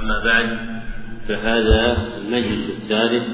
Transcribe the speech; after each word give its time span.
أما 0.00 0.24
بعد 0.24 0.58
فهذا 1.28 1.96
المجلس 2.18 2.70
الثالث 2.70 3.28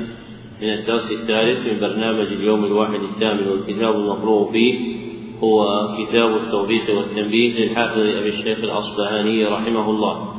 من 0.63 0.73
الدرس 0.73 1.13
الثالث 1.13 1.67
من 1.67 1.81
برنامج 1.81 2.27
اليوم 2.27 2.65
الواحد 2.65 3.01
الثامن 3.01 3.49
والكتاب 3.49 3.95
المقروء 3.95 4.53
فيه 4.53 4.97
هو 5.43 5.65
كتاب 5.99 6.37
التوبيخ 6.37 6.91
والتنبيه 6.91 7.59
للحافظ 7.59 7.99
أبي 7.99 8.29
الشيخ 8.29 8.59
الأصبهاني 8.59 9.45
رحمه 9.45 9.91
الله. 9.91 10.35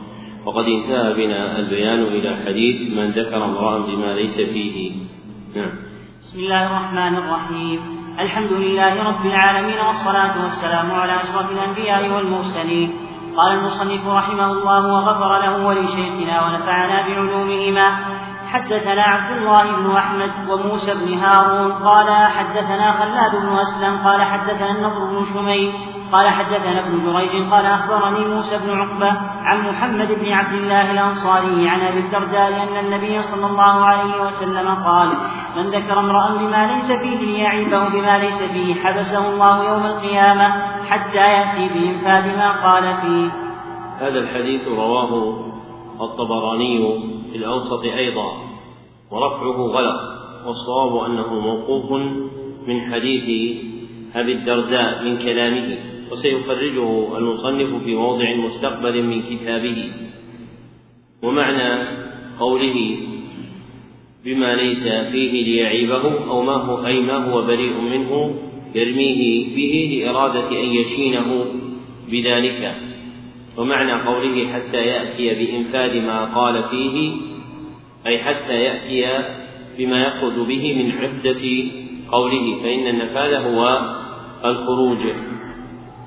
وقد 0.45 0.63
انتهى 0.65 1.13
بنا 1.13 1.59
البيان 1.59 2.03
إلى 2.03 2.35
حديث 2.45 2.97
من 2.97 3.11
ذكر 3.11 3.45
امرأ 3.45 3.79
بما 3.79 4.13
ليس 4.13 4.41
فيه. 4.41 4.91
نعم. 5.55 5.71
بسم 6.21 6.39
الله 6.39 6.67
الرحمن 6.67 7.17
الرحيم. 7.17 7.79
الحمد 8.19 8.51
لله 8.51 9.03
رب 9.03 9.25
العالمين 9.25 9.79
والصلاة 9.87 10.43
والسلام 10.43 10.91
على 10.91 11.23
أشرف 11.23 11.51
الأنبياء 11.51 12.15
والمرسلين. 12.15 13.06
قال 13.37 13.51
المصنف 13.51 14.07
رحمه 14.07 14.51
الله 14.51 14.87
وغفر 14.93 15.39
له 15.39 15.65
ولشيخنا 15.65 16.45
ونفعنا 16.45 17.07
بعلومهما 17.07 17.97
حدثنا 18.53 19.01
عبد 19.01 19.37
الله 19.37 19.75
بن 19.75 19.91
أحمد 19.91 20.31
وموسى 20.49 20.93
بن 20.93 21.13
هارون 21.13 21.71
قال 21.71 22.09
حدثنا 22.09 22.91
خلاد 22.91 23.35
بن 23.41 23.57
أسلم 23.57 23.97
قال 24.07 24.23
حدثنا 24.23 24.71
النضر 24.71 25.05
بن 25.05 25.25
شميل 25.33 25.73
قال 26.11 26.29
حدثنا 26.29 26.79
ابن 26.79 27.03
جريج 27.05 27.51
قال 27.51 27.65
أخبرني 27.65 28.35
موسى 28.35 28.57
بن 28.57 28.79
عقبة 28.79 29.07
عن 29.43 29.69
محمد 29.69 30.07
بن 30.19 30.31
عبد 30.31 30.53
الله 30.53 30.91
الأنصاري 30.91 31.69
عن 31.69 31.81
أبي 31.81 31.99
الدرداء 31.99 32.47
أن 32.47 32.85
النبي 32.85 33.21
صلى 33.21 33.45
الله 33.45 33.85
عليه 33.85 34.21
وسلم 34.21 34.75
قال 34.75 35.09
من 35.55 35.69
ذكر 35.69 35.99
امرأ 35.99 36.37
بما 36.37 36.65
ليس 36.65 36.91
فيه 36.91 37.25
ليعيبه 37.25 37.89
بما 37.89 38.17
ليس 38.17 38.43
فيه 38.51 38.83
حبسه 38.83 39.29
الله 39.29 39.63
يوم 39.63 39.85
القيامة 39.85 40.76
حتى 40.89 41.17
يأتي 41.17 41.73
بانفاذ 41.73 42.37
ما 42.37 42.51
قال 42.63 42.83
فيه. 43.01 43.31
هذا 43.99 44.19
الحديث 44.19 44.67
رواه 44.67 45.39
الطبراني 46.01 46.99
في 47.31 47.37
الأوسط 47.37 47.83
أيضا 47.83 48.37
ورفعه 49.11 49.57
غلط 49.61 50.01
والصواب 50.45 51.11
أنه 51.11 51.39
موقوف 51.39 51.91
من 52.67 52.93
حديث 52.93 53.57
أبي 54.15 54.31
الدرداء 54.33 55.03
من 55.03 55.17
كلامه 55.17 55.77
وسيخرجه 56.11 57.17
المصنف 57.17 57.83
في 57.83 57.95
موضع 57.95 58.35
مستقبل 58.35 59.03
من 59.03 59.21
كتابه. 59.21 59.91
ومعنى 61.23 61.87
قوله 62.39 62.97
بما 64.25 64.55
ليس 64.55 64.83
فيه 64.83 65.43
ليعيبه 65.43 66.29
أو 66.29 66.41
ما 66.41 66.53
هو 66.53 66.85
أي 66.85 67.01
ما 67.01 67.31
هو 67.31 67.41
بريء 67.41 67.81
منه 67.81 68.35
يرميه 68.77 69.55
به 69.55 69.73
لإرادة 69.91 70.49
أن 70.49 70.69
يشينه 70.79 71.45
بذلك. 72.11 72.75
ومعنى 73.57 73.93
قوله 73.93 74.53
حتى 74.53 74.77
يأتي 74.77 75.29
بإنفاذ 75.29 76.01
ما 76.01 76.25
قال 76.25 76.63
فيه 76.63 77.11
أي 78.07 78.23
حتى 78.23 78.53
يأتي 78.53 79.23
بما 79.77 79.97
يأخذ 79.97 80.47
به 80.47 80.83
من 80.83 80.91
عدة 80.91 81.43
قوله 82.11 82.63
فإن 82.63 82.87
النفاذ 82.87 83.33
هو 83.33 83.79
الخروج. 84.45 84.99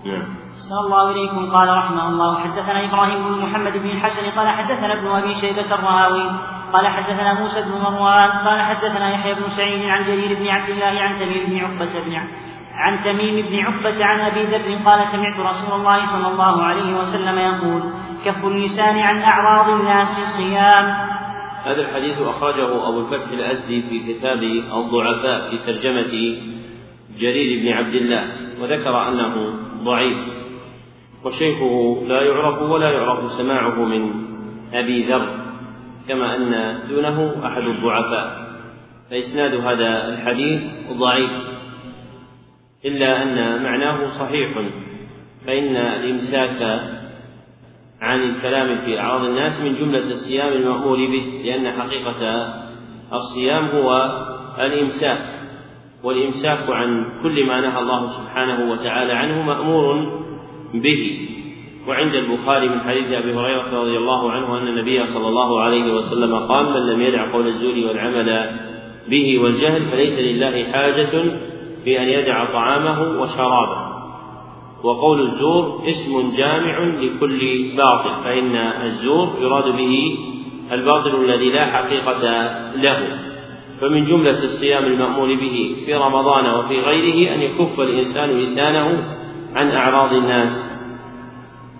نعم. 0.05 0.41
صلى 0.69 0.81
الله 0.81 1.11
إليكم 1.11 1.51
قال 1.51 1.69
رحمه 1.69 2.09
الله 2.09 2.39
حدثنا 2.39 2.85
إبراهيم 2.85 3.25
بن 3.25 3.47
محمد 3.47 3.73
بن 3.73 3.91
الحسن 3.91 4.31
قال 4.31 4.49
حدثنا 4.49 4.93
ابن 4.93 5.07
أبي 5.07 5.35
شيبة 5.35 5.75
الرهاوي 5.75 6.31
قال 6.73 6.87
حدثنا 6.87 7.41
موسى 7.41 7.63
بن 7.63 7.71
مروان 7.71 8.31
قال 8.31 8.61
حدثنا 8.63 9.15
يحيى 9.15 9.35
بن 9.35 9.49
سعيد 9.49 9.83
عن 9.83 10.05
جرير 10.05 10.39
بن 10.39 10.49
عبد 10.49 10.71
الله 10.71 11.01
عن 11.01 11.19
تميم 11.19 11.47
بن 11.47 11.59
عقبة 11.59 12.01
بن 12.01 12.13
عن 12.75 12.99
تميم 13.05 13.47
بن 13.47 13.59
عقبة 13.59 14.05
عن 14.05 14.21
أبي 14.21 14.43
ذر 14.43 14.85
قال 14.85 15.07
سمعت 15.07 15.39
رسول 15.39 15.81
الله 15.81 16.07
صلى 16.07 16.33
الله 16.33 16.63
عليه 16.63 16.99
وسلم 16.99 17.39
يقول 17.39 17.83
كف 18.25 18.45
اللسان 18.45 18.99
عن 18.99 19.23
أعراض 19.23 19.81
الناس 19.81 20.09
صيام. 20.37 20.85
هذا 21.65 21.81
الحديث 21.81 22.19
أخرجه 22.21 22.89
أبو 22.89 23.01
الفتح 23.01 23.31
الأزدي 23.33 23.83
في 23.83 24.15
كتاب 24.15 24.43
الضعفاء 24.73 25.51
في 25.51 25.59
ترجمة 25.59 26.37
جرير 27.19 27.63
بن 27.63 27.69
عبد 27.79 27.95
الله 27.95 28.25
وذكر 28.61 29.09
أنه 29.09 29.55
ضعيف 29.85 30.19
وشيخه 31.25 32.03
لا 32.07 32.23
يعرف 32.23 32.63
ولا 32.63 32.91
يعرف 32.91 33.33
سماعه 33.33 33.85
من 33.85 34.13
أبي 34.75 35.05
ذر 35.13 35.27
كما 36.09 36.37
أن 36.37 36.79
دونه 36.89 37.47
أحد 37.47 37.63
الضعفاء 37.63 38.51
فإسناد 39.11 39.55
هذا 39.55 40.09
الحديث 40.09 40.61
ضعيف. 40.93 41.31
إلا 42.85 43.23
أن 43.23 43.63
معناه 43.63 44.07
صحيح 44.19 44.59
فإن 45.47 45.77
الإمساك 45.77 46.81
عن 48.01 48.23
الكلام 48.23 48.85
في 48.85 49.01
أعراض 49.01 49.25
الناس 49.25 49.61
من 49.61 49.75
جملة 49.75 50.07
الصيام 50.07 50.53
المأمور 50.53 50.97
به 50.97 51.43
لأن 51.45 51.73
حقيقة 51.73 52.53
الصيام 53.13 53.65
هو 53.65 54.11
الإمساك 54.59 55.19
والإمساك 56.03 56.71
عن 56.71 57.05
كل 57.23 57.47
ما 57.47 57.61
نهى 57.61 57.81
الله 57.81 58.11
سبحانه 58.11 58.73
وتعالى 58.73 59.13
عنه 59.13 59.43
مأمور 59.43 60.23
به. 60.75 61.29
وعند 61.89 62.15
البخاري 62.15 62.69
من 62.69 62.81
حديث 62.81 63.13
أبي 63.13 63.35
هريرة 63.35 63.81
رضي 63.81 63.97
الله 63.97 64.33
عنه 64.33 64.59
أن 64.59 64.69
النبي 64.69 65.05
صلى 65.05 65.29
الله 65.29 65.61
عليه 65.61 65.93
وسلم 65.93 66.35
قال 66.37 66.65
من 66.65 66.93
لم 66.93 67.01
يدع 67.01 67.33
قول 67.33 67.49
الزور 67.49 67.89
والعمل 67.89 68.51
به 69.09 69.39
والجهل 69.39 69.83
فليس 69.83 70.19
لله 70.19 70.65
حاجة 70.73 71.25
في 71.85 72.03
أن 72.03 72.09
يدع 72.09 72.53
طعامه 72.53 73.01
وشرابه. 73.01 73.91
وقول 74.83 75.21
الزور 75.21 75.83
اسم 75.89 76.37
جامع 76.37 76.79
لكل 76.79 77.73
باطل 77.77 78.25
فإن 78.25 78.57
الزور 78.57 79.29
يراد 79.41 79.65
به 79.65 80.19
الباطل 80.73 81.25
الذي 81.25 81.51
لا 81.51 81.67
حقيقة 81.67 82.23
له. 82.77 83.19
فمن 83.81 84.05
جملة 84.05 84.45
الصيام 84.45 84.85
المأمور 84.85 85.35
به 85.35 85.77
في 85.87 85.95
رمضان 85.95 86.47
وفي 86.47 86.81
غيره 86.81 87.35
أن 87.35 87.43
يكف 87.43 87.81
الإنسان 87.81 88.31
لسانه 88.31 89.17
عن 89.55 89.71
أعراض 89.71 90.13
الناس. 90.13 90.71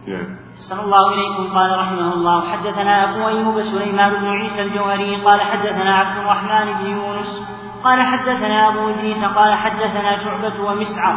نعم. 0.07 0.41
صلى 0.71 0.83
الله 0.85 1.15
إليكم. 1.15 1.59
قال 1.59 1.79
رحمه 1.79 2.15
الله 2.15 2.41
حدثنا 2.41 3.05
أبو 3.05 3.29
أيوب 3.29 3.61
سليمان 3.61 4.11
بن 4.11 4.27
عيسى 4.27 4.63
الجوهري 4.63 5.17
قال 5.25 5.41
حدثنا 5.41 5.95
عبد 5.95 6.19
الرحمن 6.19 6.73
بن 6.73 6.91
يونس 6.91 7.40
قال 7.85 8.03
حدثنا 8.03 8.69
أبو 8.69 8.89
إدريس 8.89 9.25
قال 9.25 9.55
حدثنا 9.55 10.25
شعبة 10.25 10.65
ومسعر 10.65 11.17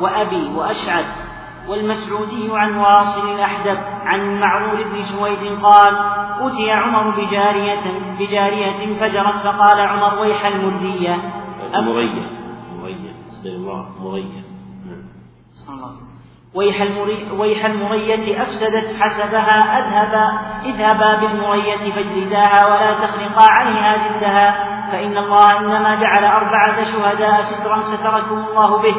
وأبي 0.00 0.54
وأشعث 0.54 1.06
والمسعودي 1.68 2.48
عن 2.52 2.76
واصل 2.76 3.34
الأحدب 3.34 3.78
عن 4.04 4.40
معرور 4.40 4.82
بن 4.82 5.02
سويد 5.02 5.62
قال 5.62 5.94
أتي 6.40 6.70
عمر 6.70 7.10
بجارية 7.10 7.82
بجارية 8.18 8.98
فجرت 9.00 9.36
فقال 9.36 9.80
عمر 9.80 10.18
ويح 10.18 10.46
المردية 10.46 11.16
مرية 11.74 12.26
مرية 12.82 13.12
الله. 13.44 13.86
مرية 14.00 14.41
ويح, 16.54 16.82
المري 16.82 17.28
ويح 17.38 17.64
المرية 17.64 18.42
أفسدت 18.42 19.00
حسبها 19.00 19.78
أذهبا 19.78 20.38
اذهبا 20.64 21.20
بالمرية 21.20 21.92
فاجلداها 21.92 22.66
ولا 22.66 22.92
تخرقا 22.92 23.50
عليها 23.50 23.96
جلدها 23.96 24.72
فإن 24.92 25.16
الله 25.16 25.60
إنما 25.60 25.94
جعل 25.94 26.24
أربعة 26.24 26.84
شهداء 26.84 27.42
سترا 27.42 27.80
ستركم 27.80 28.38
الله 28.38 28.82
به 28.82 28.94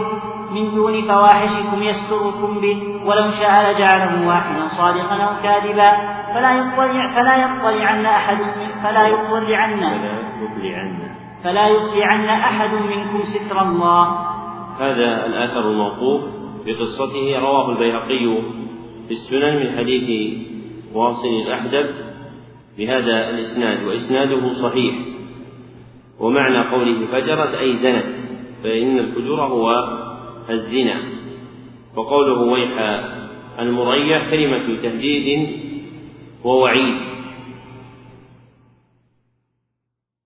من 0.52 0.76
دون 0.76 1.08
فواحشكم 1.08 1.84
يستركم 1.84 2.62
به 2.62 3.02
ولو 3.06 3.32
شاء 3.32 3.72
لجعله 3.72 4.28
واحدا 4.28 4.68
صادقا 4.68 5.24
أو 5.24 5.42
كاذبا 5.44 5.92
فلا 6.34 6.52
يطلع 6.54 7.08
فلا 7.16 7.36
يطلعن 7.36 8.06
أحد 8.06 8.38
فلا 8.84 9.08
يطلعن. 9.08 10.04
فلا 11.44 11.68
يطلعن 11.68 12.30
أحد 12.30 12.74
منكم 12.74 13.22
ستر 13.24 13.62
الله. 13.62 14.20
هذا 14.80 15.26
الأثر 15.26 15.60
الموقوف 15.60 16.43
بقصته 16.66 17.40
رواه 17.40 17.72
البيهقي 17.72 18.42
في 19.08 19.12
السنن 19.12 19.56
من 19.56 19.78
حديث 19.78 20.38
واصل 20.94 21.28
الأحدب 21.28 21.90
بهذا 22.78 23.30
الإسناد 23.30 23.84
وإسناده 23.84 24.54
صحيح. 24.54 24.96
ومعنى 26.20 26.70
قوله 26.70 27.06
فجرت 27.12 27.56
أي 27.56 27.78
زنت 27.78 28.16
فإن 28.64 29.00
الفجور 29.00 29.42
هو 29.42 29.98
الزنا. 30.50 31.02
وقوله 31.96 32.42
ويح 32.42 33.04
المريح 33.60 34.32
كلمة 34.32 34.82
تهديد 34.82 35.50
ووعيد. 36.44 36.96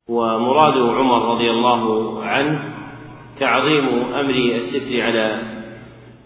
ومراد 0.10 0.78
عمر 0.78 1.36
رضي 1.36 1.52
الله 1.52 2.24
عنه 2.24 2.74
تعظيم 3.40 3.88
أمر 4.14 4.36
الستر 4.56 5.02
على 5.02 5.42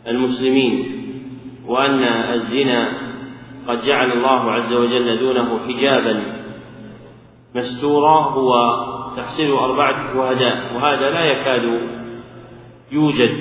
المسلمين 0.07 1.01
وأن 1.67 2.03
الزنا 2.03 2.93
قد 3.67 3.85
جعل 3.85 4.11
الله 4.11 4.51
عز 4.51 4.73
وجل 4.73 5.19
دونه 5.19 5.59
حجابا 5.67 6.23
مستورا 7.55 8.19
هو 8.19 8.53
تحصيل 9.17 9.51
أربعة 9.51 10.13
شهداء 10.13 10.71
وهذا 10.75 11.09
لا 11.09 11.25
يكاد 11.25 11.89
يوجد 12.91 13.37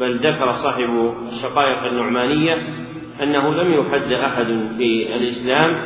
بل 0.00 0.16
ذكر 0.16 0.52
صاحب 0.52 1.14
الشقائق 1.28 1.84
النعمانية 1.84 2.54
أنه 3.22 3.54
لم 3.54 3.72
يحد 3.72 4.12
أحد 4.12 4.46
في 4.76 5.16
الإسلام 5.16 5.76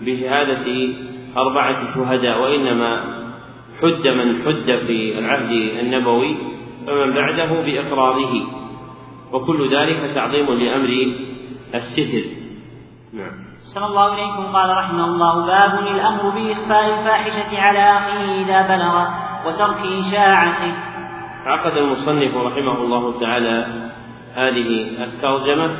بشهادة 0.00 0.88
أربعة 1.36 1.94
شهداء 1.94 2.42
وإنما 2.42 3.20
حد 3.82 4.08
من 4.08 4.42
حد 4.42 4.78
في 4.86 5.18
العهد 5.18 5.50
النبوي 5.80 6.36
فمن 6.86 7.14
بعده 7.14 7.62
بإقراره. 7.62 8.59
وكل 9.32 9.76
ذلك 9.76 10.14
تعظيم 10.14 10.52
لأمر 10.52 11.14
الستر 11.74 12.22
نعم. 13.12 13.50
صلى 13.74 13.86
الله 13.86 14.10
عليكم 14.10 14.56
قال 14.56 14.70
رحمه 14.70 15.04
الله 15.04 15.46
باب 15.46 15.86
الأمر 15.86 16.30
بإخفاء 16.30 16.98
الفاحشة 16.98 17.60
على 17.60 17.78
أخيه 17.78 18.44
إذا 18.44 18.62
بلغ 18.76 19.06
وترك 19.46 19.78
إشاعته. 19.78 20.74
عقد 21.46 21.76
المصنف 21.76 22.36
رحمه 22.36 22.78
الله 22.82 23.20
تعالى 23.20 23.90
هذه 24.34 24.90
الترجمة 25.04 25.76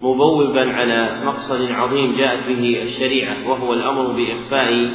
مبوبا 0.00 0.72
على 0.72 1.24
مقصد 1.24 1.70
عظيم 1.70 2.16
جاءت 2.16 2.46
به 2.48 2.82
الشريعة 2.82 3.48
وهو 3.48 3.72
الأمر 3.72 4.06
بإخفاء 4.12 4.90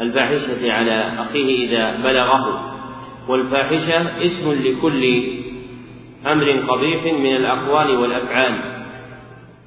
الفاحشة 0.00 0.72
على 0.72 1.12
أخيه 1.18 1.68
إذا 1.68 2.02
بلغه. 2.02 2.72
والفاحشة 3.28 4.22
اسم 4.22 4.52
لكل 4.52 5.22
أمر 6.26 6.50
قبيح 6.68 7.04
من 7.04 7.36
الأقوال 7.36 7.96
والأفعال 7.96 8.54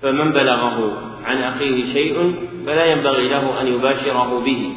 فمن 0.01 0.31
بلغه 0.31 0.93
عن 1.25 1.37
أخيه 1.37 1.93
شيء 1.93 2.35
فلا 2.65 2.85
ينبغي 2.85 3.27
له 3.29 3.61
أن 3.61 3.67
يباشره 3.67 4.39
به 4.45 4.73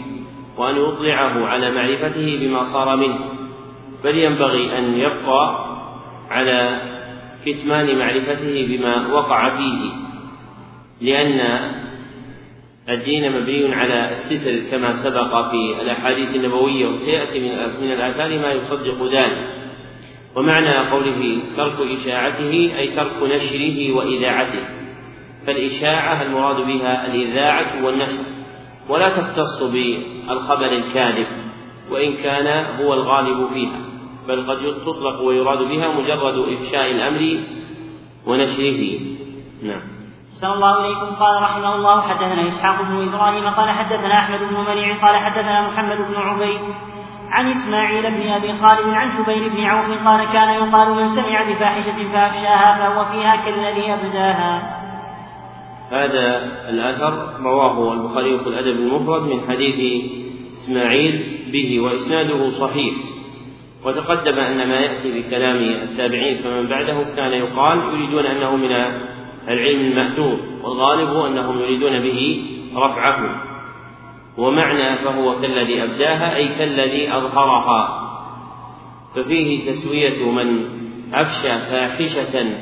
وأن 0.56 0.76
يطلعه 0.76 1.46
على 1.46 1.70
معرفته 1.70 2.38
بما 2.40 2.64
صار 2.64 2.96
منه 2.96 3.18
بل 4.04 4.18
ينبغي 4.18 4.78
أن 4.78 4.98
يبقى 4.98 5.66
على 6.30 6.78
كتمان 7.46 7.98
معرفته 7.98 8.66
بما 8.68 9.12
وقع 9.12 9.56
فيه 9.56 9.90
لأن 11.00 11.40
الدين 12.88 13.32
مبني 13.32 13.74
على 13.74 14.10
الستر 14.10 14.70
كما 14.70 14.96
سبق 15.04 15.50
في 15.50 15.82
الأحاديث 15.82 16.36
النبوية 16.36 16.86
وسيأتي 16.86 17.40
من 17.80 17.92
الآثار 17.92 18.38
ما 18.38 18.52
يصدق 18.52 19.12
ذلك. 19.12 19.61
ومعنى 20.36 20.90
قوله 20.90 21.42
ترك 21.56 21.76
إشاعته 21.80 22.74
أي 22.78 22.96
ترك 22.96 23.22
نشره 23.22 23.92
وإذاعته 23.92 24.64
فالإشاعة 25.46 26.22
المراد 26.22 26.56
بها 26.56 27.06
الإذاعة 27.06 27.84
والنشر 27.84 28.24
ولا 28.88 29.08
تختص 29.08 29.62
بالخبر 29.62 30.66
الكاذب 30.66 31.26
وإن 31.90 32.12
كان 32.12 32.76
هو 32.80 32.94
الغالب 32.94 33.48
فيها 33.54 33.80
بل 34.28 34.50
قد 34.50 34.84
تطلق 34.86 35.20
ويراد 35.20 35.58
بها 35.58 35.92
مجرد 36.00 36.38
إفشاء 36.38 36.90
الأمر 36.90 37.38
ونشره. 38.26 39.00
نعم. 39.62 39.82
صلى 40.32 40.52
الله 40.54 40.74
عليكم 40.74 41.06
قال 41.14 41.42
رحمه 41.42 41.74
الله 41.74 42.00
حدثنا 42.00 42.48
إسحاق 42.48 42.82
بن 42.82 43.08
إبراهيم 43.08 43.48
قال 43.48 43.70
حدثنا 43.70 44.18
أحمد 44.18 44.38
بن 44.38 44.54
منيع 44.54 45.06
قال 45.06 45.16
حدثنا 45.16 45.68
محمد 45.68 45.96
بن 45.96 46.16
عبيد 46.16 46.60
عن 47.32 47.48
إسماعيل 47.48 48.02
بن 48.02 48.28
أبي 48.28 48.58
خالد 48.58 48.88
عن 48.88 49.22
جبير 49.22 49.48
بن 49.48 49.64
عوف 49.64 50.06
قال 50.08 50.32
كان 50.32 50.48
يقال 50.48 50.94
من 50.94 51.08
سمع 51.08 51.42
بفاحشة 51.50 52.12
فأفشاها 52.12 52.78
فهو 52.78 53.04
فيها 53.04 53.36
كالذي 53.36 53.92
أبداها. 53.92 54.78
هذا 55.90 56.38
الأثر 56.68 57.42
رواه 57.42 57.92
البخاري 57.92 58.38
في 58.38 58.48
الأدب 58.48 58.76
المفرد 58.76 59.22
من 59.22 59.40
حديث 59.48 60.04
إسماعيل 60.56 61.38
به 61.52 61.80
وإسناده 61.80 62.50
صحيح 62.50 62.94
وتقدم 63.84 64.38
أن 64.38 64.68
ما 64.68 64.74
يأتي 64.74 65.20
بكلام 65.20 65.56
التابعين 65.56 66.42
فمن 66.42 66.68
بعده 66.68 67.04
كان 67.16 67.32
يقال 67.32 67.78
يريدون 67.94 68.26
أنه 68.26 68.56
من 68.56 68.72
العلم 69.48 69.80
المأثور 69.80 70.40
والغالب 70.64 71.24
أنهم 71.26 71.58
يريدون 71.58 71.98
به 72.00 72.44
رفعه 72.76 73.51
ومعنى 74.38 74.96
فهو 74.96 75.40
كالذي 75.40 75.82
أبداها 75.82 76.36
أي 76.36 76.48
كالذي 76.48 77.16
أظهرها. 77.16 78.02
ففيه 79.14 79.70
تسوية 79.70 80.30
من 80.30 80.64
أفشى 81.14 81.48
فاحشة 81.48 82.54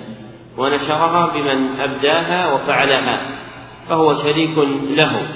ونشرها 0.59 1.33
بمن 1.35 1.81
أبداها 1.81 2.55
وفعلها 2.55 3.39
فهو 3.89 4.15
شريك 4.15 4.59
له 4.91 5.29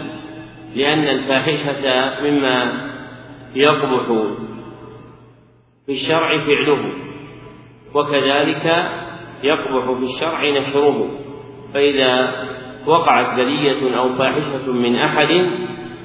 لأن 0.74 1.08
الفاحشة 1.08 2.12
مما 2.22 2.72
يقبح 3.54 4.06
في 5.86 5.92
الشرع 5.92 6.28
فعله 6.28 6.92
وكذلك 7.94 8.88
يقبح 9.42 9.98
في 9.98 10.04
الشرع 10.04 10.50
نشره. 10.50 11.10
فإذا 11.74 12.32
وقعت 12.86 13.36
بلية 13.36 13.96
أو 13.98 14.14
فاحشة 14.14 14.72
من 14.72 14.96
أحد 14.96 15.50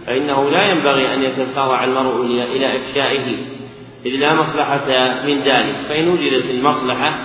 فإنه 0.07 0.49
لا 0.49 0.71
ينبغي 0.71 1.13
أن 1.13 1.23
يتسارع 1.23 1.83
المرء 1.83 2.25
إلى 2.25 2.77
إفشائه 2.77 3.35
إذ 4.05 4.11
لا 4.11 4.33
مصلحة 4.33 4.87
من 5.25 5.41
ذلك. 5.41 5.75
فإن 5.89 6.07
وجدت 6.07 6.45
المصلحة 6.49 7.19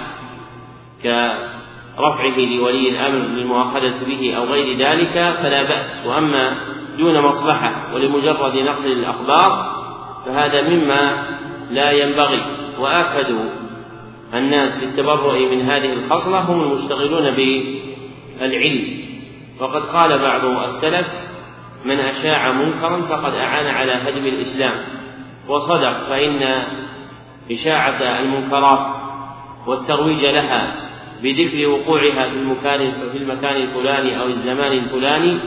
كرفعه 1.02 2.38
لولي 2.38 2.88
الأمر 2.88 3.18
للمؤاخذة 3.18 3.94
به 4.06 4.34
أو 4.36 4.44
غير 4.44 4.76
ذلك 4.78 5.36
فلا 5.42 5.62
بأس. 5.62 6.06
وأما 6.06 6.56
دون 6.98 7.20
مصلحة 7.20 7.94
ولمجرد 7.94 8.56
نقل 8.56 8.92
الأخبار 8.92 9.74
فهذا 10.26 10.68
مما 10.68 11.26
لا 11.70 11.90
ينبغي. 11.90 12.42
وآكد 12.78 13.34
الناس 14.34 14.78
في 14.78 14.84
التبرؤ 14.84 15.38
من 15.38 15.60
هذه 15.60 15.92
الخصلة 15.92 16.40
هم 16.40 16.62
المشتغلون 16.62 17.34
العلم 18.40 19.04
وقد 19.60 19.82
قال 19.82 20.18
بعض 20.18 20.44
السلف 20.44 21.06
من 21.84 22.00
أشاع 22.00 22.52
منكرا 22.52 23.00
فقد 23.00 23.34
أعان 23.34 23.66
على 23.66 23.92
هدم 23.92 24.26
الإسلام. 24.26 24.74
وصدق 25.48 26.08
فإن 26.08 26.64
إشاعة 27.50 28.20
المنكرات 28.20 28.86
والترويج 29.66 30.24
لها 30.24 30.74
بذكر 31.22 31.68
وقوعها 31.68 32.28
في 32.28 32.36
المكان 32.36 32.92
في 33.12 33.18
المكان 33.18 33.56
الفلاني 33.56 34.20
أو 34.20 34.26
الزمان 34.26 34.72
الفلاني 34.72 35.38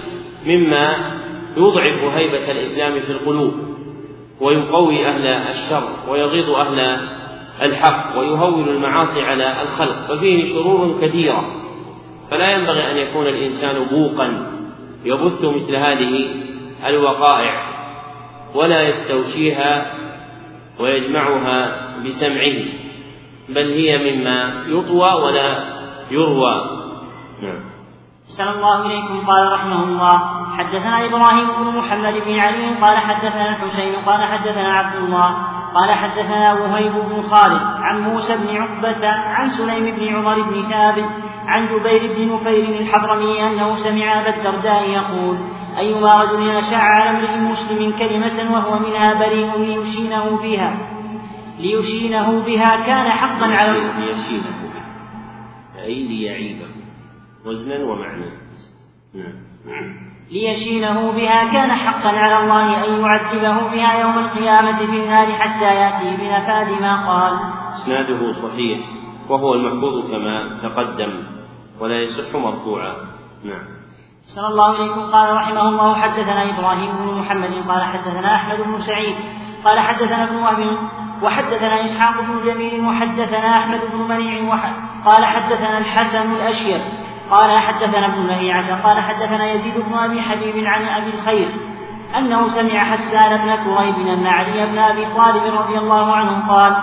مما 0.46 0.98
يضعف 1.58 2.04
هيبة 2.04 2.52
الإسلام 2.52 3.00
في 3.00 3.12
القلوب 3.12 3.54
ويقوي 4.42 5.08
أهل 5.08 5.28
الشر 5.28 5.84
ويغيظ 6.10 6.50
أهل 6.50 7.00
الحق 7.62 8.20
ويهون 8.20 8.68
المعاصي 8.70 9.22
على 9.22 9.62
الخلق. 9.62 10.08
ففيه 10.08 10.54
شرور 10.54 10.98
كثيرة. 11.02 11.46
فلا 12.32 12.52
ينبغي 12.52 12.92
أن 12.92 12.98
يكون 12.98 13.28
الإنسان 13.28 13.86
بوقا 13.92 14.57
يبث 15.06 15.46
مثل 15.46 15.76
هذه 15.76 16.36
الوقائع 16.88 17.68
ولا 18.56 18.82
يستوشيها 18.82 19.94
ويجمعها 20.80 21.88
بسمعه 22.06 22.60
بل 23.50 23.72
هي 23.72 23.98
مما 23.98 24.64
يطوى 24.68 25.14
ولا 25.14 25.64
يروى. 26.12 26.56
نعم. 27.42 27.78
الله 28.40 28.86
إليكم. 28.86 29.28
قال 29.28 29.52
رحمه 29.52 29.84
الله 29.84 30.48
حدثنا 30.58 31.06
إبراهيم 31.06 31.48
بن 31.48 31.78
محمد 31.78 32.14
بن 32.14 32.40
علي 32.40 32.76
قال 32.82 32.98
حدثنا 32.98 33.50
الحسين 33.50 33.96
قال 34.06 34.24
حدثنا 34.24 34.74
عبد 34.74 34.96
الله 34.96 35.36
قال 35.74 35.92
حدثنا 35.92 36.54
وهيب 36.54 36.94
بن 36.94 37.30
خالد 37.30 37.62
عن 37.82 38.02
موسى 38.02 38.38
بن 38.38 38.58
عقبة 38.58 39.08
عن 39.08 39.50
سليم 39.50 39.96
بن 39.96 40.16
عمر 40.16 40.42
بن 40.42 40.70
ثابت 40.70 41.10
عن 41.48 41.66
جبير 41.68 42.14
بن 42.16 42.34
نفير 42.34 42.80
الحضرمي 42.80 43.48
أنه 43.48 43.76
سمع 43.76 44.22
أبا 44.22 44.38
الدرداء 44.38 44.90
يقول 44.90 45.38
أيما 45.78 46.24
رجل 46.24 46.50
أشاع 46.50 46.80
على 46.80 47.10
امرئ 47.10 47.38
مسلم 47.38 47.92
كلمة 47.92 48.54
وهو 48.54 48.80
منها 48.80 49.14
بريء 49.14 49.58
ليشينه 49.58 50.42
بها 50.42 50.78
ليشينه 51.60 52.46
بها 52.46 52.86
كان 52.86 53.12
حقا 53.12 53.46
على 53.46 53.80
ليشينه 54.00 54.68
أي 55.84 56.08
ليعيبه 56.08 56.68
وزنا 57.46 57.84
ومعنى 57.84 58.32
نعم. 59.14 59.48
ليشينه 60.32 61.12
بها 61.12 61.54
كان 61.54 61.72
حقا 61.72 62.10
على 62.10 62.44
الله 62.44 62.86
أن 62.86 63.02
يعذبه 63.02 63.72
بها 63.72 64.02
يوم 64.02 64.18
القيامة 64.20 64.78
في 64.78 65.04
النار 65.04 65.28
حتى 65.32 65.66
يأتي 65.66 66.18
بنفاذ 66.18 66.82
ما 66.82 67.08
قال. 67.08 67.40
إسناده 67.74 68.32
صحيح. 68.32 68.80
وهو 69.30 69.54
المحفوظ 69.54 70.12
كما 70.12 70.60
تقدم. 70.64 71.37
ولا 71.80 71.96
يصح 72.02 72.36
مرفوعا. 72.36 72.94
نعم. 73.44 73.66
صلى 74.26 74.48
الله 74.48 74.78
عليكم 74.78 75.12
قال 75.12 75.36
رحمه 75.36 75.70
الله 75.70 75.96
حدثنا 75.96 76.44
إبراهيم 76.44 76.92
بن 76.98 77.14
محمد. 77.14 77.70
قال 77.70 77.84
حدثنا 77.84 78.36
أحمد 78.36 78.58
بن 78.58 78.80
سعيد. 78.80 79.16
قال 79.66 79.80
حدثنا 79.80 80.24
ابن 80.24 80.36
وهب 80.36 80.78
وحدثنا 81.24 81.86
إسحاق 81.86 82.22
بن 82.22 82.46
جميل 82.46 82.88
وحدثنا 82.88 83.58
أحمد 83.58 83.80
بن 83.94 84.02
منيع 84.02 84.60
قال 85.06 85.26
حدثنا 85.26 85.78
الحسن 85.78 86.32
الأشير. 86.32 86.80
قال 87.32 87.60
حدثنا 87.60 88.06
ابن 88.06 88.28
لهيعة 88.28 88.84
قال 88.84 89.00
حدثنا 89.00 89.52
يزيد 89.52 89.86
بن 89.86 89.94
أبي 89.94 90.22
حبيب 90.22 90.66
عن 90.66 90.86
أبي 90.86 91.10
الخير 91.10 91.48
أنه 92.18 92.48
سمع 92.48 92.84
حسان 92.84 93.38
بن 93.38 93.56
كريب 93.56 94.08
أن 94.08 94.28
علي 94.28 94.66
بن 94.66 94.78
أبي 94.78 95.06
طالب 95.06 95.44
رضي 95.54 95.78
الله 95.78 96.16
عنه 96.16 96.48
قال 96.50 96.76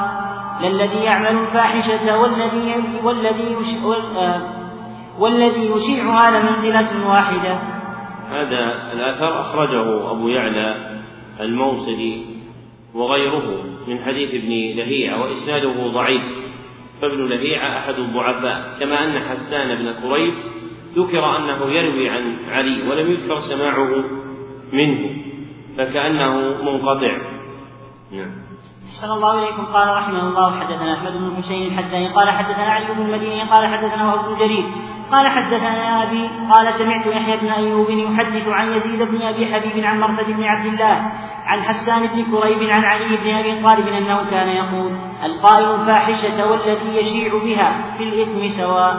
للذي 0.61 0.97
يعمل 0.97 1.39
الفاحشة 1.39 2.19
والذي 2.19 3.01
والذي 3.05 3.57
والذي 5.18 5.71
يشيعها 5.71 6.30
لمنزلة 6.30 7.09
واحدة. 7.09 7.59
هذا 8.30 8.92
الأثر 8.92 9.40
أخرجه 9.40 10.11
أبو 10.11 10.28
يعلى 10.28 11.00
الموصلي 11.40 12.23
وغيره 12.94 13.64
من 13.88 13.99
حديث 14.04 14.35
ابن 14.35 14.50
لهيعة 14.50 15.23
وإسناده 15.23 15.87
ضعيف. 15.88 16.23
فابن 17.02 17.28
لهيعة 17.28 17.78
أحد 17.78 17.94
الضعفاء 17.94 18.76
كما 18.80 19.04
أن 19.04 19.18
حسان 19.18 19.75
بن 19.75 19.92
كريب 20.02 20.35
ذكر 20.94 21.37
أنه 21.37 21.71
يروي 21.71 22.09
عن 22.09 22.37
علي 22.50 22.88
ولم 22.90 23.11
يذكر 23.11 23.37
سماعه 23.37 24.04
منه 24.73 25.11
فكأنه 25.78 26.62
منقطع. 26.62 27.18
نعم. 28.12 28.44
صلى 28.95 29.15
الله 29.15 29.41
عليكم 29.41 29.65
قال 29.67 29.89
رحمه 29.89 30.29
الله 30.29 30.61
حدثنا 30.61 30.95
أحمد 30.95 31.13
بن 31.13 31.43
حسين 31.43 31.67
الحداني 31.67 32.09
قال 32.09 32.31
حدثنا 32.31 32.65
علي 32.65 32.95
بن 32.95 33.03
المديني 33.03 33.43
قال 33.43 33.67
حدثنا 33.67 34.07
وهب 34.07 34.29
بن 34.29 34.37
جرير 34.37 34.65
قال 35.13 35.29
حدثنا 35.29 36.03
أبي 36.03 36.31
قال 36.51 36.73
سمعت 36.73 37.07
يحيى 37.07 37.37
بن 37.37 37.49
أيوب 37.49 37.91
يحدث 37.91 38.49
عن 38.49 38.69
يزيد 38.69 39.03
بن 39.03 39.23
أبي 39.23 39.47
حبيب 39.47 39.85
عن 39.85 40.01
مرثد 40.01 40.31
بن 40.31 40.45
عبد 40.45 40.67
الله 40.67 41.13
عن 41.45 41.63
حسان 41.63 42.07
بن 42.07 42.25
كريب 42.25 42.71
عن 42.71 42.85
علي 42.85 43.17
بن 43.17 43.31
أبي 43.31 43.63
طالب 43.63 43.89
أنه 43.89 44.31
كان 44.31 44.49
يقول 44.49 44.93
القائل 45.25 45.81
الفاحشة 45.81 46.51
والذي 46.51 46.97
يشيع 46.97 47.33
بها 47.45 47.97
في 47.99 48.05
الإثم 48.05 48.63
سواء. 48.63 48.95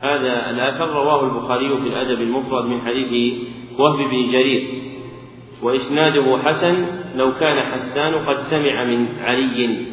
هذا 0.00 0.50
الآثر 0.50 0.88
رواه 0.88 1.24
البخاري 1.24 1.68
في 1.68 1.88
الأدب 1.88 2.20
المفرد 2.20 2.64
من 2.64 2.80
حديث 2.80 3.34
وهب 3.78 3.96
بن 3.96 4.30
جرير. 4.32 4.93
وإسناده 5.64 6.38
حسن 6.44 6.86
لو 7.14 7.32
كان 7.32 7.72
حسان 7.72 8.14
قد 8.14 8.36
سمع 8.36 8.84
من 8.84 9.06
علي 9.20 9.86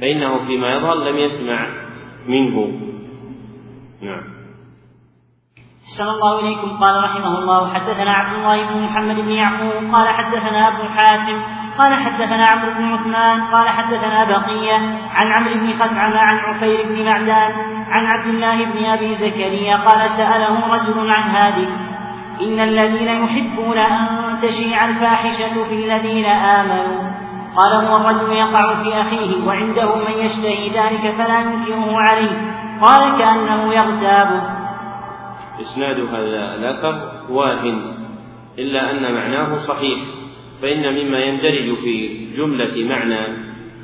فإنه 0.00 0.46
فيما 0.46 0.74
يظهر 0.74 0.94
لم 0.94 1.16
يسمع 1.16 1.66
منه. 2.26 2.56
نعم. 4.02 4.22
أحسن 5.86 6.04
الله 6.04 6.40
إليكم. 6.40 6.68
قال 6.68 7.04
رحمه 7.04 7.38
الله 7.38 7.74
حدثنا 7.74 8.10
عبد 8.10 8.38
الله 8.38 8.74
بن 8.74 8.82
محمد 8.82 9.16
بن 9.16 9.30
يعقوب 9.30 9.94
قال 9.94 10.08
حدثنا 10.08 10.68
أبو 10.68 10.82
حاتم 10.88 11.42
قال 11.78 11.94
حدثنا 11.94 12.46
عمرو 12.46 12.74
بن 12.74 12.84
عثمان 12.84 13.40
قال 13.40 13.68
حدثنا 13.68 14.24
بقية 14.24 14.76
عن 15.10 15.32
عمرو 15.32 15.54
بن 15.54 15.72
خثعم 15.72 16.12
عن 16.12 16.38
عفير 16.38 16.86
بن 16.88 17.04
معدان 17.04 17.52
عن 17.88 18.06
عبد 18.06 18.26
الله 18.26 18.64
بن 18.64 18.84
أبي 18.84 19.14
زكريا 19.14 19.76
قال 19.76 20.10
سأله 20.10 20.74
رجل 20.74 21.10
عن 21.10 21.30
هذه 21.30 21.87
إن 22.40 22.60
الذين 22.60 23.08
يحبون 23.08 23.78
أن 23.78 24.40
تشيع 24.42 24.88
الفاحشة 24.88 25.64
في 25.64 25.74
الذين 25.74 26.24
آمنوا. 26.24 27.18
قال 27.56 27.86
هو 27.86 27.96
الرجل 27.96 28.32
يقع 28.32 28.82
في 28.82 29.00
أخيه 29.00 29.46
وعنده 29.46 29.96
من 29.96 30.14
يشتهي 30.24 30.68
ذلك 30.68 31.14
فلا 31.18 31.40
ينكره 31.40 31.98
عليه. 31.98 32.58
قال 32.80 33.18
كأنه 33.18 33.74
يغتابه 33.74 34.58
إسناد 35.60 36.00
هذا 36.00 36.54
الأثر 36.54 37.10
واهن 37.30 37.94
إلا 38.58 38.90
أن 38.90 39.14
معناه 39.14 39.54
صحيح 39.54 39.98
فإن 40.62 40.94
مما 40.94 41.18
يندرج 41.18 41.74
في 41.84 42.26
جملة 42.36 42.88
معنى 42.88 43.18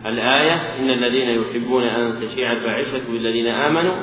الآية 0.07 0.53
إن 0.53 0.91
الذين 0.91 1.29
يحبون 1.29 1.83
أن 1.83 2.21
تشيع 2.21 2.53
الفاحشة 2.53 3.13
بالذين 3.13 3.47
آمنوا 3.47 3.95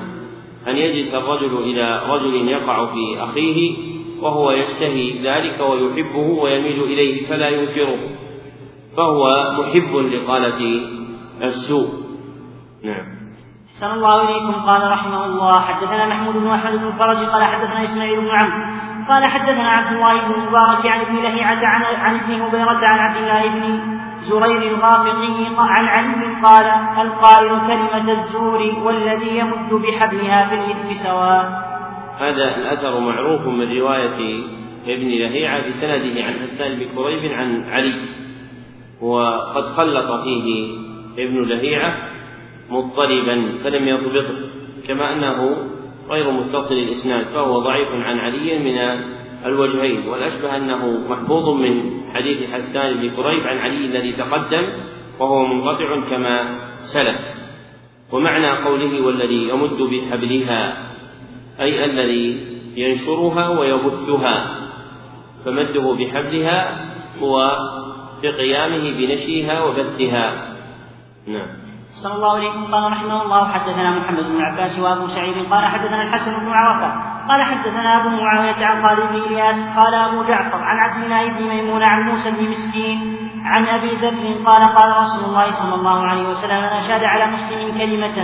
أن 0.68 0.78
يجلس 0.78 1.14
الرجل 1.14 1.58
إلى 1.58 2.02
رجل 2.10 2.48
يقع 2.48 2.86
في 2.86 3.24
أخيه 3.24 3.78
وهو 4.22 4.52
يشتهي 4.52 5.28
ذلك 5.28 5.60
ويحبه 5.60 6.28
ويميل 6.42 6.84
إليه 6.84 7.30
فلا 7.30 7.50
ينكره. 7.50 7.98
فهو 8.98 9.52
محب 9.52 9.96
لقالة 9.96 10.82
السوء. 11.44 11.90
نعم. 12.84 13.06
صلى 13.80 13.94
الله 13.94 14.30
إليكم. 14.30 14.54
قال 14.54 14.92
رحمه 14.92 15.26
الله 15.26 15.60
حدثنا 15.60 16.08
محمود 16.08 16.36
بن 16.36 16.48
أحمد 16.48 16.80
بن 16.80 16.88
الفرج 16.88 17.18
قال 17.18 17.44
حدثنا 17.44 17.84
إسماعيل 17.84 18.22
بن 18.22 18.30
عمرو 18.30 18.92
قال 19.10 19.26
حدثنا 19.26 19.70
عبد 19.70 19.96
الله 19.96 20.28
بن 20.28 20.34
المبارك 20.34 20.86
عن 20.86 21.00
ابن 21.00 21.16
لهيعة 21.16 21.66
عن, 21.66 21.84
عن 21.84 22.16
ابن 22.16 22.42
هبيرة 22.42 22.88
عن 22.88 23.00
عبد 23.00 23.18
الله 23.18 23.50
بن 23.50 23.80
زرير 24.30 24.72
الغافقي 24.72 25.46
عن 25.58 25.86
علي 25.86 26.36
قال 26.44 26.66
القائل 27.06 27.50
كلمة 27.68 28.12
الزور 28.12 28.74
والذي 28.84 29.38
يمد 29.38 29.74
بحبلها 29.74 30.48
في 30.48 30.56
الإثم 30.56 30.94
سواء. 30.94 31.71
هذا 32.22 32.58
الأثر 32.58 33.00
معروف 33.00 33.48
من 33.48 33.78
رواية 33.78 34.44
ابن 34.88 35.08
لهيعة 35.08 35.68
بسنده 35.68 36.24
عن 36.24 36.34
حسان 36.34 36.80
بن 36.80 36.86
كريب 36.96 37.32
عن 37.32 37.64
علي. 37.64 37.96
وقد 39.02 39.64
خلط 39.64 40.22
فيه 40.24 40.78
ابن 41.18 41.44
لهيعة 41.44 41.98
مضطربا 42.70 43.52
فلم 43.64 43.88
يضبطه 43.88 44.36
كما 44.88 45.14
أنه 45.14 45.68
غير 46.10 46.32
متصل 46.32 46.76
الإسناد 46.76 47.26
فهو 47.26 47.60
ضعيف 47.60 47.88
عن 47.92 48.20
علي 48.20 48.60
من 48.60 49.04
الوجهين. 49.46 50.08
والأشبه 50.08 50.56
أنه 50.56 51.08
محفوظ 51.10 51.50
من 51.50 51.92
حديث 52.14 52.50
حسان 52.50 52.94
بن 52.94 53.10
كريب 53.10 53.48
عن 53.48 53.58
علي 53.58 53.86
الذي 53.86 54.12
تقدم 54.12 54.64
وهو 55.20 55.46
منقطع 55.46 56.10
كما 56.10 56.60
سلف. 56.94 57.20
ومعنى 58.12 58.50
قوله 58.50 59.06
والذي 59.06 59.50
يمد 59.50 59.78
بحبلها 59.82 60.92
أي 61.62 61.86
الذي 61.86 62.48
ينشرها 62.76 63.50
ويبثها 63.50 64.56
فمده 65.46 65.96
بحبلها 66.00 66.60
هو 67.22 67.58
في 68.22 68.28
قيامه 68.28 68.84
بنشرها 68.98 69.64
وبثها. 69.64 70.56
نعم. 71.28 71.48
صلى 72.04 72.14
الله 72.14 72.36
عليه 72.36 72.50
قال 72.50 72.92
رحمه 72.92 73.22
الله 73.22 73.48
حدثنا 73.48 74.00
محمد 74.00 74.24
بن 74.24 74.42
عباس 74.42 74.80
وابو 74.80 75.08
سعيد. 75.08 75.36
قال 75.52 75.66
حدثنا 75.66 76.04
الحسن 76.04 76.32
بن 76.32 76.50
عرفه 76.50 77.12
قال 77.30 77.44
حدثنا 77.44 78.02
أبو 78.02 78.10
معاوية 78.10 78.66
عن 78.66 78.84
خالد 78.84 79.10
بن 79.12 79.16
إلياس. 79.16 79.78
قال 79.78 79.94
أبو 79.94 80.24
جعفر 80.24 80.58
عن 80.58 80.78
عبد 80.78 81.04
الله 81.04 81.40
بن 81.40 81.44
ميمون 81.48 81.84
عن 81.84 82.02
موسى 82.02 82.32
بن 82.32 82.50
مسكين 82.50 83.18
عن 83.44 83.66
أبي 83.66 83.96
ذر. 83.96 84.44
قال 84.46 84.64
قال 84.64 84.98
رسول 85.04 85.30
الله 85.30 85.52
صلى 85.52 85.76
الله 85.76 86.06
عليه 86.06 86.30
وسلم 86.30 86.58
من 86.58 86.74
اشاد 86.82 87.04
على 87.04 87.26
مسلم 87.26 87.78
كلمة 87.78 88.18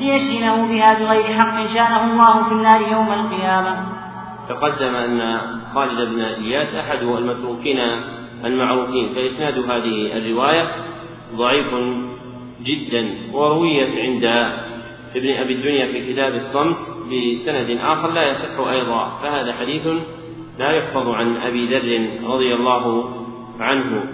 ليشينه 0.00 0.66
بها 0.66 0.94
بغير 0.98 1.38
حق 1.38 1.66
شانه 1.74 2.04
الله 2.04 2.44
في 2.48 2.52
النار 2.52 2.80
يوم 2.80 3.12
القيامة. 3.12 3.96
تقدم 4.48 4.94
أن 4.94 5.40
خالد 5.74 6.08
بن 6.08 6.20
إلياس 6.20 6.74
أحد 6.74 7.02
المتروكين 7.02 7.78
المعروفين 8.44 9.14
فإسناد 9.14 9.58
هذه 9.58 10.18
الرواية 10.18 10.68
ضعيف 11.34 11.74
جدا 12.62 13.14
ورويت 13.32 13.98
عند 13.98 14.24
ابن 15.16 15.30
أبي 15.30 15.54
الدنيا 15.54 15.86
في 15.86 16.12
كتاب 16.12 16.34
الصمت 16.34 16.76
بسند 17.06 17.78
آخر 17.80 18.10
لا 18.10 18.30
يصح 18.30 18.68
أيضا 18.68 19.18
فهذا 19.22 19.52
حديث 19.52 19.86
لا 20.58 20.70
يحفظ 20.70 21.08
عن 21.08 21.36
أبي 21.36 21.66
ذر 21.66 22.08
رضي 22.28 22.54
الله 22.54 23.14
عنه 23.60 24.04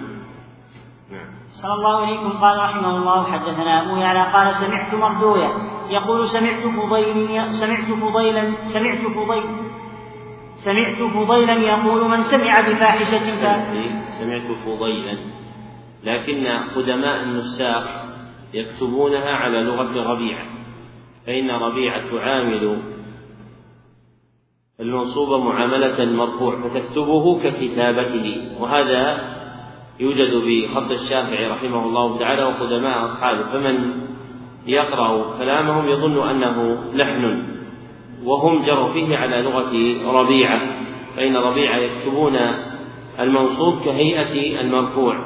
صلى 1.61 1.73
الله 1.73 2.05
عليكم 2.05 2.29
قال 2.29 2.59
رحمه 2.59 2.97
الله 2.97 3.23
حدثنا 3.23 3.81
أبو 3.81 3.95
يعلى 3.95 4.31
قال 4.33 4.53
سمعت 4.53 4.93
مردويا 4.93 5.49
يقول 5.89 6.27
سمعت 6.27 6.63
فضيل 6.63 7.51
سمعت 7.51 7.91
فضيلا 7.91 8.51
سمعت 8.63 8.97
فضيل 8.97 9.43
سمعت 10.55 11.11
فضيلا 11.13 11.53
يقول 11.53 12.09
من 12.09 12.23
سمع 12.23 12.61
بفاحشة 12.61 13.29
سمعت 14.19 14.51
فضيلا. 14.65 15.17
لكن 16.03 16.47
قدماء 16.75 17.23
النساخ 17.23 17.83
يكتبونها 18.53 19.31
على 19.31 19.63
لغة 19.63 20.11
ربيعة. 20.13 20.45
فإن 21.27 21.51
ربيعة 21.51 22.11
تعامل 22.11 22.81
المنصوب 24.79 25.41
معاملة 25.43 26.03
المرفوع 26.03 26.55
فتكتبه 26.55 27.39
ككتابته. 27.43 28.57
وهذا 28.59 29.33
يوجد 29.99 30.31
بخط 30.33 30.91
الشافعي 30.91 31.47
رحمه 31.47 31.85
الله 31.85 32.19
تعالى 32.19 32.43
وقدماء 32.43 33.05
أصحابه. 33.05 33.51
فمن 33.51 34.02
يقرأ 34.67 35.37
كلامهم 35.39 35.89
يظن 35.89 36.29
أنه 36.29 36.83
لحن 36.93 37.43
وهم 38.23 38.65
جروا 38.65 38.91
فيه 38.93 39.17
على 39.17 39.41
لغة 39.41 39.71
ربيعة 40.21 40.61
فإن 41.15 41.35
ربيعة 41.35 41.77
يكتبون 41.77 42.37
المنصوب 43.19 43.79
كهيئة 43.85 44.61
المرفوع 44.61 45.17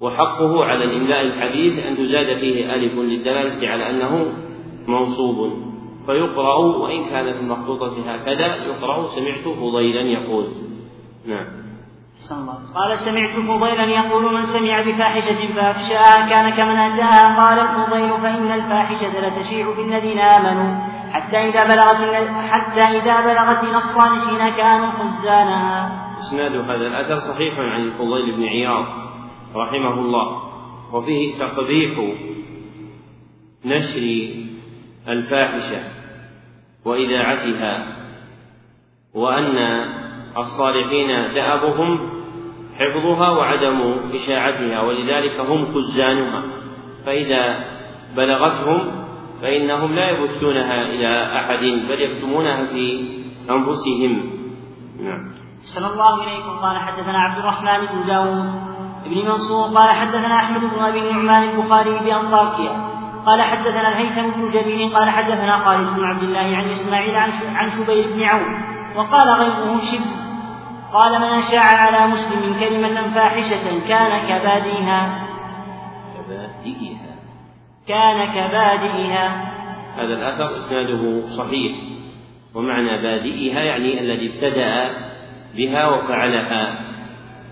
وحقه 0.00 0.64
على 0.64 0.84
الإملاء 0.84 1.22
الحديث 1.22 1.78
أن 1.86 1.96
تزاد 1.96 2.38
فيه 2.38 2.74
ألف 2.74 2.98
للدلالة 2.98 3.68
على 3.68 3.90
أنه 3.90 4.32
منصوب. 4.88 5.52
فيقرأ 6.06 6.54
وإن 6.54 7.04
كان 7.04 7.32
في 7.32 7.40
المخطوطة 7.40 7.92
هكذا 8.06 8.56
يقرأ 8.66 9.06
سمعت 9.06 9.48
فضيلا 9.58 10.00
يقول. 10.00 10.46
نعم. 11.26 11.46
قال 12.74 12.98
سمعت 12.98 13.30
فضيلا 13.30 13.84
يقول 13.84 14.34
من 14.34 14.42
سمع 14.42 14.82
بفاحشة 14.82 15.54
فأفشأها 15.54 16.28
كان 16.28 16.50
كمن 16.50 16.76
أتاها 16.76 17.36
قال 17.36 17.58
الفضيل 17.58 18.20
فإن 18.22 18.52
الفاحشة 18.52 19.28
لتشيع 19.28 19.76
بالذين 19.76 20.18
آمنوا. 20.18 20.88
حتى 21.12 21.36
إذا 21.36 21.64
بلغت 21.64 22.28
حتى 22.50 22.80
إذا 22.80 23.20
بلغت 23.20 23.64
إلى 23.64 23.76
الصالحين 23.76 24.56
كانوا 24.56 24.90
خزانها. 24.90 25.90
إسناد 26.20 26.56
هذا 26.56 26.86
الأثر 26.86 27.18
صحيح 27.18 27.58
عن 27.58 27.80
الفضيل 27.80 28.36
بن 28.36 28.44
عياض 28.44 28.84
رحمه 29.54 29.94
الله. 29.94 30.42
وفيه 30.92 31.38
تقبيح 31.38 32.14
نشر 33.64 34.34
الفاحشة 35.08 35.82
وإذاعتها 36.84 37.86
وأن 39.14 39.58
الصالحين 40.36 41.34
دأبهم 41.34 42.10
حفظها 42.78 43.30
وعدم 43.30 43.96
إشاعتها 44.14 44.82
ولذلك 44.82 45.40
هم 45.40 45.74
خزانها 45.74 46.42
فإذا 47.06 47.64
بلغتهم 48.16 48.90
فإنهم 49.42 49.94
لا 49.94 50.10
يبثونها 50.10 50.82
إلى 50.82 51.36
أحد 51.36 51.58
بل 51.58 52.00
يكتمونها 52.00 52.66
في 52.66 53.08
أنفسهم. 53.50 54.30
نعم. 55.00 55.32
صلى 55.74 55.86
الله 55.86 56.24
إليكم 56.24 56.58
قال 56.58 56.78
حدثنا 56.78 57.18
عبد 57.18 57.38
الرحمن 57.38 57.86
بن 57.86 58.06
داود 58.06 58.52
بن 59.06 59.28
منصور. 59.28 59.78
قال 59.78 59.90
حدثنا 59.90 60.34
أحمد 60.34 60.60
بن 60.60 60.84
أبي 60.84 60.98
النعمان 60.98 61.48
البخاري 61.48 61.90
بأنطاكيا. 61.90 62.88
قال 63.26 63.42
حدثنا 63.42 63.88
الهيثم 63.88 64.30
بن 64.30 64.50
جبير 64.50 64.88
قال 64.94 65.10
حدثنا 65.10 65.58
خالد 65.58 65.88
بن 65.88 66.04
عبد 66.04 66.22
الله 66.22 66.56
عن 66.56 66.64
إسماعيل 66.64 67.16
عن 67.54 67.70
شبير 67.78 68.06
بن 68.14 68.22
عون 68.22 68.67
وقال 68.96 69.28
غيره 69.28 69.80
شبه 69.80 70.28
قال 70.92 71.18
من 71.20 71.24
أشاع 71.24 71.62
على 71.62 72.12
مسلم 72.12 72.54
كلمة 72.60 73.14
فاحشة 73.14 73.88
كان 73.88 74.28
كبادئها. 74.28 75.28
كبادئها. 76.16 77.10
كان 77.88 78.26
كبادئها. 78.32 79.52
هذا 79.96 80.14
الأثر 80.14 80.56
إسناده 80.56 81.20
صحيح. 81.36 81.76
ومعنى 82.54 83.02
بادئها 83.02 83.60
يعني 83.60 84.00
الذي 84.00 84.34
ابتدأ 84.34 84.90
بها 85.56 85.88
وفعلها 85.88 86.78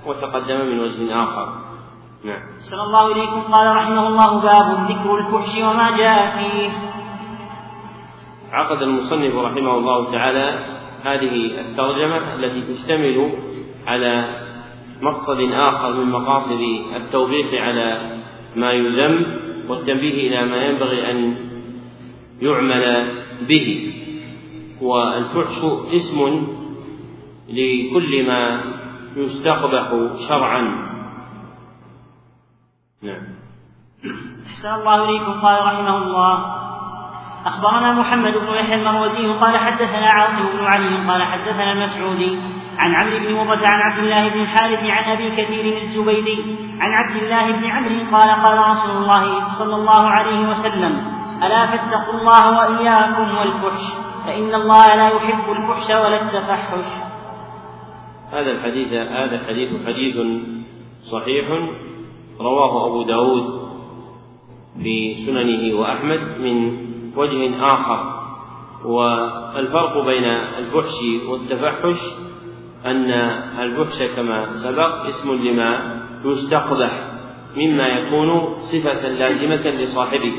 وتقدم 0.06 0.60
من 0.60 0.80
وجه 0.80 1.22
آخر. 1.24 1.48
نعم. 2.24 2.42
صلى 2.70 2.82
الله 2.82 3.12
إليكم. 3.12 3.40
قال 3.52 3.76
رحمه 3.76 4.06
الله 4.08 4.40
باب 4.40 4.90
ذكر 4.90 5.18
الفحش 5.18 5.62
وما 5.62 5.96
جاء 5.96 6.36
فيه. 6.36 6.70
عقد 8.52 8.82
المصنف 8.82 9.34
رحمه 9.36 9.74
الله 9.74 10.12
تعالى 10.12 10.75
هذه 11.02 11.60
الترجمة 11.60 12.34
التي 12.34 12.74
تشتمل 12.74 13.32
على 13.86 14.42
مقصد 15.02 15.40
آخر 15.52 15.92
من 15.92 16.10
مقاصد 16.10 16.60
التوبيخ 16.96 17.54
على 17.54 18.18
ما 18.56 18.72
يذم 18.72 19.26
والتنبيه 19.68 20.28
إلى 20.28 20.46
ما 20.46 20.66
ينبغي 20.66 21.10
أن 21.10 21.36
يعمل 22.42 23.12
به. 23.48 23.92
والفحش 24.82 25.58
اسم 25.94 26.46
لكل 27.48 28.26
ما 28.26 28.60
يستقبح 29.16 29.90
شرعا. 30.28 30.62
نعم. 33.02 33.22
أحسن 34.46 34.68
الله 34.68 35.04
إليكم. 35.04 35.32
قال 35.40 35.64
رحمه 35.64 35.96
الله 35.96 36.55
أخبرنا 37.46 37.92
محمد 37.92 38.32
بن 38.32 38.54
يحيى 38.54 38.74
المروزي 38.74 39.26
قال 39.26 39.58
حدثنا 39.58 40.06
عاصم 40.06 40.58
بن 40.58 40.64
علي 40.64 41.10
قال 41.10 41.22
حدثنا 41.22 41.72
المسعودي 41.72 42.38
عن 42.78 42.94
عمرو 42.94 43.18
بن 43.18 43.34
مرة 43.34 43.66
عن 43.66 43.80
عبد 43.80 44.04
الله 44.04 44.28
بن 44.28 44.40
الحارث 44.40 44.84
عن 44.84 45.12
أبي 45.12 45.30
كثير 45.30 45.82
الزبيدي 45.82 46.56
عن 46.80 46.90
عبد 46.90 47.22
الله 47.22 47.52
بن 47.52 47.64
عمرو 47.64 47.94
قال 48.12 48.30
قال 48.42 48.58
رسول 48.70 49.02
الله 49.02 49.48
صلى 49.48 49.74
الله 49.74 50.08
عليه 50.08 50.48
وسلم 50.48 51.02
ألا 51.42 51.66
فاتقوا 51.66 52.20
الله 52.20 52.58
وإياكم 52.58 53.36
والفحش 53.36 53.82
فإن 54.26 54.54
الله 54.54 54.94
لا 54.94 55.08
يحب 55.08 55.50
الفحش 55.50 55.90
ولا 55.90 56.22
التفحش. 56.22 56.92
هذا 58.32 58.50
الحديث 58.50 58.92
هذا 58.92 59.34
الحديث 59.34 59.70
حديث 59.86 60.16
صحيح 61.12 61.46
رواه 62.40 62.86
أبو 62.86 63.02
داود 63.02 63.66
في 64.82 65.14
سننه 65.26 65.80
وأحمد 65.80 66.20
من 66.40 66.85
وجه 67.16 67.64
آخر. 67.64 68.16
والفرق 68.84 70.04
بين 70.04 70.24
الفحش 70.24 70.94
والتفحش 71.28 72.00
أن 72.86 73.10
الفحش 73.58 74.02
كما 74.16 74.46
سبق 74.46 75.06
اسم 75.06 75.34
لما 75.34 76.00
يستقبح 76.24 76.92
مما 77.56 77.86
يكون 77.88 78.54
صفة 78.60 79.08
لازمة 79.08 79.70
لصاحبه. 79.70 80.32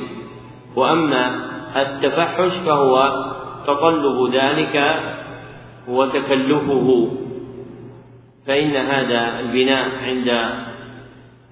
وأما 0.76 1.36
التفحش 1.76 2.58
فهو 2.66 3.26
تطلب 3.68 4.34
ذلك 4.34 5.04
وتكلفه. 5.88 7.12
فإن 8.48 8.76
هذا 8.76 9.40
البناء 9.40 9.90
عند 10.04 10.30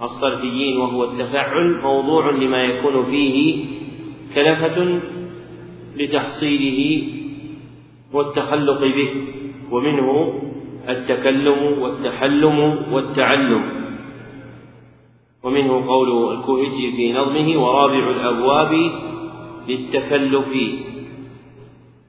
الصرفيين 0.01 0.77
وهو 0.77 1.03
التفعل 1.03 1.79
موضوع 1.83 2.29
لما 2.31 2.63
يكون 2.63 3.03
فيه 3.03 3.65
كلفة 4.35 4.99
لتحصيله 5.97 7.03
والتخلق 8.13 8.79
به 8.79 9.09
ومنه 9.71 10.41
التكلم 10.89 11.81
والتحلم 11.81 12.59
والتعلم. 12.91 13.63
ومنه 15.43 15.87
قول 15.87 16.33
الكوهجي 16.33 16.91
في 16.91 17.13
نظمه 17.13 17.63
ورابع 17.63 18.09
الأبواب 18.09 18.91
للتكلف. 19.67 20.47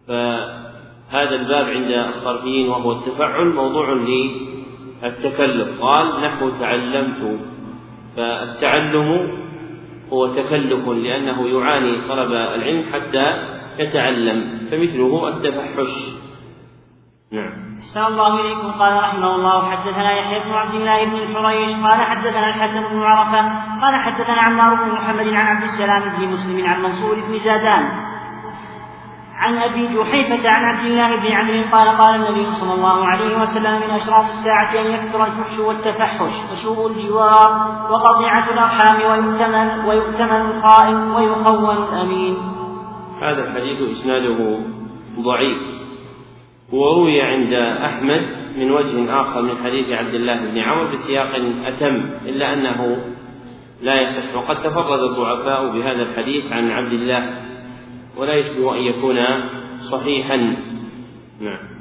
فهذا 0.08 1.34
الباب 1.34 1.66
عند 1.66 1.90
الصرفيين 1.90 2.68
وهو 2.68 2.92
التفعل 2.92 3.46
موضوع 3.46 3.92
للتكلف. 3.92 5.80
قال 5.80 6.06
نحو 6.22 6.50
تعلمت. 6.50 7.40
فالتعلم 8.16 9.08
هو 10.12 10.26
تكلف 10.26 10.88
لأنه 10.88 11.48
يعاني 11.48 11.92
طلب 12.08 12.32
العلم 12.32 12.84
حتى 12.92 13.55
يتعلم 13.78 14.68
فمثله 14.70 15.28
التفحش. 15.28 15.92
نعم. 17.32 17.66
أحسن 17.80 18.04
الله 18.06 18.40
إليكم. 18.40 18.70
قال 18.70 19.02
رحمه 19.02 19.34
الله 19.34 19.70
حدثنا 19.70 20.12
يحيى 20.12 20.40
بن 20.40 20.50
عبد 20.50 20.74
الله 20.74 21.04
بن 21.04 21.16
الحريش. 21.16 21.76
قال 21.76 22.00
حدثنا 22.00 22.48
الحسن 22.48 22.88
بن 22.88 23.02
عرفة. 23.02 23.40
قال 23.82 23.94
حدثنا 23.94 24.42
عمار 24.42 24.74
بن 24.74 24.90
محمد 24.90 25.28
عن 25.28 25.46
عبد 25.46 25.62
السلام 25.62 26.02
بن 26.16 26.28
مسلم 26.28 26.66
عن 26.66 26.82
منصور 26.82 27.14
بن 27.14 27.38
زادان. 27.38 28.06
عن 29.36 29.58
أبي 29.58 29.86
جحيفة 29.86 30.50
عن 30.50 30.64
عبد 30.64 30.86
الله 30.86 31.16
بن 31.16 31.26
عمرو 31.32 31.70
قال 31.72 31.98
قال 31.98 32.14
النبي 32.14 32.46
صلى 32.46 32.74
الله 32.74 33.06
عليه 33.06 33.42
وسلم 33.42 33.74
من 33.74 33.90
أشراف 33.90 34.28
الساعة 34.28 34.80
أن 34.80 34.86
يكثر 34.86 35.24
الفحش 35.24 35.58
والتفحش 35.58 36.32
وسوء 36.52 36.90
الجوار 36.90 37.50
وقطيعة 37.90 38.50
الأرحام 38.50 39.10
ويؤتمن 39.10 39.84
ويؤتمن 39.84 40.40
الخائن 40.40 41.10
ويخون 41.10 41.76
الامين. 41.76 42.55
هذا 43.22 43.48
الحديث 43.48 43.82
إسناده 43.82 44.58
ضعيف. 45.20 45.58
وروي 46.72 47.22
عند 47.22 47.52
أحمد 47.84 48.22
من 48.56 48.70
وجه 48.70 49.20
آخر 49.20 49.42
من 49.42 49.56
حديث 49.64 49.88
عبد 49.88 50.14
الله 50.14 50.36
بن 50.44 50.58
عمرو 50.58 50.88
بسياق 50.88 51.30
أتم 51.64 52.10
إلا 52.26 52.52
أنه 52.52 52.96
لا 53.82 54.00
يصح. 54.00 54.34
وقد 54.34 54.56
تفرد 54.56 55.00
الضعفاء 55.00 55.72
بهذا 55.72 56.02
الحديث 56.02 56.52
عن 56.52 56.70
عبد 56.70 56.92
الله 56.92 57.30
ولا 58.16 58.34
يشبه 58.34 58.76
أن 58.76 58.82
يكون 58.82 59.16
صحيحا. 59.90 60.36
نعم. 61.40 61.75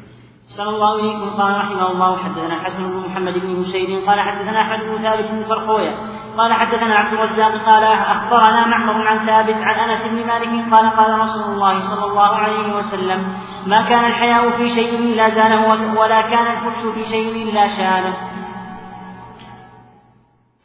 صلى 0.57 0.69
الله 0.69 0.99
إليكم. 0.99 1.29
قال 1.29 1.51
رحمه 1.51 1.91
الله 1.91 2.17
حدثنا 2.17 2.63
حسن 2.63 2.83
بن 2.91 3.09
محمد 3.09 3.33
بن 3.33 3.49
مسيد 3.59 4.05
قال 4.07 4.19
حدثنا 4.19 4.61
أحمد 4.61 4.79
بن 4.87 5.03
ثابت 5.03 5.31
بن 5.31 5.43
فرقوية 5.43 5.95
قال 6.37 6.53
حدثنا 6.53 6.95
عبد 6.95 7.13
الرزاق 7.13 7.51
قال 7.65 7.83
أخبرنا 7.83 8.67
معمر 8.67 9.07
عن 9.07 9.17
ثابت 9.27 9.55
عن 9.55 9.89
أنس 9.89 10.07
بن 10.07 10.27
مالك 10.27 10.73
قال 10.73 10.89
قال 10.89 11.19
رسول 11.19 11.53
الله 11.53 11.79
صلى 11.79 12.05
الله 12.11 12.29
عليه 12.35 12.75
وسلم 12.75 13.33
ما 13.67 13.81
كان 13.89 14.05
الحياء 14.05 14.49
في 14.49 14.69
شيء 14.69 14.99
إلا 14.99 15.29
زانه 15.29 15.61
ولا 15.99 16.21
كان 16.21 16.47
الفحش 16.55 16.81
في 16.95 17.03
شيء 17.09 17.49
إلا 17.49 17.67
شانه. 17.77 18.15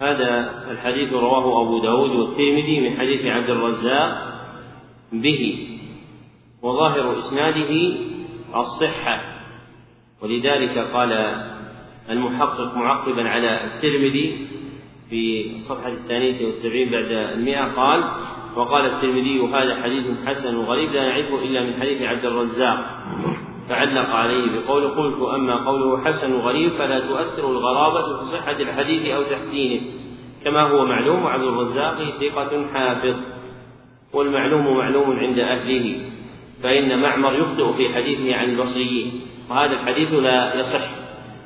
هذا 0.03 0.31
الحديث 0.71 1.13
رواه 1.13 1.63
أبو 1.63 1.79
داود 1.79 2.11
والترمذي 2.11 2.81
من 2.81 2.99
حديث 2.99 3.27
عبد 3.27 3.51
الرزاق 3.51 4.11
به 5.13 5.69
وظاهر 6.63 7.19
إسناده 7.19 7.73
الصحة. 8.55 9.40
ولذلك 10.23 10.79
قال 10.79 11.13
المحقق 12.11 12.77
معقبا 12.77 13.29
على 13.29 13.65
الترمذي 13.65 14.47
في 15.11 15.51
الصفحة 15.57 15.89
الثانية 15.89 16.47
والسبعين 16.47 16.91
بعد 16.91 17.11
المئة 17.11 17.65
قال 17.65 18.05
وقال 18.57 18.87
الترمذي 18.87 19.41
هذا 19.41 19.83
حديث 19.83 20.05
حسن 20.27 20.57
غريب 20.57 20.93
لا 20.93 21.09
نعرفه 21.09 21.43
إلا 21.43 21.63
من 21.63 21.81
حديث 21.81 22.03
عبد 22.03 22.25
الرزاق. 22.25 23.01
فعلق 23.69 24.09
عليه 24.11 24.61
بقول 24.61 24.89
قلت 24.89 25.23
أما 25.35 25.57
قوله 25.67 26.05
حسن 26.05 26.35
غريب 26.35 26.71
فلا 26.73 27.01
تؤثر 27.01 27.51
الغرابة 27.51 28.19
في 28.19 28.25
صحة 28.25 28.57
الحديث 28.61 29.11
أو 29.15 29.23
تحسينه. 29.23 29.81
كما 30.45 30.63
هو 30.63 30.85
معلوم 30.85 31.27
عبد 31.27 31.45
الرزاق 31.45 32.05
ثقة 32.21 32.67
حافظ 32.75 33.17
والمعلوم 34.13 34.77
معلوم 34.77 35.19
عند 35.19 35.39
أهله 35.39 35.97
فإن 36.63 37.03
معمر 37.03 37.35
يخطئ 37.35 37.73
في 37.73 37.95
حديثه 37.95 38.37
عن 38.37 38.51
البصريين. 38.51 39.21
وهذا 39.51 39.73
الحديث 39.73 40.13
لا 40.13 40.55
يصح 40.55 40.81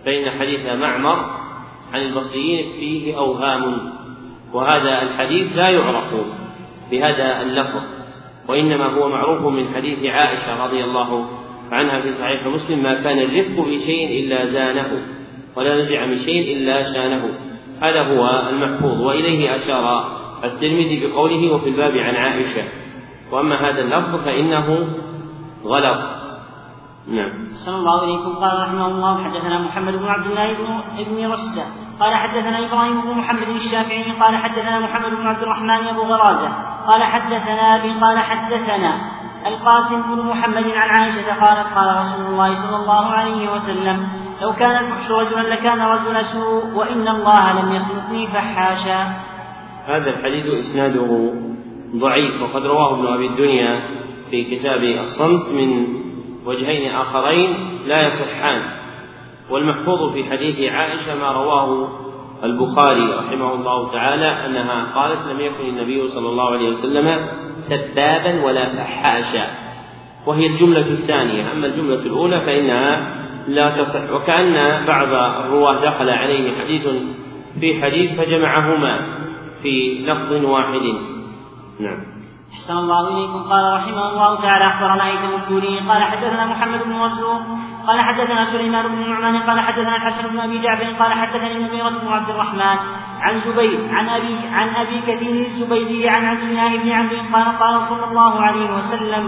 فإن 0.05 0.31
حديث 0.31 0.67
معمر 0.67 1.17
عن 1.93 2.01
البصريين 2.01 2.73
فيه 2.73 3.19
أوهام 3.19 3.93
وهذا 4.53 5.03
الحديث 5.03 5.57
لا 5.57 5.71
يعرف 5.71 6.15
بهذا 6.91 7.43
اللفظ 7.43 7.83
وإنما 8.49 8.87
هو 8.87 9.09
معروف 9.09 9.53
من 9.53 9.75
حديث 9.75 10.05
عائشة 10.05 10.65
رضي 10.65 10.85
الله 10.85 11.29
عنها 11.73 12.01
في 12.01 12.13
صحيح 12.13 12.47
مسلم 12.47 12.83
ما 12.83 12.95
كان 12.95 13.19
الرفق 13.19 13.65
في 13.65 13.81
شيء 13.81 14.25
إلا 14.25 14.47
زانه 14.47 15.03
ولا 15.57 15.83
نزع 15.83 16.07
من 16.07 16.17
شيء 16.17 16.57
إلا 16.57 16.93
شانه. 16.93 17.39
هذا 17.81 18.03
هو 18.03 18.49
المحفوظ 18.49 19.01
وإليه 19.01 19.57
أشار 19.57 20.17
الترمذي 20.45 21.07
بقوله 21.07 21.53
وفي 21.53 21.69
الباب 21.69 21.97
عن 21.97 22.15
عائشة. 22.15 22.63
وأما 23.33 23.71
هذا 23.71 23.81
اللفظ 23.81 24.25
فإنه 24.25 24.89
غلط. 25.65 26.14
نعم. 27.09 27.33
صلى 27.67 27.77
الله 27.77 28.01
عليكم 28.01 28.35
قال 28.35 28.69
رحمه 28.69 28.87
الله 28.87 29.25
حدثنا 29.25 29.59
محمد 29.59 29.95
بن 29.97 30.07
عبد 30.07 30.27
الله 30.27 30.55
بن 30.55 30.67
ابن 30.99 31.33
رسدة 31.33 31.65
قال 32.01 32.15
حدثنا 32.15 32.59
إبراهيم 32.67 33.01
بن 33.01 33.11
محمد 33.11 33.49
الشافعي. 33.49 34.21
قال 34.21 34.37
حدثنا 34.37 34.81
محمد 34.81 35.11
بن 35.11 35.27
عبد 35.27 35.43
الرحمن 35.43 35.71
ابو 35.71 36.03
غرازة. 36.03 36.49
قال 36.87 37.03
حدثنا 37.03 37.77
ابي 37.77 38.01
قال 38.01 38.19
حدثنا 38.19 39.01
القاسم 39.47 40.03
بن 40.03 40.27
محمد 40.27 40.65
عن 40.65 40.89
عائشة 40.89 41.45
قالت 41.45 41.67
قال 41.75 41.89
رسول 41.97 42.27
الله 42.33 42.55
صلى 42.55 42.77
الله 42.77 43.05
عليه 43.07 43.53
وسلم 43.53 44.09
لو 44.43 44.53
كان 44.53 44.85
الفحش 44.85 45.11
رجلا 45.11 45.55
لكان 45.55 45.81
رجل 45.81 46.25
سوء 46.25 46.75
وإن 46.75 47.09
الله 47.09 47.53
لم 47.53 47.73
يخلقني 47.73 48.27
فحاشا. 48.27 49.03
هذا 49.87 50.11
الحديث 50.11 50.47
إسناده 50.47 51.33
ضعيف 51.97 52.43
وقد 52.43 52.63
رواه 52.67 52.95
ابن 52.95 53.07
أبي 53.07 53.27
الدنيا 53.27 53.81
في 54.31 54.45
كتاب 54.45 54.83
الصمت 54.83 55.55
من 55.55 55.87
وجهين 56.47 56.91
آخرين 56.91 57.79
لا 57.87 58.07
يصحان. 58.07 58.63
والمحفوظ 59.51 60.13
في 60.13 60.25
حديث 60.25 60.73
عائشة 60.73 61.21
ما 61.21 61.33
رواه 61.33 61.89
البخاري 62.45 63.15
رحمه 63.15 63.55
الله 63.55 63.93
تعالى 63.93 64.47
أنها 64.47 64.93
قالت 64.95 65.27
لم 65.27 65.41
يكن 65.41 65.65
النبي 65.65 66.09
صلى 66.09 66.29
الله 66.29 66.51
عليه 66.51 66.69
وسلم 66.69 67.27
سبابا 67.57 68.45
ولا 68.45 68.69
فحاشا. 68.69 69.47
وهي 70.27 70.47
الجملة 70.47 70.89
الثانية. 70.91 71.53
أما 71.53 71.67
الجملة 71.67 72.03
الأولى 72.03 72.41
فإنها 72.41 73.15
لا 73.49 73.71
تصح. 73.71 74.13
وكأن 74.13 74.85
بعض 74.87 75.09
الرواة 75.45 75.85
دخل 75.85 76.11
عليه 76.11 76.53
حديث 76.61 76.89
في 77.61 77.83
حديث 77.83 78.21
فجمعهما 78.21 79.07
في 79.63 80.05
لفظ 80.07 80.45
واحد. 80.45 80.83
نعم. 81.81 82.24
أحسن 82.55 82.77
الله 82.77 83.09
إليكم. 83.09 83.43
قال 83.51 83.65
رحمه 83.77 84.05
الله 84.11 84.41
تعالى 84.43 84.65
أخبرنا 84.67 85.07
أيتم 85.07 85.35
الدوري. 85.43 85.79
قال 85.79 86.03
حدثنا 86.03 86.45
محمد 86.47 86.81
بن 86.85 86.93
مرزوق 86.93 87.43
قال 87.87 88.01
حدثنا 88.01 88.45
سليمان 88.45 88.85
بن 88.89 89.11
نعمان. 89.11 89.37
قال 89.37 89.61
حدثنا 89.61 89.97
الحسن 89.97 90.29
بن 90.33 90.39
أبي 90.41 90.59
جعفر. 90.59 90.93
قال 91.03 91.13
حدثني 91.13 91.57
المغيرة 91.57 91.89
بن 91.89 92.09
عبد 92.09 92.31
الرحمن 92.31 92.79
عن 93.21 93.41
زبيد 93.41 93.81
عن 93.91 94.09
أبي 94.09 94.35
عن 94.53 94.69
أبي 94.69 95.01
كثير 95.01 95.35
الزبيدي 95.47 96.09
عن 96.09 96.25
عبد 96.25 96.43
الله 96.43 96.83
بن 96.83 96.89
عمرو. 96.89 97.17
قال 97.33 97.59
قال 97.59 97.81
صلى 97.81 98.05
الله 98.11 98.41
عليه 98.41 98.71
وسلم 98.77 99.25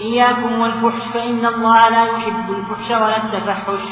إياكم 0.00 0.60
والفحش 0.60 1.02
فإن 1.14 1.46
الله 1.46 1.88
لا 1.88 2.04
يحب 2.04 2.46
الفحش 2.50 2.90
ولا 2.90 3.16
التفحش. 3.24 3.84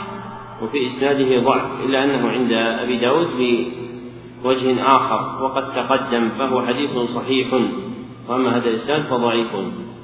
وفي 0.63 0.87
إسناده 0.87 1.31
ضعف 1.47 1.67
إلا 1.87 2.05
أنه 2.05 2.31
عند 2.31 2.53
أبي 2.53 2.99
داود 2.99 3.31
بوجه 4.43 4.97
آخر 4.97 5.43
وقد 5.43 5.73
تقدم 5.73 6.29
فهو 6.39 6.67
حديث 6.67 6.91
صحيح. 7.17 7.49
وأما 8.31 8.57
هذا 8.57 8.69
الإسناد 8.69 9.03
فضعيف. 9.03 9.55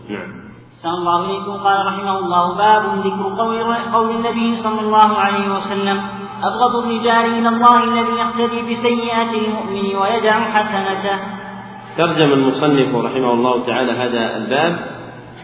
نعم. 0.08 0.46
صلى 0.82 0.92
الله 0.92 1.26
عليكم. 1.26 1.52
قال 1.52 1.86
رحمه 1.86 2.18
الله 2.18 2.56
باب 2.56 2.82
ذكر 3.06 3.24
قول, 3.38 3.74
قول 3.94 4.10
النبي 4.10 4.56
صلى 4.56 4.80
الله 4.80 5.10
عليه 5.16 5.54
وسلم 5.54 6.02
أبغض 6.42 6.76
الرجال 6.76 7.24
إلى 7.38 7.48
الله 7.48 7.84
الذي 7.84 8.14
يقتدي 8.18 8.60
بسيئات 8.62 9.30
المؤمن 9.34 9.96
ويدع 9.96 10.50
حسنته. 10.50 11.18
ترجم 11.96 12.32
المصنف 12.32 12.94
رحمه 12.94 13.32
الله 13.32 13.66
تعالى 13.66 13.92
هذا 13.92 14.36
الباب 14.36 14.74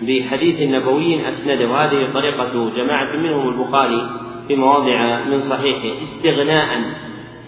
بحديث 0.02 0.70
نبوي 0.74 1.28
أسنده. 1.28 1.68
وهذه 1.70 2.12
طريقة 2.14 2.70
جماعة 2.76 3.16
منهم 3.16 3.48
البخاري 3.48 4.10
في 4.48 4.56
مواضع 4.56 5.24
من 5.24 5.38
صحيحه 5.38 6.02
استغناء 6.02 6.68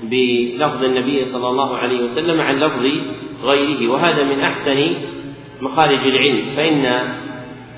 بلفظ 0.03 0.85
النبي 0.85 1.33
صلى 1.33 1.49
الله 1.49 1.77
عليه 1.77 2.05
وسلم 2.05 2.40
عن 2.40 2.55
لفظ 2.55 2.85
غيره. 3.44 3.92
وهذا 3.92 4.25
من 4.25 4.40
أحسن 4.40 4.94
مخارج 5.64 6.07
العلم 6.07 6.57
فإن 6.57 6.85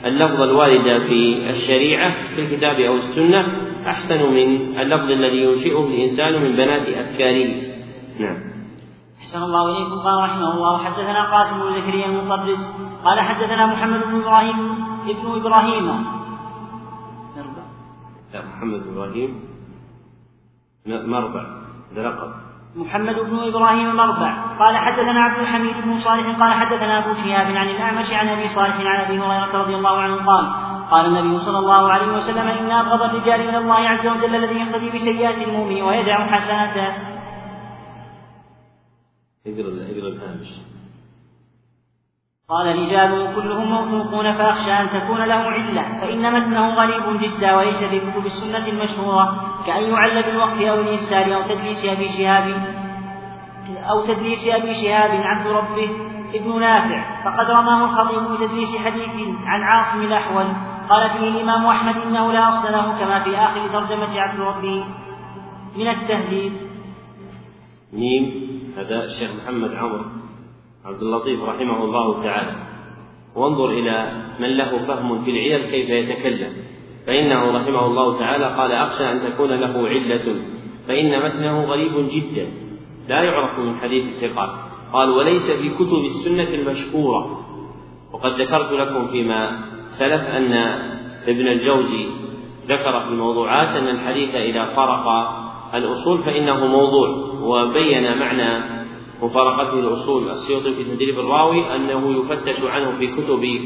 اللفظ 0.05 0.41
الوارد 0.41 1.03
في 1.09 1.51
الشريعة 1.51 2.35
في 2.35 2.41
الكتاب 2.43 2.81
أو 2.81 2.95
السنة 2.95 3.67
أحسن 3.87 4.35
من 4.35 4.79
اللفظ 4.79 5.11
الذي 5.11 5.43
ينشئه 5.43 5.87
الإنسان 5.87 6.43
من 6.43 6.57
بنات 6.57 6.89
أفكاره 6.89 7.49
نعم. 8.21 8.37
أحسن 9.19 9.43
الله 9.43 9.77
إليكم. 9.77 9.99
قال 10.01 10.25
رحمه 10.25 10.55
الله 10.55 10.79
حدثنا 10.79 11.37
قاسم 11.37 11.63
بن 11.63 11.75
زكريا 11.75 12.07
المقدس 12.07 12.59
قال 13.05 13.21
حدثنا 13.21 13.67
محمد 13.67 14.01
بن 14.01 14.21
إبراهيم 14.21 14.57
ابن 15.09 15.41
إبراهيم. 15.41 15.87
لا 18.35 18.43
محمد 18.47 18.83
بن 18.85 18.93
إبراهيم 18.93 19.41
مربع 20.87 21.47
هذا 21.93 22.09
لقب. 22.09 22.46
محمد 22.77 23.15
بن 23.15 23.39
إبراهيم 23.49 23.97
مربع 23.97 24.57
قال 24.59 24.77
حدثنا 24.77 25.21
عبد 25.21 25.41
الحميد 25.41 25.77
بن 25.85 26.01
صالح 26.01 26.39
قال 26.41 26.53
حدثنا 26.53 27.05
أبو 27.05 27.15
شهاب 27.15 27.57
عن 27.57 27.69
الأعمش 27.69 28.13
عن 28.13 28.29
أبي 28.29 28.49
صالح 28.49 28.75
عن 28.77 29.01
أبي 29.01 29.19
هريرة 29.19 29.63
رضي 29.63 29.75
الله 29.75 30.01
عنه 30.01 30.17
قال 30.27 30.47
قال 30.91 31.07
النبي 31.07 31.39
صلى 31.39 31.59
الله 31.59 31.93
عليه 31.93 32.07
وسلم 32.07 32.49
إن 32.49 32.71
ابغض 32.71 33.03
الرجال 33.03 33.41
إلى 33.49 33.59
الله 33.59 33.89
عز 33.89 34.07
وجل 34.07 34.35
الذي 34.35 34.55
يقتدي 34.55 34.89
بسيئات 34.91 35.49
المؤمن 35.49 35.83
ويدع 35.83 36.27
حسناته. 36.27 36.89
اقرأ 39.47 39.71
اقرأ 39.91 40.09
الهامش. 40.09 40.76
قال 42.49 42.67
رجال 42.79 43.35
كلهم 43.35 43.71
موثوقون 43.71 44.33
فأخشى 44.33 44.73
أن 44.73 44.89
تكون 44.89 45.25
له 45.25 45.35
علة 45.35 46.01
فإن 46.01 46.33
متنه 46.33 46.75
غريب 46.75 47.21
جدا 47.21 47.57
وليس 47.57 47.85
في 47.85 48.01
كتب 48.01 48.27
السنة 48.27 48.69
المشهورة 48.69 49.41
كأن 49.67 49.83
يعل 49.83 50.23
بالوقف 50.23 50.63
أو 50.63 50.81
الإرسال 50.81 51.33
أو 51.33 51.43
تدليس 51.43 51.85
أبي 51.85 52.09
شهاب 52.09 52.63
أو 53.91 54.05
تدليس 54.05 54.49
أبي 54.55 54.75
شهاب 54.75 55.11
عبد 55.11 55.47
ربه 55.47 55.91
ابن 56.35 56.61
نافع 56.61 57.25
فقد 57.25 57.51
رماه 57.51 57.85
الخطيب 57.85 58.33
بتدليس 58.33 58.77
حديث 58.77 59.37
عن 59.45 59.63
عاصم 59.63 60.03
الأحول 60.03 60.47
قال 60.89 61.11
فيه 61.11 61.29
الإمام 61.29 61.67
أحمد 61.67 61.97
إنه 61.97 62.33
لا 62.33 62.49
أصل 62.49 62.73
له 62.73 62.99
كما 62.99 63.25
في 63.25 63.37
آخر 63.37 63.69
ترجمة 63.69 64.21
عبد 64.21 64.41
ربه. 64.41 64.85
من 65.77 65.89
التهذيب. 65.89 66.53
ميم 67.93 68.47
هذا 68.79 69.05
الشيخ 69.05 69.31
محمد 69.43 69.75
عمرو 69.75 70.26
عبد 70.87 71.03
اللطيف 71.03 71.45
رحمه 71.45 71.85
الله 71.85 72.23
تعالى. 72.23 72.53
وانظر 73.37 73.69
إلى 73.69 74.13
من 74.41 74.57
له 74.57 74.79
فهم 74.87 75.25
في 75.25 75.31
العلل 75.31 75.71
كيف 75.71 75.89
يتكلم. 75.89 76.53
فإنه 77.07 77.57
رحمه 77.57 77.87
الله 77.87 78.19
تعالى 78.19 78.45
قال 78.45 78.73
أخشى 78.73 79.13
أن 79.13 79.21
تكون 79.23 79.51
له 79.51 79.89
علة. 79.89 80.35
فإن 80.89 81.25
متنه 81.25 81.65
غريب 81.65 81.93
جدا. 82.11 82.47
لا 83.09 83.23
يعرف 83.23 83.59
من 83.59 83.77
حديث 83.77 84.05
الثقات. 84.05 84.51
قال 84.93 85.11
وليس 85.11 85.51
في 85.51 85.69
كتب 85.69 86.05
السنة 86.05 86.55
المشهورة. 86.55 87.41
وقد 88.13 88.41
ذكرت 88.41 88.73
لكم 88.73 89.09
فيما 89.09 89.59
سلف 89.99 90.23
أن 90.23 90.53
ابن 91.27 91.49
الجوزي 91.49 92.07
ذكر 92.69 93.01
في 93.01 93.09
الموضوعات 93.09 93.69
أن 93.69 93.89
الحديث 93.89 94.35
إذا 94.35 94.65
فرق 94.65 95.07
الأصول 95.75 96.23
فإنه 96.23 96.67
موضوع. 96.67 97.09
وبين 97.43 98.19
معنى 98.19 98.76
مفارقته 99.23 99.79
الأصول 99.79 100.29
السيوطي 100.29 100.75
في 100.75 100.85
تدريب 100.85 101.19
الراوي 101.19 101.77
أنه 101.77 102.25
يفتش 102.25 102.65
عنه 102.65 102.99
في 102.99 103.07
كتب 103.07 103.61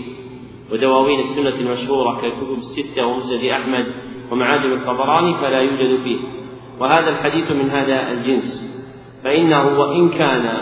ودواوين 0.72 1.20
السنة 1.20 1.54
المشهورة 1.54 2.20
كالكتب 2.20 2.52
الستة 2.52 3.06
ومسند 3.06 3.44
أحمد 3.44 3.86
ومعاجم 4.30 4.72
الطبراني 4.72 5.34
فلا 5.34 5.60
يوجد 5.60 6.02
فيه. 6.02 6.18
وهذا 6.80 7.08
الحديث 7.08 7.50
من 7.50 7.70
هذا 7.70 8.12
الجنس. 8.12 8.70
فإنه 9.24 9.80
وإن 9.80 10.08
كان 10.08 10.56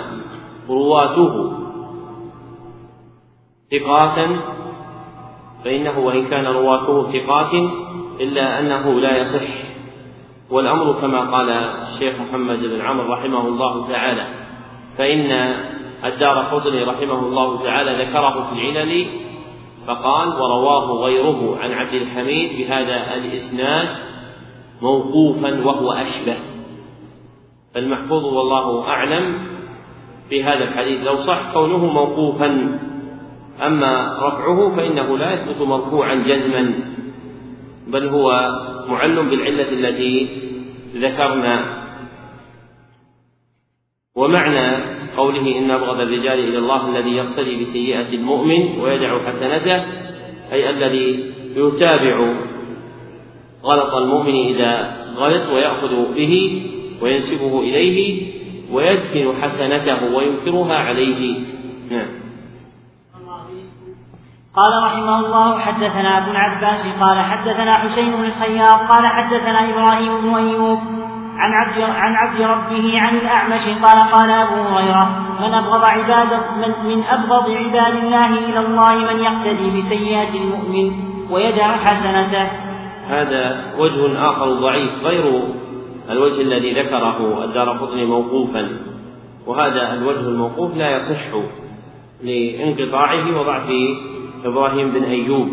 رواته 0.68 1.52
ثقات 3.70 4.28
فإنه 5.64 5.98
وإن 5.98 6.24
كان 6.24 6.46
رواته 6.46 7.12
ثقات 7.12 7.54
إلا 8.20 8.60
أنه 8.60 9.00
لا 9.00 9.18
يصح. 9.18 9.68
والأمر 10.50 11.00
كما 11.00 11.20
قال 11.20 11.50
الشيخ 11.50 12.20
محمد 12.20 12.58
بن 12.58 12.80
عمرو 12.80 13.12
رحمه 13.12 13.48
الله 13.48 13.88
تعالى. 13.88 14.47
فإن 14.98 15.30
الدار 16.04 16.38
قطني 16.38 16.84
رحمه 16.84 17.18
الله 17.18 17.62
تعالى 17.62 18.04
ذكره 18.04 18.46
في 18.50 18.52
العلل 18.52 19.06
فقال 19.86 20.28
ورواه 20.28 21.04
غيره 21.04 21.58
عن 21.60 21.72
عبد 21.72 21.94
الحميد 21.94 22.58
بهذا 22.58 23.14
الإسناد 23.14 23.88
موقوفا 24.82 25.64
وهو 25.64 25.92
أشبه. 25.92 26.36
فالمحفوظ 27.74 28.24
والله 28.24 28.88
أعلم 28.88 29.34
في 30.28 30.44
هذا 30.44 30.64
الحديث. 30.64 31.02
لو 31.06 31.16
صح 31.16 31.52
كونه 31.52 31.86
موقوفا 31.86 32.78
أما 33.66 34.18
رفعه 34.22 34.76
فإنه 34.76 35.18
لا 35.18 35.32
يثبت 35.32 35.62
مرفوعا 35.62 36.14
جزما 36.14 36.74
بل 37.86 38.08
هو 38.08 38.50
معل 38.88 39.30
بالعلة 39.30 39.68
التي 39.72 40.28
ذكرنا 40.94 41.77
ومعنى 44.18 44.84
قوله 45.16 45.58
إن 45.58 45.70
أبغض 45.70 46.00
الرجال 46.00 46.38
إلى 46.38 46.58
الله 46.58 46.88
الذي 46.88 47.16
يقتدي 47.16 47.60
بسيئة 47.60 48.14
المؤمن 48.14 48.80
ويدع 48.80 49.18
حسنته 49.26 49.84
أي 50.52 50.70
الذي 50.70 51.32
يتابع 51.56 52.34
غلط 53.64 53.94
المؤمن 53.94 54.34
إذا 54.34 54.96
غلط 55.16 55.52
ويأخذ 55.52 56.14
به 56.14 56.62
وينسبه 57.02 57.60
إليه 57.60 58.28
ويدفن 58.72 59.42
حسنته 59.42 60.16
وينكرها 60.16 60.74
عليه. 60.74 61.40
نعم. 61.90 62.08
قال 64.54 64.82
رحمه 64.84 65.26
الله 65.26 65.58
حدثنا 65.58 66.18
ابو 66.18 66.30
العباس 66.30 66.86
قال 67.00 67.18
حدثنا 67.18 67.72
حسين 67.72 68.16
بن 68.16 68.24
الخياط 68.24 68.80
قال 68.80 69.06
حدثنا 69.06 69.70
إبراهيم 69.70 70.20
بن 70.20 70.34
أيوب 70.34 70.97
عن 71.38 71.52
عبد 71.52 71.82
عن 71.82 72.14
عبد 72.14 72.40
ربه 72.40 73.00
عن 73.00 73.16
الأعمش 73.16 73.64
قال 73.82 74.12
قال 74.12 74.30
أبو 74.30 74.54
هريرة 74.54 75.36
من 75.40 75.54
أبغض 75.54 75.84
عباد 75.84 76.40
من, 76.56 76.96
من 76.96 77.04
أبغض 77.04 77.50
عباد 77.50 78.04
الله 78.04 78.26
إلى 78.26 78.60
الله 78.60 79.12
من 79.12 79.20
يقتدي 79.20 79.78
بسيئات 79.78 80.34
المؤمن 80.34 80.92
ويدع 81.30 81.76
حسنته. 81.76 82.50
هذا 83.08 83.74
وجه 83.78 84.30
آخر 84.30 84.52
ضعيف 84.52 84.90
غير 85.02 85.42
الوجه 86.10 86.42
الذي 86.42 86.82
ذكره 86.82 87.44
الدار 87.44 87.68
قطني 87.68 88.04
موقوفا 88.04 88.68
وهذا 89.46 89.92
الوجه 89.92 90.28
الموقوف 90.28 90.76
لا 90.76 90.90
يصح 90.90 91.20
لانقطاعه 92.22 93.40
وضعف 93.40 93.70
إبراهيم 94.44 94.90
بن 94.90 95.04
أيوب 95.04 95.48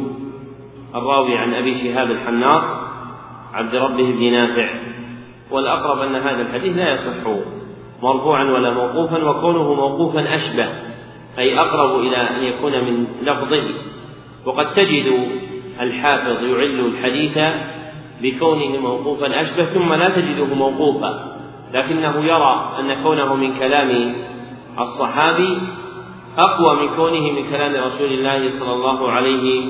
الراوي 0.95 1.37
عن 1.37 1.53
أبي 1.53 1.75
شهاب 1.75 2.11
الحناط 2.11 2.63
عبد 3.53 3.75
ربه 3.75 4.11
بن 4.11 4.31
نافع 4.31 4.94
والأقرب 5.51 5.99
أن 5.99 6.15
هذا 6.15 6.41
الحديث 6.41 6.77
لا 6.77 6.93
يصح 6.93 7.27
مرفوعا 8.03 8.43
ولا 8.43 8.71
موقوفا 8.73 9.29
وكونه 9.29 9.73
موقوفا 9.73 10.35
أشبه 10.35 10.69
أي 11.37 11.59
أقرب 11.59 11.99
إلى 11.99 12.17
أن 12.17 12.43
يكون 12.43 12.71
من 12.71 13.07
لفظه 13.21 13.63
وقد 14.45 14.73
تجد 14.73 15.27
الحافظ 15.81 16.43
يعل 16.43 16.79
الحديث 16.79 17.37
بكونه 18.21 18.77
موقوفا 18.77 19.41
أشبه 19.41 19.65
ثم 19.65 19.93
لا 19.93 20.09
تجده 20.09 20.45
موقوفا 20.45 21.35
لكنه 21.73 22.25
يرى 22.25 22.75
أن 22.79 23.03
كونه 23.03 23.35
من 23.35 23.53
كلام 23.53 24.15
الصحابي 24.79 25.57
أقوى 26.37 26.75
من 26.81 26.95
كونه 26.95 27.31
من 27.31 27.49
كلام 27.49 27.83
رسول 27.83 28.11
الله 28.11 28.49
صلى 28.49 28.73
الله 28.73 29.11
عليه 29.11 29.61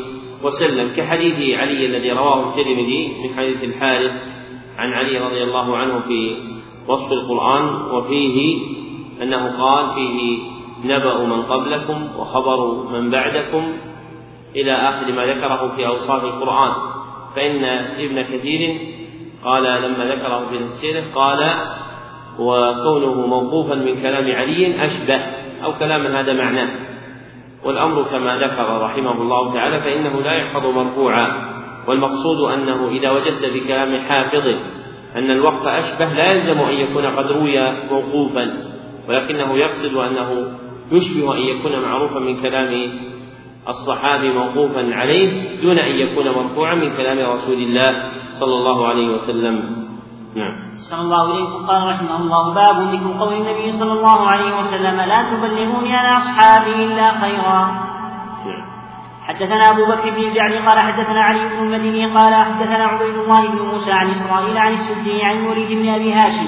وسلم 0.43 0.91
كحديث 0.97 1.59
علي 1.59 1.85
الذي 1.85 2.11
رواه 2.11 2.49
الترمذي 2.49 3.13
من 3.23 3.37
حديث 3.37 3.63
الحارث 3.63 4.11
عن 4.77 4.93
علي 4.93 5.17
رضي 5.17 5.43
الله 5.43 5.77
عنه 5.77 5.99
في 6.07 6.37
وصف 6.87 7.11
القرآن 7.11 7.81
وفيه 7.91 8.57
أنه 9.21 9.61
قال 9.61 9.95
فيه 9.95 10.39
نبأ 10.85 11.17
من 11.17 11.41
قبلكم 11.41 12.07
وخبر 12.17 12.83
من 12.91 13.09
بعدكم 13.09 13.73
إلى 14.55 14.71
آخر 14.71 15.11
ما 15.11 15.25
ذكره 15.25 15.73
في 15.75 15.87
أوصاف 15.87 16.23
القرآن. 16.23 16.71
فإن 17.35 17.63
ابن 17.99 18.21
كثير 18.21 18.79
قال 19.45 19.63
لما 19.63 20.05
ذكره 20.05 20.45
في 20.49 20.57
تفسيره 20.57 21.03
قال 21.15 21.49
وكونه 22.39 23.27
موقوفا 23.27 23.75
من 23.75 24.01
كلام 24.01 24.31
علي 24.35 24.85
أشبه 24.85 25.21
أو 25.63 25.73
كلاما 25.79 26.19
هذا 26.19 26.33
معناه. 26.33 26.69
والأمر 27.63 28.03
كما 28.03 28.37
ذكر 28.37 28.81
رحمه 28.81 29.21
الله 29.21 29.53
تعالى 29.53 29.79
فإنه 29.79 30.21
لا 30.21 30.33
يحفظ 30.33 30.65
مرفوعا. 30.65 31.54
والمقصود 31.87 32.51
أنه 32.53 32.87
إذا 32.87 33.11
وجدت 33.11 33.45
في 33.45 33.59
كلام 33.59 34.01
حافظ 34.01 34.47
أن 35.15 35.31
الوقف 35.31 35.67
أشبه 35.67 36.05
لا 36.05 36.31
يلزم 36.31 36.59
أن 36.59 36.73
يكون 36.73 37.05
قد 37.05 37.31
روي 37.31 37.71
موقوفا 37.91 38.53
ولكنه 39.09 39.57
يقصد 39.57 39.95
أنه 39.95 40.51
يشبه 40.91 41.37
أن 41.37 41.41
يكون 41.41 41.79
معروفا 41.79 42.19
من 42.19 42.41
كلام 42.41 42.91
الصحابي 43.69 44.29
موقوفا 44.33 44.95
عليه 44.95 45.61
دون 45.61 45.79
أن 45.79 45.95
يكون 45.95 46.25
مرفوعا 46.25 46.75
من 46.75 46.97
كلام 46.97 47.31
رسول 47.31 47.53
الله 47.57 48.11
صلى 48.29 48.55
الله 48.55 48.87
عليه 48.87 49.09
وسلم. 49.09 49.85
نعم. 50.35 50.55
صلى 50.89 51.01
الله 51.01 51.31
إليكم 51.31 51.67
قال 51.67 51.87
رحمه 51.87 52.17
الله 52.17 52.53
باب 52.53 52.93
ذكر 52.93 53.19
قول 53.19 53.33
النبي 53.33 53.71
صلى 53.71 53.93
الله 53.93 54.27
عليه 54.27 54.57
وسلم 54.59 55.01
لا 55.01 55.19
تبلغوني 55.31 55.95
عن 55.95 56.15
أصحابي 56.15 56.73
إلا 56.85 57.21
خيرا. 57.21 57.61
حدثنا 59.27 59.69
أبو 59.69 59.85
بكر 59.85 60.09
بن 60.09 60.23
الجعد 60.23 60.53
قال 60.53 60.79
حدثنا 60.79 61.21
علي 61.21 61.39
بن 61.49 61.59
المديني 61.59 62.05
قال 62.05 62.33
حدثنا 62.33 62.85
عبيد 62.85 63.15
الله 63.15 63.47
بن 63.51 63.65
موسى 63.65 63.91
عن 63.91 64.09
إسرائيل 64.09 64.57
عن 64.57 64.73
السدي 64.73 65.23
عن 65.23 65.47
وليد 65.47 65.77
بن 65.77 65.89
أبي 65.89 66.13
هاشم 66.13 66.47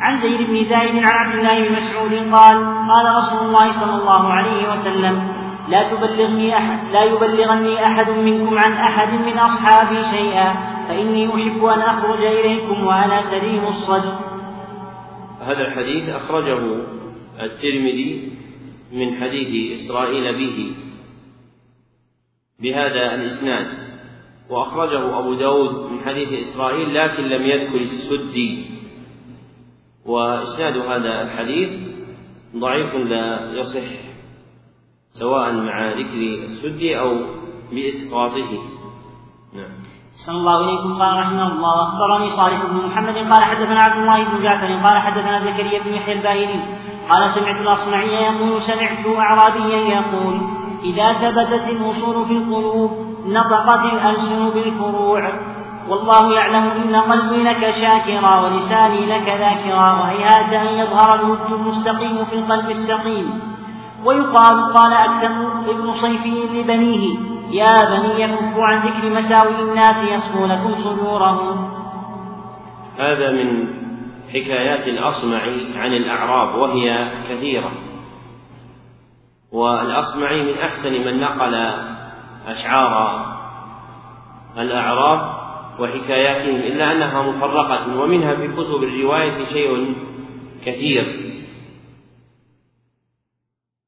عن 0.00 0.16
زيد 0.16 0.50
بن 0.50 0.64
زايد 0.64 0.96
عن 0.96 1.04
عبد 1.04 1.34
الله 1.34 1.68
بن 1.68 1.72
مسعود 1.72 2.12
قال 2.12 2.56
قال 2.64 3.16
رسول 3.16 3.48
الله 3.48 3.72
صلى 3.72 3.94
الله 4.00 4.32
عليه 4.32 4.70
وسلم 4.70 5.28
لا 5.68 5.90
تبلغني 5.90 6.56
أحد 6.56 6.78
لا 6.92 7.04
يبلغني 7.04 7.86
أحد 7.86 8.10
منكم 8.10 8.58
عن 8.58 8.72
أحد 8.72 9.08
من 9.08 9.38
أصحابي 9.38 10.02
شيئا 10.02 10.54
فإني 10.88 11.28
أحب 11.28 11.64
أن 11.64 11.80
أخرج 11.80 12.24
إليكم 12.24 12.86
وأنا 12.86 13.22
سليم 13.22 13.66
الصدر. 13.66 14.12
هذا 15.40 15.68
الحديث 15.68 16.08
أخرجه 16.08 16.58
الترمذي 17.42 18.32
من 18.92 19.20
حديث 19.20 19.80
إسرائيل 19.80 20.38
به. 20.38 20.87
بهذا 22.62 23.14
الإسناد. 23.14 23.66
وأخرجه 24.50 25.18
أبو 25.18 25.34
داود 25.34 25.92
من 25.92 26.00
حديث 26.00 26.28
إسرائيل 26.28 26.94
لكن 26.94 27.22
لم 27.22 27.42
يذكر 27.42 27.80
السدي. 27.80 28.70
وإسناد 30.06 30.76
هذا 30.76 31.22
الحديث 31.22 31.70
ضعيف 32.56 32.94
لا 32.94 33.52
يصح 33.52 33.88
سواء 35.10 35.52
مع 35.52 35.88
ذكر 35.90 36.44
السدي 36.44 36.98
أو 36.98 37.16
بإسقاطه. 37.72 38.52
نعم. 39.54 39.72
صلى 40.26 40.36
الله 40.36 40.60
إليكم. 40.64 41.02
قال 41.02 41.18
رحمه 41.18 41.52
الله 41.52 41.82
أخبرني 41.82 42.30
صالح 42.30 42.64
بن 42.64 42.86
محمد 42.86 43.14
قال 43.32 43.44
حدثنا 43.44 43.80
عبد 43.80 43.98
الله 44.00 44.24
بن 44.24 44.42
جعفر 44.42 44.88
قال 44.88 44.98
حدثنا 44.98 45.38
زكريا 45.40 45.82
بن 45.82 45.94
يحيى 45.94 46.14
الباهلي 46.14 46.60
قال 47.10 47.30
سمعت 47.30 47.60
الأصمعي 47.60 48.08
يقول 48.08 48.62
سمعت 48.62 49.06
أعرابيا 49.06 49.76
يقول 49.76 50.57
إذا 50.84 51.12
ثبتت 51.12 51.68
الوصول 51.68 52.26
في 52.26 52.32
القلوب 52.32 52.90
نطقت 53.26 53.92
الألسن 53.92 54.50
بالفروع. 54.50 55.32
والله 55.88 56.32
يعلم 56.32 56.70
إن 56.70 56.96
قلبي 56.96 57.42
لك 57.42 57.70
شاكرا 57.70 58.40
ولساني 58.40 59.06
لك 59.06 59.28
ذاكرا 59.28 59.92
وهيهات 60.00 60.52
أن 60.52 60.78
يظهر 60.78 61.14
الود 61.20 61.52
المستقيم 61.52 62.24
في 62.24 62.36
القلب 62.36 62.70
السقيم. 62.70 63.40
ويقال 64.04 64.72
قال 64.72 64.92
أكثر 64.92 65.30
ابن 65.70 65.92
صيفي 65.92 66.60
لبنيه 66.60 67.18
يا 67.50 67.90
بني 67.90 68.26
كفوا 68.26 68.64
عن 68.64 68.78
ذكر 68.78 69.10
مساوي 69.10 69.60
الناس 69.62 70.12
يصفو 70.12 70.46
لكم 70.46 70.74
صدورهم. 70.74 71.70
هذا 72.98 73.30
من 73.30 73.68
حكايات 74.28 74.88
الأصمع 74.88 75.40
عن 75.76 75.92
الأعراب 75.92 76.58
وهي 76.58 77.10
كثيرة. 77.30 77.70
والأصمعي 79.52 80.42
من 80.42 80.58
أحسن 80.58 80.92
من 80.92 81.20
نقل 81.20 81.54
أشعار 82.46 83.26
الأعراب 84.58 85.38
وحكاياتهم 85.80 86.56
إلا 86.56 86.92
أنها 86.92 87.22
مفرقة 87.22 88.00
ومنها 88.00 88.34
في 88.34 88.48
كتب 88.48 88.82
الرواية 88.82 89.44
شيء 89.44 89.94
كثير. 90.64 91.34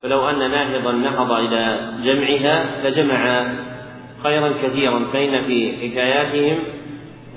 فلو 0.03 0.31
أن 0.31 0.51
ناهضا 0.51 0.93
نهض 0.93 1.33
إلى 1.33 1.93
جمعها 2.03 2.89
لجمع 2.89 3.49
خيرا 4.23 4.49
كثيرا 4.49 5.05
فإن 5.13 5.45
في 5.45 5.77
حكاياتهم 5.77 6.63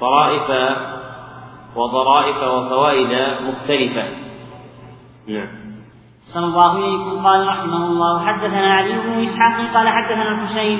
طرائف 0.01 0.77
وضرائف 1.75 2.37
وفوائد 2.37 3.43
مختلفة. 3.47 4.07
نعم. 5.27 5.62
صلى 6.33 6.45
الله 6.45 6.77
عليه 6.77 7.21
قال 7.23 7.47
رحمه 7.47 7.85
الله 7.85 8.25
حدثنا 8.25 8.73
علي 8.73 8.93
بن 9.01 9.23
إسحاق 9.23 9.75
قال 9.75 9.89
حدثنا 9.89 10.31
الحسين 10.31 10.79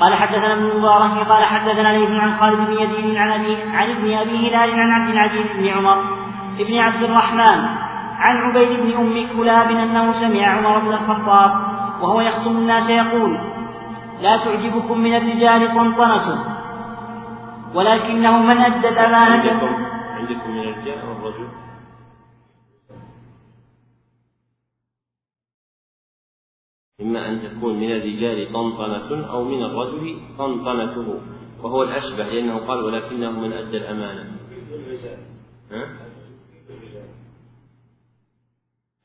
قال 0.00 0.14
حدثنا 0.14 0.52
ابن 0.52 0.64
المبارك 0.70 1.28
قال 1.28 1.44
حدثنا 1.44 1.88
ليث 1.88 2.10
عن 2.10 2.34
خالد 2.34 2.66
بن 2.66 2.72
يزيد 2.72 3.16
عن 3.16 3.32
أبي 3.32 3.62
عن 3.62 3.90
ابن 3.90 4.14
أبي 4.14 4.48
هلال 4.48 4.80
عن 4.80 4.90
عبد 4.90 5.10
العزيز 5.10 5.52
بن 5.56 5.68
عمر 5.68 6.04
بن 6.58 6.78
عبد 6.78 7.02
الرحمن 7.02 7.66
عن 8.18 8.36
عبيد 8.36 8.80
بن 8.80 8.96
أم 8.96 9.26
كلاب 9.36 9.70
أنه 9.70 10.12
سمع 10.12 10.46
عمر 10.46 10.78
بن 10.78 10.92
الخطاب 10.92 11.50
وهو 12.02 12.20
يخطب 12.20 12.50
الناس 12.50 12.90
يقول 12.90 13.38
لا 14.22 14.36
تعجبكم 14.36 14.98
من 14.98 15.14
الرجال 15.14 15.74
طنطنة 15.74 16.38
ولكنه 17.74 18.42
من 18.42 18.58
أدى 18.58 18.88
الأمانة 18.88 19.34
عندكم 20.18 20.50
من 20.50 20.58
الرجال 20.58 20.98
والرجل؟ 21.08 21.48
إما 27.02 27.28
أن 27.28 27.40
تكون 27.42 27.80
من 27.80 27.92
الرجال 27.92 28.52
طنطنة 28.52 29.26
أو 29.30 29.44
من 29.44 29.62
الرجل 29.62 30.16
طنطنته 30.38 31.20
وهو 31.62 31.82
الأشبه 31.82 32.24
لأنه 32.24 32.56
قال 32.56 32.84
ولكنه 32.84 33.40
من 33.40 33.52
أدى 33.52 33.76
الأمانة. 33.76 34.36
ها؟ 35.70 35.86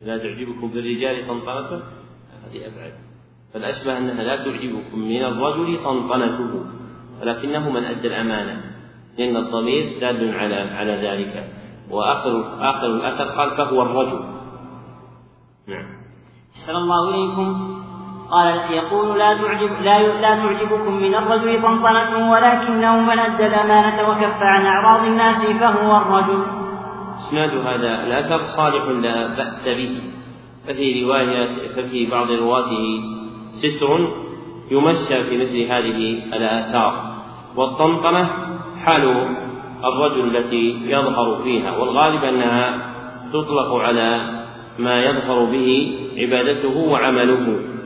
لا 0.02 0.18
تعجبكم 0.18 0.70
في 0.70 0.80
الرجال 0.80 1.28
طنطنته 1.28 1.82
هذه 2.46 2.68
أبعد. 2.68 2.94
فالأشبه 3.54 3.98
أنها 3.98 4.24
لا 4.24 4.36
تعجبكم 4.36 5.00
من 5.00 5.24
الرجل 5.24 5.84
طنطنته 5.84 6.66
ولكنه 7.22 7.70
من 7.70 7.84
أدى 7.84 8.08
الأمانة 8.08 8.72
لأن 9.18 9.38
الضمير 9.38 10.00
دال 10.00 10.34
على 10.34 10.56
على 10.56 10.92
ذلك. 10.92 11.54
وآخر 11.90 12.42
آخر 12.70 12.86
الأثر 12.96 13.38
قال 13.38 13.58
فهو 13.58 13.82
الرجل. 13.82 14.20
نعم. 15.68 15.98
أحسن 16.56 16.76
الله 16.76 17.10
إليكم. 17.10 17.77
قال 18.32 18.72
يقول 18.72 19.20
لا 19.20 19.34
تعجب 19.34 19.72
لا 19.82 20.00
لا 20.00 20.36
تعجبكم 20.36 20.94
من 20.94 21.16
الرجل 21.16 21.62
طنطنته 21.62 22.32
ولكنه 22.32 23.02
من 23.02 23.20
أدى 23.20 23.48
الأمانة 23.48 24.10
وكف 24.10 24.38
عن 24.42 24.66
أعراض 24.66 25.06
الناس 25.06 25.46
فهو 25.46 25.98
الرجل. 25.98 26.44
إسناد 27.18 27.50
هذا 27.50 28.04
الأثر 28.04 28.42
صالح 28.44 28.84
لا 28.84 29.28
بأس 29.28 29.68
به. 29.68 30.02
ففي 30.68 31.04
رواية 31.04 31.48
ففي 31.76 32.06
بعض 32.06 32.32
رواته 32.32 33.02
ستر 33.52 34.14
يمشى 34.72 35.24
في 35.24 35.38
مثل 35.38 35.72
هذه 35.72 36.20
الآثار. 36.34 36.94
والطنطنة 37.56 38.30
حال 38.86 39.28
الرجل 39.84 40.38
التي 40.38 40.82
يظهر 40.86 41.42
فيها. 41.44 41.78
والغالب 41.78 42.24
أنها 42.24 42.78
تطلق 43.34 43.74
على 43.76 44.20
ما 44.80 45.04
يظهر 45.04 45.46
به 45.46 46.00
عبادته 46.18 46.78
وعمله. 46.78 47.77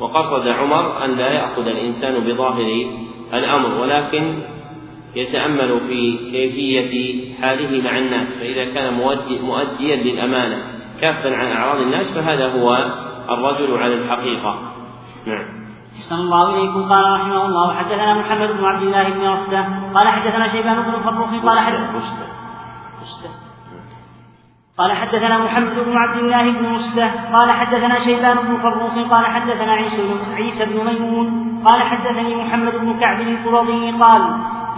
وقصد 0.00 0.48
عمر 0.48 1.04
أن 1.04 1.16
لا 1.16 1.30
يأخذ 1.32 1.66
الإنسان 1.66 2.24
بظاهر 2.24 2.86
الأمر 3.34 3.80
ولكن 3.80 4.38
يتأمل 5.14 5.80
في 5.88 6.18
كيفية 6.32 7.34
حاله 7.40 7.82
مع 7.82 7.98
الناس 7.98 8.38
فإذا 8.38 8.64
كان 8.64 8.94
مؤديا 9.42 9.96
للأمانة 9.96 10.62
كافا 11.00 11.30
عن 11.30 11.46
أعراض 11.46 11.80
الناس 11.80 12.14
فهذا 12.14 12.52
هو 12.52 12.90
الرجل 13.30 13.76
على 13.76 13.94
الحقيقة. 13.94 14.72
نعم. 15.26 15.60
أحسن 15.96 16.16
الله 16.16 16.54
إليكم. 16.54 16.92
قال 16.92 17.20
رحمه 17.20 17.46
الله 17.46 17.74
حدثنا 17.74 18.14
محمد 18.14 18.48
بن 18.48 18.64
عبد 18.64 18.82
الله 18.82 19.10
بن 19.10 19.26
رسله 19.26 19.92
قال 19.94 20.08
حدثنا 20.08 20.52
شيبان 20.52 20.76
بن 20.76 20.90
فروخ 20.90 21.44
قال 21.44 21.58
حدثنا 21.58 22.00
قال 24.80 24.92
حدثنا 24.92 25.38
محمد 25.38 25.74
بن 25.74 25.96
عبد 25.96 26.18
الله 26.18 26.52
بن 26.52 26.72
مسته 26.72 27.10
قال 27.32 27.50
حدثنا 27.50 27.98
شيبان 27.98 28.36
بن 28.36 28.56
فروخ 28.56 29.10
قال 29.10 29.26
حدثنا 29.26 29.72
عيسى 30.34 30.64
بن 30.64 30.84
ميمون 30.84 31.60
قال 31.66 31.82
حدثني 31.82 32.44
محمد 32.44 32.74
بن 32.74 32.98
كعب 33.00 33.20
القرظي 33.20 33.90
قال 33.90 34.22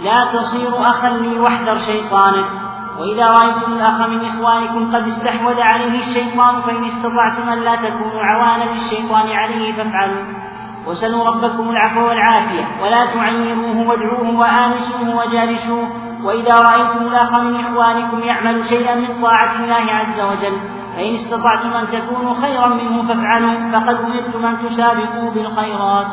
لا 0.03 0.27
تصير 0.33 0.89
أخا 0.89 1.09
لي 1.09 1.39
واحذر 1.39 1.75
شيطانك 1.75 2.45
وإذا 2.99 3.27
رأيتم 3.27 3.73
الأخ 3.73 4.07
من 4.07 4.25
إخوانكم 4.25 4.95
قد 4.95 5.07
استحوذ 5.07 5.61
عليه 5.61 5.99
الشيطان 5.99 6.61
فإن 6.61 6.85
استطعتم 6.85 7.49
أن 7.49 7.59
لا 7.59 7.75
تكونوا 7.75 8.21
عوانا 8.23 8.63
للشيطان 8.63 9.27
عليه 9.27 9.73
فافعلوا 9.73 10.23
وسلوا 10.87 11.27
ربكم 11.27 11.69
العفو 11.69 12.07
والعافية 12.07 12.65
ولا 12.81 13.05
تعيروه 13.05 13.87
وادعوه 13.87 14.39
وآنسوه 14.39 15.15
وجالسوه 15.15 16.12
وإذا 16.25 16.59
رأيتم 16.59 17.07
الأخ 17.07 17.33
من 17.33 17.55
إخوانكم 17.55 18.19
يعمل 18.19 18.65
شيئا 18.65 18.95
من 18.95 19.21
طاعة 19.21 19.63
الله 19.63 19.91
عز 19.91 20.19
وجل 20.19 20.83
فإن 20.95 21.15
استطعتم 21.15 21.69
أن 21.69 21.87
تكونوا 21.87 22.41
خيرا 22.41 22.67
منه 22.67 23.07
فافعلوا 23.07 23.71
فقد 23.71 23.95
أمرتم 23.95 24.45
أن 24.45 24.69
تسابقوا 24.69 25.31
بالخيرات. 25.31 26.11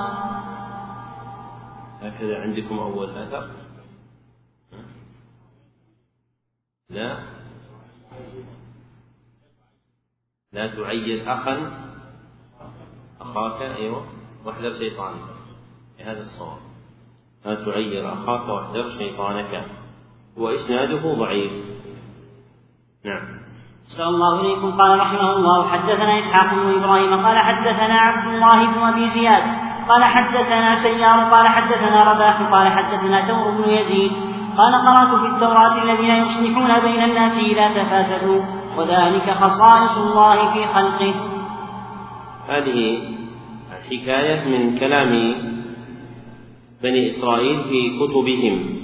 هكذا 2.02 2.40
عندكم 2.40 2.78
أول 2.78 3.18
أثر. 3.18 3.50
لا. 6.90 7.18
لا 10.52 10.66
تعير 10.66 11.34
أخا 11.34 11.72
أخاك 13.20 13.62
أيوه 13.62 14.06
واحذر 14.44 14.72
شيطانك. 14.72 15.24
هذا 16.00 16.20
الصواب. 16.20 16.60
لا 17.44 17.54
تعير 17.64 18.12
أخاك 18.12 18.48
واحذر 18.48 18.88
شيطانك. 18.98 19.79
وإسناده 20.36 21.14
ضعيف. 21.14 21.52
نعم. 23.04 23.40
صلى 23.96 24.08
الله 24.08 24.40
إليكم 24.40 24.70
قال 24.80 24.98
رحمه 25.00 25.36
الله 25.36 25.68
حدثنا 25.68 26.18
إسحاق 26.18 26.54
بن 26.54 26.74
إبراهيم 26.78 27.26
قال 27.26 27.38
حدثنا 27.38 27.94
عبد 27.94 28.34
الله 28.34 28.66
بن 28.66 28.82
أبي 28.82 29.10
زياد 29.10 29.42
قال 29.88 30.04
حدثنا 30.04 30.74
سيار 30.74 31.20
قال 31.24 31.48
حدثنا 31.48 32.12
رباح 32.12 32.42
قال 32.42 32.68
حدثنا 32.68 33.26
ثور 33.26 33.50
بن 33.50 33.70
يزيد 33.70 34.12
قال 34.56 34.74
قرأت 34.74 35.20
في 35.20 35.26
التوراة 35.26 35.82
الذين 35.82 36.10
يصلحون 36.10 36.80
بين 36.80 37.04
الناس 37.04 37.38
إذا 37.38 37.68
تفاسدوا 37.68 38.42
وذلك 38.76 39.30
خصائص 39.30 39.98
الله 39.98 40.52
في 40.52 40.66
خلقه. 40.66 41.14
هذه 42.48 43.02
حكاية 43.90 44.48
من 44.48 44.78
كلام 44.78 45.34
بني 46.82 47.10
إسرائيل 47.10 47.62
في 47.64 47.98
كتبهم. 47.98 48.79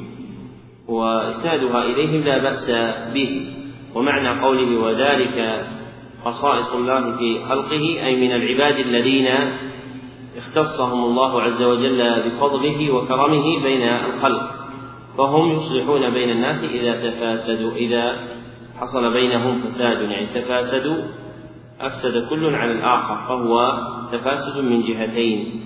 وإسنادها 0.88 1.82
إليهم 1.84 2.24
لا 2.24 2.38
بأس 2.38 2.70
به. 3.14 3.52
ومعنى 3.94 4.40
قوله 4.40 4.80
وذلك 4.80 5.66
خصائص 6.24 6.74
الله 6.74 7.16
في 7.16 7.44
خلقه 7.48 8.06
أي 8.06 8.16
من 8.16 8.32
العباد 8.32 8.78
الذين 8.78 9.28
اختصهم 10.36 11.04
الله 11.04 11.42
عز 11.42 11.62
وجل 11.62 12.22
بفضله 12.22 12.94
وكرمه 12.94 13.62
بين 13.62 13.82
الخلق. 13.82 14.56
فهم 15.18 15.52
يصلحون 15.52 16.10
بين 16.10 16.30
الناس 16.30 16.64
إذا 16.64 17.10
تفاسدوا 17.10 17.72
إذا 17.72 18.16
حصل 18.80 19.12
بينهم 19.12 19.60
فساد 19.60 20.10
يعني 20.10 20.26
تفاسدوا 20.26 21.02
أفسد 21.80 22.28
كل 22.30 22.54
على 22.54 22.72
الآخر 22.72 23.28
فهو 23.28 23.78
تفاسد 24.12 24.58
من 24.58 24.82
جهتين 24.82 25.60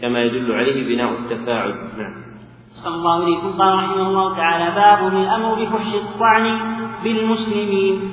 كما 0.00 0.22
يدل 0.22 0.52
عليه 0.52 0.94
بناء 0.94 1.12
التفاعل. 1.12 1.70
نعم. 1.70 2.27
صلى 2.84 2.94
الله 2.94 3.24
عليكم 3.24 3.58
قال 3.58 3.74
رحمه 3.74 4.08
الله 4.08 4.36
تعالى 4.36 4.74
باب 4.74 5.14
الأمر 5.14 5.64
بفحش 5.64 5.94
الطعن 5.94 6.44
بالمسلمين. 7.04 8.10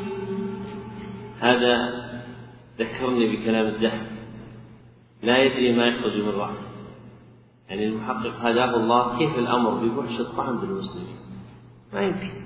هذا 1.40 2.06
ذكرني 2.80 3.36
بكلام 3.36 3.66
الذهب 3.66 4.08
لا 5.24 5.38
يدري 5.38 5.76
ما 5.76 5.86
يخرج 5.86 6.22
من 6.22 6.30
رأسه. 6.30 6.68
يعني 7.70 7.88
المحقق 7.88 8.34
هداه 8.42 8.76
الله 8.76 9.18
كيف 9.18 9.40
الأمر 9.40 9.72
بفحش 9.72 10.20
الطعن 10.20 10.58
بالمسلمين؟ 10.58 11.18
ما 11.94 12.02
يمكن. 12.02 12.46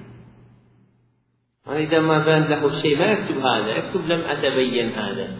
وإذا 1.67 1.99
ما 1.99 2.25
بان 2.25 2.43
له 2.43 2.65
الشيء 2.65 2.97
ما 2.99 3.05
يكتب 3.05 3.37
هذا. 3.37 3.67
يكتب 3.67 4.05
لم 4.05 4.19
أتبين 4.19 4.91
هذا. 4.91 5.37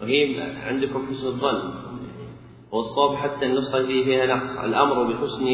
وهي 0.00 0.40
عندكم 0.62 1.06
حسن 1.06 1.26
الظن. 1.26 1.89
والصواب 2.72 3.16
حتى 3.16 3.46
النسخة 3.46 3.86
فيه 3.86 4.04
فيها 4.04 4.26
نقص. 4.26 4.58
الأمر 4.64 5.12
بحسن 5.12 5.46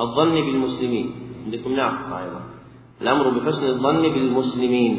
الظن 0.00 0.34
بالمسلمين. 0.34 1.14
عندكم 1.44 1.72
ناقص 1.72 2.12
أيضا 2.12 2.40
الأمر 3.02 3.30
بحسن 3.30 3.66
الظن 3.66 4.02
بالمسلمين. 4.02 4.94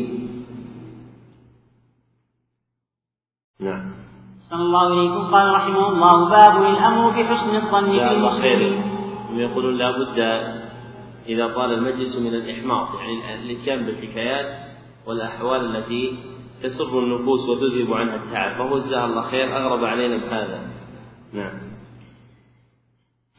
نعم. 3.59 3.91
صلى 4.39 4.61
الله 4.61 4.85
عليكم 4.91 5.21
قال 5.33 5.53
رحمه 5.53 5.87
الله 5.87 6.29
باب 6.29 6.55
الأمر 6.65 7.09
بحسن 7.09 7.55
الظن 7.55 7.91
بالمسلمين. 7.97 8.81
يقولون 9.33 9.75
لا 9.77 9.91
بد 9.91 10.19
إذا 11.27 11.47
طال 11.47 11.73
المجلس 11.73 12.19
من 12.19 12.33
الإحماق 12.35 12.95
يعني 12.95 13.35
الإتيان 13.35 13.85
بالحكايات 13.85 14.47
والأحوال 15.07 15.75
التي 15.75 16.17
تسر 16.63 16.99
النفوس 16.99 17.49
وتذهب 17.49 17.93
عنها 17.93 18.15
التعب. 18.15 18.57
فهو 18.57 18.79
جزاه 18.79 19.05
الله 19.05 19.21
خير 19.21 19.57
أغرب 19.57 19.83
علينا 19.83 20.17
بهذا. 20.17 20.59
نعم. 21.35 21.75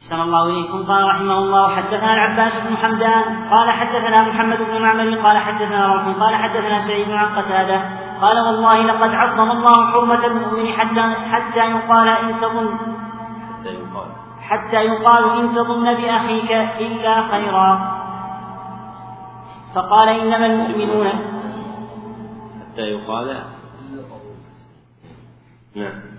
أحسن 0.01 0.21
الله 0.21 0.43
إليكم. 0.43 0.83
قال 0.83 1.03
رحمه 1.03 1.37
الله 1.37 1.75
حدثنا 1.75 2.13
العباس 2.13 2.53
بن 2.67 2.77
حمدان 2.77 3.49
قال 3.49 3.71
حدثنا 3.71 4.21
محمد 4.29 4.57
بن 4.57 4.81
معمر 4.81 5.21
قال 5.21 5.37
حدثنا 5.37 5.93
روح 5.93 6.17
قال 6.17 6.35
حدثنا 6.35 6.79
سعيد 6.87 7.11
عن 7.11 7.25
قتادة 7.25 7.81
قال 8.21 8.39
والله 8.39 8.81
لقد 8.81 9.09
عظم 9.09 9.51
الله 9.51 9.91
حرمة 9.91 10.25
المؤمن 10.25 10.67
حتى 10.73 11.01
حتى 11.31 11.71
يقال 11.71 12.07
إن 12.07 12.41
تظن 12.41 12.77
حتى 13.59 13.69
يقال. 13.69 14.09
حتى 14.41 14.77
يقال 14.77 15.39
إن 15.39 15.55
تظن 15.55 15.93
بأخيك 15.93 16.51
إلا 16.79 17.21
خيرا. 17.31 17.97
فقال 19.75 20.09
إنما 20.09 20.45
المؤمنون. 20.45 21.07
حتى 22.61 22.81
يقال. 22.81 23.43
نعم. 25.75 26.16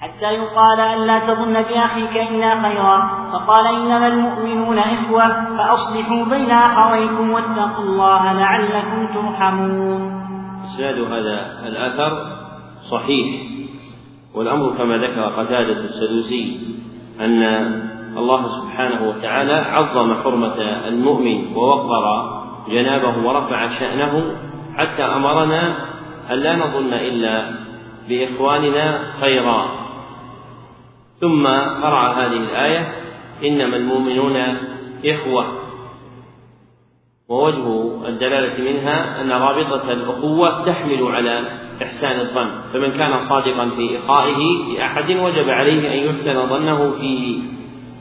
حتى 0.00 0.34
يقال 0.34 0.80
أن 0.80 1.06
لا 1.06 1.18
تظن 1.18 1.52
بأخيك 1.52 2.30
إلا 2.30 2.62
خيرا 2.62 3.08
فقال 3.32 3.66
إنما 3.66 4.06
المؤمنون 4.06 4.78
إخوة 4.78 5.28
فأصلحوا 5.56 6.24
بين 6.24 6.50
أخويكم 6.50 7.30
واتقوا 7.30 7.84
الله 7.84 8.32
لعلكم 8.32 9.06
ترحمون. 9.14 10.00
إسناد 10.64 10.98
هذا 10.98 11.66
الأثر 11.66 12.26
صحيح 12.90 13.26
والأمر 14.34 14.76
كما 14.78 14.96
ذكر 14.96 15.22
قتادة 15.22 15.80
السدوسي 15.80 16.60
أن 17.20 17.42
الله 18.16 18.42
سبحانه 18.48 19.08
وتعالى 19.08 19.52
عظم 19.52 20.14
حرمة 20.22 20.88
المؤمن 20.88 21.56
ووقر 21.56 22.04
جنابه 22.68 23.26
ورفع 23.26 23.68
شأنه 23.68 24.36
حتى 24.76 25.02
أمرنا 25.02 25.74
أن 26.30 26.38
لا 26.38 26.56
نظن 26.56 26.92
إلا 26.94 27.50
بإخواننا 28.08 28.98
خيرا. 29.20 29.85
ثم 31.20 31.46
قرأ 31.82 32.08
هذه 32.08 32.36
الآية 32.36 32.92
إنما 33.44 33.76
المؤمنون 33.76 34.36
إخوة. 35.04 35.46
ووجه 37.28 38.08
الدلالة 38.08 38.72
منها 38.72 39.20
أن 39.20 39.32
رابطة 39.32 39.92
الأخوة 39.92 40.64
تحمل 40.64 41.02
على 41.02 41.42
إحسان 41.82 42.20
الظن. 42.20 42.50
فمن 42.72 42.92
كان 42.92 43.28
صادقا 43.28 43.70
في 43.76 43.98
إخائه 43.98 44.38
لأحد 44.74 45.10
وجب 45.10 45.48
عليه 45.48 45.92
أن 45.92 46.08
يحسن 46.08 46.48
ظنه 46.48 46.90
فيه. 46.90 47.42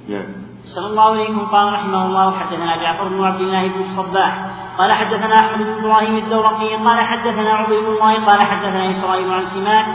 نعم. 0.09 0.45
صلى 0.66 0.88
الله 0.88 1.11
عليه 1.11 1.38
قال 1.38 1.74
رحمه 1.74 2.05
الله 2.05 2.32
حدثنا 2.32 2.76
جعفر 2.76 3.07
بن 3.07 3.24
عبد 3.24 3.41
الله 3.41 3.68
بن 3.68 3.82
الصباح 3.82 4.45
قال 4.78 4.91
حدثنا 4.91 5.39
أحمد 5.39 5.66
بن 5.66 5.72
إبراهيم 5.72 6.18
الدورقي 6.18 6.76
قال 6.76 6.99
حدثنا 6.99 7.49
عبيد 7.49 7.84
الله 7.84 8.26
قال 8.26 8.41
حدثنا 8.41 8.89
إسرائيل 8.89 9.32
عن 9.32 9.45
سماك 9.45 9.86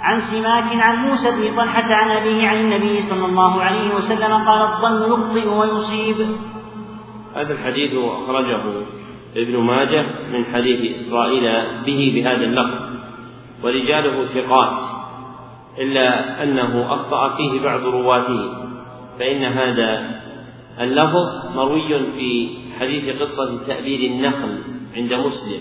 عن 0.00 0.20
سماك 0.20 0.82
عن 0.82 0.96
موسى 0.96 1.30
بن 1.30 1.56
طلحة 1.56 1.94
عن 1.94 2.10
أبيه 2.10 2.48
عن 2.48 2.56
النبي 2.56 3.02
صلى 3.02 3.26
الله 3.26 3.62
عليه 3.62 3.94
وسلم 3.94 4.32
قال 4.48 4.60
الظن 4.62 5.12
يخطئ 5.12 5.48
ويصيب. 5.48 6.36
هذا 7.34 7.52
الحديث 7.52 7.94
أخرجه 7.94 8.62
ابن 9.36 9.56
ماجه 9.56 10.06
من 10.32 10.44
حديث 10.44 10.96
إسرائيل 10.96 11.42
به 11.86 12.12
بهذا 12.14 12.44
اللفظ 12.44 12.88
ورجاله 13.64 14.24
ثقات 14.24 14.78
إلا 15.78 16.42
أنه 16.42 16.92
أخطأ 16.92 17.36
فيه 17.36 17.60
بعض 17.60 17.80
رواته 17.80 18.68
فإن 19.18 19.44
هذا 19.44 20.20
اللفظ 20.80 21.56
مروي 21.56 22.12
في 22.12 22.48
حديث 22.80 23.22
قصة 23.22 23.66
تأبير 23.66 24.10
النخل 24.10 24.58
عند 24.96 25.14
مسلم 25.14 25.60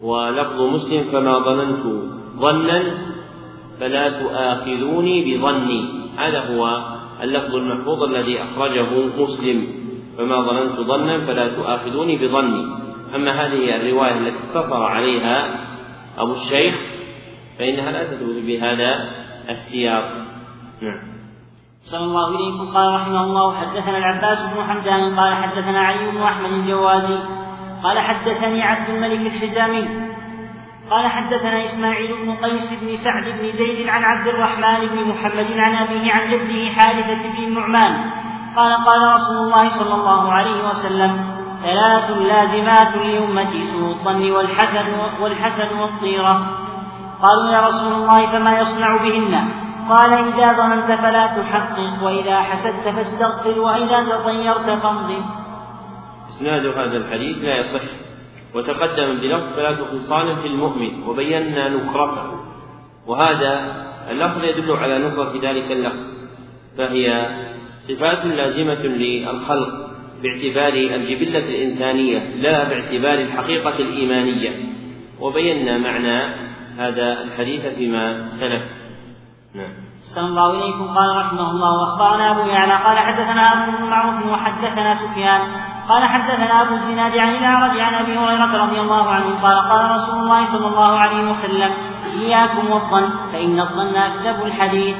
ولفظ 0.00 0.60
مسلم 0.60 1.10
كما 1.10 1.38
ظننت 1.38 1.82
ظنا 2.36 3.13
فلا 3.80 4.08
تؤاخذوني 4.08 5.16
بظني. 5.24 5.84
هذا 6.18 6.40
هو 6.40 6.82
اللفظ 7.22 7.54
المحفوظ 7.54 8.02
الذي 8.02 8.42
أخرجه 8.42 8.90
مسلم. 9.18 9.66
فما 10.18 10.40
ظننت 10.40 10.80
ظنا 10.80 11.26
فلا 11.26 11.48
تؤاخذوني 11.48 12.16
بظني. 12.16 12.64
أما 13.14 13.46
هذه 13.46 13.76
الرواية 13.76 14.18
التي 14.18 14.36
اقتصر 14.38 14.82
عليها 14.82 15.60
أبو 16.18 16.32
الشيخ 16.32 16.74
فإنها 17.58 17.90
لا 17.90 18.04
تثبت 18.04 18.42
بهذا 18.46 19.08
السياق. 19.48 20.04
نعم. 20.82 21.14
صلى 21.84 22.04
الله 22.04 22.28
إليكم 22.28 22.74
قال 22.74 22.94
رحمه 22.94 23.24
الله 23.24 23.54
حدثنا 23.54 23.98
العباس 23.98 24.38
بن 24.38 24.62
حمدان 24.62 25.20
قال 25.20 25.34
حدثنا 25.34 25.80
علي 25.80 26.10
بن 26.10 26.22
أحمد 26.22 26.52
الجوازي 26.52 27.18
قال 27.82 27.98
حدثني 27.98 28.62
عبد 28.62 28.90
الملك 28.90 29.20
الحزامي 29.20 30.03
قال 30.94 31.06
حدثنا 31.06 31.64
إسماعيل 31.64 32.12
بن 32.16 32.36
قيس 32.36 32.72
بن 32.80 32.96
سعد 32.96 33.24
بن 33.38 33.48
زيد 33.58 33.88
عن 33.88 34.04
عبد 34.04 34.28
الرحمن 34.28 34.88
بن 34.88 35.04
محمد 35.04 35.58
عن 35.58 35.76
أبيه 35.76 36.12
عن 36.12 36.28
جده 36.30 36.70
حارثة 36.70 37.32
بن 37.36 37.44
النعمان 37.44 38.10
قال 38.56 38.84
قال 38.84 39.14
رسول 39.14 39.36
الله 39.36 39.68
صلى 39.68 39.94
الله 39.94 40.32
عليه 40.32 40.68
وسلم 40.68 41.34
ثلاث 41.62 42.10
لازمات 42.10 42.96
لأمتي 42.96 43.64
سوء 43.64 43.90
الظن 43.90 44.30
والحسد 44.30 44.86
والحسد 45.20 45.72
والطيرة. 45.72 46.46
قالوا 47.22 47.50
يا 47.52 47.60
رسول 47.60 47.92
الله 47.92 48.26
فما 48.32 48.58
يصنع 48.58 48.96
بهن؟ 48.96 49.48
قال 49.88 50.12
إذا 50.12 50.52
ظننت 50.52 51.00
فلا 51.00 51.26
تحقق 51.26 52.02
وإذا 52.02 52.40
حسدت 52.40 52.88
فاستغفر 52.88 53.60
وإذا 53.60 54.00
تطيرت 54.00 54.82
فامضي. 54.82 55.24
إسناد 56.28 56.66
هذا 56.66 56.96
الحديث 56.96 57.38
لا 57.38 57.56
يصح. 57.56 58.13
وتقدم 58.54 59.20
بلفظ 59.20 59.54
ثلاث 59.56 59.80
خصال 59.80 60.36
في 60.36 60.46
المؤمن 60.46 61.02
وبينا 61.02 61.68
نكرته 61.68 62.44
وهذا 63.06 63.84
اللفظ 64.10 64.44
يدل 64.44 64.72
على 64.72 64.98
نكرة 64.98 65.32
ذلك 65.42 65.72
اللفظ. 65.72 66.14
فهي 66.78 67.28
صفات 67.88 68.26
لازمة 68.26 68.82
للخلق 68.82 69.68
باعتبار 70.22 70.72
الجبلة 70.72 71.38
الإنسانية 71.38 72.18
لا 72.18 72.64
باعتبار 72.68 73.18
الحقيقة 73.18 73.78
الإيمانية. 73.78 74.50
وبينا 75.20 75.78
معنى 75.78 76.34
هذا 76.78 77.22
الحديث 77.22 77.66
فيما 77.66 78.28
سلف. 78.28 78.62
نعم. 79.54 79.84
الله 80.16 80.50
إليكم. 80.50 80.86
قال 80.88 81.16
رحمه 81.16 81.50
الله 81.50 81.80
وأخبرنا 81.80 82.30
أبو 82.30 82.50
يعلى 82.50 82.84
قال 82.84 82.98
حدثنا 82.98 83.42
أبو 83.42 83.86
معروف 83.86 84.26
وحدثنا 84.26 84.94
سفيان 84.94 85.40
قال 85.88 86.04
حدثنا 86.04 86.62
أبو 86.62 86.74
الزناد 86.74 87.18
عن 87.18 87.28
الأعرج 87.28 87.80
عن 87.80 87.94
أبي 87.94 88.18
هريرة 88.18 88.64
رضي 88.64 88.80
الله 88.80 89.10
عنه 89.10 89.42
قال 89.42 89.58
قال 89.68 89.90
رسول 89.90 90.18
الله 90.18 90.44
صلى 90.44 90.66
الله 90.66 90.98
عليه 90.98 91.30
وسلم 91.30 91.72
إياكم 92.20 92.70
والظن 92.70 93.10
فإن 93.32 93.60
الظن 93.60 93.96
أكذب 93.96 94.46
الحديث. 94.46 94.96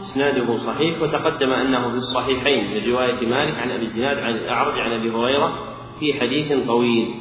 إسناده 0.00 0.56
صحيح 0.56 1.02
وتقدم 1.02 1.50
أنه 1.50 1.90
في 1.90 1.96
الصحيحين 1.96 2.70
من 2.70 2.92
رواية 2.92 3.26
مالك 3.26 3.58
عن 3.58 3.70
أبي 3.70 3.84
الزناد 3.84 4.18
عن 4.18 4.30
الأعرج 4.30 4.80
عن 4.80 4.92
أبي 4.92 5.10
هريرة 5.10 5.52
في 6.00 6.20
حديث 6.20 6.66
طويل. 6.66 7.14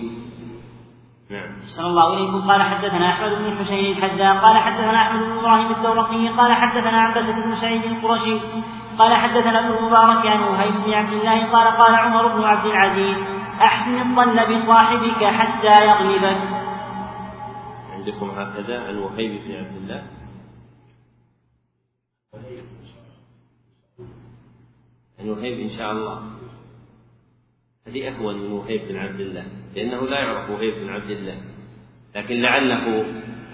نعم. 1.32 1.50
صلى 1.78 1.88
الله 1.88 2.16
عليه 2.16 2.48
قال 2.48 2.62
حدثنا 2.62 3.10
أحمد 3.10 3.30
بن 3.30 3.46
الحسين 3.46 3.92
الحذاء 3.92 4.38
قال 4.38 4.58
حدثنا 4.58 5.02
أحمد 5.02 5.20
بن 5.20 5.32
إبراهيم 5.40 5.72
الدورقي 5.72 6.28
قال 6.28 6.54
حدثنا 6.54 7.02
عباسة 7.02 7.46
بن 7.46 7.56
سعيد 7.56 7.84
القرشي 7.84 8.40
قال 9.00 9.14
حدثنا 9.14 9.60
ابن 9.60 9.78
المبارك 9.78 10.28
عن 10.28 10.40
وهيب 10.44 10.74
بن 10.74 10.94
عبد 10.94 11.14
الله 11.14 11.52
قال 11.52 11.78
قال 11.78 11.96
عمر 11.96 12.28
بن 12.38 12.44
عبد 12.44 12.66
العزيز 12.66 13.18
أحسن 13.62 13.96
الظن 14.10 14.54
بصاحبك 14.54 15.24
حتى 15.24 15.86
يغلبك. 15.88 16.42
عندكم 17.90 18.30
هكذا 18.30 18.80
عن 18.80 18.98
وهيب 18.98 19.42
بن 19.46 19.56
عبد 19.56 19.76
الله. 19.76 20.04
عن 25.20 25.30
وهيب 25.30 25.60
إن 25.60 25.70
شاء 25.70 25.92
الله. 25.92 26.22
هذه 27.88 28.08
أهون 28.08 28.36
من 28.36 28.52
وهيب 28.52 28.82
بن 28.90 28.98
عبد 28.98 29.20
الله 29.20 29.46
لأنه 29.76 30.02
لا 30.02 30.20
يعرف 30.20 30.50
وهيب 30.50 30.74
بن 30.74 30.90
عبد 30.90 31.10
الله. 31.10 31.38
لكن 32.16 32.42
لعله 32.42 33.06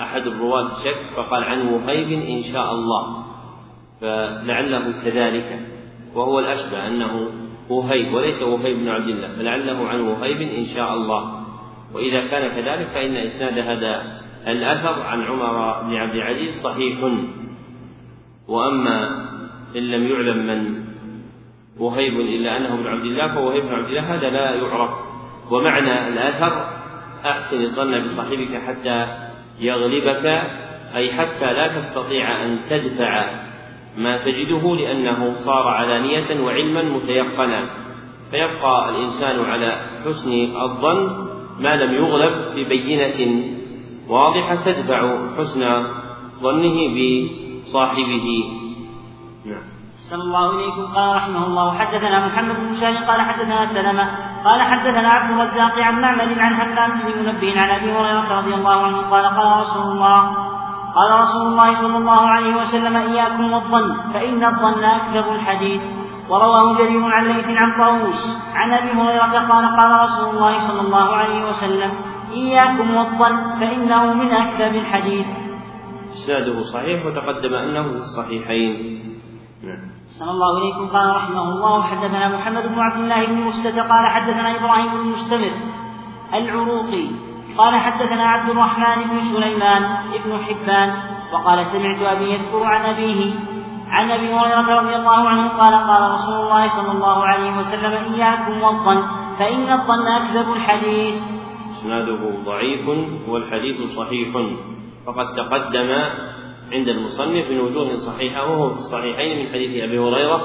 أحد 0.01 0.21
الرواة 0.21 0.69
شك 0.83 1.15
فقال 1.15 1.43
عن 1.43 1.67
وهيب 1.67 2.11
إن 2.11 2.53
شاء 2.53 2.71
الله. 2.71 3.18
فلعله 4.01 4.93
كذلك. 5.03 5.59
وهو 6.15 6.39
الأشبه 6.39 6.87
أنه 6.87 7.31
وهيب 7.69 8.13
وليس 8.13 8.41
وهيب 8.41 8.77
بن 8.77 8.89
عبد 8.89 9.07
الله 9.07 9.27
فلعله 9.27 9.87
عن 9.87 9.99
وهيب 9.99 10.41
إن 10.41 10.65
شاء 10.65 10.93
الله. 10.93 11.45
وإذا 11.93 12.27
كان 12.27 12.61
كذلك 12.61 12.87
فإن 12.87 13.15
إسناد 13.15 13.59
هذا 13.59 14.21
الأثر 14.47 15.01
عن 15.01 15.21
عمر 15.21 15.83
بن 15.83 15.95
عبد 15.95 16.15
العزيز 16.15 16.63
صحيح. 16.63 16.97
وأما 18.47 19.29
إن 19.75 19.81
لم 19.81 20.07
يعلم 20.07 20.47
من 20.47 20.85
وهيب 21.79 22.19
إلا 22.19 22.57
أنه 22.57 22.73
ابن 22.73 22.87
عبد 22.87 23.05
الله 23.05 23.35
فوهيب 23.35 23.63
بن 23.63 23.73
عبد 23.73 23.89
الله 23.89 24.15
هذا 24.15 24.29
لا 24.29 24.55
يعرف. 24.55 24.89
ومعنى 25.51 26.07
الأثر 26.07 26.79
أحسن 27.25 27.61
الظن 27.61 27.99
بصاحبك 27.99 28.61
حتى 28.67 29.07
يغلبك 29.59 30.25
أي 30.95 31.13
حتى 31.13 31.53
لا 31.53 31.67
تستطيع 31.67 32.45
أن 32.45 32.59
تدفع 32.69 33.48
ما 33.97 34.17
تجده 34.17 34.75
لأنه 34.75 35.33
صار 35.33 35.67
علانية 35.67 36.43
وعلما 36.43 36.83
متيقنا. 36.83 37.65
فيبقى 38.31 38.89
الإنسان 38.89 39.45
على 39.45 39.81
حسن 40.05 40.31
الظن 40.61 41.29
ما 41.59 41.75
لم 41.75 41.93
يغلب 41.93 42.33
ببينة 42.55 43.43
واضحة 44.07 44.55
تدفع 44.55 45.17
حسن 45.37 45.83
ظنه 46.41 46.77
بصاحبه. 46.95 48.27
نعم. 49.45 49.79
صلى 50.09 50.23
الله 50.23 50.49
إليكم 50.55 50.85
قال 50.95 51.15
رحمه 51.15 51.47
الله 51.47 51.77
حدثنا 51.77 52.27
محمد 52.27 52.55
بن 52.55 52.75
هشام 52.75 52.97
قال 53.05 53.21
حدثنا 53.21 53.65
سلمة 53.65 54.05
قال 54.45 54.61
حدثنا 54.61 55.09
عبد 55.09 55.31
الرزاق 55.31 55.79
عن 55.79 56.01
معمر 56.01 56.39
عن 56.39 56.53
همام 56.53 57.01
بن 57.01 57.19
منبه 57.19 57.59
عن 57.61 57.69
أبي 57.69 57.91
هريرة 57.91 58.39
رضي 58.39 58.53
الله 58.53 58.85
عنه 58.85 58.97
قال 58.97 59.25
قال 59.25 59.61
رسول 59.61 59.91
الله 59.91 60.48
قال 60.95 61.19
رسول 61.21 61.47
الله 61.47 61.73
صلى 61.73 61.97
الله 61.97 62.21
عليه 62.21 62.55
وسلم 62.61 62.95
إياكم 62.95 63.51
والظن 63.51 64.11
فإن 64.13 64.45
الظن 64.45 64.83
أكذب 64.83 65.31
الحديث. 65.31 65.81
ورواه 66.29 66.77
جرير 66.77 67.03
عن 67.03 67.25
ليث 67.25 67.57
عن 67.57 67.71
طاووس. 67.77 68.21
عن 68.53 68.71
أبي 68.71 68.91
هريرة 68.91 69.47
قال 69.51 69.65
قال 69.77 70.01
رسول 70.01 70.35
الله 70.35 70.59
صلى 70.59 70.81
الله 70.81 71.15
عليه 71.15 71.49
وسلم 71.49 71.91
إياكم 72.31 72.95
والظن 72.95 73.59
فإنه 73.59 74.13
من 74.13 74.31
أكذب 74.31 74.75
الحديث. 74.75 75.27
إسناده 76.13 76.61
صحيح 76.61 77.05
وتقدم 77.05 77.53
أنه 77.53 77.83
في 77.83 77.97
الصحيحين. 77.97 78.99
نعم. 79.63 79.91
صلى 80.09 80.31
الله 80.31 80.57
إليكم. 80.57 80.87
قال 80.87 81.15
رحمه 81.15 81.43
الله 81.43 81.83
حدثنا 81.83 82.37
محمد 82.37 82.63
بن 82.63 82.79
عبد 82.79 82.99
الله 82.99 83.25
بن 83.25 83.41
مسلة 83.41 83.81
قال 83.81 84.03
حدثنا 84.15 84.55
إبراهيم 84.55 84.91
بن 84.91 85.09
مستمر 85.09 85.53
العروقي 86.33 87.28
قال 87.59 87.75
حدثنا 87.75 88.23
عبد 88.23 88.49
الرحمن 88.49 89.09
بن 89.09 89.19
سليمان 89.19 89.81
بن 90.25 90.31
حبان 90.45 90.89
وقال 91.33 91.65
سمعت 91.65 92.01
أبي 92.01 92.25
يذكر 92.33 92.63
عن 92.63 92.85
أبيه 92.85 93.33
عن 93.87 94.11
أبي 94.11 94.33
هريرة 94.33 94.79
رضي 94.81 94.95
الله 94.95 95.29
عنه 95.29 95.47
قال 95.49 95.73
قال 95.75 96.11
رسول 96.11 96.39
الله 96.45 96.67
صلى 96.67 96.91
الله 96.91 97.25
عليه 97.25 97.57
وسلم 97.57 98.13
إياكم 98.13 98.61
والظن 98.63 99.03
فإن 99.39 99.71
الظن 99.79 100.07
أكذب 100.07 100.53
الحديث. 100.53 101.21
إسناده 101.71 102.19
ضعيف 102.45 102.89
والحديث 103.27 103.77
صحيح 103.97 104.29
فقد 105.05 105.25
تقدم 105.35 105.91
عند 106.71 106.87
المصنف 106.87 107.49
من 107.49 107.59
وجوه 107.59 107.95
صحيحة 107.95 108.51
وهو 108.51 108.69
في 108.69 108.75
الصحيحين 108.75 109.39
من 109.39 109.53
حديث 109.53 109.83
أبي 109.83 109.99
هريرة 109.99 110.41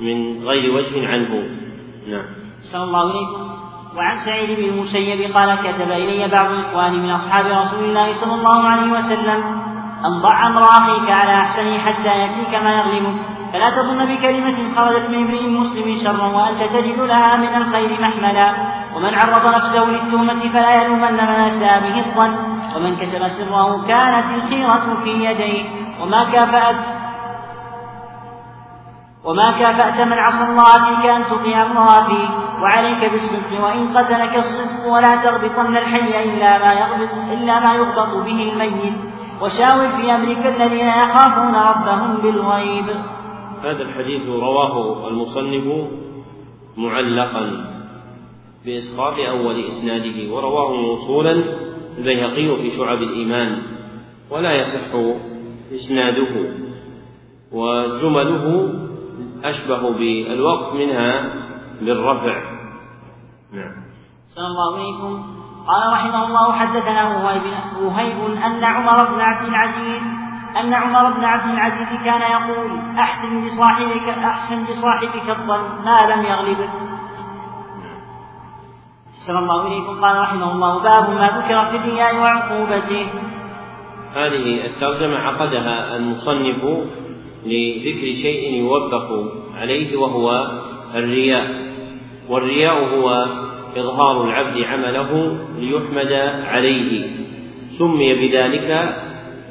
من 0.00 0.44
غير 0.44 0.74
وجه 0.74 1.08
عنه. 1.08 1.34
نعم. 2.08 2.26
صلى 2.72 2.82
الله 2.82 3.10
عليكم 3.10 3.61
وعن 3.96 4.16
سعيد 4.16 4.60
بن 4.60 4.64
المسيب 4.64 5.36
قال 5.36 5.54
كتب 5.54 5.90
إلي 5.90 6.28
بعض 6.28 6.50
إخواني 6.50 6.98
من 6.98 7.10
أصحاب 7.10 7.46
رسول 7.46 7.84
الله 7.84 8.12
صلى 8.12 8.34
الله 8.34 8.68
عليه 8.68 8.92
وسلم 8.92 9.40
أن 10.04 10.20
ضع 10.22 10.46
أمر 10.46 10.62
أخيك 10.62 11.10
على 11.10 11.40
أحسنه 11.40 11.78
حتى 11.78 12.08
يأتيك 12.08 12.54
ما 12.54 12.72
يغلبك 12.74 13.32
فلا 13.52 13.70
تظن 13.70 14.04
بكلمة 14.04 14.74
خرجت 14.76 15.10
من 15.10 15.14
امرئ 15.14 15.48
مسلم 15.48 15.98
شرا 16.04 16.26
وأنت 16.26 16.62
تجد 16.62 17.00
لها 17.00 17.36
من 17.36 17.54
الخير 17.56 18.00
محملا. 18.00 18.48
ومن 18.94 19.14
عرض 19.14 19.54
نفسه 19.54 19.84
للتهمة 19.84 20.52
فلا 20.52 20.82
يلومن 20.82 21.12
من 21.12 21.40
أساء 21.48 21.80
به 21.80 21.96
الظن. 21.98 22.34
ومن 22.76 22.96
كتب 22.96 23.28
سره 23.28 23.86
كانت 23.86 24.42
الخيرة 24.42 24.86
في 25.04 25.10
يديه. 25.10 25.62
وما 26.00 26.24
كافأت 26.24 26.84
وما 29.24 29.50
كافأت 29.58 30.06
من 30.06 30.12
عصى 30.12 30.44
الله 30.44 30.72
فيك 30.72 31.10
أن 31.10 31.24
تطيع 31.24 31.62
الله 31.70 32.06
فيه 32.06 32.28
وعليك 32.62 33.12
بالصدق 33.12 33.64
وإن 33.64 33.96
قتلك 33.98 34.36
الصدق 34.36 34.92
ولا 34.92 35.16
تغبطن 35.16 35.76
الحي 35.76 36.24
إلا 36.24 36.58
ما 36.58 36.72
يغبط 36.72 37.14
إلا 37.32 37.60
ما 37.60 37.74
يغبط 37.74 38.24
به 38.24 38.52
الميت. 38.52 38.94
وشاور 39.40 39.88
في 39.88 40.10
أمرك 40.14 40.46
الذين 40.46 40.86
يخافون 40.86 41.54
ربهم 41.54 42.16
بالغيب. 42.16 42.86
هذا 43.62 43.82
الحديث 43.82 44.28
رواه 44.28 45.08
المصنف 45.08 45.88
معلقا 46.76 47.72
بإسقاط 48.64 49.14
أول 49.28 49.64
إسناده 49.64 50.34
ورواه 50.34 50.72
موصولا 50.72 51.44
البيهقي 51.98 52.56
في 52.56 52.70
شعب 52.70 53.02
الإيمان 53.02 53.62
ولا 54.30 54.52
يصح 54.52 54.94
إسناده 55.72 56.54
وجمله 57.52 58.72
أشبه 59.44 59.92
بالوقف 59.98 60.74
منها 60.74 61.34
بالرفع. 61.80 62.34
نعم. 63.52 63.74
صلى 64.34 64.46
الله 64.46 64.76
عليكم. 64.76 65.42
قال 65.66 65.92
رحمه 65.92 66.26
الله 66.26 66.52
حدثنا 66.52 67.16
وهيب 67.82 68.36
أن 68.46 68.64
عمر 68.64 69.14
بن 69.14 69.20
عبد 69.20 69.48
العزيز 69.48 70.02
أن 70.60 70.74
عمر 70.74 71.12
بن 71.12 71.24
عبد 71.24 71.50
العزيز 71.50 72.04
كان 72.04 72.20
يقول 72.20 72.80
أحسن 72.98 73.44
لصاحبك 73.46 74.08
أحسن 74.08 74.62
لصاحبك 74.64 75.30
الظن 75.30 75.84
ما 75.84 76.14
لم 76.14 76.22
يغلبك. 76.22 76.70
صلى 79.26 79.38
الله 79.38 79.64
عليكم. 79.64 80.04
قال 80.04 80.16
رحمه 80.18 80.52
الله 80.52 80.82
باب 80.82 81.10
ما 81.10 81.28
ذكر 81.38 81.64
في 81.64 81.76
الرياء 81.76 82.16
وعقوبته. 82.20 83.06
هذه 84.14 84.66
الترجمة 84.66 85.18
عقدها 85.18 85.96
المصنف 85.96 86.62
لذكر 87.46 88.12
شيء 88.22 88.54
يوبخ 88.54 89.32
عليه 89.54 89.96
وهو 89.96 90.50
الرياء. 90.94 91.72
والرياء 92.28 92.74
هو 92.74 93.26
إظهار 93.76 94.24
العبد 94.24 94.62
عمله 94.62 95.38
ليحمد 95.58 96.12
عليه. 96.46 97.10
سمي 97.78 98.14
بذلك 98.14 98.96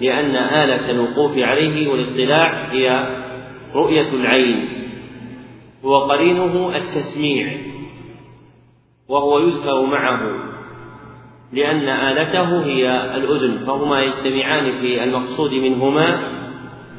لأن 0.02 0.36
آلة 0.36 0.92
الوقوف 0.92 1.38
عليه 1.38 1.88
والاطلاع 1.88 2.68
هي 2.72 3.08
رؤية 3.76 4.10
العين. 4.14 4.66
وقرينه 5.84 6.76
التسميع 6.76 7.48
وهو 9.10 9.40
يذكر 9.40 9.86
معه 9.86 10.22
لأن 11.54 11.90
آلته 11.90 12.66
هي 12.66 13.16
الأذن 13.16 13.66
فهما 13.66 14.02
يجتمعان 14.02 14.82
في 14.82 15.04
المقصود 15.04 15.54
منهما 15.54 16.22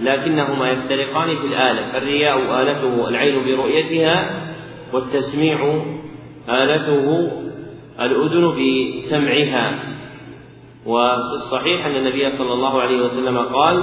لكنهما 0.03 0.71
يفترقان 0.71 1.37
في 1.37 1.47
الآلة 1.47 1.93
فالرياء 1.93 2.63
آلته 2.63 3.09
العين 3.09 3.45
برؤيتها 3.45 4.31
والتسميع 4.93 5.59
آلته 6.49 7.31
الأذن 8.01 8.55
بسمعها. 8.59 9.79
وفي 10.87 11.35
الصحيح 11.35 11.87
أن 11.87 11.97
النبي 11.97 12.37
صلى 12.39 12.53
الله 12.53 12.81
عليه 12.81 13.03
وسلم 13.03 13.39
قال 13.39 13.77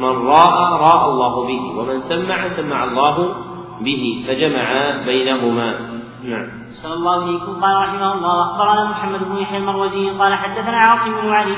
من 0.00 0.26
راى 0.26 0.80
راى 0.80 1.04
الله 1.04 1.46
به 1.46 1.78
ومن 1.78 2.00
سمع 2.00 2.48
سمع 2.48 2.84
الله 2.84 3.34
به 3.80 4.24
فجمع 4.28 4.90
بينهما. 5.06 5.91
نعم. 6.22 6.46
صلى 6.82 6.94
الله 6.94 7.22
عليه 7.22 7.36
وسلم. 7.36 7.64
قال 7.64 7.76
رحمه 7.88 8.12
الله 8.12 8.42
أخبرنا 8.42 8.90
محمد 8.90 9.24
بن 9.24 9.36
يحيى 9.36 9.58
المروزي 9.58 10.10
قال 10.10 10.34
حدثنا 10.34 10.76
عاصم 10.76 11.12
بن 11.12 11.32
علي 11.32 11.56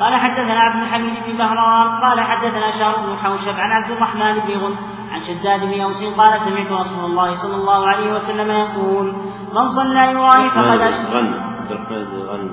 قال 0.00 0.16
حدثنا 0.16 0.60
عبد 0.60 0.82
الحميد 0.82 1.14
بن 1.26 1.38
بهرام 1.38 2.00
قال 2.00 2.20
حدثنا 2.20 2.70
شهر 2.70 2.96
بن 3.06 3.16
حوشب 3.16 3.54
عن 3.54 3.70
عبد 3.70 3.90
الرحمن 3.90 4.34
بن 4.38 4.58
غن 4.60 4.76
عن 5.10 5.20
شداد 5.20 5.60
بن 5.60 5.80
أوس 5.80 6.04
قال 6.04 6.40
سمعت 6.40 6.72
رسول 6.72 7.04
الله 7.04 7.34
صلى 7.34 7.56
الله 7.56 7.88
عليه 7.88 8.12
وسلم 8.12 8.50
يقول 8.50 9.12
من 9.54 9.68
صلى 9.68 10.12
يرائي 10.12 10.50
فقد 10.50 10.80
أشرك. 10.80 11.14
عبد 11.16 11.72
الرحمن 11.72 12.04
بن 12.04 12.18
غن. 12.28 12.50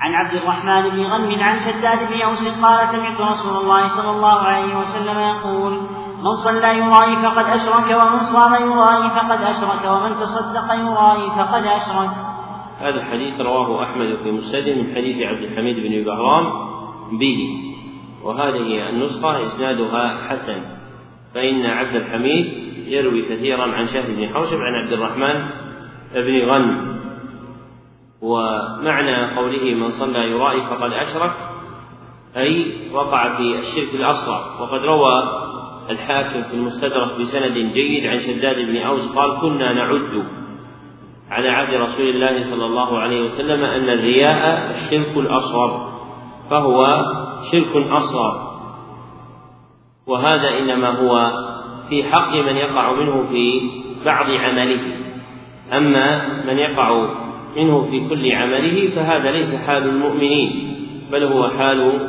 عن 0.00 0.14
عبد 0.14 0.34
الرحمن 0.34 0.82
بن 0.88 1.00
غنم 1.06 1.40
عن 1.42 1.56
شداد 1.56 2.08
بن 2.08 2.20
أوس 2.20 2.48
قال 2.62 2.86
سمعت 2.86 3.20
رسول 3.20 3.56
الله 3.56 3.88
صلى 3.88 4.10
الله 4.10 4.38
عليه 4.38 4.76
وسلم 4.76 5.18
يقول 5.18 5.86
من 6.22 6.36
صلى 6.36 6.78
يرائي 6.78 7.16
فقد 7.16 7.46
أشرك 7.46 8.00
ومن 8.00 8.18
صام 8.18 8.54
يرائي 8.54 9.10
فقد 9.10 9.42
أشرك 9.42 9.84
ومن 9.84 10.16
تصدق 10.20 10.74
يرائي 10.74 11.30
فقد 11.30 11.66
أشرك. 11.66 12.10
هذا 12.78 13.00
الحديث 13.00 13.40
رواه 13.40 13.82
أحمد 13.82 14.18
في 14.22 14.30
مسند 14.30 14.68
من 14.68 14.94
حديث 14.94 15.26
عبد 15.26 15.42
الحميد 15.42 15.76
بن 15.76 16.04
بهرام 16.04 16.44
به 17.18 17.38
وهذه 18.24 18.88
النسخة 18.88 19.46
إسنادها 19.46 20.28
حسن. 20.28 20.62
فإن 21.34 21.66
عبد 21.66 21.94
الحميد 21.94 22.46
يروي 22.86 23.22
كثيرا 23.22 23.72
عن 23.72 23.86
شهر 23.86 24.06
بن 24.06 24.28
حوشب 24.34 24.56
عن 24.56 24.74
عبد 24.74 24.92
الرحمن 24.92 25.48
بن 26.14 26.50
غنم. 26.50 27.02
ومعنى 28.22 29.36
قوله 29.36 29.74
من 29.74 29.88
صلى 29.88 30.30
يرائي 30.30 30.60
فقد 30.60 30.92
أشرك 30.92 31.34
أي 32.36 32.72
وقع 32.92 33.36
في 33.36 33.58
الشرك 33.58 33.94
الأصغر. 33.94 34.62
وقد 34.62 34.80
روى 34.80 35.41
الحاكم 35.92 36.42
في 36.42 36.54
المستدرك 36.54 37.14
بسند 37.20 37.72
جيد 37.74 38.06
عن 38.06 38.18
شداد 38.20 38.56
بن 38.56 38.76
أوس 38.76 39.12
قال 39.16 39.40
كنا 39.40 39.72
نعد 39.72 40.24
على 41.30 41.48
عهد 41.48 41.74
رسول 41.74 42.08
الله 42.08 42.50
صلى 42.50 42.66
الله 42.66 42.98
عليه 42.98 43.22
وسلم 43.22 43.64
أن 43.64 43.88
الرياء 43.88 44.70
الشرك 44.70 45.16
الأصغر 45.16 45.92
فهو 46.50 47.04
شرك 47.52 47.76
أصغر. 47.76 48.52
وهذا 50.06 50.58
إنما 50.58 50.88
هو 50.88 51.32
في 51.88 52.04
حق 52.04 52.34
من 52.34 52.56
يقع 52.56 52.92
منه 52.92 53.26
في 53.30 53.70
بعض 54.04 54.30
عمله. 54.30 54.80
أما 55.72 56.28
من 56.46 56.58
يقع 56.58 57.06
منه 57.56 57.88
في 57.90 58.08
كل 58.08 58.32
عمله 58.32 58.90
فهذا 58.96 59.30
ليس 59.30 59.54
حال 59.54 59.88
المؤمنين 59.88 60.74
بل 61.12 61.24
هو 61.24 61.48
حال 61.48 62.08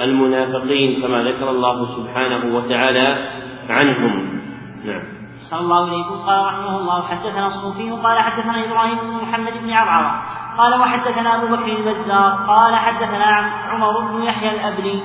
المنافقين 0.00 1.02
كما 1.02 1.22
ذكر 1.22 1.50
الله 1.50 1.84
سبحانه 1.84 2.56
وتعالى 2.56 3.30
عنهم. 3.70 4.40
نعم. 4.84 5.02
صلى 5.50 5.60
الله 5.60 5.86
عليه 5.86 6.04
قال 6.26 6.46
رحمه 6.46 6.78
الله 6.78 7.02
حدثنا 7.02 7.46
الصوفي 7.46 7.90
قال 7.90 8.18
حدثنا 8.18 8.64
إبراهيم 8.64 8.98
بن 8.98 9.28
محمد 9.28 9.52
بن 9.62 9.72
عرعرة 9.72 10.22
قال 10.58 10.80
وحدثنا 10.80 11.34
أبو 11.36 11.56
بكر 11.56 11.76
البزار 11.76 12.44
قال 12.48 12.76
حدثنا 12.76 13.50
عمر 13.70 14.00
بن 14.00 14.22
يحيى 14.22 14.50
الابري 14.50 15.02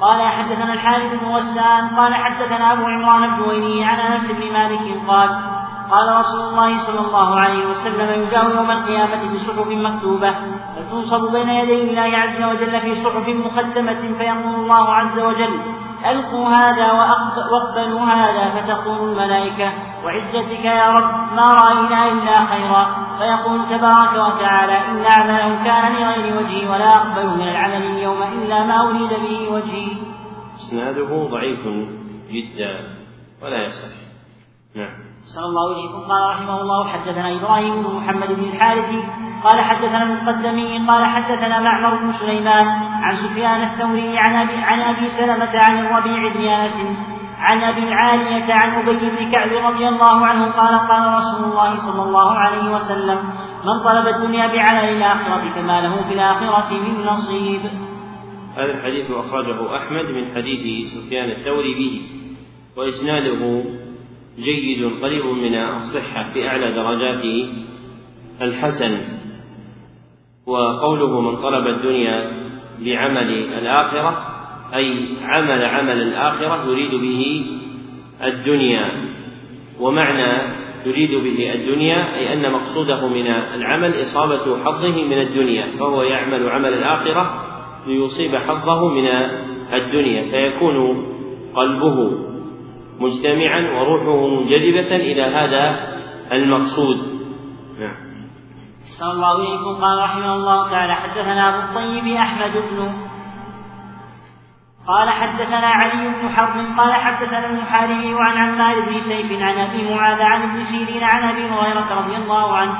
قال 0.00 0.28
حدثنا 0.28 0.72
الحارث 0.72 1.20
بن 1.20 1.26
غسان. 1.26 1.96
قال 1.96 2.14
حدثنا 2.14 2.72
أبو 2.72 2.82
عمران 2.82 3.24
الجويني 3.24 3.84
عن 3.84 3.98
أنس 3.98 4.30
بن 4.30 4.52
مالك 4.52 5.08
قال 5.08 5.30
قال 5.90 6.16
رسول 6.20 6.40
الله 6.40 6.78
صلى 6.78 7.06
الله 7.06 7.40
عليه 7.40 7.66
وسلم 7.66 8.22
يجاء 8.22 8.56
يوم 8.56 8.70
القيامة 8.70 9.34
بصحف 9.34 9.66
مكتوبة. 9.66 10.34
فتنصب 10.88 11.32
بين 11.32 11.48
يدي 11.48 11.90
الله 11.90 12.16
عز 12.18 12.42
وجل 12.42 12.80
في 12.80 13.04
صحف 13.04 13.28
مقدمة 13.28 14.18
فيقول 14.18 14.54
الله 14.54 14.94
عز 14.94 15.18
وجل 15.18 15.60
ألقوا 16.06 16.48
هذا 16.48 16.92
واقبلوا 16.92 18.00
هذا 18.00 18.60
فتقول 18.60 19.10
الملائكة 19.10 19.72
وعزتك 20.04 20.64
يا 20.64 20.88
رب 20.88 21.10
ما 21.36 21.54
رأينا 21.54 22.12
إلا 22.12 22.46
خيرا. 22.46 23.08
فيقول 23.18 23.68
تبارك 23.70 24.12
وتعالى 24.12 24.72
إن 24.72 25.06
عمله 25.06 25.64
كان 25.64 25.92
لغير 25.92 26.36
وجهي 26.36 26.68
ولا 26.68 26.96
أقبل 26.96 27.26
من 27.26 27.48
العمل 27.48 27.82
اليوم 27.82 28.22
إلا 28.22 28.64
ما 28.64 28.90
أريد 28.90 29.10
به 29.10 29.52
وجهي. 29.52 29.88
إسناده 30.56 31.28
ضعيف 31.30 31.60
جدا 32.30 32.96
ولا 33.42 33.62
يصح. 33.62 33.94
نعم. 34.76 35.07
صلى 35.34 35.44
الله 35.44 35.74
عليه 35.74 35.88
وسلم 35.88 36.10
قال 36.10 36.30
رحمه 36.30 36.60
الله 36.60 36.88
حدثنا 36.88 37.36
إبراهيم 37.36 37.82
بن 37.82 37.94
محمد 37.94 38.28
بن 38.28 38.44
الحارث 38.44 38.90
قال 39.44 39.60
حدثنا 39.60 40.02
المقدمي 40.02 40.86
قال 40.88 41.04
حدثنا 41.04 41.60
معمر 41.60 42.02
بن 42.02 42.12
سليمان 42.12 42.66
عن 43.02 43.16
سفيان 43.16 43.62
الثوري 43.62 44.18
عن 44.18 44.36
ابي 44.36 44.54
عن 44.54 44.80
أبي 44.80 45.06
سلمة 45.08 45.58
عن 45.58 45.78
الربيع 45.78 46.34
بن 46.34 46.44
أنس 46.44 46.98
عن 47.38 47.62
أبي 47.62 47.82
العالية 47.82 48.54
عن 48.54 48.70
أبي 48.70 48.98
بن 48.98 49.30
كعب 49.32 49.52
رضي 49.72 49.88
الله 49.88 50.26
عنه 50.26 50.44
قال 50.44 50.78
قال 50.78 51.14
رسول 51.18 51.50
الله 51.50 51.76
صلى 51.76 52.02
الله 52.02 52.32
عليه 52.32 52.74
وسلم 52.74 53.18
من 53.64 53.78
طلب 53.84 54.06
الدنيا 54.16 54.46
بعمل 54.46 54.88
الآخرة 54.88 55.52
فما 55.54 55.80
له 55.80 56.08
في 56.08 56.14
الآخرة 56.14 56.78
من 56.78 57.06
نصيب. 57.06 57.60
هذا 58.56 58.72
الحديث 58.72 59.10
أخرجه 59.10 59.76
أحمد 59.76 60.04
من 60.04 60.34
حديث 60.34 60.92
سفيان 60.94 61.30
الثوري 61.30 61.74
به 61.74 62.00
وإسناده 62.76 63.62
جيد 64.38 65.02
قريب 65.02 65.26
من 65.26 65.54
الصحة 65.54 66.30
في 66.32 66.48
أعلى 66.48 66.72
درجات 66.72 67.24
الحسن. 68.42 68.98
وقوله 70.46 71.20
من 71.20 71.36
طلب 71.36 71.66
الدنيا 71.66 72.30
بعمل 72.84 73.30
الآخرة 73.58 74.24
أي 74.74 74.94
عمل 75.22 75.64
عمل 75.64 76.02
الآخرة 76.02 76.70
يريد 76.70 76.94
به 76.94 77.46
الدنيا. 78.24 78.90
ومعنى 79.80 80.58
يريد 80.86 81.10
به 81.10 81.54
الدنيا 81.54 82.14
أي 82.14 82.32
أن 82.32 82.52
مقصوده 82.52 83.08
من 83.08 83.26
العمل 83.26 84.02
إصابة 84.02 84.64
حظه 84.64 85.04
من 85.04 85.18
الدنيا 85.18 85.66
فهو 85.78 86.02
يعمل 86.02 86.48
عمل 86.48 86.74
الآخرة 86.74 87.44
ليصيب 87.86 88.36
حظه 88.36 88.88
من 88.88 89.08
الدنيا 89.72 90.22
فيكون 90.30 91.06
قلبه 91.54 92.18
مجتمعا 93.00 93.60
وروحه 93.80 94.26
منجذبة 94.26 94.96
إلى 94.96 95.22
هذا 95.22 95.94
المقصود. 96.32 96.96
نعم. 97.80 97.96
صلى 98.98 99.12
الله 99.12 99.26
عليه 99.26 99.80
قال 99.80 99.98
رحمه 99.98 100.34
الله 100.34 100.70
تعالى 100.70 100.94
حدثنا 100.94 101.48
أبو 101.48 101.58
الطيب 101.58 102.16
أحمد 102.16 102.52
بن 102.52 103.08
قال 104.88 105.10
حدثنا 105.10 105.66
علي 105.66 106.08
بن 106.08 106.28
حرب 106.28 106.78
قال 106.78 106.92
حدثنا 106.92 107.46
المحاربي 107.46 108.16
عن 108.18 108.36
عمار 108.36 108.80
بن 108.80 109.00
سيف 109.00 109.42
عن 109.42 109.58
أبي 109.58 109.94
معاذ 109.94 110.22
عن 110.22 110.42
ابن 110.42 110.62
سيرين 110.62 111.04
عن 111.04 111.28
أبي 111.28 111.50
هريرة 111.50 111.94
رضي 112.00 112.16
الله 112.16 112.56
عنه 112.56 112.72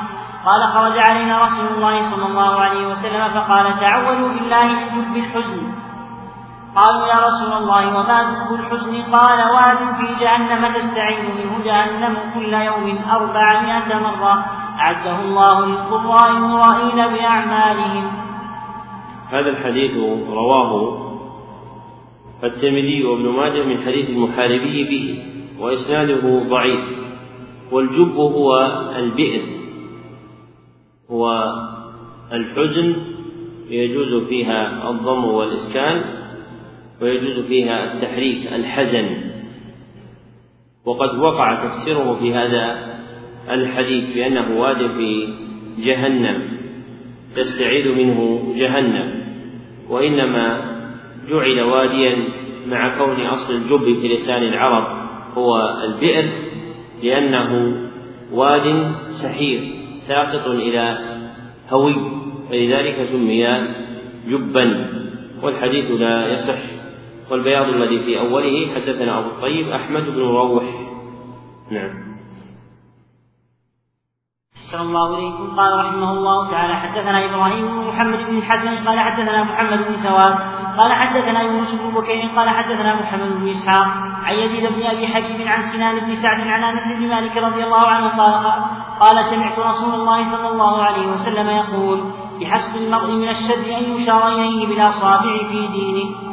قال 0.45 0.63
خرج 0.63 0.97
علينا 0.97 1.41
رسول 1.41 1.65
الله 1.65 2.11
صلى 2.11 2.25
الله 2.25 2.59
عليه 2.61 2.87
وسلم 2.87 3.29
فقال 3.29 3.79
تعوذوا 3.79 4.29
بالله 4.29 4.67
من 4.67 5.01
جب 5.01 5.17
الحزن 5.17 5.78
قالوا 6.75 7.07
يا 7.07 7.19
رسول 7.27 7.53
الله 7.53 7.87
وما 7.87 8.19
جب 8.23 8.53
الحزن؟ 8.59 9.01
قال 9.11 9.39
واد 9.53 9.77
في 9.97 10.07
جهنم 10.23 10.73
تستعين 10.73 11.25
منه 11.37 11.63
جهنم 11.65 12.17
كل 12.33 12.53
يوم 12.53 12.99
أربعمائة 13.11 13.99
مرة. 13.99 14.45
أعده 14.79 15.21
الله 15.21 15.65
للقراء 15.65 16.31
المرائين 16.37 17.13
بأعمالهم. 17.13 18.11
هذا 19.29 19.49
الحديث 19.49 19.91
رواه 20.29 20.71
الترمذي 22.43 23.03
وابن 23.05 23.29
ماجه 23.29 23.63
من 23.63 23.77
حديث 23.85 24.09
المحاربي 24.09 24.83
به 24.83 25.23
وإسناده 25.59 26.49
ضعيف 26.49 26.85
والجب 27.71 28.15
هو 28.15 28.65
البئر. 28.95 29.41
والحزن 31.09 32.95
يجوز 33.69 34.23
فيها 34.29 34.89
الضم 34.89 35.25
والإسكان 35.25 36.18
ويجوز 37.01 37.45
فيها 37.45 37.93
التحريك 37.93 38.53
الحزن. 38.53 39.09
وقد 40.85 41.17
وقع 41.19 41.55
تفسيره 41.65 42.19
في 42.19 42.33
هذا 42.33 42.89
الحديث 43.49 44.15
بأنه 44.15 44.59
واد 44.59 44.87
في 44.87 45.27
جهنم 45.77 46.57
تستعيذ 47.35 47.95
منه 47.95 48.53
جهنم. 48.55 49.19
وإنما 49.89 50.61
جعل 51.29 51.61
واديا 51.61 52.17
مع 52.67 52.97
كون 52.97 53.25
أصل 53.25 53.53
الجب 53.53 54.01
في 54.01 54.07
لسان 54.07 54.43
العرب 54.43 54.99
هو 55.37 55.77
البئر 55.83 56.29
لأنه 57.03 57.75
واد 58.33 58.91
سحير 59.09 59.59
ساقط 60.07 60.47
إلى 60.47 60.97
هوي 61.69 61.95
فلذلك 62.49 63.07
سمي 63.11 63.67
جبا 64.27 64.89
والحديث 65.43 65.91
لا 65.91 66.33
يصح. 66.33 66.78
والبياض 67.31 67.67
الذي 67.67 67.99
في 67.99 68.19
أوله 68.19 68.75
حدثنا 68.75 69.19
أبو 69.19 69.27
الطيب 69.27 69.69
أحمد 69.69 70.05
بن 70.05 70.19
روح. 70.19 70.63
نعم. 71.71 72.09
صلى 74.71 74.81
الله 74.81 75.15
عليكم 75.15 75.55
قال 75.57 75.85
رحمه 75.85 76.11
الله 76.11 76.51
تعالى 76.51 76.75
حدثنا 76.75 77.25
إبراهيم 77.25 77.67
بن 77.67 77.87
محمد 77.87 78.25
بن 78.29 78.37
الحسن 78.37 78.87
قال 78.87 78.99
حدثنا 78.99 79.43
محمد 79.43 79.77
بن 79.77 80.03
ثواب 80.03 80.35
قال 80.77 80.93
حدثنا 80.93 81.41
يونس 81.41 81.71
بن 81.71 81.89
بكير 81.93 82.29
قال 82.35 82.49
حدثنا 82.49 83.01
محمد 83.01 83.31
بن 83.31 83.49
إسحاق 83.49 83.87
عن 84.23 84.35
يزيد 84.35 84.73
بن 84.73 84.85
أبي 84.85 85.07
حبيب 85.07 85.47
عن 85.47 85.61
سنان 85.61 85.99
بن 85.99 86.15
سعد 86.15 86.47
عن 86.47 86.63
أنس 86.63 86.87
بن 86.87 87.07
مالك 87.07 87.37
رضي 87.37 87.63
الله 87.63 87.87
عنه 87.87 88.07
قال 88.17 88.53
قال 88.99 89.25
سمعت 89.25 89.59
رسول 89.59 89.93
الله 89.93 90.23
صلى 90.23 90.47
الله 90.49 90.83
عليه 90.83 91.07
وسلم 91.07 91.49
يقول 91.49 92.11
بحسب 92.41 92.75
المرء 92.75 93.11
من 93.11 93.29
الشر 93.29 93.77
أن 93.77 93.83
يشار 93.95 94.27
إليه 94.27 94.67
بالاصابع 94.67 95.49
في 95.51 95.67
دينه. 95.67 96.28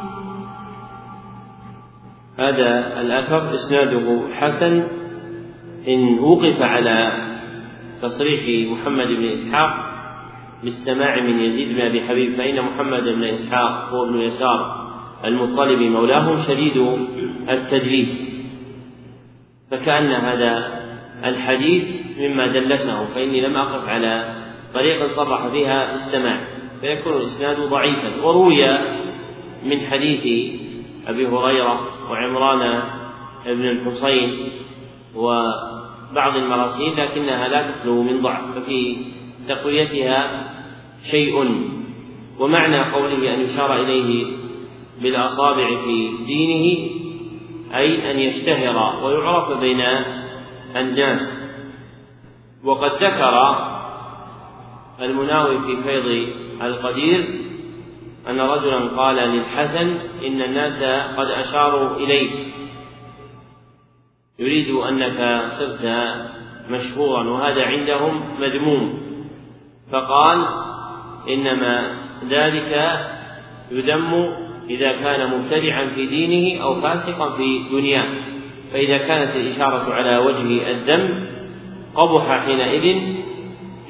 هذا 2.38 3.00
الأثر 3.00 3.54
إسناده 3.54 4.20
حسن 4.34 4.82
إن 5.88 6.18
وقف 6.18 6.62
على 6.62 7.26
تصريح 8.02 8.70
محمد 8.72 9.06
بن 9.06 9.24
إسحاق 9.24 9.86
بالسماع 10.64 11.20
من 11.20 11.40
يزيد 11.40 11.72
بن 11.72 11.80
أبي 11.80 12.00
حبيب 12.08 12.36
فإن 12.36 12.62
محمد 12.62 13.02
بن 13.02 13.24
إسحاق 13.24 13.88
هو 13.88 14.04
ابن 14.04 14.20
يسار 14.20 14.86
المطلب 15.24 15.78
مولاه 15.78 16.46
شديد 16.48 16.76
التدليس 17.48 18.36
فكأن 19.70 20.12
هذا 20.12 20.82
الحديث 21.24 21.84
مما 22.20 22.46
دلسه 22.46 23.14
فإني 23.14 23.40
لم 23.40 23.56
أقف 23.56 23.88
على 23.88 24.34
طريق 24.74 25.06
صرح 25.16 25.46
فيها 25.48 25.92
بالسماع 25.92 26.40
فيكون 26.80 27.12
الإسناد 27.12 27.60
ضعيفا 27.60 28.22
وروي 28.22 28.78
من 29.64 29.86
حديث 29.86 30.52
أبي 31.06 31.26
هريرة 31.26 31.80
وعمران 32.10 32.82
بن 33.46 33.68
الحصين 33.68 34.48
و 35.14 35.50
بعض 36.14 36.36
المراسيل 36.36 36.96
لكنها 36.96 37.48
لا 37.48 37.70
تخلو 37.70 38.02
من 38.02 38.22
ضعف 38.22 38.58
ففي 38.58 38.96
تقويتها 39.48 40.50
شيء. 41.10 41.60
ومعنى 42.38 42.80
قوله 42.80 43.34
أن 43.34 43.40
يشار 43.40 43.80
إليه 43.80 44.26
بالأصابع 45.02 45.68
في 45.84 46.10
دينه 46.26 46.90
أي 47.74 48.10
أن 48.10 48.18
يشتهر 48.18 49.04
ويعرف 49.04 49.58
بين 49.58 49.80
الناس. 50.76 51.46
وقد 52.64 52.90
ذكر 52.92 53.66
المناوي 55.00 55.58
في 55.58 55.82
فيض 55.82 56.28
القدير 56.62 57.45
أن 58.28 58.40
رجلا 58.40 58.96
قال 58.96 59.16
للحسن 59.16 59.96
إن 60.26 60.42
الناس 60.42 60.82
قد 61.16 61.26
أشاروا 61.26 61.96
إليك. 61.96 62.32
يريد 64.38 64.74
أنك 64.74 65.42
صرت 65.58 66.14
مشهورا 66.70 67.28
وهذا 67.30 67.66
عندهم 67.66 68.40
مذموم. 68.40 69.00
فقال 69.92 70.46
إنما 71.28 71.98
ذلك 72.28 73.00
يذم 73.70 74.36
إذا 74.70 74.92
كان 74.92 75.30
مبتدعا 75.30 75.86
في 75.94 76.06
دينه 76.06 76.62
أو 76.62 76.80
فاسقا 76.80 77.36
في 77.36 77.68
دنياه. 77.70 78.06
فإذا 78.72 78.98
كانت 78.98 79.36
الإشارة 79.36 79.94
على 79.94 80.18
وجه 80.18 80.70
الذم 80.70 81.26
قبح 81.94 82.44
حينئذ 82.44 83.16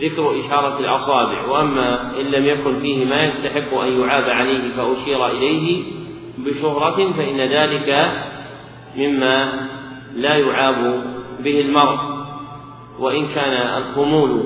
ذكر 0.01 0.41
إشارة 0.41 0.81
الأصابع 0.81 1.47
وأما 1.47 2.21
إن 2.21 2.27
لم 2.27 2.45
يكن 2.45 2.81
فيه 2.81 3.05
ما 3.05 3.25
يستحق 3.25 3.75
أن 3.75 4.01
يعاب 4.01 4.31
عليه 4.31 4.77
فأشير 4.77 5.27
إليه 5.27 5.83
بشهرة 6.39 7.13
فإن 7.13 7.41
ذلك 7.41 8.11
مما 8.97 9.67
لا 10.15 10.35
يعاب 10.35 11.05
به 11.45 11.61
المرء. 11.61 12.17
وإن 12.99 13.27
كان 13.35 13.83
الخمول 13.83 14.45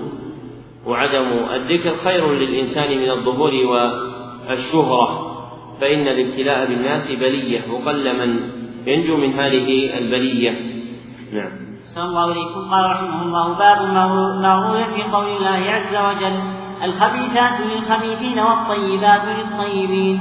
وعدم 0.86 1.26
الذكر 1.55 1.96
خير 2.05 2.32
للإنسان 2.32 2.98
من 2.98 3.11
الظهور 3.11 3.53
والشهرة 3.53 5.26
فإن 5.80 6.09
الابتلاء 6.09 6.66
بالناس 6.66 7.12
بلية 7.12 7.72
وقل 7.72 8.18
من 8.18 8.51
ينجو 8.86 9.16
من 9.16 9.32
هذه 9.32 9.98
البلية. 9.98 10.55
نعم. 11.32 11.69
صلى 11.95 12.05
الله 12.05 12.30
عليكم. 12.30 12.70
قال 12.70 12.91
رحمه 12.91 13.22
الله 13.22 13.59
باب 13.59 13.78
ما 14.43 14.55
روي 14.55 14.84
في 14.84 15.03
قول 15.03 15.26
الله 15.36 15.61
عز 15.70 15.95
وجل 15.97 16.36
الخبيثات 16.82 17.61
للخبيثين 17.61 18.38
والطيبات 18.38 19.24
للطيبين. 19.24 20.18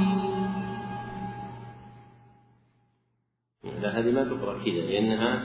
لا 3.82 3.98
هذه 3.98 4.10
ما 4.12 4.24
تقرأ 4.24 4.58
كذا 4.64 4.80
لأنها 4.90 5.42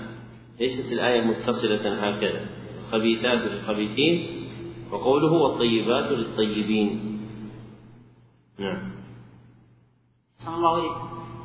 ليست 0.60 0.92
الآية 0.92 1.22
متصلة 1.22 2.10
هكذا. 2.10 2.42
الخبيثات 2.80 3.40
للخبيثين 3.40 4.28
وقوله 4.92 5.32
والطيبات 5.32 6.12
للطيبين. 6.12 7.20
نعم. 8.60 8.92
صلى 10.38 10.56
الله 10.56 10.74
عليه 10.76 10.92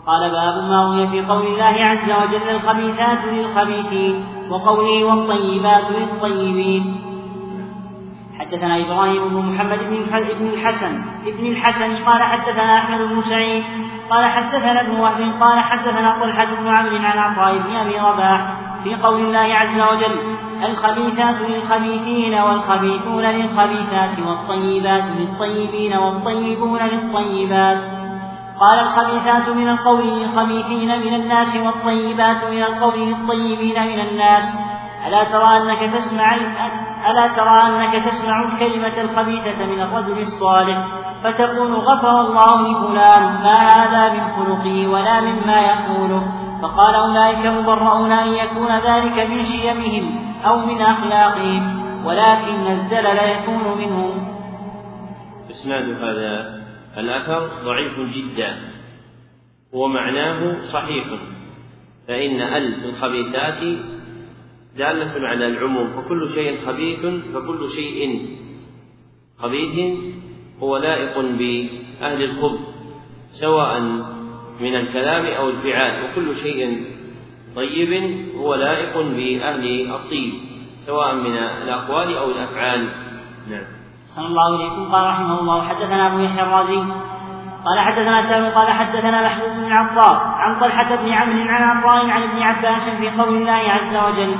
قال 0.06 0.30
باب 0.30 0.62
ما 0.70 0.84
روي 0.84 1.08
في 1.08 1.26
قول 1.26 1.46
الله 1.46 1.64
عز 1.64 2.10
وجل 2.10 2.48
الخبيثات 2.50 3.24
للخبيثين. 3.24 4.24
وقوله 4.50 5.04
والطيبات 5.04 5.84
للطيبين. 5.90 7.00
حدثنا 8.38 8.76
إبراهيم 8.80 9.28
بن 9.28 9.36
محمد 9.36 9.78
بن 10.40 10.46
الحسن. 10.46 10.92
ابن 11.26 11.46
الحسن 11.46 12.04
قال 12.04 12.22
حدثنا 12.22 12.78
أحمد 12.78 13.00
بن 13.08 13.20
سعيد. 13.20 13.64
قال 14.10 14.24
حدثنا 14.24 14.80
ابن 14.80 15.00
وهب. 15.00 15.32
قال 15.40 15.60
حدثنا 15.60 16.16
طلحة 16.20 16.44
بن 16.44 16.68
عمرو 16.68 16.96
عن 16.96 17.18
عطاء 17.18 17.58
بن 17.58 17.76
أبي 17.76 17.98
رباح 17.98 18.52
في 18.84 18.94
قول 18.94 19.20
الله 19.20 19.54
عز 19.54 19.80
وجل 19.80 20.16
الخبيثات 20.64 21.36
للخبيثين 21.48 22.34
والخبيثون 22.34 23.24
للخبيثات 23.24 24.18
والطيبات 24.26 25.04
للطيبين 25.18 25.96
والطيبون 25.96 26.78
للطيبات. 26.82 27.99
قال 28.60 28.78
الخبيثات 28.80 29.48
من 29.48 29.68
القول 29.68 30.06
للخبيثين 30.06 31.00
من 31.00 31.14
الناس 31.14 31.56
والطيبات 31.56 32.44
من 32.50 32.62
القول 32.62 33.00
للطيبين 33.00 33.82
من 33.82 34.00
الناس. 34.00 34.58
ألا 35.06 35.24
ترى 35.24 35.56
أنك 35.56 35.94
تسمع 35.94 36.36
ألا 37.10 37.26
ترى 37.26 37.62
أنك 37.66 38.04
تسمع 38.04 38.42
الكلمة 38.42 39.00
الخبيثة 39.00 39.66
من 39.66 39.82
الرجل 39.82 40.18
الصالح 40.18 40.86
فتقول 41.24 41.74
غفر 41.74 42.20
الله 42.20 42.62
لفلان 42.62 43.22
ما 43.22 43.58
هذا 43.58 44.12
من 44.12 44.20
خلقه 44.20 44.88
ولا 44.88 45.20
مما 45.20 45.60
يقوله. 45.60 46.22
فقال 46.62 46.94
أولئك 46.94 47.46
مبرؤون 47.46 48.12
أن 48.12 48.28
يكون 48.28 48.78
ذلك 48.78 49.30
من 49.30 49.44
شيمهم 49.44 50.34
أو 50.46 50.56
من 50.56 50.82
أخلاقهم. 50.82 51.82
ولكن 52.04 52.66
الزلل 52.66 53.18
يكون 53.18 53.78
منهم. 53.78 54.28
إسناد 55.50 55.84
هذا 55.84 56.59
الأثر 56.98 57.50
ضعيف 57.64 58.16
جدا. 58.16 58.58
ومعناه 59.72 60.66
صحيح. 60.72 61.06
فإن 62.08 62.40
ال 62.40 62.84
الخبيثات 62.84 63.62
دالة 64.76 65.28
على 65.28 65.46
العموم 65.46 65.90
فكل 65.90 66.28
شيء 66.34 66.66
خبيث 66.66 67.00
فكل 67.34 67.70
شيء 67.70 68.26
خبيث. 69.38 69.98
هو 70.62 70.76
لائق 70.76 71.20
بأهل 71.20 72.22
الخبث 72.22 72.60
سواء 73.30 73.80
من 74.60 74.74
الكلام 74.76 75.26
أو 75.26 75.50
الفعال 75.50 76.04
وكل 76.04 76.36
شيء 76.36 76.84
طيب. 77.56 77.92
هو 78.34 78.54
لائق 78.54 78.98
بأهل 78.98 79.90
الطيب 79.90 80.32
سواء 80.86 81.14
من 81.14 81.36
الأقوال 81.36 82.16
أو 82.16 82.30
الأفعال. 82.30 82.88
نعم. 83.50 83.79
صلى 84.16 84.26
الله 84.26 84.56
إليكم 84.56 84.92
قال 84.92 85.06
رحمه 85.06 85.40
الله 85.40 85.68
حدثنا 85.68 86.06
أبو 86.06 86.18
يحيى 86.18 86.42
الرازي. 86.42 86.82
قال 87.64 87.80
حدثنا 87.80 88.22
سالم 88.22 88.46
قال 88.54 88.72
حدثنا 88.72 89.22
محمود 89.26 89.50
بن 89.56 89.72
عطاء 89.72 90.14
عن 90.16 90.60
طلحة 90.60 90.96
بن 90.96 91.12
عمرو 91.12 91.48
عن 91.48 91.62
عطاء 91.62 92.10
عن 92.10 92.22
ابن 92.22 92.42
عباس 92.42 92.88
في 93.00 93.22
قول 93.22 93.36
الله 93.36 93.52
عز 93.52 93.96
وجل 93.96 94.36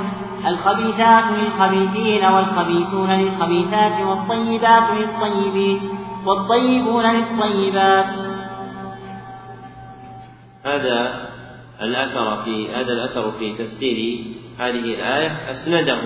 الخبيثات 0.47 1.23
للخبيثين 1.31 2.25
والخبيثون 2.25 3.09
للخبيثات 3.09 4.01
والطيبات 4.01 4.83
للطيبين 4.91 5.81
والطيبون 6.25 7.05
للطيبات. 7.05 8.13
هذا 10.65 11.29
الأثر 11.81 12.43
في 12.43 12.75
هذا 12.75 12.93
الأثر 12.93 13.31
في 13.31 13.53
تفسير 13.53 14.25
هذه 14.59 14.95
الآية 14.95 15.51
أسنده 15.51 16.01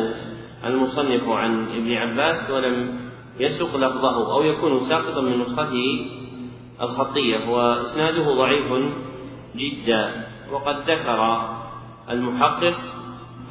المصنف 0.65 1.29
عن 1.29 1.65
ابن 1.75 1.93
عباس 1.93 2.51
ولم 2.51 3.04
يسق 3.39 3.77
لفظه 3.77 4.33
أو 4.33 4.43
يكون 4.43 4.79
ساقطا 4.79 5.21
من 5.21 5.39
نسخته 5.39 6.07
الخطية 6.81 7.49
وإسناده 7.49 8.35
ضعيف 8.35 8.93
جدا. 9.55 10.25
وقد 10.51 10.75
ذكر 10.89 11.49
المحقق 12.09 12.73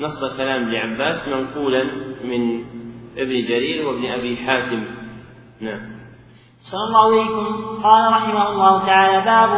نص 0.00 0.36
كلام 0.36 0.62
ابن 0.62 0.74
عباس 0.74 1.28
منقولا 1.28 1.84
من 2.24 2.64
ابن 3.16 3.46
جرير 3.48 3.86
وابن 3.88 4.06
أبي 4.06 4.36
حاتم. 4.36 4.84
نعم. 5.60 5.80
صلى 6.60 6.84
الله 6.86 7.04
عليكم. 7.04 7.46
قال 7.82 8.12
رحمه 8.12 8.48
الله 8.50 8.86
تعالى 8.86 9.24
باب 9.24 9.50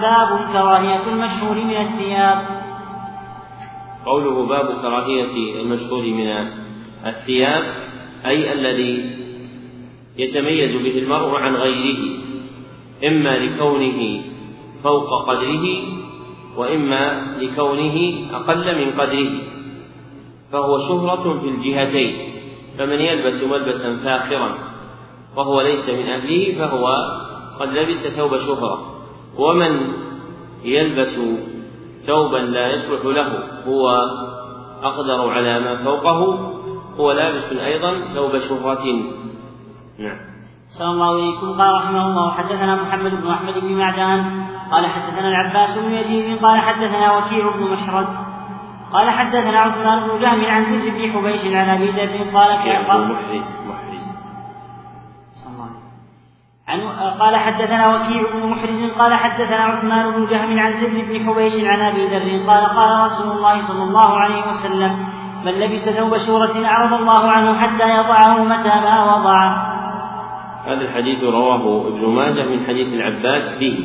باب 0.00 0.52
كراهية 0.52 1.08
المشهور 1.08 1.56
من 1.64 1.76
الثياب. 1.76 2.64
قوله 4.06 4.46
باب 4.46 4.66
كراهية 4.82 5.62
المشهور 5.62 6.02
من 6.02 6.48
الثياب 7.06 7.64
أي 8.26 8.52
الذي 8.52 9.23
يتميز 10.18 10.76
به 10.76 10.98
المرء 10.98 11.36
عن 11.36 11.56
غيره 11.56 11.98
إما 13.08 13.38
لكونه 13.38 14.22
فوق 14.84 15.28
قدره 15.28 15.66
وإما 16.56 17.36
لكونه 17.40 18.26
أقل 18.32 18.84
من 18.84 19.00
قدره. 19.00 19.30
فهو 20.52 20.78
شهرة 20.78 21.38
في 21.40 21.48
الجهتين 21.48 22.16
فمن 22.78 23.00
يلبس 23.00 23.42
ملبسا 23.42 23.96
فاخرا 23.96 24.58
وهو 25.36 25.60
ليس 25.60 25.88
من 25.88 26.06
أهله 26.06 26.58
فهو 26.58 26.86
قد 27.60 27.68
لبس 27.78 28.06
ثوب 28.06 28.36
شهرة. 28.36 28.94
ومن 29.38 29.92
يلبس 30.64 31.20
ثوبا 32.06 32.36
لا 32.36 32.74
يصلح 32.74 33.04
له 33.04 33.48
هو 33.66 33.88
أقدر 34.82 35.30
على 35.30 35.60
ما 35.60 35.84
فوقه 35.84 36.50
هو 36.96 37.12
لابس 37.12 37.52
أيضا 37.52 38.00
ثوب 38.14 38.38
شهرة. 38.38 38.84
نعم. 39.98 40.18
صلى 40.78 40.90
الله 40.90 41.06
عليكم. 41.06 41.46
قال 41.60 41.74
رحمه 41.74 42.06
الله 42.06 42.32
حدثنا 42.34 42.82
محمد 42.82 43.10
بن 43.10 43.30
أحمد 43.30 43.54
بن 43.58 43.72
معدان 43.72 44.44
قال 44.70 44.86
حدثنا 44.86 45.28
العباس 45.28 45.78
بن 45.78 45.92
يزيد 45.92 46.44
قال 46.44 46.60
حدثنا 46.60 47.16
وكيع 47.16 47.50
بن 47.50 47.62
مشرد 47.62 48.08
قال 48.92 49.10
حدثنا 49.10 49.60
عثمان 49.60 50.08
بن 50.08 50.18
جهم 50.18 50.44
عن 50.44 50.64
زيد 50.64 50.94
بن 50.94 51.12
حبيش 51.12 51.54
عن 51.54 51.68
أبي 51.68 51.90
ذر 51.90 52.38
قال 52.38 52.58
قال 52.88 53.08
محرز 53.08 53.64
عن 56.68 56.80
قال 57.20 57.36
حدثنا 57.36 57.88
وكيع 57.88 58.22
بن 58.32 58.46
محرز 58.46 58.90
قال 58.98 59.14
حدثنا 59.14 59.64
عثمان 59.64 60.10
بن 60.10 60.26
جهم 60.26 60.58
عن 60.58 60.72
زيد 60.72 61.08
بن 61.08 61.26
حبيش 61.26 61.64
عن 61.64 61.80
أبي 61.80 62.06
ذر 62.08 62.50
قال 62.52 62.66
قال 62.76 63.04
رسول 63.06 63.36
الله 63.36 63.62
صلى 63.68 63.82
الله 63.82 64.20
عليه 64.20 64.50
وسلم 64.50 65.06
من 65.44 65.52
لبس 65.52 65.88
ثوب 65.88 66.18
شورة 66.26 66.66
أعرض 66.66 66.92
الله 66.92 67.30
عنه 67.30 67.58
حتى 67.58 67.88
يضعه 67.90 68.44
متى 68.44 68.68
ما 68.68 69.14
وضعه. 69.14 69.73
هذا 70.64 70.80
الحديث 70.80 71.22
رواه 71.22 71.88
ابن 71.88 72.06
ماجه 72.06 72.44
من 72.44 72.60
حديث 72.66 72.94
العباس 72.94 73.58
به 73.60 73.78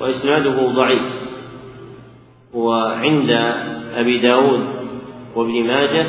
وإسناده 0.00 0.66
ضعيف. 0.66 1.02
وعند 2.54 3.30
أبي 3.94 4.18
داود 4.18 4.60
وابن 5.36 5.66
ماجه 5.66 6.06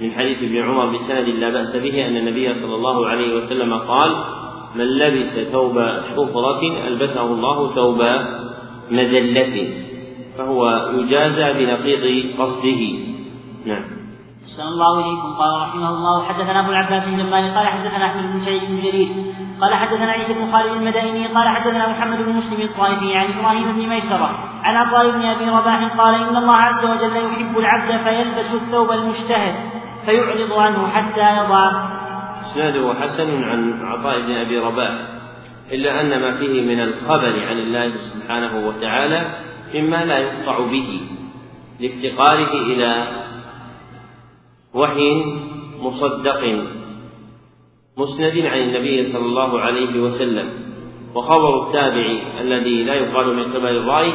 من 0.00 0.12
حديث 0.12 0.38
ابن 0.38 0.56
عمر 0.56 0.86
بسند 0.86 1.28
لا 1.28 1.50
بأس 1.50 1.76
به 1.76 2.06
أن 2.06 2.16
النبي 2.16 2.54
صلى 2.54 2.74
الله 2.74 3.06
عليه 3.06 3.34
وسلم 3.36 3.74
قال 3.74 4.24
من 4.74 4.84
لبس 4.84 5.38
ثوب 5.52 5.74
شفرة 6.16 6.88
ألبسه 6.88 7.26
الله 7.26 7.74
ثوب 7.74 8.02
مذلة 8.90 9.68
فهو 10.38 10.90
يجازى 10.98 11.52
بنقيض 11.52 12.36
قصده. 12.38 12.98
نعم. 13.66 13.84
صلى 14.56 14.68
الله 14.68 15.02
عليكم 15.02 15.32
قال 15.38 15.62
رحمه 15.62 15.88
الله 15.90 16.24
حدثنا 16.24 16.60
أبو 16.60 16.70
العباس 16.70 17.08
بن 17.08 17.30
مالك 17.30 17.54
قال 17.54 17.66
حدثنا 17.66 18.06
أحمد 18.06 18.32
بن 18.32 18.40
سعيد 18.44 18.62
بن 18.62 18.80
جرير 18.80 19.08
قال 19.60 19.74
حدثنا 19.74 20.12
عيسى 20.12 20.34
بن 20.34 20.52
خالد 20.52 20.72
المدائني 20.72 21.26
قال 21.26 21.48
حدثنا 21.48 21.88
محمد 21.88 22.18
بن 22.18 22.32
مسلم 22.32 22.60
الطائفي 22.62 23.14
عن 23.14 23.38
إبراهيم 23.38 23.72
بن 23.72 23.88
ميسرة 23.88 24.30
عن 24.62 24.76
عطاء 24.76 25.10
بن 25.10 25.22
أبي 25.22 25.48
رباح 25.48 25.96
قال 25.98 26.14
إن 26.14 26.36
الله 26.36 26.56
عز 26.56 26.84
وجل 26.84 27.16
يحب 27.16 27.58
العبد 27.58 28.04
فيلبس 28.04 28.54
الثوب 28.54 28.90
المشتهر 28.90 29.54
فيعرض 30.06 30.52
عنه 30.52 30.88
حتى 30.88 31.36
يضعه 31.36 31.96
إسناده 32.42 32.94
حسن 32.94 33.44
عن 33.44 33.82
عطاء 33.82 34.20
بن 34.20 34.32
أبي 34.32 34.58
رباح 34.58 34.90
إلا 35.72 36.00
أن 36.00 36.20
ما 36.20 36.36
فيه 36.36 36.62
من 36.62 36.80
الخبر 36.80 37.46
عن 37.48 37.58
الله 37.58 37.92
سبحانه 37.96 38.68
وتعالى 38.68 39.34
مما 39.74 40.04
لا 40.04 40.18
يقطع 40.18 40.58
به 40.58 41.00
لافتقاره 41.80 42.52
إلى 42.52 43.06
وحي 44.74 45.24
مصدق. 45.80 46.40
مسند 47.98 48.46
عن 48.46 48.58
النبي 48.58 49.04
صلى 49.04 49.26
الله 49.26 49.60
عليه 49.60 50.00
وسلم 50.00 50.48
وخبر 51.14 51.66
التابع 51.66 52.06
الذي 52.40 52.84
لا 52.84 52.94
يقال 52.94 53.36
من 53.36 53.44
قبل 53.44 53.76
الرأي 53.76 54.12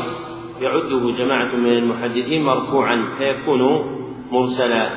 يعده 0.62 1.12
جماعة 1.18 1.56
من 1.56 1.72
المحدثين 1.72 2.44
مرفوعا 2.44 3.06
فيكون 3.18 3.62
مرسلا. 4.32 4.90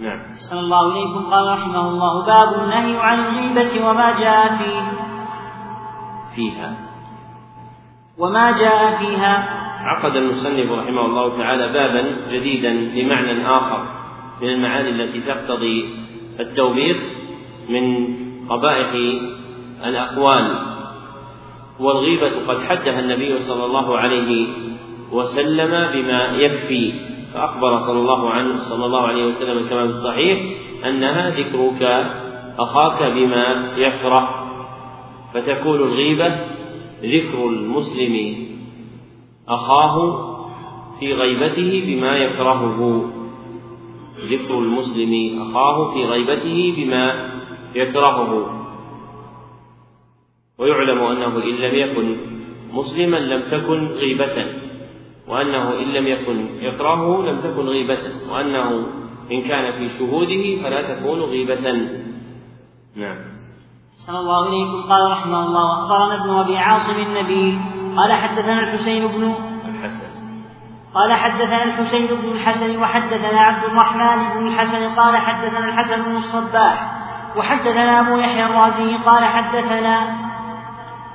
نعم. 0.00 0.20
صلى 0.50 0.60
الله 0.60 0.92
إليكم. 0.92 1.30
قال 1.30 1.58
رحمه 1.58 1.88
الله 1.88 2.26
باب 2.26 2.62
النهي 2.62 2.96
عن 2.96 3.18
الغيبة 3.18 3.88
وما 3.88 4.18
جاء 4.20 4.56
فيه. 4.56 4.82
فيها. 6.34 6.76
وما 8.18 8.50
جاء 8.50 8.98
فيها. 8.98 9.34
عقد 9.80 10.16
المصنف 10.16 10.72
رحمه 10.72 11.06
الله 11.06 11.38
تعالى 11.38 11.72
بابا 11.72 12.16
جديدا 12.32 12.72
لمعنى 12.72 13.46
آخر 13.46 13.86
من 14.42 14.48
المعاني 14.48 14.90
التي 14.90 15.20
تقتضي 15.20 15.88
التوبيخ. 16.40 16.96
من 17.68 18.14
قبائح 18.48 18.90
الأقوال 19.86 20.58
والغيبة 21.80 22.30
قد 22.48 22.58
حدها 22.62 23.00
النبي 23.00 23.38
صلى 23.38 23.64
الله 23.64 23.98
عليه 23.98 24.46
وسلم 25.12 25.70
بما 25.70 26.36
يكفي 26.36 26.92
فأخبر 27.34 27.78
صلى 27.78 27.98
الله 28.00 28.30
عنه 28.30 28.56
صلى 28.56 28.86
الله 28.86 29.00
عليه 29.00 29.24
وسلم 29.26 29.68
كما 29.68 29.86
في 29.86 29.92
الصحيح 29.92 30.38
أنها 30.86 31.30
ذكرك 31.30 32.06
أخاك 32.58 33.12
بما 33.12 33.72
يكره 33.76 34.48
فتكون 35.34 35.76
الغيبة 35.80 36.34
ذكر 37.02 37.46
المسلم 37.48 38.46
أخاه 39.48 40.28
في 41.00 41.14
غيبته 41.14 41.82
بما 41.86 42.16
يكرهه 42.16 43.10
ذكر 44.30 44.58
المسلم 44.58 45.42
أخاه 45.42 45.94
في 45.94 46.04
غيبته 46.04 46.74
بما 46.76 47.31
يكرهه. 47.74 48.62
ويعلم 50.58 51.02
أنه 51.02 51.36
إن 51.36 51.54
لم 51.54 51.74
يكن 51.74 52.16
مسلما 52.72 53.16
لم 53.16 53.42
تكن 53.42 53.86
غيبة. 53.86 54.46
وأنه 55.28 55.78
إن 55.78 55.88
لم 55.92 56.06
يكن 56.06 56.46
يكرهه 56.60 57.22
لم 57.22 57.36
تكن 57.40 57.68
غيبة. 57.68 57.98
وأنه 58.30 58.86
إن 59.32 59.40
كان 59.40 59.72
في 59.72 59.88
شهوده 59.98 60.62
فلا 60.62 60.94
تكون 60.94 61.20
غيبة. 61.20 61.88
نعم. 62.96 63.16
صلى 64.06 64.18
الله 64.18 64.48
إليكم 64.48 64.92
قال 64.92 65.10
رحمه 65.10 65.46
الله 65.46 65.64
وأخبرنا 65.64 66.24
ابن 66.24 66.30
أبي 66.30 66.58
عاصم 66.58 67.00
النبي 67.00 67.58
قال 67.96 68.12
حدثنا 68.12 68.60
الحسين 68.60 69.06
بن 69.06 69.34
الحسن. 69.68 70.12
قال 70.94 71.12
حدثنا 71.12 71.64
الحسين 71.64 72.06
بن 72.06 72.28
الحسن 72.32 72.82
وحدثنا 72.82 73.40
عبد 73.40 73.64
الرحمن 73.64 74.38
بن 74.38 74.48
الحسن 74.48 74.94
قال 74.94 75.16
حدثنا 75.16 75.64
الحسن 75.64 76.02
بن 76.02 76.16
الصباح 76.16 77.01
وحدثنا 77.36 78.00
أبو 78.00 78.16
يحيى 78.16 78.46
الرازي 78.46 78.96
قال 78.96 79.24
حدثنا 79.24 80.16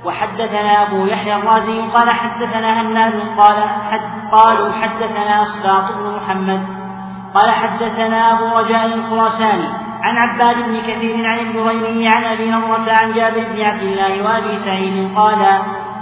وحدثنا 0.04 0.82
أبو 0.82 1.06
يحيى 1.06 1.36
الرازي 1.36 1.80
قال 1.80 2.10
حدثنا 2.10 2.80
هناد 2.82 3.12
قال 3.38 3.56
حد 3.90 4.30
قالوا 4.32 4.72
حدثنا 4.72 5.42
أصباط 5.42 5.92
بن 5.92 6.16
محمد 6.16 6.66
قال 7.34 7.50
حدثنا 7.50 8.32
أبو 8.32 8.58
رجاء 8.58 8.86
الخراساني 8.86 9.68
عن 10.02 10.16
عباد 10.16 10.56
بن 10.68 10.80
كثير 10.80 11.26
عن 11.26 11.38
الجريري 11.38 12.08
عن 12.08 12.24
أبي 12.24 12.50
نضرة 12.50 12.92
عن 12.92 13.12
جابر 13.12 13.44
بن 13.52 13.60
عبد 13.60 13.82
الله 13.82 14.22
وأبي 14.22 14.56
سعيد 14.56 15.16
قال 15.16 15.38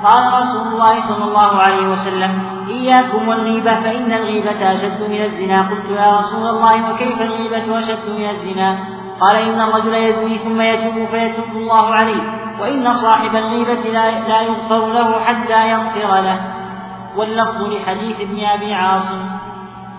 قال 0.04 0.32
رسول 0.40 0.72
الله 0.72 1.00
صلى 1.00 1.24
الله 1.24 1.62
عليه 1.62 1.88
وسلم 1.88 2.42
إياكم 2.68 3.28
والغيبة 3.28 3.80
فإن 3.80 4.12
الغيبة 4.12 4.72
أشد 4.72 5.10
من 5.10 5.22
الزنا. 5.22 5.62
قلت 5.62 5.90
يا 5.90 6.16
رسول 6.16 6.48
الله 6.48 6.90
وكيف 6.90 7.22
الغيبة 7.22 7.78
أشد 7.78 8.08
من 8.18 8.30
الزنا؟ 8.30 8.95
قال 9.20 9.36
إن 9.36 9.60
الرجل 9.60 9.94
يزني 9.94 10.38
ثم 10.38 10.60
يتوب 10.60 11.08
فيتوب 11.08 11.56
الله 11.56 11.86
عليه 11.86 12.22
وإن 12.60 12.92
صاحب 12.92 13.36
الغيبة 13.36 13.82
لا, 13.92 14.28
لا 14.28 14.42
يغفر 14.42 14.92
له 14.92 15.20
حتى 15.20 15.70
يغفر 15.70 16.20
له. 16.20 16.40
واللفظ 17.16 17.62
لحديث 17.62 18.20
ابن 18.20 18.44
أبي 18.44 18.72
عاصم. 18.74 19.20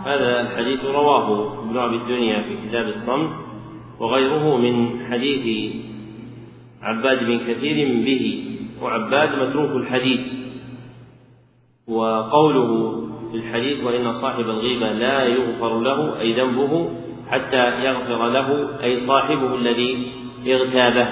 هذا 0.06 0.42
الحديث 0.42 0.86
رواه 0.86 1.54
ابن 1.64 1.78
أبي 1.78 1.96
الدنيا 1.96 2.42
في 2.42 2.68
كتاب 2.68 2.86
الصمت 2.86 3.32
وغيره 4.00 4.58
من 4.58 4.90
حديث 5.12 5.76
عباد 6.82 7.20
بن 7.24 7.40
كثير 7.40 8.06
به 8.06 8.44
وعباد 8.82 9.30
متروك 9.40 9.72
الحديث. 9.72 10.20
وقوله 11.88 13.02
في 13.32 13.38
الحديث 13.38 13.84
وإن 13.84 14.12
صاحب 14.12 14.44
الغيبة 14.44 14.92
لا 14.92 15.24
يغفر 15.24 15.80
له 15.80 16.20
أي 16.20 16.34
ذنبه 16.34 16.90
حتى 17.32 17.64
يغفر 17.86 18.28
له 18.28 18.80
أي 18.84 18.98
صاحبه 18.98 19.56
الذي 19.56 20.12
اغتابه. 20.48 21.10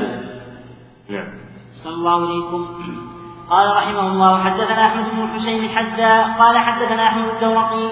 نعم. 1.10 1.28
صلى 1.84 1.94
الله 1.94 2.28
عليكم. 2.28 2.62
قال 3.50 3.68
رحمه 3.78 4.08
الله 4.08 4.44
حدثنا 4.44 4.86
أحمد 4.86 5.06
بن 5.12 5.24
الحسين 5.24 5.70
حتى 5.70 6.26
قال 6.40 6.58
حدثنا 6.58 7.08
أحمد 7.08 7.28
الدورقي 7.30 7.88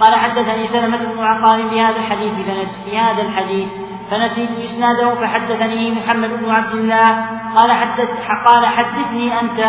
قال 0.00 0.14
حدثني 0.14 0.66
سلمة 0.66 1.14
بن 1.14 1.20
عقال 1.20 1.68
بهذا 1.70 1.96
الحديث 1.96 2.32
فنس 2.32 2.84
في 2.84 2.98
هذا 2.98 3.22
الحديث 3.22 3.68
فنسيت 4.10 4.50
إسناده 4.50 5.14
فحدثني 5.14 5.90
محمد 5.90 6.30
بن 6.30 6.50
عبد 6.50 6.74
الله. 6.74 7.08
قال 7.56 7.72
حدث 7.72 8.10
قال 8.46 8.66
حدثني 8.66 9.40
أنت. 9.40 9.60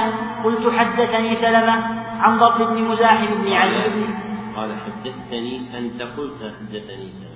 قلت 0.44 0.74
حدثني 0.80 1.36
سلمة 1.36 1.76
عن 2.20 2.40
ضبط 2.40 2.70
بن 2.70 2.84
مزاحم 2.84 3.26
بن 3.26 3.54
علي. 3.54 3.84
قال 4.56 4.72
حدثتني 4.80 5.78
أنت. 5.78 6.02
قلت 6.02 6.42
حدثني 6.60 7.08
سلمة. 7.10 7.29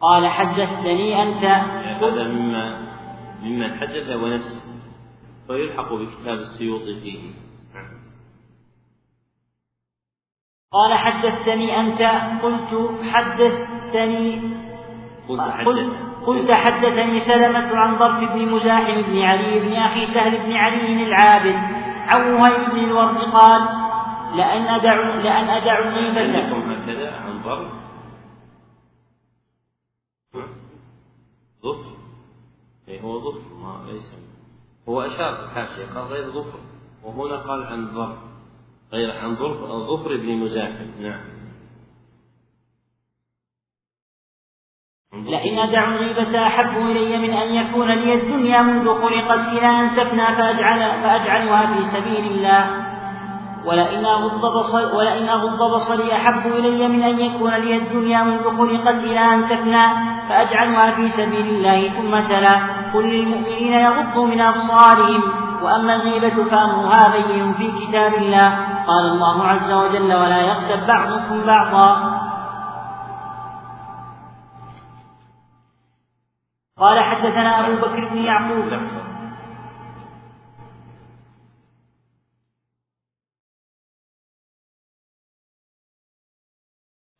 قال 0.00 0.28
حدثتني 0.28 1.22
أنت. 1.22 1.44
هذا 1.44 2.24
مما 2.24 2.88
ممن 3.42 3.80
حدث 3.80 4.10
ونسي 4.10 4.60
ويلحق 5.48 5.92
بكتاب 5.92 6.38
السيوطي 6.38 7.00
فيه 7.00 7.18
قال 10.72 10.94
حدثتني 10.94 11.80
أنت. 11.80 12.02
قلت 12.42 13.02
حدثتني. 13.02 14.58
قلت 15.28 15.40
قلت, 15.40 15.92
قلت 16.26 16.52
حدثني 16.52 17.20
سلمة 17.20 17.76
عن 17.76 17.94
ضرب 17.94 18.20
بن 18.20 18.48
مزاحم 18.48 19.02
بن 19.02 19.22
علي 19.22 19.58
بن 19.60 19.72
أخي 19.72 20.06
سهل 20.14 20.46
بن 20.46 20.52
علي 20.52 21.02
العابد. 21.02 21.56
عن 22.08 22.34
وهيب 22.34 22.70
بن 22.70 22.78
الورد 22.78 23.18
قال 23.18 23.60
لأن 24.36 24.68
أدع 24.68 24.94
لأن 24.94 25.48
أدع 25.48 25.78
الغيبة 25.78 26.20
عندكم 26.20 26.72
هكذا 26.72 27.16
عن 27.16 27.42
ضرب 27.42 27.77
ظفر. 31.62 31.96
أي 32.88 33.02
هو 33.02 33.20
ظفر 33.20 33.54
ما 33.54 33.92
ليس. 33.92 34.14
هو 34.88 35.02
أشار 35.02 35.36
في 35.36 35.42
الحاشية 35.42 35.86
قال 35.94 36.04
غير 36.04 36.30
ظفر. 36.30 36.58
وهنا 37.04 37.36
قال 37.36 37.62
عن 37.62 37.94
ضرب 37.94 38.18
غير 38.92 39.18
عن 39.18 39.34
ظفر 39.86 40.16
بن 40.16 40.36
مزاحم 40.36 40.86
نعم. 41.00 41.20
لئن 45.12 45.58
أدع 45.58 45.94
الغيبة 45.94 46.46
أحب 46.46 46.76
إلي 46.76 47.18
من 47.18 47.30
أن 47.30 47.54
يكون 47.54 47.94
لي 47.94 48.14
الدنيا 48.14 48.62
منذ 48.62 48.84
خلقت 48.84 49.48
إلى 49.48 49.66
أن 49.66 49.90
تفنى 49.90 50.26
فأجعل 50.36 51.02
فأجعلها 51.02 51.74
في 51.74 51.96
سبيل 51.96 52.32
الله. 52.32 52.88
ولئن 53.64 54.06
أغض 54.06 54.40
بصر 54.58 54.96
ولئن 54.96 55.28
أغض 55.28 55.74
بصري 55.74 56.12
أحب 56.12 56.46
إلي 56.46 56.88
من 56.88 57.02
أن 57.02 57.20
يكون 57.20 57.54
لي 57.54 57.76
الدنيا 57.76 58.22
منذ 58.22 58.42
خلقت 58.42 59.04
إلى 59.04 59.20
أن 59.20 59.48
تفنى 59.48 60.17
فأجعلها 60.28 60.94
في 60.94 61.08
سبيل 61.08 61.46
الله 61.46 61.88
ثم 61.88 62.28
تلا. 62.28 62.56
قل 62.94 63.04
للمؤمنين 63.04 63.72
يغضوا 63.72 64.26
من 64.26 64.40
أبصارهم. 64.40 65.22
وأما 65.62 65.94
الغيبة 65.94 66.44
فأمرها 66.50 67.08
بين 67.08 67.52
في 67.52 67.86
كتاب 67.86 68.14
الله. 68.14 68.48
قال 68.86 69.06
الله 69.06 69.44
عز 69.44 69.72
وجل 69.72 70.14
ولا 70.14 70.40
يغتب 70.40 70.86
بعضكم 70.86 71.46
بعضا. 71.46 72.18
قال 76.78 77.00
حدثنا 77.00 77.66
أبو 77.66 77.76
بكر 77.76 78.08
بن 78.08 78.16
يعقوب. 78.16 78.80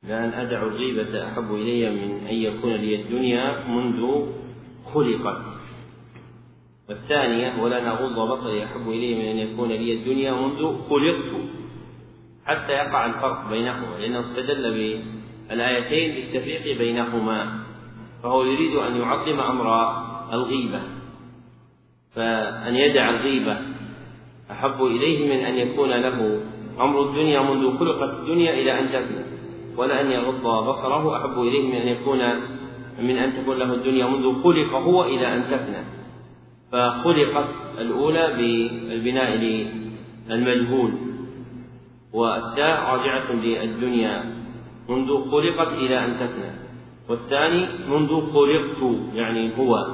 لأن 0.08 0.32
أدع 0.32 0.62
الغيبة 0.62 1.26
أحب 1.26 1.54
إلي 1.54 1.90
من 1.90 2.26
أن 2.26 2.34
يكون 2.34 2.72
لي 2.72 3.02
الدنيا 3.02 3.64
منذ 3.68 4.26
خلقت. 4.84 5.42
والثانية 6.88 7.62
ولن 7.62 7.86
أغض 7.86 8.30
بصري 8.30 8.64
أحب 8.64 8.88
إلي 8.88 9.14
من 9.14 9.24
أن 9.24 9.36
يكون 9.36 9.68
لي 9.68 9.92
الدنيا 9.92 10.32
منذ 10.32 10.76
خلقت. 10.88 11.32
حتى 12.46 12.72
يقع 12.72 13.06
الفرق 13.06 13.50
بينهما 13.50 13.98
لأنه 14.00 14.20
استدل 14.20 14.64
بالآيتين 15.50 16.14
بالتفريق 16.14 16.78
بينهما 16.78 17.58
فهو 18.22 18.44
يريد 18.44 18.76
أن 18.76 18.96
يعظم 18.96 19.40
أمر 19.40 19.66
الغيبة. 20.32 20.80
فأن 22.14 22.74
يدع 22.74 23.10
الغيبة 23.10 23.56
أحب 24.50 24.82
إليه 24.82 25.36
من 25.36 25.44
أن 25.44 25.54
يكون 25.54 25.90
له 25.90 26.40
أمر 26.80 27.02
الدنيا 27.02 27.40
منذ 27.40 27.78
خلقت 27.78 28.18
الدنيا 28.18 28.52
إلى 28.52 28.80
أن 28.80 28.88
تفنى 28.88 29.27
ولأن 29.78 30.10
يغض 30.10 30.68
بصره. 30.68 31.16
أحب 31.16 31.38
إليه 31.38 31.68
من 31.68 31.74
أن 31.74 31.88
يكون 31.88 32.18
من 32.98 33.16
أن 33.16 33.32
تكون 33.32 33.58
له 33.58 33.74
الدنيا 33.74 34.06
منذ 34.06 34.42
خلق 34.42 34.74
هو 34.74 35.04
إلى 35.04 35.34
أن 35.34 35.44
تفنى 35.50 35.82
فخلقت 36.72 37.48
الأولى 37.78 38.34
بالبناء 38.36 39.30
للمجهول. 40.28 40.92
والتاء 42.12 42.80
راجعة 42.80 43.32
للدنيا 43.32 44.24
منذ 44.88 45.30
خلقت 45.30 45.72
إلى 45.72 46.04
أن 46.04 46.14
تفنى 46.14 46.50
والثاني 47.08 47.68
منذ 47.88 48.32
خلقت 48.32 48.96
يعني 49.14 49.58
هو. 49.58 49.86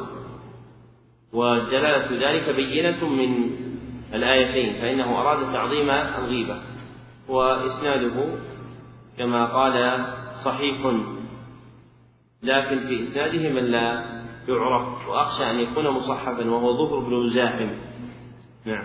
ودلالة 1.32 2.30
ذلك 2.30 2.56
بينة 2.56 3.08
من 3.08 3.50
الآيتين 4.14 4.72
فإنه 4.80 5.20
أراد 5.20 5.52
تعظيم 5.52 5.90
الغيبة. 5.90 6.56
وإسناده 7.28 8.12
كما 9.18 9.44
قال 9.44 10.06
صحيح. 10.44 10.76
لكن 12.42 12.78
في 12.78 13.02
إسناده 13.02 13.48
من 13.48 13.64
لا 13.64 14.04
يعرف 14.48 15.08
وأخشى 15.08 15.50
أن 15.50 15.60
يكون 15.60 15.88
مصحفا 15.88 16.50
وهو 16.50 16.72
ظهر 16.72 16.98
بن 16.98 17.14
مزاحم 17.14 17.70
نعم. 18.66 18.84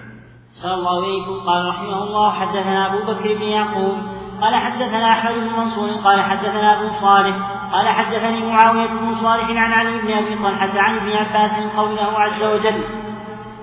صلى 0.52 0.74
الله 0.74 1.06
عليكم 1.06 1.32
قال 1.32 1.68
رحمه 1.70 2.04
الله 2.04 2.32
حدثنا 2.32 2.88
أبو 2.88 3.14
بكر 3.14 3.34
بن 3.34 3.42
يعقوب 3.42 3.98
قال 4.42 4.56
حدثنا 4.56 5.12
أحمد 5.12 5.34
بن 5.34 5.50
منصور 5.50 5.90
قال 5.90 6.22
حدثنا 6.22 6.80
أبو 6.80 6.90
صالح 7.02 7.36
قال 7.74 7.90
حدثني 7.90 8.46
معاوية 8.46 8.88
بن 8.88 9.16
صالح 9.22 9.50
عن 9.50 9.72
علي 9.72 10.02
بن 10.02 10.12
أبي 10.12 10.36
طلحة 10.36 10.80
عن 10.80 10.96
ابن 10.96 11.12
عباس 11.12 11.76
قوله 11.78 12.20
عز 12.20 12.44
وجل 12.44 12.84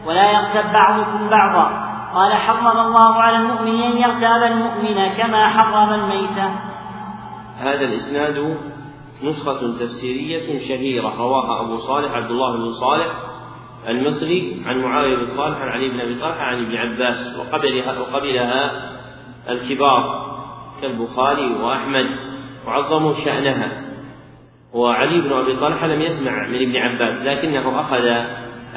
ولا 0.07 0.33
يغتب 0.33 0.73
بعضكم 0.73 1.29
بعضا 1.29 1.86
قال 2.17 2.33
حرم 2.33 2.67
الله 2.67 3.15
على 3.15 3.37
المؤمن 3.37 3.83
أن 3.83 3.97
يغتاب 3.97 4.43
المؤمن 4.43 5.09
كما 5.17 5.49
حرم 5.49 5.95
الميت. 5.95 6.39
هذا 7.59 7.81
الإسناد 7.81 8.57
نسخة 9.23 9.79
تفسيرية 9.81 10.59
شهيرة 10.69 11.17
رواها 11.19 11.61
أبو 11.61 11.77
صالح 11.77 12.13
عبد 12.13 12.31
الله 12.31 12.57
بن 12.57 12.73
صالح 12.73 13.07
المصري 13.89 14.63
عن 14.67 14.79
معاوية 14.79 15.17
بن 15.17 15.27
صالح 15.27 15.59
عن 15.59 15.69
علي 15.69 15.89
بن 15.89 16.01
أبي 16.01 16.15
طلحة 16.15 16.41
عن 16.41 16.65
ابن 16.65 16.77
عباس 16.77 17.37
وقبلها 17.39 17.99
وقبلها 17.99 18.71
الكبار 19.49 20.27
كالبخاري 20.83 21.55
وأحمد 21.63 22.07
وعظموا 22.67 23.13
شأنها. 23.25 23.83
وعلي 24.75 25.21
بن 25.21 25.33
أبي 25.33 25.57
طلحة 25.57 25.87
لم 25.87 26.03
يسمع 26.03 26.49
من 26.49 26.55
ابن 26.55 26.77
عباس 26.77 27.23
لكنه 27.23 27.81
أخذ 27.81 28.27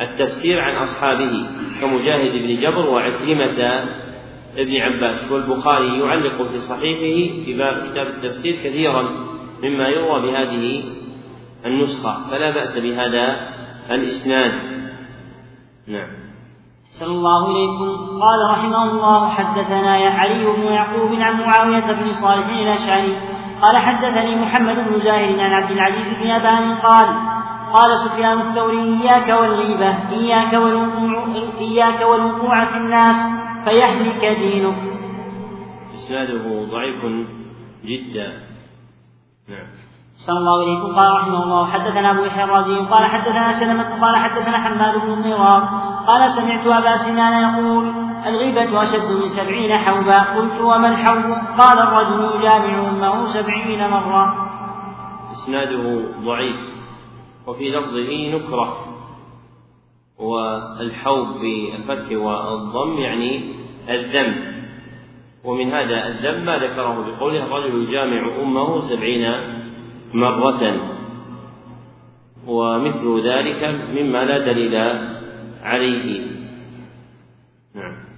التفسير 0.01 0.59
عن 0.59 0.75
أصحابه 0.75 1.45
كمجاهد 1.81 2.31
بن 2.31 2.55
جبر 2.61 2.89
وعكرمة 2.89 3.85
ابن 4.57 4.75
عباس 4.75 5.31
والبخاري 5.31 5.99
يعلق 5.99 6.51
في 6.51 6.59
صحيحه 6.59 7.45
في 7.45 7.53
باب 7.57 7.91
كتاب 7.91 8.07
التفسير 8.07 8.55
كثيرا 8.63 9.01
مما 9.63 9.87
يروى 9.87 10.21
بهذه 10.21 10.83
النسخة 11.65 12.29
فلا 12.31 12.51
بأس 12.51 12.77
بهذا 12.77 13.49
الإسناد. 13.91 14.51
نعم. 15.87 16.07
صلى 16.91 17.11
الله 17.11 17.51
إليكم 17.51 18.19
قال 18.21 18.51
رحمه 18.51 18.83
الله 18.91 19.29
حدثنا 19.29 19.97
يا 19.97 20.09
علي 20.09 20.45
بن 20.45 20.63
يعقوب 20.63 21.13
عن 21.13 21.39
معاوية 21.39 21.93
بن 21.93 22.13
صالح 22.13 22.47
الأشعري 22.47 23.15
قال 23.61 23.77
حدثني 23.77 24.35
محمد 24.35 24.75
بن 24.75 24.99
زاهر 24.99 25.39
عن 25.39 25.53
عبد 25.53 25.71
العزيز 25.71 26.23
بن 26.23 26.31
أبان 26.31 26.75
قال 26.75 27.07
قال 27.73 27.97
سفيان 27.97 28.41
الثوري 28.41 28.79
إياك 28.79 29.29
والغيبة 29.29 30.09
إياك 30.11 30.53
والوقوع 30.53 31.25
إياك 31.59 32.01
والوقوع 32.01 32.65
في 32.65 32.77
الناس 32.77 33.15
فيهلك 33.65 34.25
دينك. 34.25 34.77
إسناده 35.95 36.65
ضعيف 36.71 37.05
جدا. 37.85 38.27
نعم. 39.49 39.67
صلى 40.27 40.37
الله 40.37 40.61
عليه 40.61 40.79
وسلم 40.79 40.95
قال 40.99 41.13
رحمه 41.13 41.43
الله 41.43 41.71
حدثنا 41.71 42.11
أبو 42.11 42.23
يحيى 42.23 42.43
الرازي 42.43 42.75
قال 42.75 43.05
حدثنا 43.05 43.59
سلمة 43.59 44.01
قال 44.01 44.15
حدثنا 44.15 44.57
حماد 44.57 45.01
بن 45.01 45.13
الضرار 45.13 45.61
قال 46.07 46.31
سمعت 46.31 46.67
أبا 46.67 46.97
سنان 46.97 47.33
يقول 47.43 47.93
الغيبة 48.25 48.83
أشد 48.83 49.11
من 49.21 49.29
سبعين 49.29 49.77
حوبا 49.77 50.19
قلت 50.19 50.61
وما 50.61 50.87
الحوب 50.87 51.37
قال 51.57 51.79
الرجل 51.79 52.39
يجامع 52.39 52.89
أمه 52.89 53.25
سبعين 53.25 53.89
مرة 53.89 54.49
إسناده 55.31 56.01
ضعيف 56.25 56.68
وفي 57.49 57.69
لفظه 57.69 58.37
نكرة. 58.37 58.85
والحوب 60.19 61.27
بالفتح 61.27 62.11
والضم 62.11 62.97
يعني 62.97 63.53
الذم. 63.89 64.59
ومن 65.43 65.71
هذا 65.71 66.07
الذم 66.07 66.45
ما 66.45 66.57
ذكره 66.57 67.05
بقوله 67.07 67.43
الرجل 67.43 67.89
يجامع 67.89 68.41
أمه 68.41 68.79
سبعين 68.79 69.33
مرة. 70.13 70.77
ومثل 72.47 73.27
ذلك 73.27 73.63
مما 73.97 74.25
لا 74.25 74.37
دليل 74.37 74.75
عليه. 75.63 76.27
نعم. 77.75 78.09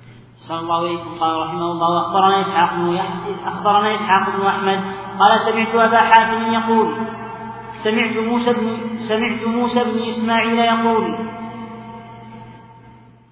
صلى 0.47 0.59
الله 0.59 0.75
عليه 0.75 0.97
قال 1.19 1.39
رحمه 1.39 1.71
الله 1.71 2.01
أخبرنا 2.01 2.41
إسحاق 2.41 2.75
بن 2.75 2.97
أخبرنا 3.45 3.93
إسحاق 3.93 4.37
بن 4.37 4.45
أحمد 4.45 4.79
قال 5.19 5.39
سمعت 5.39 5.75
أبا 5.75 5.97
حاتم 5.97 6.53
يقول 6.53 6.87
سمعت 7.83 8.17
موسى 8.17 8.53
بن 8.53 8.97
سمعت 8.97 9.47
موسى 9.47 9.83
بن 9.83 10.03
إسماعيل 10.03 10.59
يقول 10.59 11.31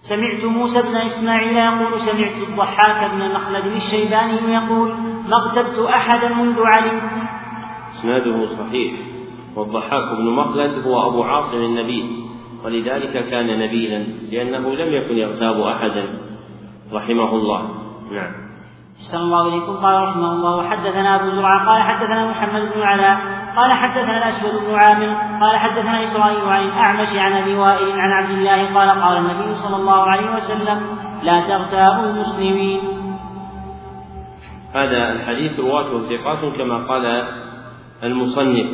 سمعت 0.02 0.44
موسى 0.44 0.82
بن 0.82 0.96
إسماعيل 0.96 1.58
يقول 1.58 2.00
سمعت 2.00 2.50
الضحاك 2.50 3.12
بن 3.12 3.34
مخلد 3.34 3.66
الشيباني 3.66 4.54
يقول 4.54 4.94
ما 5.30 5.38
اغتبت 5.38 5.80
أحدا 5.80 6.30
منذ 6.34 6.60
علمت 6.66 7.12
إسناده 7.94 8.46
صحيح 8.46 9.00
والضحاك 9.56 10.18
بن 10.18 10.26
مخلد 10.30 10.88
هو 10.88 11.08
أبو 11.08 11.24
عاصم 11.24 11.58
النبيل 11.58 12.26
ولذلك 12.66 13.30
كان 13.30 13.60
نبيلا 13.60 14.04
لأنه 14.32 14.76
لم 14.76 14.94
يكن 14.94 15.18
يغتاب 15.18 15.62
احدا. 15.62 16.06
رحمه 16.94 17.36
الله. 17.36 17.62
نعم. 18.12 18.32
صلى 19.00 19.22
الله 19.22 19.52
عليكم 19.52 19.74
قال 19.76 20.04
رحمه 20.04 20.32
الله 20.32 20.56
وحدثنا 20.56 21.16
أبو 21.16 21.36
زرعة 21.36 21.66
قال 21.66 21.82
حدثنا 21.82 22.32
محمد 22.32 22.62
بن 22.76 22.82
علاء 22.82 23.39
قال 23.56 23.74
حدثنا 23.74 24.18
الاسود 24.18 24.64
بن 24.68 24.76
عامر 24.76 25.10
قال 25.42 25.58
حدثنا 25.58 26.04
إسرائيل 26.04 26.40
عن 26.40 26.64
الأعمش 26.64 27.08
عن 27.16 27.34
أبي 27.34 27.56
وائل 27.56 27.92
عن 28.00 28.12
عبد 28.12 28.32
الله 28.32 28.74
قال 28.74 28.90
قال 29.04 29.18
النبي 29.18 29.56
صلى 29.56 29.76
الله 29.76 30.02
عليه 30.02 30.32
وسلم 30.32 30.80
لا 31.24 31.42
تغتابوا 31.48 32.06
المسلمين. 32.10 32.80
هذا 34.74 35.12
الحديث 35.12 35.60
رواته 35.60 36.18
ثقات 36.18 36.58
كما 36.58 36.78
قال 36.88 37.24
المصنف 38.04 38.68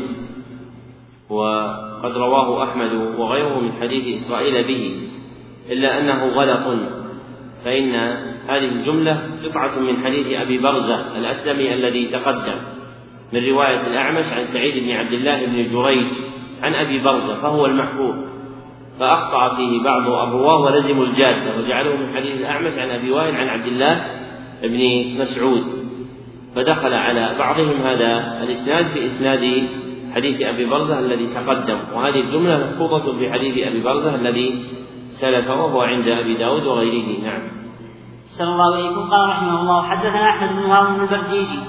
وقد 1.29 2.17
رواه 2.17 2.63
أحمد 2.63 2.93
وغيره 3.17 3.59
من 3.59 3.71
حديث 3.81 4.21
إسرائيل 4.21 4.67
به 4.67 5.09
إلا 5.71 5.99
أنه 5.99 6.25
غلط 6.25 6.79
فإن 7.65 7.95
هذه 8.47 8.65
الجملة 8.65 9.29
قطعة 9.45 9.79
من 9.79 10.05
حديث 10.05 10.39
أبي 10.41 10.57
برزة 10.57 11.17
الأسلمي 11.17 11.73
الذي 11.73 12.05
تقدم. 12.05 12.74
من 13.33 13.49
رواية 13.49 13.87
الأعمش 13.87 14.25
عن 14.33 14.45
سعيد 14.45 14.83
بن 14.83 14.91
عبد 14.91 15.13
الله 15.13 15.45
بن 15.45 15.71
جريج 15.73 16.07
عن 16.63 16.73
أبي 16.73 16.99
برزة 16.99 17.41
فهو 17.41 17.65
المحفوظ 17.65 18.15
فأخطأ 18.99 19.55
فيه 19.55 19.83
بعض 19.83 20.01
الرواة 20.01 20.61
ولزموا 20.61 21.05
الجادة 21.05 21.57
وجعله 21.57 21.95
من 21.95 22.15
حديث 22.15 22.39
الأعمش 22.39 22.73
عن 22.77 22.89
أبي 22.89 23.11
وائل 23.11 23.35
عن 23.35 23.47
عبد 23.47 23.65
الله 23.65 24.05
بن 24.63 25.05
مسعود. 25.21 25.63
فدخل 26.55 26.93
على 26.93 27.35
بعضهم 27.39 27.81
هذا 27.81 28.43
الإسناد 28.43 28.85
في 28.85 29.05
إسناد 29.05 29.67
حديث 30.15 30.41
أبي 30.41 30.65
برزة 30.65 30.99
الذي 30.99 31.27
تقدم. 31.27 31.77
وهذه 31.93 32.21
الجملة 32.21 32.67
محفوظة 32.67 33.17
في 33.17 33.31
حديث 33.31 33.67
أبي 33.67 33.81
برزة 33.81 34.15
الذي 34.15 34.63
سلف 35.07 35.49
وهو 35.49 35.81
عند 35.81 36.07
أبي 36.07 36.33
داود 36.33 36.65
وغيره. 36.65 37.23
نعم. 37.23 37.41
صلى 38.25 38.47
الله 38.47 38.75
عليه 38.75 38.89
وسلم 38.89 39.09
قال 39.09 39.29
رحمه 39.29 39.61
الله 39.61 39.83
حدثنا 39.83 40.29
أحمد 40.29 40.49
بن 40.49 40.71
هارون 40.71 41.01
البرجيجي 41.01 41.59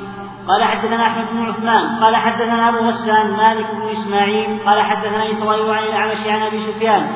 قال 0.49 0.65
حدثنا 0.65 1.07
أحمد 1.07 1.27
بن 1.33 1.49
عثمان 1.49 2.05
قال 2.05 2.17
حدثنا 2.17 2.69
أبو 2.69 2.79
غسان 2.79 3.37
مالك 3.37 3.67
بن 3.75 3.89
إسماعيل 3.89 4.59
قال 4.67 4.81
حدثنا 4.81 5.31
إسرائيل 5.31 5.71
عن 5.71 5.85
الأعمش 5.85 6.27
عن 6.27 6.43
أبي 6.43 6.61
سفيان 6.61 7.07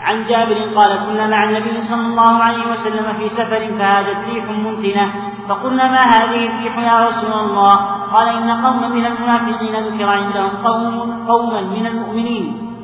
عن 0.00 0.24
جابر 0.24 0.74
قال 0.74 0.96
كنا 1.06 1.26
مع 1.26 1.44
النبي 1.44 1.80
صلى 1.80 2.06
الله 2.06 2.36
عليه 2.42 2.70
وسلم 2.70 3.18
في 3.18 3.28
سفر 3.28 3.78
فهاجت 3.78 4.16
ريح 4.28 4.44
منتنة 4.44 5.12
فقلنا 5.48 5.84
ما 5.84 6.02
هذه 6.04 6.46
الريح 6.46 6.78
يا 6.78 7.08
رسول 7.08 7.32
الله؟ 7.32 7.76
قال 8.12 8.28
إن 8.28 8.50
قوما 8.50 8.88
من 8.88 9.06
المنافقين 9.06 9.74
ذكر 9.74 10.04
عندهم 10.04 10.50
قوم 10.50 11.26
قوما 11.28 11.60
من 11.60 11.86
المؤمنين 11.86 12.74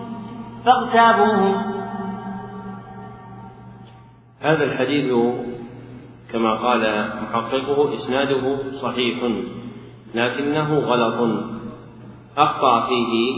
فاغتابوهم. 0.64 1.74
هذا 4.40 4.64
الحديث 4.64 5.14
كما 6.32 6.54
قال 6.54 7.10
محققه 7.22 7.94
إسناده 7.94 8.58
صحيح. 8.82 9.18
لكنه 10.14 10.78
غلط. 10.78 11.44
أخطأ 12.38 12.86
فيه 12.86 13.34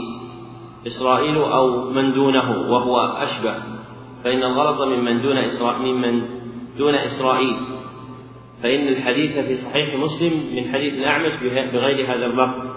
إسرائيل 0.87 1.37
أو 1.37 1.91
من 1.91 2.13
دونه 2.13 2.73
وهو 2.73 3.01
أشبه 3.01 3.55
فإن 4.25 4.43
الغلط 4.43 4.81
ممن 4.81 5.23
دون 5.23 5.37
إسرائيل 5.37 5.95
ممن 5.95 6.23
دون 6.79 6.95
إسرائيل. 6.95 7.57
فإن 8.63 8.89
الحديث 8.89 9.39
في 9.39 9.55
صحيح 9.55 9.95
مسلم 9.95 10.57
من 10.57 10.73
حديث 10.73 10.95
الأعمش 10.95 11.33
بغير 11.43 12.07
هذا 12.07 12.27
اللفظ 12.27 12.77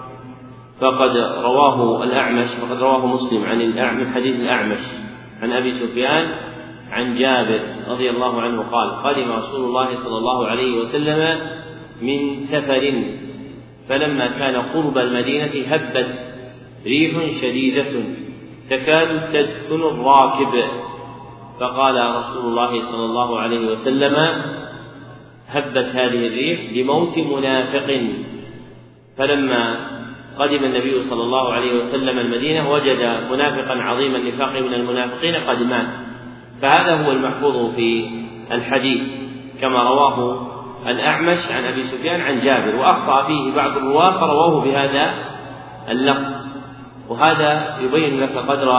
فقد 0.80 1.16
رواه 1.44 2.04
الأعمش 2.04 2.50
وقد 2.62 2.82
رواه 2.82 3.06
مسلم 3.06 3.44
عن 3.44 3.58
من 3.98 4.12
حديث 4.14 4.36
الأعمش 4.40 4.80
عن 5.42 5.52
أبي 5.52 5.74
سفيان 5.74 6.34
عن 6.90 7.14
جابر 7.14 7.60
رضي 7.88 8.10
الله 8.10 8.40
عنه 8.40 8.62
قال 8.62 8.90
قدم 8.90 9.32
رسول 9.32 9.64
الله 9.64 9.94
صلى 9.94 10.18
الله 10.18 10.46
عليه 10.46 10.80
وسلم 10.80 11.40
من 12.02 12.36
سفر 12.36 13.04
فلما 13.88 14.26
كان 14.26 14.56
قرب 14.56 14.98
المدينة 14.98 15.66
هبت 15.68 16.06
ريح 16.86 17.40
شديدة 17.42 17.92
تكاد 18.70 19.32
تدفن 19.32 19.82
الراكب. 19.82 20.64
فقال 21.60 22.16
رسول 22.16 22.44
الله 22.44 22.82
صلى 22.82 23.04
الله 23.04 23.40
عليه 23.40 23.66
وسلم 23.66 24.16
هبت 25.48 25.86
هذه 25.86 26.26
الريح 26.26 26.60
لموت 26.72 27.18
منافق. 27.18 28.00
فلما 29.16 29.76
قدم 30.38 30.64
النبي 30.64 31.00
صلى 31.00 31.22
الله 31.22 31.52
عليه 31.52 31.74
وسلم 31.74 32.18
المدينة 32.18 32.70
وجد 32.72 33.30
منافقا 33.30 33.74
عظيم 33.74 34.14
النفاق 34.14 34.52
من 34.52 34.74
المنافقين 34.74 35.34
قد 35.34 35.62
مات. 35.62 35.86
فهذا 36.62 37.06
هو 37.06 37.12
المحفوظ 37.12 37.74
في 37.74 38.10
الحديث 38.52 39.00
كما 39.60 39.82
رواه 39.82 40.49
الأعمش 40.86 41.52
عن 41.52 41.64
أبي 41.64 41.84
سفيان 41.84 42.20
عن 42.20 42.40
جابر. 42.40 42.76
وأخطأ 42.76 43.26
فيه 43.26 43.54
بعض 43.56 43.76
الرواة 43.76 44.20
فرواه 44.20 44.64
بهذا 44.64 45.14
اللفظ. 45.88 46.40
وهذا 47.08 47.78
يبين 47.82 48.20
لك 48.20 48.36
قدر 48.36 48.70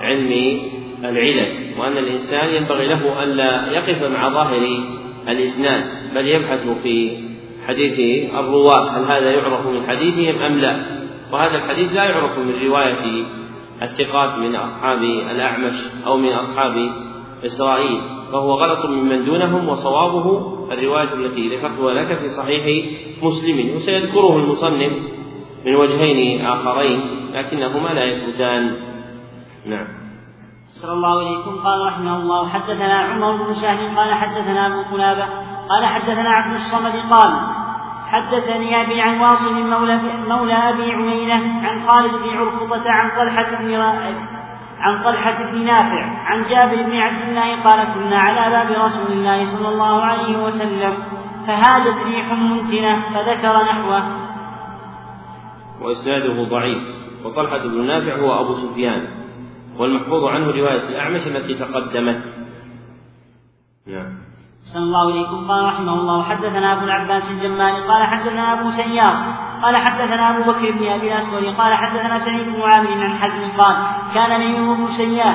علم 0.00 0.60
العلل 1.04 1.72
وأن 1.78 1.98
الإنسان 1.98 2.54
ينبغي 2.54 2.86
له 2.86 3.22
ألا 3.22 3.72
يقف 3.72 4.02
مع 4.02 4.28
ظاهر 4.28 4.80
الإسناد 5.28 5.84
بل 6.14 6.26
يبحث 6.26 6.68
في 6.82 7.26
حديث 7.68 8.30
الرواة 8.34 8.90
هل 8.90 9.04
هذا 9.04 9.30
يعرف 9.30 9.66
من 9.66 9.86
حديثهم 9.88 10.42
أم 10.42 10.58
لا. 10.58 10.76
وهذا 11.32 11.56
الحديث 11.56 11.92
لا 11.92 12.04
يعرف 12.04 12.38
من 12.38 12.54
رواية 12.66 13.24
الثقات 13.82 14.38
من 14.38 14.56
أصحاب 14.56 15.02
الأعمش 15.02 15.74
أو 16.06 16.16
من 16.16 16.32
أصحاب 16.32 16.90
إسرائيل. 17.44 18.00
فهو 18.32 18.52
غلط 18.52 18.86
ممن 18.86 19.24
دونهم 19.24 19.68
وصوابه 19.68 20.56
الرواية 20.72 21.14
التي 21.14 21.56
ذكرتها 21.56 21.94
لك 21.94 22.18
في 22.18 22.28
صحيح 22.28 22.86
مسلم 23.22 23.74
وسيذكره 23.74 24.36
المصنف 24.36 24.92
من 25.66 25.74
وجهين 25.74 26.46
آخرين 26.46 27.00
لكنهما 27.34 27.88
لا 27.88 28.04
يثبتان 28.04 28.76
نعم. 29.66 29.86
صلى 30.68 30.92
الله 30.92 31.20
عليكم. 31.20 31.50
قال 31.50 31.86
رحمه 31.86 32.16
الله 32.16 32.48
حدثنا 32.48 32.94
عمر 32.94 33.36
بن 33.36 33.54
سهل 33.54 33.96
قال 33.96 34.14
حدثنا 34.14 34.66
أبو 34.66 34.94
قلابة 34.94 35.26
قال 35.68 35.86
حدثنا 35.86 36.30
عبد 36.30 36.54
الصمد 36.56 36.92
قال 37.10 37.40
حدثني 38.06 38.82
أبي 38.82 39.00
عن 39.00 39.20
واصل 39.20 39.70
مولى 39.70 40.00
مولى 40.28 40.54
أبي 40.54 40.92
عيينة 40.92 41.66
عن 41.66 41.88
خالد 41.88 42.12
بن 42.12 42.36
عرفطه 42.36 42.90
عن 42.90 43.10
طلحة 43.10 43.62
بن 43.62 43.74
عن 44.78 45.04
طلحة 45.04 45.50
بن 45.52 45.64
نافع 45.64 46.04
عن 46.04 46.42
جابر 46.42 46.82
بن 46.82 46.96
عبد 46.96 47.28
الله 47.28 47.62
قال 47.62 47.94
كنا 47.94 48.18
على 48.18 48.50
باب 48.50 48.84
رسول 48.84 49.12
الله 49.12 49.44
صلى 49.44 49.68
الله 49.68 50.02
عليه 50.04 50.44
وسلم 50.44 50.94
فهاجت 51.46 51.96
ريح 52.06 52.32
منتنة 52.32 53.14
فذكر 53.14 53.62
نحوه. 53.62 54.26
وإسناده 55.80 56.42
ضعيف. 56.42 56.82
وطلحة 57.24 57.58
بن 57.58 57.86
نافع 57.86 58.16
هو 58.16 58.40
أبو 58.40 58.54
سفيان. 58.54 59.08
والمحفوظ 59.78 60.24
عنه 60.24 60.46
رواية 60.46 60.88
الأعمش 60.88 61.26
التي 61.26 61.54
تقدمت. 61.54 62.22
نعم. 63.86 64.18
صلى 64.74 64.82
الله 64.82 65.12
عليكم 65.12 65.48
قال 65.48 65.64
رحمه 65.64 65.92
الله 65.92 66.22
حدثنا 66.22 66.72
أبو 66.72 66.84
العباس 66.84 67.30
الجمال 67.30 67.86
قال 67.88 68.06
حدثنا 68.06 68.60
أبو 68.60 68.70
سيار 68.70 69.34
قال 69.62 69.76
حدثنا 69.76 70.30
أبو 70.30 70.52
بكر 70.52 70.70
بن 70.70 70.88
أبي 70.88 71.12
الاسود 71.12 71.44
قال 71.44 71.74
حدثنا 71.74 72.18
سعيد 72.18 72.48
بن 72.48 72.62
عامر 72.62 73.04
عن 73.04 73.14
حزم 73.14 73.52
قال 73.58 73.76
كان 74.14 74.40
نبي 74.40 74.72
ابو 74.72 74.86
سيار 74.86 75.34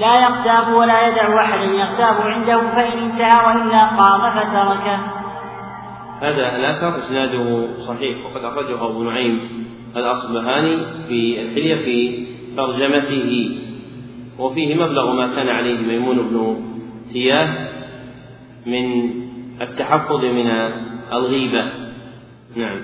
لا 0.00 0.20
يغتاب 0.20 0.74
ولا 0.74 1.08
يدع 1.08 1.40
احدا 1.40 1.64
يغتاب 1.64 2.16
عنده 2.20 2.70
فإن 2.70 2.98
انتهى 2.98 3.46
وإلا 3.46 3.84
قام 3.86 4.30
فتركه. 4.30 4.98
هذا 6.20 6.56
الأثر 6.56 6.98
إسناده 6.98 7.66
صحيح 7.76 8.26
وقد 8.26 8.44
أخرجه 8.44 8.86
أبو 8.86 9.02
نعيم 9.02 9.64
الأصبهاني 9.96 10.76
في 11.08 11.40
الحلية 11.42 11.74
في 11.74 12.26
ترجمته 12.56 13.58
وفيه 14.38 14.74
مبلغ 14.74 15.12
ما 15.12 15.34
كان 15.36 15.48
عليه 15.48 15.78
ميمون 15.78 16.16
بن 16.16 16.56
سياه 17.12 17.48
من 18.66 19.10
التحفظ 19.60 20.24
من 20.24 20.50
الغيبة 21.12 21.83
نعم. 22.56 22.80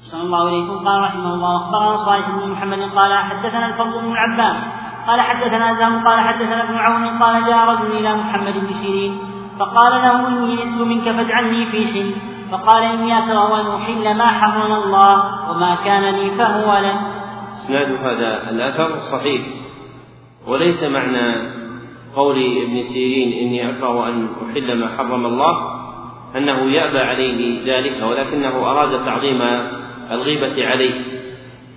صلى 0.00 0.22
الله 0.22 0.48
عليكم. 0.48 0.88
قال 0.88 1.00
رحمه 1.02 1.34
الله 1.34 1.56
أخبرنا 1.56 1.96
صالح 1.96 2.30
بن 2.30 2.50
محمد 2.50 2.78
قال 2.78 3.12
حدثنا 3.12 3.66
الفضل 3.66 4.00
بن 4.00 4.12
العباس 4.12 4.58
قال 5.06 5.20
حدثنا 5.20 5.74
زام 5.74 6.08
قال 6.08 6.20
حدثنا 6.20 6.62
ابن 6.64 6.76
عون 6.76 7.22
قال 7.22 7.44
جاء 7.46 7.68
رجل 7.68 7.98
إلى 7.98 8.14
محمد 8.14 8.54
بن 8.54 8.72
سيرين 8.72 9.18
فقال 9.58 9.92
له 9.92 10.28
إني 10.28 10.54
نزت 10.54 10.80
منك 10.80 11.04
فاجعلني 11.04 11.66
في 11.70 11.86
حل. 11.86 12.14
فقال 12.52 12.82
إني 12.82 13.18
اكره 13.18 13.60
أن 13.60 13.82
أحل 13.82 14.16
ما 14.18 14.26
حرم 14.26 14.72
الله 14.72 15.14
وما 15.50 15.74
كان 15.84 16.14
لي 16.14 16.30
فهو 16.30 16.78
له. 16.78 16.96
إسناد 17.52 17.90
هذا 17.92 18.50
الأثر 18.50 18.98
صحيح 19.12 19.42
وليس 20.46 20.82
معنى 20.82 21.26
قول 22.16 22.36
ابن 22.36 22.82
سيرين 22.82 23.46
إني 23.46 23.70
أكره 23.70 24.08
أن 24.08 24.28
أحل 24.50 24.80
ما 24.80 24.96
حرم 24.96 25.26
الله. 25.26 25.79
أنه 26.36 26.70
يأبى 26.70 26.98
عليه 26.98 27.60
ذلك 27.66 28.02
ولكنه 28.02 28.70
أراد 28.70 29.04
تعظيم 29.04 29.42
الغيبة 30.10 30.66
عليه. 30.66 31.00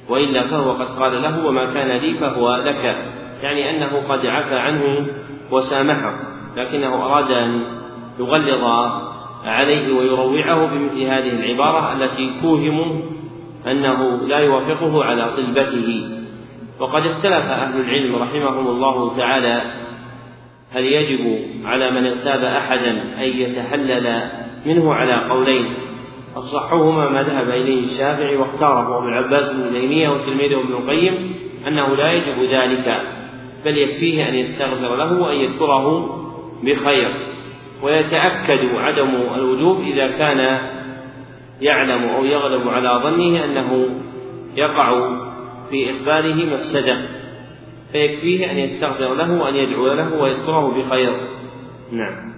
وإلا 0.09 0.47
فهو 0.47 0.71
قد 0.71 0.99
قال 0.99 1.21
له 1.21 1.45
وما 1.45 1.73
كان 1.73 1.91
لي 1.91 2.13
فهو 2.13 2.55
لك. 2.55 2.97
يعني 3.41 3.69
أنه 3.69 4.03
قد 4.09 4.25
عفى 4.25 4.55
عنه 4.55 5.07
وسامحه 5.51 6.13
لكنه 6.57 7.05
أراد 7.05 7.31
أن 7.31 7.61
يغلظ 8.19 8.63
عليه 9.45 9.93
ويروعه 9.93 10.65
بمثل 10.65 11.01
هذه 11.01 11.29
العبارة 11.29 11.93
التي 11.93 12.31
توهم 12.41 13.01
أنه 13.67 14.27
لا 14.27 14.39
يوافقه 14.39 15.03
على 15.03 15.31
طلبته. 15.37 16.09
وقد 16.79 17.05
اختلف 17.05 17.45
أهل 17.45 17.81
العلم 17.81 18.15
رحمهم 18.15 18.67
الله 18.67 19.17
تعالى 19.17 19.61
هل 20.73 20.83
يجب 20.83 21.39
على 21.65 21.91
من 21.91 22.05
اغتاب 22.05 22.43
أحدا 22.43 22.91
أن 23.17 23.23
يتحلل 23.23 24.29
منه 24.65 24.93
على 24.93 25.29
قولين. 25.29 25.73
أصحهما 26.35 27.09
ما 27.09 27.23
ذهب 27.23 27.49
إليه 27.49 27.79
الشافعي 27.79 28.35
واختاره 28.35 28.97
أبو 28.97 29.07
العباس 29.07 29.51
بن 29.53 29.73
تيمية 29.73 30.09
وتلميذه 30.09 30.59
ابن 30.59 30.73
القيم 30.73 31.35
أنه 31.67 31.95
لا 31.95 32.11
يجب 32.11 32.43
ذلك 32.51 33.01
بل 33.65 33.77
يكفيه 33.77 34.29
أن 34.29 34.35
يستغفر 34.35 34.95
له 34.95 35.21
وأن 35.21 35.35
يذكره 35.35 36.15
بخير. 36.63 37.13
ويتأكد 37.81 38.75
عدم 38.75 39.09
الوجوب 39.35 39.81
إذا 39.81 40.07
كان 40.07 40.59
يعلم 41.61 42.09
أو 42.09 42.25
يغلب 42.25 42.67
على 42.67 43.01
ظنه 43.03 43.45
أنه 43.45 43.89
يقع 44.55 45.09
في 45.69 45.89
إخباره 45.91 46.33
مفسدة. 46.33 47.01
فيكفيه 47.91 48.51
أن 48.51 48.57
يستغفر 48.57 49.13
له 49.13 49.41
وأن 49.41 49.55
يدعو 49.55 49.93
له 49.93 50.21
ويذكره 50.21 50.67
بخير. 50.67 51.13
نعم. 51.91 52.32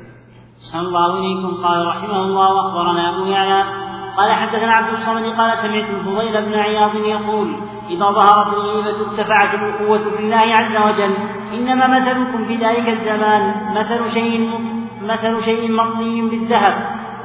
صلى 0.72 0.82
الله 0.82 1.14
عليكم. 1.14 1.64
قال 1.64 1.88
رحمه 1.88 2.22
الله 2.22 2.54
واخبرنا 2.54 3.10
أبو 3.10 3.26
يعلى. 3.26 3.86
قال 4.18 4.32
حدثنا 4.32 4.72
عبد 4.72 4.94
الصمد 4.94 5.26
قال 5.38 5.58
سمعت 5.58 5.90
الفضيل 5.90 6.42
بن 6.46 6.54
عياض 6.54 6.96
يقول 6.96 7.56
إذا 7.90 8.06
ظهرت 8.06 8.54
الغيبة 8.54 9.00
ارتفعت 9.00 9.54
الاخوه 9.54 10.10
في 10.10 10.20
الله 10.20 10.38
عز 10.38 10.76
وجل 10.76 11.14
إنما 11.54 11.88
مثلكم 11.88 12.46
في 12.46 12.56
ذلك 12.56 12.90
الزمان 12.90 13.74
مثل 13.76 14.12
شيء 14.12 14.50
مثل 15.02 15.44
شيء 15.44 15.72
مطلي 15.72 16.22
بالذهب 16.22 16.76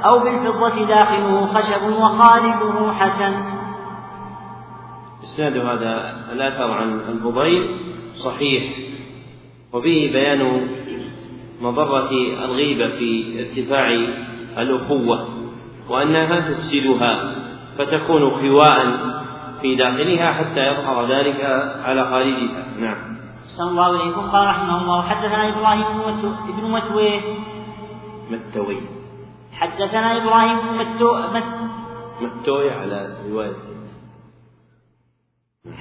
أو 0.05 0.19
بالفضة 0.19 0.85
داخله 0.85 1.47
خشب 1.47 1.83
وخارجه 1.83 2.93
حسن. 2.93 3.33
اسناد 5.23 5.57
هذا 5.57 6.15
الاثر 6.33 6.71
عن 6.71 7.01
الفضيل 7.09 7.77
صحيح. 8.25 8.63
وفيه 9.73 10.13
بيان 10.13 10.69
مضرة 11.61 12.11
الغيبة 12.45 12.89
في 12.89 13.41
ارتفاع 13.41 13.89
الأخوة 14.59 15.29
وأنها 15.89 16.41
تفسدها 16.41 17.35
فتكون 17.79 18.31
خواء 18.31 18.97
في 19.63 19.75
داخلها 19.75 20.33
حتى 20.33 20.67
يظهر 20.67 21.13
ذلك 21.13 21.41
على 21.85 22.05
خارجها. 22.05 22.65
نعم. 22.81 22.97
صلى 23.57 23.71
الله 23.71 23.85
عليكم. 23.85 24.21
قال 24.21 24.47
رحمه 24.47 24.83
الله 24.83 25.03
حدثنا 25.03 25.49
إبراهيم 25.49 25.85
بن 26.57 26.71
متويه 26.71 27.21
متوي. 28.31 28.77
حدثنا 29.53 30.17
إبراهيم 30.17 30.59
بن 30.59 30.79
متو 30.79 31.19
متوي 32.21 32.71
على 32.71 33.17
رواية 33.31 33.70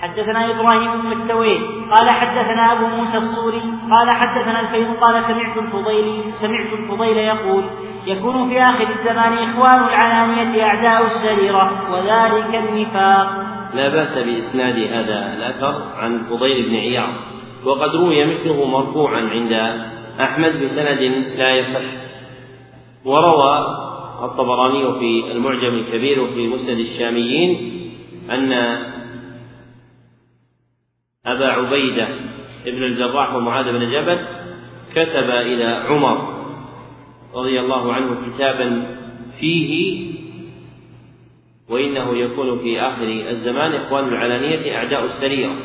حدثنا 0.01 0.51
إبراهيم 0.51 1.01
بن 1.01 1.21
التويل 1.21 1.61
قال 1.91 2.09
حدثنا 2.09 2.73
أبو 2.73 2.95
موسى 2.95 3.17
الصوري 3.17 3.61
قال 3.91 4.11
حدثنا 4.11 4.59
الفيض 4.59 4.95
قال 5.01 5.21
سمعت 5.21 5.57
الفضيل 5.57 6.33
سمعت 6.33 6.73
الفضيل 6.73 7.17
يقول 7.17 7.63
يكون 8.07 8.49
في 8.49 8.61
آخر 8.61 8.87
الزمان 8.89 9.33
إخوان 9.33 9.83
العلانيه 9.83 10.63
أعداء 10.63 11.05
السريره 11.05 11.91
وذلك 11.91 12.55
النفاق. 12.55 13.27
لا 13.73 13.89
بأس 13.89 14.17
بإسناد 14.17 14.79
هذا 14.79 15.33
الأثر 15.33 15.83
عن 15.97 16.15
الفضيل 16.15 16.69
بن 16.69 16.75
عياض 16.75 17.09
وقد 17.65 17.95
روي 17.95 18.25
مثله 18.25 18.65
مرفوعا 18.65 19.21
عند 19.21 19.53
أحمد 20.19 20.63
بسند 20.63 21.01
لا 21.37 21.55
يصح 21.55 21.81
وروى 23.05 23.75
الطبراني 24.23 24.99
في 24.99 25.31
المعجم 25.31 25.73
الكبير 25.73 26.21
وفي 26.21 26.47
مسند 26.47 26.79
الشاميين 26.79 27.71
أن 28.31 28.77
أبا 31.25 31.47
عبيدة 31.47 32.07
ابن 32.67 32.83
الجراح 32.83 33.35
ومعاذ 33.35 33.65
بن 33.65 33.91
جبل 33.91 34.25
كتب 34.91 35.29
إلى 35.29 35.65
عمر 35.65 36.39
رضي 37.35 37.59
الله 37.59 37.93
عنه 37.93 38.17
كتابا 38.27 38.97
فيه 39.39 39.99
وإنه 41.69 42.17
يكون 42.17 42.59
في 42.59 42.81
آخر 42.81 43.03
الزمان 43.29 43.73
إخوان 43.73 44.07
العلانية 44.07 44.77
أعداء 44.77 45.05
السريرة 45.05 45.55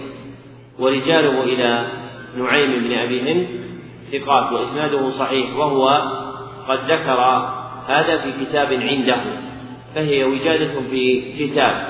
ورجاله 0.78 1.42
إلى 1.42 1.86
نعيم 2.38 2.72
بن 2.72 2.92
أبي 2.92 3.20
هند 3.20 3.46
ثقات 4.12 4.52
وإسناده 4.52 5.10
صحيح 5.10 5.56
وهو 5.56 5.88
قد 6.68 6.78
ذكر 6.90 7.20
هذا 7.86 8.18
في 8.18 8.44
كتاب 8.44 8.72
عنده 8.72 9.16
فهي 9.94 10.24
وجادة 10.24 10.80
في 10.90 11.32
كتاب 11.38 11.88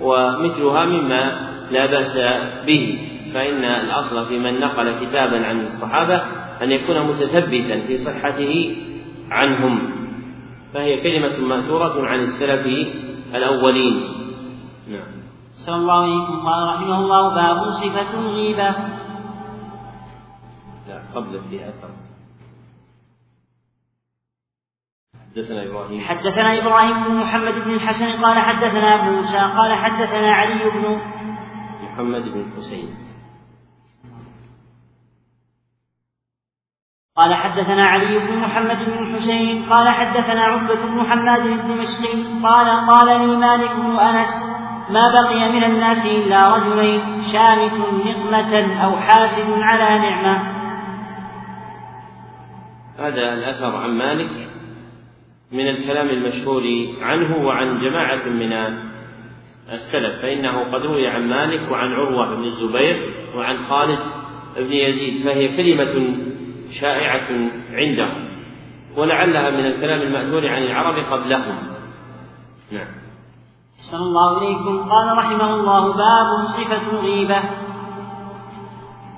ومثلها 0.00 0.84
مما 0.84 1.47
لا 1.70 1.86
بأس 1.86 2.18
به. 2.66 3.08
فإن 3.34 3.64
الأصل 3.64 4.26
في 4.26 4.38
من 4.38 4.60
نقل 4.60 5.06
كتابا 5.06 5.46
عن 5.46 5.60
الصحابة 5.60 6.22
أن 6.62 6.70
يكون 6.72 7.06
متثبتا 7.06 7.86
في 7.86 7.96
صحته 7.96 8.76
عنهم. 9.30 9.92
فهي 10.74 11.00
كلمة 11.00 11.36
مأثورة 11.36 12.06
عن 12.06 12.18
السلف 12.18 12.66
الأولين. 13.34 13.94
نعم. 14.88 15.18
أحسن 15.58 15.74
الله 15.74 16.04
إليكم 16.04 16.40
قال 16.40 16.68
رحمه 16.74 16.98
الله 16.98 17.34
باب 17.34 17.70
صفة 17.70 18.18
الغيبة. 18.18 18.70
لا 20.88 21.02
قبل 21.14 21.40
في 21.50 21.68
أثر. 21.68 21.90
حدثنا 25.38 25.66
إبراهيم. 25.66 26.00
حدثنا 26.00 26.58
إبراهيم 26.58 27.04
بن 27.04 27.14
محمد 27.14 27.54
بن 27.54 27.74
الحسن 27.74 28.22
قال 28.22 28.38
حدثنا 28.38 29.10
موسى 29.10 29.38
قال 29.38 29.72
حدثنا 29.74 30.30
علي 30.32 30.70
بن 30.70 31.00
محمد 31.98 32.22
بن 32.22 32.40
الحسين 32.40 32.88
قال 37.16 37.34
حدثنا 37.34 37.86
علي 37.86 38.18
بن 38.18 38.38
محمد 38.38 38.78
بن 38.86 38.98
الحسين 38.98 39.64
قال 39.70 39.88
حدثنا 39.88 40.42
عقبة 40.42 40.86
بن 40.86 41.10
حماد 41.10 41.42
بن 41.42 41.80
مسقي 41.80 42.22
قال 42.42 42.86
قال 42.90 43.20
لي 43.20 43.36
مالك 43.36 43.70
بن 43.76 43.98
أنس 43.98 44.28
ما 44.90 45.12
بقي 45.12 45.52
من 45.52 45.64
الناس 45.64 46.06
إلا 46.06 46.56
رجلين 46.56 47.22
شامت 47.32 47.72
نقمة 48.06 48.84
أو 48.84 48.96
حاسد 48.96 49.50
على 49.50 49.98
نعمة. 49.98 50.58
هذا 52.98 53.34
الأثر 53.34 53.76
عن 53.76 53.90
مالك 53.90 54.48
من 55.52 55.68
الكلام 55.68 56.08
المشهور 56.08 56.62
عنه 57.02 57.46
وعن 57.46 57.80
جماعة 57.80 58.28
من 58.28 58.52
السلف 59.72 60.22
فإنه 60.22 60.64
قد 60.72 60.82
روي 60.82 61.08
عن 61.08 61.28
مالك 61.28 61.72
وعن 61.72 61.92
عروة 61.92 62.34
بن 62.34 62.44
الزبير 62.44 63.14
وعن 63.36 63.58
خالد 63.58 63.98
بن 64.56 64.72
يزيد 64.72 65.24
فهي 65.24 65.56
كلمة 65.56 66.16
شائعة 66.80 67.28
عندهم 67.70 68.28
ولعلها 68.96 69.50
من 69.50 69.66
الكلام 69.66 70.02
المأثور 70.02 70.48
عن 70.48 70.62
العرب 70.62 71.04
قبلهم. 71.12 71.56
نعم. 72.72 72.88
صلى 73.80 74.00
الله 74.00 74.38
إليكم. 74.38 74.90
قال 74.90 75.18
رحمه 75.18 75.54
الله 75.54 75.92
باب 75.92 76.46
صفة 76.46 76.90
الغيبة. 76.90 77.42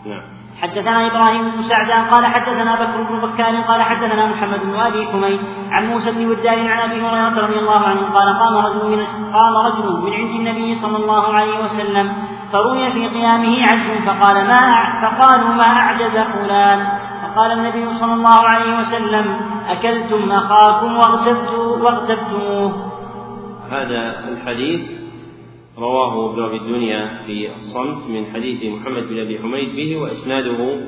نعم. 0.06 0.39
حدثنا 0.62 1.06
إبراهيم 1.06 1.50
بن 1.50 1.62
سعدان 1.62 2.04
قال 2.04 2.26
حدثنا 2.26 2.74
بكر 2.74 3.02
بن 3.02 3.16
بكار 3.20 3.56
قال 3.68 3.82
حدثنا 3.82 4.26
محمد 4.26 4.60
بن 4.60 4.74
أبي 4.74 5.06
حميد 5.06 5.40
عن 5.70 5.86
موسى 5.86 6.12
بن 6.12 6.26
ودار 6.26 6.68
عن 6.68 6.90
أبي 6.90 7.00
هريرة 7.02 7.46
رضي 7.46 7.58
الله 7.58 7.80
عنه 7.80 8.00
قال 8.00 8.38
قام 8.38 8.56
رجل 8.56 8.90
من 8.90 9.06
قام 9.32 9.56
رجل 9.56 10.00
من 10.02 10.12
عند 10.12 10.30
النبي 10.30 10.74
صلى 10.74 10.96
الله 10.96 11.34
عليه 11.34 11.58
وسلم 11.64 12.12
فروي 12.52 12.92
في 12.92 13.08
قيامه 13.08 13.66
عجز 13.66 14.04
فقال 14.06 14.36
ما 14.46 14.60
فقالوا 15.02 15.48
ما 15.48 15.66
أعجز 15.66 16.18
فلان؟ 16.18 16.88
فقال 17.22 17.52
النبي 17.52 17.98
صلى 17.98 18.12
الله 18.12 18.48
عليه 18.48 18.78
وسلم 18.78 19.40
أكلتم 19.68 20.32
أخاكم 20.32 20.96
واغتبتموه 20.96 22.90
هذا 23.70 24.28
الحديث 24.28 24.99
رواه 25.78 26.32
ابن 26.32 26.44
أبي 26.44 26.56
الدنيا 26.56 27.22
في 27.26 27.50
الصمت 27.52 28.10
من 28.10 28.32
حديث 28.34 28.72
محمد 28.74 29.02
بن 29.02 29.20
أبي 29.20 29.38
حميد 29.38 29.76
به 29.76 29.96
وإسناده 29.96 30.80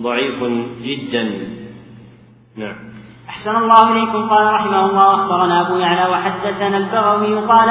ضعيف 0.00 0.38
جدا. 0.82 1.24
نعم. 2.56 2.76
أحسن 3.28 3.56
الله 3.56 3.92
إليكم. 3.92 4.28
قال 4.28 4.54
رحمه 4.54 4.90
الله 4.90 5.14
أخبرنا 5.14 5.66
أبو 5.66 5.78
يعلى 5.78 6.12
وحدثنا 6.12 6.76
البغوي 6.76 7.46
قال 7.46 7.68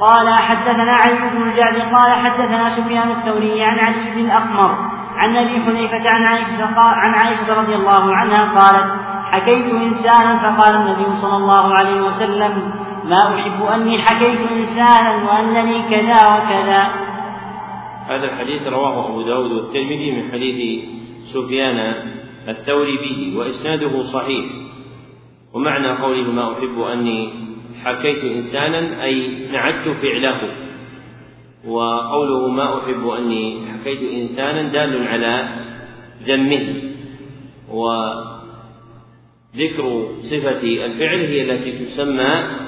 قال 0.00 0.28
حدثنا 0.28 0.92
علي 0.92 1.30
بن 1.30 1.42
الجعد 1.42 1.94
قال 1.94 2.12
حدثنا 2.12 2.76
سفيان 2.76 3.10
الثوري 3.10 3.62
عن 3.62 3.78
علي 3.78 4.10
بن 4.14 4.24
الأقمر 4.24 4.76
عن 5.16 5.36
أبي 5.36 5.60
حذيفة 5.60 6.10
عن 6.10 6.22
عائشة 6.22 6.78
عن 6.78 7.14
عائشة 7.14 7.60
رضي 7.60 7.74
الله 7.74 8.16
عنها 8.16 8.60
قالت 8.60 9.00
حكيت 9.32 9.64
إنسانا 9.74 10.38
فقال 10.38 10.74
النبي 10.74 11.20
صلى 11.20 11.36
الله 11.36 11.74
عليه 11.74 12.02
وسلم 12.02 12.72
ما 13.04 13.34
أحب 13.34 13.62
أني 13.62 13.98
حكيت 13.98 14.40
إنسانا 14.50 15.30
وأنني 15.30 15.82
كذا 15.90 16.20
وكذا. 16.34 16.82
هذا 18.08 18.24
الحديث 18.24 18.66
رواه 18.66 19.08
أبو 19.08 19.22
داود 19.22 19.52
والترمذي 19.52 20.10
من 20.10 20.32
حديث 20.32 20.84
سفيان 21.34 21.78
الثوري 22.48 22.96
به 22.96 23.38
وإسناده 23.38 24.02
صحيح. 24.02 24.44
ومعنى 25.54 25.88
قوله 25.88 26.30
ما 26.30 26.52
أحب 26.52 26.80
أني 26.80 27.32
حكيت 27.84 28.24
إنسانا 28.24 29.04
أي 29.04 29.48
نعدت 29.52 29.88
فعله. 29.88 30.40
وقوله 31.66 32.48
ما 32.48 32.78
أحب 32.78 33.08
أني 33.08 33.58
حكيت 33.72 34.02
إنسانا 34.12 34.62
دال 34.62 35.08
على 35.08 35.48
ذمه. 36.26 36.82
وذكر 37.70 38.32
صفة 40.30 40.62
الفعل 40.62 41.20
هي 41.20 41.42
التي 41.42 41.72
تسمى 41.84 42.62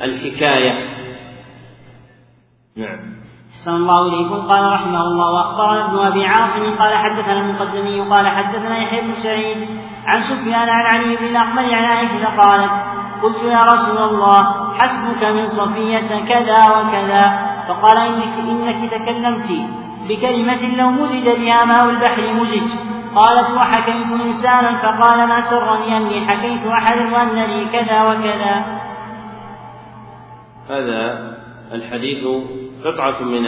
الحكاية. 0.00 0.72
نعم. 2.76 3.22
أحسن 3.52 3.74
الله 3.74 4.08
إليكم 4.08 4.48
قال 4.48 4.72
رحمه 4.72 5.00
الله 5.00 5.32
وأخبرنا 5.32 5.86
ابن 5.86 5.98
أبي 6.06 6.26
عاصم 6.26 6.74
قال 6.78 6.94
حدثنا 6.94 7.40
المقدمي 7.40 8.00
قال 8.00 8.28
حدثنا 8.28 8.78
يحيى 8.78 9.00
بن 9.00 9.14
سعيد 9.22 9.56
عن 10.06 10.20
سفيان 10.20 10.68
عن 10.68 10.86
علي 10.86 11.16
بن 11.16 11.24
الأحمر 11.24 11.74
عن 11.74 11.84
عائشة 11.84 12.36
قالت 12.36 12.72
قلت 13.22 13.42
يا 13.42 13.62
رسول 13.62 13.98
الله 13.98 14.72
حسبك 14.78 15.24
من 15.24 15.46
صفية 15.46 16.24
كذا 16.28 16.70
وكذا. 16.70 17.52
فقال 17.68 17.96
إنك, 17.96 18.38
إنك 18.38 18.90
تكلمت 18.90 19.50
بكلمة 20.08 20.76
لو 20.76 20.90
مزج 20.90 21.28
بها 21.28 21.64
ماء 21.64 21.90
البحر 21.90 22.32
مزج. 22.32 22.68
قالت 23.14 23.50
وحكمت 23.50 24.20
إنسانا 24.20 24.76
فقال 24.76 25.28
ما 25.28 25.40
سرني 25.40 25.96
أني 25.96 26.26
حكيت 26.26 26.66
أحدا 26.66 27.14
وأن 27.14 27.38
لي 27.38 27.64
كذا 27.64 28.02
وكذا. 28.02 28.81
هذا 30.68 31.32
الحديث 31.72 32.24
قطعة 32.84 33.24
من 33.24 33.46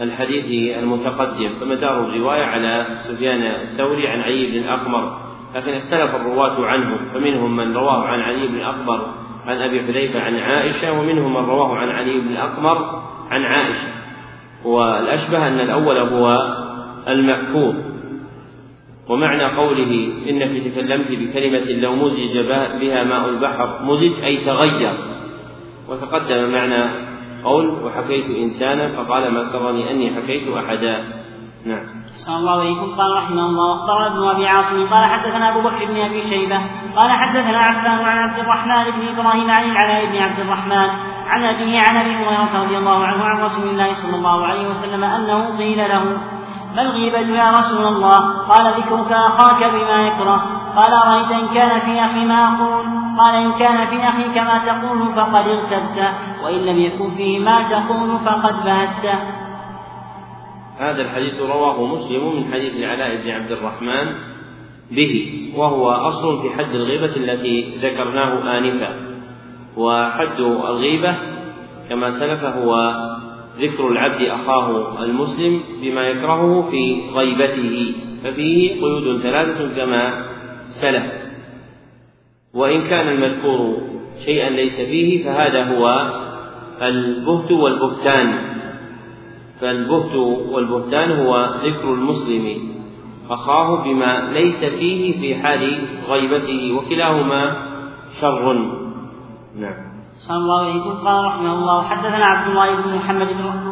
الحديث 0.00 0.78
المتقدم 0.78 1.48
فمدار 1.60 2.00
الرواية 2.00 2.44
على 2.44 2.86
سفيان 3.08 3.42
الثوري 3.42 4.08
عن 4.08 4.20
علي 4.20 4.46
بن 4.46 4.58
الأقمر 4.58 5.20
لكن 5.54 5.72
اختلف 5.72 6.14
الرواة 6.14 6.66
عنه 6.66 6.98
فمنهم 7.14 7.56
من 7.56 7.76
رواه 7.76 8.04
عن 8.04 8.20
علي 8.20 8.48
بن 8.48 8.54
الأقمر 8.54 9.14
عن 9.46 9.56
أبي 9.56 9.80
حذيفة 9.80 10.20
عن 10.20 10.36
عائشة 10.36 10.92
ومنهم 10.92 11.34
من 11.34 11.50
رواه 11.50 11.76
عن 11.76 11.88
علي 11.88 12.20
بن 12.20 12.28
الأقمر 12.28 13.02
عن 13.30 13.42
عائشة. 13.42 13.88
والأشبه 14.64 15.46
أن 15.46 15.60
الأول 15.60 15.96
هو 15.96 16.56
المحفوظ 17.08 17.74
ومعنى 19.08 19.44
قوله 19.44 20.12
إنك 20.30 20.62
تكلمت 20.62 21.10
بكلمة 21.10 21.80
لو 21.80 21.94
مزج 21.94 22.38
بها 22.80 23.04
ماء 23.04 23.28
البحر 23.28 23.82
مزج 23.82 24.24
أي 24.24 24.36
تغير. 24.36 24.92
وتقدم 25.90 26.52
معنى 26.52 27.10
قول 27.44 27.84
وحكيت 27.84 28.24
إنسانا 28.36 28.88
فقال 28.88 29.34
ما 29.34 29.44
سرني 29.52 29.90
أني 29.90 30.14
حكيت 30.14 30.56
أحدا 30.56 31.20
نعم. 31.66 31.82
صلى 32.26 32.36
الله 32.36 32.60
عليكم. 32.60 32.96
قال 32.96 33.16
رحمه 33.16 33.46
الله 33.46 33.70
واختار 33.70 34.06
ابن 34.06 34.28
أبي 34.28 34.46
عاصم. 34.46 34.86
قال 34.86 35.04
حدثنا 35.04 35.50
أبو 35.50 35.60
بكر 35.60 35.84
بن 35.86 36.00
أبي 36.00 36.22
شيبة. 36.22 36.58
قال 36.96 37.10
حدثنا 37.10 37.58
عفان 37.58 38.04
عن 38.04 38.18
عبد 38.18 38.38
الرحمن 38.38 38.84
بن 38.84 39.08
إبراهيم 39.08 39.50
عن 39.50 39.70
العلاء 39.70 40.06
بن 40.06 40.16
عبد 40.16 40.40
الرحمن 40.40 40.88
عن 41.26 41.44
أبيه 41.44 41.78
عن 41.78 41.96
أبي 41.96 42.14
هريرة 42.14 42.64
رضي 42.64 42.78
الله 42.78 43.04
عنه 43.04 43.24
عن 43.24 43.40
رسول 43.40 43.68
الله 43.68 43.92
صلى 43.92 44.16
الله 44.16 44.46
عليه 44.46 44.68
وسلم 44.68 45.04
أنه 45.04 45.58
قيل 45.58 45.78
له 45.78 46.04
ما 46.76 46.82
الغيبة 46.82 47.18
يا 47.18 47.50
رسول 47.50 47.86
الله؟ 47.86 48.18
قال 48.48 48.72
ذكرك 48.72 49.12
أخاك 49.12 49.64
بما 49.64 50.06
يكره. 50.06 50.59
قال 50.76 50.92
أرأيت 50.92 51.30
إن 51.30 51.54
كان 51.54 51.80
في 51.80 52.04
أخي 52.04 52.24
ما 52.24 52.54
أقول. 52.54 53.00
قال 53.18 53.34
إن 53.34 53.52
كان 53.52 53.86
في 53.86 54.08
أخيك 54.08 54.38
ما 54.38 54.58
تقول 54.66 54.98
فقد 55.16 55.48
اغتبت 55.48 55.98
وإن 56.44 56.66
لم 56.66 56.78
يكن 56.78 57.10
فيه 57.16 57.38
ما 57.38 57.62
تقول 57.70 58.18
فقد 58.18 58.64
بهت 58.64 59.04
هذا 60.78 61.02
الحديث 61.02 61.40
رواه 61.40 61.86
مسلم 61.86 62.36
من 62.36 62.52
حديث 62.52 62.74
العلاء 62.76 63.22
بن 63.22 63.30
عبد 63.30 63.52
الرحمن 63.52 64.06
به 64.90 65.44
وهو 65.56 65.90
أصل 65.90 66.42
في 66.42 66.50
حد 66.50 66.74
الغيبة 66.74 67.16
التي 67.16 67.78
ذكرناه 67.82 68.58
آنفا. 68.58 68.96
وحد 69.76 70.40
الغيبة 70.40 71.14
كما 71.88 72.10
سلف 72.10 72.44
هو 72.44 72.94
ذكر 73.58 73.88
العبد 73.88 74.22
أخاه 74.22 75.02
المسلم 75.04 75.60
بما 75.82 76.08
يكرهه 76.08 76.70
في 76.70 77.02
غيبته. 77.14 77.94
ففيه 78.24 78.80
قيود 78.80 79.20
ثلاثة 79.20 79.76
كما 79.76 80.29
سلف. 80.70 81.12
وإن 82.54 82.88
كان 82.88 83.08
المذكور 83.08 83.76
شيئا 84.24 84.50
ليس 84.50 84.76
فيه 84.76 85.24
فهذا 85.24 85.76
هو 85.76 86.12
البهت 86.82 87.52
والبهتان. 87.52 88.38
فالبهت 89.60 90.14
والبهتان 90.52 91.10
هو 91.10 91.50
ذكر 91.64 91.94
المسلم 91.94 92.70
أخاه 93.30 93.84
بما 93.84 94.30
ليس 94.32 94.64
فيه 94.64 95.20
في 95.20 95.42
حال 95.42 95.88
غيبته 96.08 96.72
وكلاهما 96.72 97.56
شر. 98.20 98.52
نعم. 99.56 99.90
صلى 100.28 100.36
الله 100.36 100.60
عليه 100.60 100.80
وسلم. 100.80 101.06
قال 101.06 101.24
رحمه 101.24 101.54
الله 101.54 101.82
حدثنا 101.82 102.24
عبد 102.24 102.50
الله 102.50 102.82
بن 102.82 102.94
محمد 102.94 103.26
بن 103.26 103.70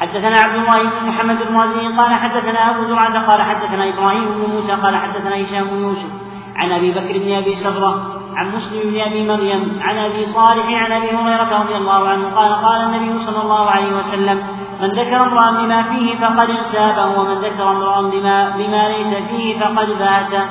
حدثنا 0.00 0.38
عبد 0.38 0.54
الله 0.54 0.82
بن 0.82 1.06
محمد 1.08 1.36
بن 1.36 1.56
قال 2.00 2.14
حدثنا 2.14 2.70
أبو 2.70 2.88
زرعة 2.88 3.26
قال 3.26 3.42
حدثنا 3.42 3.88
إبراهيم 3.88 4.24
بن 4.24 4.50
موسى 4.50 4.72
قال 4.72 4.96
حدثنا 4.96 5.42
هشام 5.42 5.70
بن 5.70 5.82
يوسف 5.82 6.19
عن 6.60 6.72
أبي 6.72 6.90
بكر 6.90 7.18
بن 7.18 7.32
أبي 7.32 7.54
سبرة 7.54 8.20
عن 8.34 8.56
مسلم 8.56 8.90
بن 8.90 9.00
أبي 9.00 9.22
مريم 9.26 9.78
عن 9.80 9.98
أبي 9.98 10.24
صالح 10.24 10.66
عن 10.66 10.92
أبي 10.92 11.10
هريرة 11.16 11.62
رضي 11.62 11.76
الله 11.76 12.08
عنه 12.08 12.34
قال 12.34 12.52
قال 12.64 12.80
النبي 12.80 13.18
صلى 13.18 13.42
الله 13.42 13.70
عليه 13.70 13.96
وسلم 13.98 14.38
من 14.82 14.88
ذكر 14.88 15.16
امرأ 15.16 15.50
بما 15.50 15.82
فيه 15.82 16.14
فقد 16.14 16.50
اغتابه 16.50 17.20
ومن 17.20 17.34
ذكر 17.34 17.70
امرأ 17.70 18.10
بما, 18.10 18.56
بما 18.56 18.88
ليس 18.88 19.14
فيه 19.14 19.58
فقد 19.60 19.88
بات. 19.88 20.42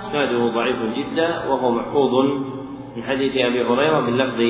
إسناده 0.00 0.46
ضعيف 0.54 0.76
جدا 0.96 1.48
وهو 1.48 1.70
محفوظ 1.70 2.14
من 2.96 3.02
حديث 3.02 3.36
أبي 3.36 3.64
هريرة 3.64 4.00
باللفظ 4.00 4.40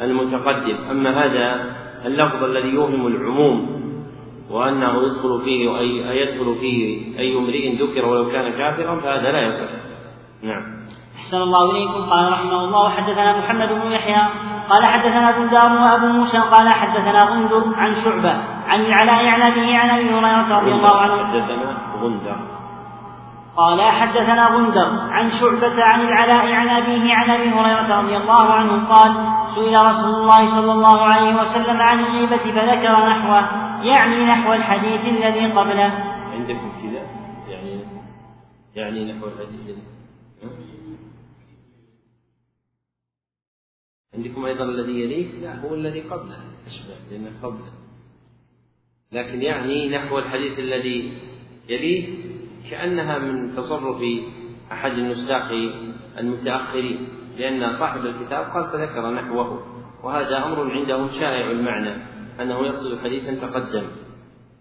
المتقدم. 0.00 0.76
أما 0.90 1.24
هذا 1.24 1.76
اللفظ 2.04 2.44
الذي 2.44 2.68
يوهم 2.68 3.06
العموم 3.06 3.76
وأنه 4.50 5.02
يدخل 5.02 5.40
فيه 5.44 5.78
أي 5.78 6.20
يدخل 6.20 6.54
فيه 6.60 7.18
أي 7.18 7.38
امرئ 7.38 7.76
ذكر 7.82 8.08
ولو 8.08 8.30
كان 8.30 8.52
كافرا 8.52 8.96
فهذا 8.96 9.32
لا 9.32 9.42
يصح. 9.46 9.85
نعم. 10.42 10.86
أحسن 11.16 11.42
الله 11.42 11.70
إليكم. 11.70 12.10
قال 12.10 12.32
رحمه 12.32 12.64
الله 12.64 12.88
حدثنا 12.88 13.38
محمد 13.38 13.68
بن 13.68 13.92
يحيى 13.92 14.22
قال 14.70 14.84
حدثنا 14.84 15.38
بندار 15.38 15.72
وأبو 15.72 16.06
موسى 16.06 16.38
قال 16.38 16.68
حدثنا 16.68 17.24
غندر 17.24 17.74
عن 17.74 17.94
شعبة 18.04 18.32
عن 18.68 18.80
العلاء 18.80 19.28
عن 19.28 19.42
أبيه 19.42 19.78
عن 19.78 19.90
أبي 19.90 20.14
هريرة 20.14 20.58
رضي 20.58 20.72
الله 20.72 20.96
عنه. 20.96 21.26
حدثنا 21.26 21.76
غندر. 22.02 22.36
قال 23.56 23.80
حدثنا 23.80 24.46
غندر 24.46 24.88
عن 25.10 25.30
شعبة 25.30 25.84
عن 25.84 26.00
العلاء 26.00 26.52
عن 26.52 26.68
أبيه 26.68 27.14
عن 27.14 27.30
أبي 27.30 27.50
هريرة 27.50 28.00
رضي 28.00 28.16
الله 28.16 28.52
عنه 28.52 28.88
قال 28.88 29.12
سئل 29.54 29.86
رسول 29.86 30.14
الله 30.14 30.46
صلى 30.46 30.72
الله 30.72 31.02
عليه 31.02 31.40
وسلم 31.40 31.82
عن 31.82 32.00
الغيبة 32.00 32.36
فذكر 32.36 33.08
نحوه 33.08 33.66
يعني 33.82 34.26
نحو 34.26 34.52
الحديث 34.52 35.00
الذي 35.00 35.52
قبله. 35.52 35.92
عندكم 36.32 36.72
كذا؟ 36.82 37.02
يعني 37.48 37.84
يعني 38.74 39.12
نحو 39.12 39.26
الحديث 39.26 39.60
الذي 39.60 39.95
عندكم 44.16 44.44
أيضا 44.44 44.64
الذي 44.64 45.00
يليه؟ 45.00 45.26
لا 45.42 45.60
هو 45.60 45.74
الذي 45.74 46.00
قبله. 46.00 46.38
أشبه 46.66 46.94
لأنه 47.10 47.30
قبله. 47.42 47.72
لكن 49.12 49.42
يعني 49.42 49.88
نحو 49.88 50.18
الحديث 50.18 50.58
الذي 50.58 51.12
يليه 51.68 52.08
كأنها 52.70 53.18
من 53.18 53.56
تصرف 53.56 54.02
أحد 54.72 54.92
النساخ 54.92 55.52
المتأخرين 56.18 57.08
لأن 57.38 57.78
صاحب 57.78 58.06
الكتاب 58.06 58.44
قال 58.44 58.70
فذكر 58.70 59.10
نحوه. 59.10 59.66
وهذا 60.04 60.46
أمر 60.46 60.70
عندهم 60.70 61.08
شائع 61.08 61.50
المعنى 61.50 61.96
أنه 62.40 62.66
يقصد 62.66 62.98
حديثا 62.98 63.34
تقدم. 63.34 63.86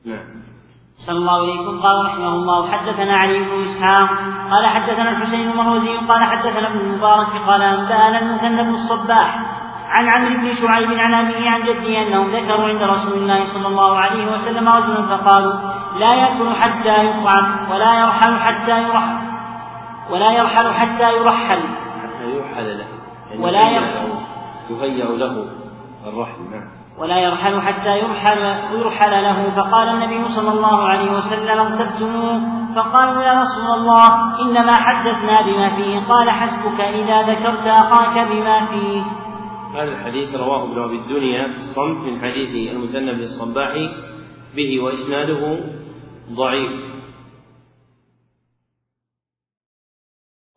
نعم. 0.05 0.54
صلى 0.97 1.17
الله 1.17 1.41
عليكم 1.41 1.79
قال 1.81 2.05
رحمه 2.05 2.27
الله 2.27 2.71
حدثنا 2.71 3.17
علي 3.17 3.39
بن 3.39 3.61
إسحاق 3.61 4.09
قال 4.51 4.65
حدثنا 4.65 5.09
الحسين 5.11 5.51
المروزي 5.51 5.97
قال 5.97 6.23
حدثنا 6.23 6.67
ابن 6.67 6.79
المبارك 6.79 7.27
قال 7.47 7.61
أنبأنا 7.61 8.19
المثنى 8.19 8.63
بن 8.63 8.75
الصباح 8.75 9.39
عن 9.87 10.07
عمرو 10.07 10.41
بن 10.41 10.53
شعيب 10.53 10.91
عن 10.91 11.13
أبيه 11.13 11.49
عن 11.49 11.61
جده 11.63 12.01
انهم 12.01 12.27
ذكروا 12.27 12.67
عند 12.67 12.81
رسول 12.81 13.13
الله 13.13 13.45
صلى 13.53 13.67
الله 13.67 13.99
عليه 13.99 14.31
وسلم 14.31 14.69
رجلا 14.69 15.17
فقالوا 15.17 15.53
لا 15.99 16.13
يأكل 16.13 16.55
حتى 16.55 17.05
يطعم 17.05 17.71
ولا 17.71 17.99
يرحل 17.99 18.39
حتى 18.39 18.87
يرحل 18.87 19.17
ولا 20.09 20.31
يرحل 20.37 20.73
حتى 20.73 21.17
يرحل. 21.17 21.61
حتى 22.03 22.35
يرحل 22.35 22.77
له 22.77 22.85
يعني 23.29 23.43
ولا 23.43 23.69
يهيأ 24.69 25.05
له 25.05 25.45
الرحل 26.07 26.41
نعم. 26.51 26.84
ولا 26.97 27.17
يرحل 27.19 27.61
حتى 27.61 27.99
يرحل 27.99 28.41
يرحل 28.79 29.23
له. 29.23 29.49
فقال 29.55 29.87
النبي 29.89 30.23
صلى 30.35 30.51
الله 30.51 30.83
عليه 30.83 31.11
وسلم 31.11 31.59
اغتبتموه. 31.59 32.39
فقالوا 32.75 33.23
يا 33.23 33.41
رسول 33.41 33.79
الله 33.79 34.41
إنما 34.41 34.75
حدثنا 34.75 35.41
بما 35.41 35.75
فيه. 35.75 35.99
قال 35.99 36.29
حسبك 36.29 36.81
إذا 36.81 37.21
ذكرت 37.21 37.67
أخاك 37.67 38.27
بما 38.31 38.65
فيه. 38.65 39.01
هذا 39.75 39.91
الحديث 39.91 40.35
رواه 40.35 40.63
ابن 40.63 40.83
أبي 40.83 40.95
الدنيا 40.95 41.47
في 41.47 41.57
الصمت 41.57 42.07
من 42.07 42.21
حديث 42.21 42.71
المسنى 42.71 43.13
بن 43.13 43.19
الصباح 43.19 43.73
به 44.55 44.79
وإسناده 44.79 45.59
ضعيف. 46.31 46.71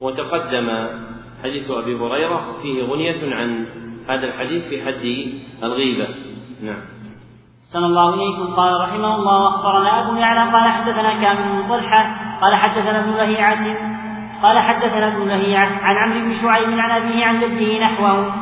وتقدم 0.01 0.69
حديث 1.43 1.71
أبي 1.71 1.95
هريرة 1.97 2.59
فيه 2.63 2.83
غنية 2.83 3.35
عن 3.35 3.67
هذا 4.09 4.27
الحديث 4.27 4.65
في 4.65 4.85
حد 4.87 5.05
الغيبة. 5.63 6.28
نعم. 6.63 6.83
صلى 7.73 7.87
الله 7.87 8.15
إليكم. 8.15 8.55
قال 8.55 8.81
رحمه 8.81 9.17
الله 9.17 9.45
واخبرنا 9.45 10.01
أبو 10.01 10.17
يعلى 10.17 10.53
قال 10.53 10.69
حدثنا 10.71 11.21
كامل 11.21 11.63
بن 11.63 11.69
طلحة 11.69 12.17
قال 12.41 12.55
حدثنا 12.55 13.01
ابن 13.01 13.11
لهيعة 13.11 13.65
قال 14.43 14.59
حدثنا 14.59 15.17
ابن 15.17 15.29
لهيعة 15.29 15.67
عن 15.67 15.97
عمرو 15.97 16.21
بن 16.21 16.43
شعيب 16.43 16.79
عن 16.79 17.03
أبيه 17.03 17.25
عن 17.25 17.41
جده 17.41 17.79
نحوه. 17.79 18.35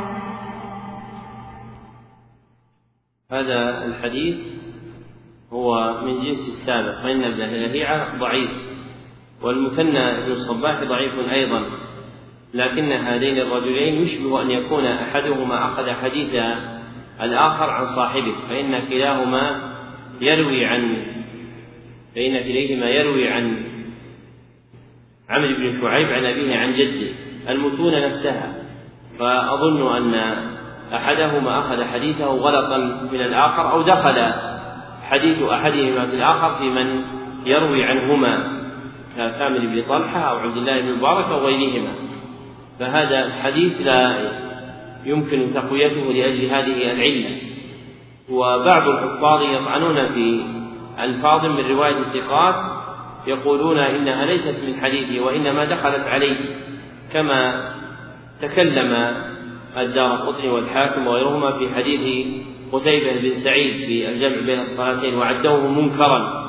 هذا 3.33 3.85
الحديث 3.85 4.37
هو 5.53 6.01
من 6.05 6.15
جنس 6.15 6.49
السابق 6.49 7.03
فإن 7.03 7.25
ابن 7.25 7.39
لهيعة 7.39 8.19
ضعيف 8.19 8.51
والمثنى 9.43 10.27
بن 10.27 10.31
الصباح 10.33 10.85
ضعيف 10.85 11.33
أيضا 11.33 11.63
لكن 12.55 12.93
هذين 12.93 13.39
الرجلين 13.39 13.95
يشبه 13.95 14.43
أن 14.43 14.51
يكون 14.51 14.87
أحدهما 14.87 15.65
أخذ 15.65 15.91
حديث 15.91 16.35
الآخر 17.23 17.71
عن 17.71 17.87
صاحبه 17.87 18.35
فإن 18.49 18.89
كلاهما 18.89 19.73
يروي 20.21 20.65
عن 20.65 20.97
فإن 22.15 22.41
كليهما 22.41 22.87
يروي 22.87 23.29
عن 23.29 23.65
عمرو 25.31 25.55
بن 25.57 25.81
شعيب 25.81 26.09
عن 26.09 26.25
أبيه 26.25 26.57
عن 26.57 26.73
جده 26.73 27.09
المتون 27.49 28.03
نفسها. 28.03 28.53
فأظن 29.19 29.97
أن 29.97 30.37
أحدهما 30.95 31.59
أخذ 31.59 31.85
حديثه 31.85 32.27
غلطا 32.27 32.79
من 33.13 33.21
الآخر 33.21 33.73
أو 33.73 33.83
دخل 33.83 34.33
حديث 35.03 35.43
أحدهما 35.43 36.07
في 36.07 36.17
الآخر 36.17 36.59
في 36.59 36.65
من 36.65 37.05
يروي 37.47 37.85
عنهما 37.85 38.53
ككامل 39.17 39.67
بن 39.67 39.83
طلحة 39.89 40.21
أو 40.21 40.39
عبد 40.39 40.57
الله 40.57 40.81
بن 40.81 40.93
مبارك 40.99 41.27
أو 41.27 41.47
غيرهما. 41.47 41.93
فهذا 42.79 43.27
الحديث 43.27 43.73
لا 43.81 44.17
يمكن 45.07 45.55
تقويته 45.55 46.13
لأجل 46.13 46.47
هذه 46.47 46.93
العلة. 46.93 47.37
وبعض 48.31 48.89
الحفاظ 48.89 49.43
يطعنون 49.43 50.09
في 50.09 50.43
ألفاظ 51.01 51.47
من 51.47 51.65
رواية 51.71 51.99
الثقات 51.99 52.55
يقولون 53.27 53.79
إنها 53.79 54.27
ليست 54.27 54.57
من 54.67 54.81
حديثه 54.81 55.25
وإنما 55.25 55.65
دخلت 55.65 56.07
عليه 56.09 56.37
كما 57.13 57.71
تكلم 58.43 59.17
الدار 59.77 60.13
قطني 60.13 60.49
والحاكم 60.49 61.07
وغيرهما 61.07 61.59
في 61.59 61.75
حديث 61.75 62.27
قتيبة 62.73 63.13
بن 63.21 63.41
سعيد 63.41 63.87
في 63.87 64.09
الجمع 64.09 64.47
بين 64.47 64.59
الصلاتين 64.59 65.15
وعدوه 65.15 65.69
منكرا. 65.69 66.47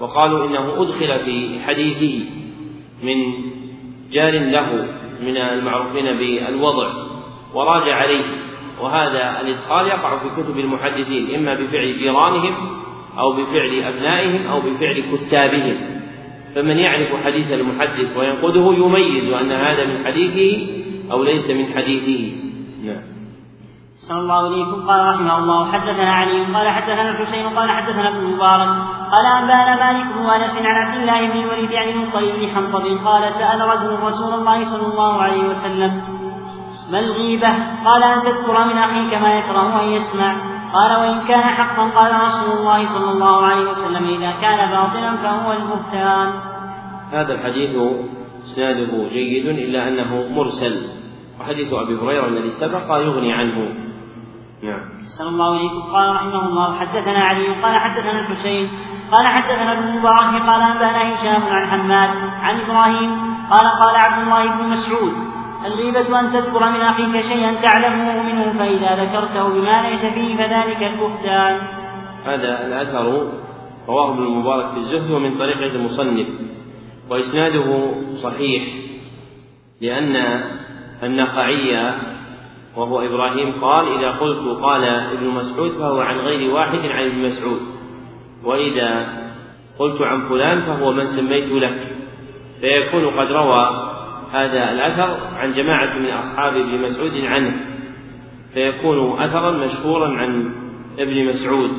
وقالوا 0.00 0.46
إنه 0.46 0.82
أدخل 0.82 1.24
في 1.24 1.60
حديثه 1.60 2.24
من 3.02 3.34
جار 4.12 4.32
له 4.32 4.88
من 5.22 5.36
المعروفين 5.36 6.04
بالوضع. 6.04 7.11
وراجع 7.54 7.94
عليه. 7.94 8.24
وهذا 8.80 9.40
الإدخال 9.40 9.86
يقع 9.86 10.18
في 10.18 10.42
كتب 10.42 10.58
المحدثين 10.58 11.34
إما 11.34 11.54
بفعل 11.54 11.94
جيرانهم 11.98 12.54
أو 13.18 13.32
بفعل 13.32 13.82
أبنائهم 13.82 14.46
أو 14.46 14.60
بفعل 14.60 15.04
كتابهم. 15.12 15.76
فمن 16.54 16.78
يعرف 16.78 17.24
حديث 17.24 17.52
المحدث 17.52 18.16
وينقده 18.16 18.74
يميز 18.74 19.32
أن 19.32 19.52
هذا 19.52 19.84
من 19.84 20.04
حديثه 20.06 20.66
أو 21.12 21.24
ليس 21.24 21.50
من 21.50 21.74
حديثه. 21.74 22.36
نعم. 22.84 23.12
صلى 24.08 24.18
الله 24.18 24.34
عليكم 24.34 24.88
قال 24.88 25.14
رحمه 25.14 25.38
الله 25.38 25.72
حدثنا 25.72 26.12
علي 26.12 26.44
قال 26.54 26.68
حدثنا 26.68 27.10
الحسين 27.10 27.46
قال 27.46 27.70
حدثنا 27.70 28.08
ابن 28.08 28.18
المبارك 28.18 28.68
قال 29.12 29.26
أنبأنا 29.26 29.92
مالك 29.92 30.06
بن 30.14 30.26
أنس 30.26 30.66
عن 30.66 30.76
عبد 30.76 31.00
الله 31.00 31.32
بن 31.32 31.38
الوليد 31.38 31.72
عن 31.72 31.88
المطيب 31.88 32.34
بن 32.34 32.48
حنطب 32.48 33.06
قال 33.06 33.32
سأل 33.34 33.60
رجل 33.60 34.02
رسول 34.02 34.34
الله 34.34 34.64
صلى 34.64 34.92
الله 34.92 35.22
عليه 35.22 35.42
وسلم 35.42 36.21
ما 36.92 36.98
الغيبة؟ 36.98 37.48
قال 37.84 38.02
أن 38.02 38.22
تذكر 38.22 38.64
من 38.64 38.78
أخيك 38.78 39.14
ما 39.14 39.38
يكره 39.38 39.82
أن 39.82 39.88
يسمع. 39.88 40.36
قال 40.72 40.96
وإن 41.00 41.26
كان 41.28 41.42
حقا 41.42 41.90
قال 41.90 42.20
رسول 42.20 42.58
الله 42.58 42.86
صلى 42.86 43.10
الله 43.10 43.46
عليه 43.46 43.70
وسلم 43.70 44.04
إذا 44.04 44.32
كان 44.40 44.70
باطلا 44.70 45.16
فهو 45.16 45.52
البهتان 45.52 46.32
هذا 47.12 47.34
الحديث 47.34 47.70
إسناده 48.44 49.08
جيد 49.12 49.46
إلا 49.46 49.88
أنه 49.88 50.28
مرسل. 50.30 50.74
وحديث 51.40 51.72
أبي 51.72 51.94
هريرة 51.94 52.26
الذي 52.26 52.50
سبق 52.50 52.96
يغني 52.96 53.32
عنه. 53.32 53.74
نعم. 54.62 54.80
صلى 55.18 55.28
الله 55.28 55.54
عليه 55.54 55.70
قال 55.92 56.14
رحمه 56.14 56.48
الله 56.48 56.78
حدثنا 56.80 57.18
علي 57.18 57.46
قال 57.62 57.78
حدثنا 57.78 58.20
الحسين 58.20 58.70
قال 59.12 59.26
حدثنا 59.26 59.72
ابن 59.72 59.88
المبارك 59.88 60.42
قال 60.42 60.62
أنبأنا 60.62 61.14
هشام 61.14 61.42
عن 61.42 61.70
حماد 61.70 62.10
عن 62.42 62.60
إبراهيم 62.60 63.10
قال 63.50 63.66
قال 63.82 63.96
عبد 63.96 64.22
الله 64.22 64.46
بن 64.46 64.68
مسعود 64.68 65.31
الغيبة 65.66 66.20
أن 66.20 66.32
تذكر 66.32 66.70
من 66.70 66.80
أخيك 66.80 67.24
شيئا 67.24 67.54
تعلمه 67.54 68.22
منه 68.22 68.58
فإذا 68.58 69.04
ذكرته 69.04 69.48
بما 69.48 69.88
ليس 69.90 70.04
فيه 70.14 70.36
فذلك 70.36 70.82
البهتان. 70.82 71.60
هذا 72.24 72.66
الأثر 72.66 73.28
رواه 73.88 74.12
ابن 74.14 74.22
المبارك 74.22 74.70
في 74.70 74.76
الزهد 74.76 75.10
ومن 75.10 75.38
طريق 75.38 75.58
المصنف 75.58 76.26
وإسناده 77.10 77.92
صحيح 78.12 78.62
لأن 79.80 80.42
النخعي 81.02 81.92
وهو 82.76 83.00
إبراهيم 83.00 83.52
قال 83.60 83.98
إذا 83.98 84.10
قلت 84.10 84.62
قال 84.62 84.84
ابن 84.84 85.26
مسعود 85.26 85.70
فهو 85.70 86.00
عن 86.00 86.18
غير 86.18 86.54
واحد 86.54 86.78
عن 86.78 87.06
ابن 87.06 87.18
مسعود. 87.18 87.60
وإذا 88.44 89.08
قلت 89.78 90.02
عن 90.02 90.28
فلان 90.28 90.60
فهو 90.60 90.92
من 90.92 91.04
سميت 91.04 91.52
لك. 91.52 91.96
فيكون 92.60 93.20
قد 93.20 93.32
روى 93.32 93.91
هذا 94.32 94.72
الأثر 94.72 95.36
عن 95.36 95.52
جماعة 95.52 95.98
من 95.98 96.10
أصحاب 96.10 96.56
ابن 96.56 96.82
مسعود 96.82 97.24
عنه 97.24 97.56
فيكون 98.54 99.22
أثرا 99.22 99.50
مشهورا 99.50 100.08
عن 100.08 100.54
ابن 100.98 101.26
مسعود 101.26 101.70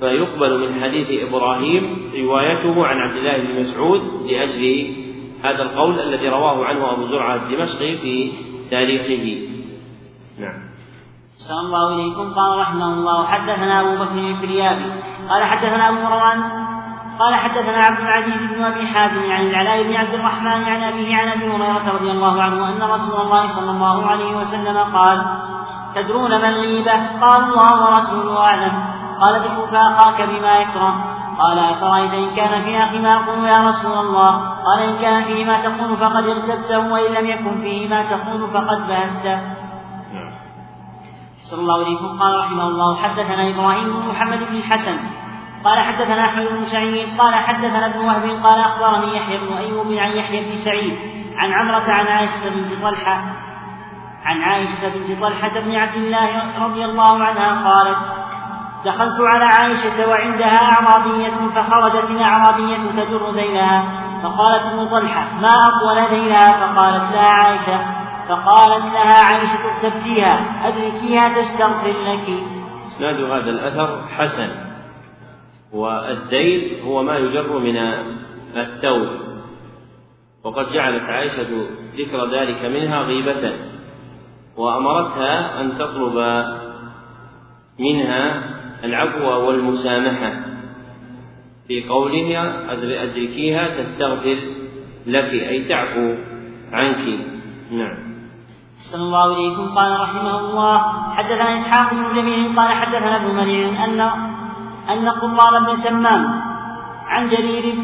فيقبل 0.00 0.58
من 0.58 0.82
حديث 0.82 1.28
إبراهيم 1.28 2.12
روايته 2.14 2.86
عن 2.86 2.96
عبد 2.96 3.16
الله 3.16 3.38
بن 3.38 3.60
مسعود 3.60 4.00
لأجل 4.30 4.94
هذا 5.44 5.62
القول 5.62 6.00
الذي 6.00 6.28
رواه 6.28 6.64
عنه 6.64 6.92
أبو 6.92 7.06
زرعة 7.06 7.34
الدمشقي 7.34 7.98
في 7.98 8.32
تاريخه. 8.70 9.48
نعم. 10.38 10.68
صلى 11.36 11.60
الله 11.60 11.94
إليكم 11.94 12.34
قال 12.34 12.58
رحمه 12.58 12.94
الله 12.94 13.26
حدثنا 13.26 13.80
أبو 13.80 14.04
بكر 14.04 14.18
الفريابي 14.18 14.92
قال 15.28 15.44
حدثنا 15.44 15.88
أبو 15.88 15.98
مروان 15.98 16.57
قال 17.18 17.34
حدثنا 17.34 17.84
عبد 17.84 18.00
العزيز 18.00 18.52
بن 18.52 18.64
أبي 18.64 18.86
حاتم 18.86 19.32
عن 19.32 19.46
العلاء 19.46 19.82
بن 19.82 19.96
عبد 19.96 20.14
الرحمن 20.14 20.64
عن 20.64 20.82
أبيه 20.82 21.16
عن 21.16 21.28
أبي 21.28 21.48
هريرة 21.50 21.92
رضي 21.92 22.10
الله 22.10 22.42
عنه 22.42 22.68
أن 22.68 22.82
رسول 22.82 23.20
الله 23.20 23.46
صلى 23.46 23.70
الله 23.70 24.06
عليه 24.06 24.36
وسلم 24.36 24.78
قال 24.96 25.26
تدرون 25.94 26.30
من 26.30 26.44
الغيبه 26.44 27.20
قال 27.20 27.44
الله 27.44 27.84
ورسوله 27.84 28.40
أعلم. 28.40 28.72
قال 29.20 29.34
ذكرك 29.34 29.74
أخاك 29.74 30.28
بما 30.28 30.58
يكره. 30.58 30.94
قال 31.38 31.58
أفرأيت 31.58 32.12
إن 32.12 32.36
كان 32.36 32.64
في 32.64 32.78
أخي 32.78 32.98
ما 32.98 33.14
أقول 33.14 33.44
يا 33.44 33.68
رسول 33.68 33.98
الله؟ 33.98 34.30
قال 34.66 34.82
إن 34.82 34.98
كان 34.98 35.24
فيه 35.24 35.44
ما 35.44 35.60
تقول 35.60 35.96
فقد 35.96 36.26
اغتبته 36.26 36.92
وإن 36.92 37.14
لم 37.14 37.26
يكن 37.26 37.60
فيه 37.60 37.88
ما 37.88 38.02
تقول 38.02 38.50
فقد 38.50 38.88
بهته 38.88 39.40
صلى 41.50 41.60
الله 41.60 41.74
عليه 41.74 41.96
وسلم. 41.96 42.20
قال 42.22 42.38
رحمه 42.38 42.68
الله 42.68 42.96
حدثنا 42.96 43.50
إبراهيم 43.50 43.84
بن 43.84 44.08
محمد 44.08 44.38
بن 44.38 44.56
الحسن 44.56 44.98
قال 45.64 45.78
حدثنا 45.78 46.24
احمد 46.24 46.46
بن 46.46 46.64
سعيد 46.64 47.08
قال 47.18 47.34
حدثنا 47.34 47.86
ابن 47.86 48.04
وهب 48.04 48.44
قال 48.44 48.60
أخبرني 48.60 49.16
يحيى 49.16 49.38
بن 49.38 49.56
أيوب 49.56 49.86
عن 49.92 50.10
يحيى 50.10 50.44
بن 50.44 50.52
سعيد 50.52 50.98
عن 51.36 51.52
عمرة 51.52 51.92
عن 51.92 52.06
عائشة 52.06 52.54
بنت 52.54 52.82
طلحة 52.82 53.20
عن 54.24 54.42
عائشة 54.42 54.88
بنت 54.94 55.20
طلحة 55.20 55.60
بن 55.60 55.74
عبد 55.74 55.96
الله 55.96 56.64
رضي 56.64 56.84
الله 56.84 57.24
عنها 57.24 57.70
قالت 57.70 57.98
دخلت 58.84 59.20
على 59.20 59.44
عائشة 59.44 60.08
وعندها 60.08 60.56
أعرابية 60.56 61.30
فخرجت 61.54 62.10
الأعرابية 62.10 62.76
تجر 62.76 63.34
ذيلها 63.34 64.08
فقالت 64.22 64.62
ابن 64.62 64.88
طلحة 64.88 65.26
ما 65.40 65.68
أطول 65.68 66.18
ذيلها 66.18 66.52
فقالت 66.52 67.12
لها 67.12 67.28
عائشة. 67.28 67.80
فقالت 68.28 68.84
لها 68.84 69.24
عائشة 69.24 69.80
تبكيها 69.82 70.68
أدركيها 70.68 71.28
تستغفر 71.28 71.88
لك. 71.88 72.42
إسناد 72.86 73.20
هذا 73.20 73.50
الأثر 73.50 74.02
حسن. 74.18 74.67
والدين 75.72 76.82
هو 76.84 77.02
ما 77.02 77.18
يجر 77.18 77.58
من 77.58 77.76
الثوب 78.56 79.08
وقد 80.44 80.72
جعلت 80.72 81.02
عائشة 81.02 81.66
ذكر 81.98 82.30
ذلك 82.30 82.64
منها 82.64 83.02
غيبة 83.02 83.52
وأمرتها 84.56 85.60
أن 85.60 85.78
تطلب 85.78 86.44
منها 87.78 88.42
العفو 88.84 89.24
والمسامحة. 89.24 90.32
في 91.68 91.88
قولها 91.88 92.72
أدركيها 92.72 93.82
تستغفر 93.82 94.38
لك 95.06 95.32
أي 95.32 95.64
تعفو 95.64 96.14
عنك. 96.72 97.20
نعم. 97.70 98.08
صلى 98.78 99.02
الله 99.02 99.34
عليكم 99.34 99.74
قال 99.74 100.00
رحمه 100.00 100.40
الله 100.40 100.78
حدثنا 101.14 101.54
إسحاق 101.54 101.94
بن 101.94 102.14
جميل 102.16 102.56
قال 102.56 102.72
حدثنا 102.72 103.16
ابن 103.16 103.34
مريم 103.34 103.74
أن 103.74 104.10
أن 104.90 105.08
قمار 105.08 105.58
بن 105.58 105.76
سمام 105.76 106.42
عن 107.06 107.28
جرير 107.28 107.74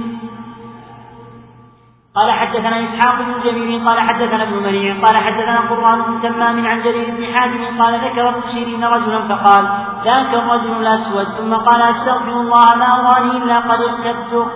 قال 2.15 2.31
حدثنا 2.31 2.83
إسحاق 2.83 3.23
بن 3.23 3.51
جميل 3.51 3.89
قال 3.89 4.01
حدثنا 4.01 4.43
ابن 4.43 4.63
مريع 4.63 5.07
قال 5.07 5.17
حدثنا 5.17 5.61
قران 5.71 6.03
بن 6.03 6.21
تمام 6.21 6.67
عن 6.67 6.83
جرير 6.83 7.15
بن 7.17 7.35
حازم 7.35 7.83
قال 7.83 7.95
ذكر 7.95 8.29
ابن 8.29 8.85
رجلا 8.85 9.29
فقال 9.29 9.65
ذاك 10.05 10.35
الرجل 10.35 10.73
الأسود 10.73 11.25
ثم 11.25 11.55
قال 11.55 11.83
أستغفر 11.83 12.41
الله 12.41 12.75
ما 12.75 12.87
أراني 13.01 13.45
إلا 13.45 13.59
قد 13.59 13.81
ارتدته. 13.83 14.47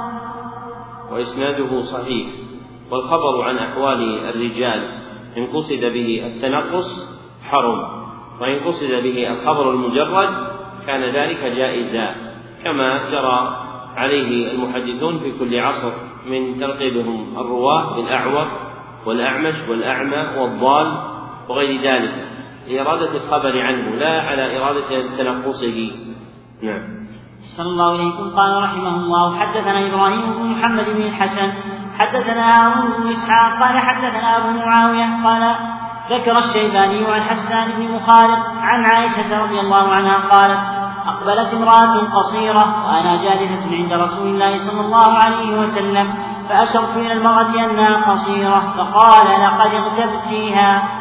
وإسناده 1.13 1.81
صحيح 1.81 2.27
والخبر 2.91 3.43
عن 3.43 3.59
أحوال 3.59 4.29
الرجال 4.29 4.89
إن 5.37 5.47
قصد 5.47 5.81
به 5.81 6.23
التنقص 6.27 7.19
حرم 7.51 7.79
وإن 8.41 8.61
قصد 8.65 8.91
به 8.91 9.33
الخبر 9.33 9.71
المجرد 9.71 10.29
كان 10.87 11.01
ذلك 11.01 11.45
جائزا. 11.45 12.28
كما 12.69 13.11
جرى 13.11 13.57
عليه 13.97 14.53
المحدثون 14.53 15.19
في 15.19 15.39
كل 15.39 15.61
عصر 15.61 15.93
من 16.27 16.61
ترقيبهم 16.61 17.39
الرواة 17.39 17.97
بالأعور 17.97 18.49
والأعمش 19.07 19.69
والأعمى 19.69 20.41
والضال 20.41 20.93
وغير 21.49 21.83
ذلك 21.83 22.15
لإرادة 22.69 23.17
الخبر 23.17 23.63
عنه 23.63 23.95
لا 23.95 24.23
على 24.23 24.59
إرادة 24.59 25.17
تنقصه. 25.17 25.91
نعم. 26.63 26.99
صلى 27.57 27.67
الله 27.67 27.93
عليكم 27.93 28.37
قال 28.37 28.63
رحمه 28.63 28.97
الله 28.97 29.39
حدثنا 29.39 29.87
إبراهيم 29.89 30.33
بن 30.33 30.45
محمد 30.45 30.85
بن 30.85 31.03
الحسن 31.03 31.53
حدثنا 31.99 32.67
هارون 32.67 33.03
بن 33.03 33.09
إسحاق 33.11 33.63
قال 33.63 33.79
حدثنا 33.79 34.37
أبو 34.37 34.59
معاوية 34.59 35.25
قال 35.25 35.55
ذكر 36.11 36.39
الشيباني 36.39 37.07
عن 37.07 37.23
حسان 37.23 37.69
بن 37.79 37.95
مخالد 37.95 38.39
عن 38.57 38.85
عائشة 38.85 39.45
رضي 39.45 39.61
الله 39.61 39.89
عنها 39.93 40.29
قالت 40.29 40.78
أقبلت 41.09 41.55
امرأة 41.55 42.15
قصيرة 42.15 42.87
وأنا 42.87 43.23
جالسة 43.23 43.67
عند 43.73 43.93
رسول 43.93 44.27
الله 44.27 44.59
صلى 44.59 44.81
الله 44.81 45.13
عليه 45.19 45.59
وسلم 45.61 46.15
فأشرت 46.49 46.97
إلى 46.97 47.13
المرأة 47.13 47.55
أنها 47.65 48.11
قصيرة 48.13 48.75
فقال 48.77 49.27
لقد 49.43 49.75
اغتبتيها. 49.75 50.99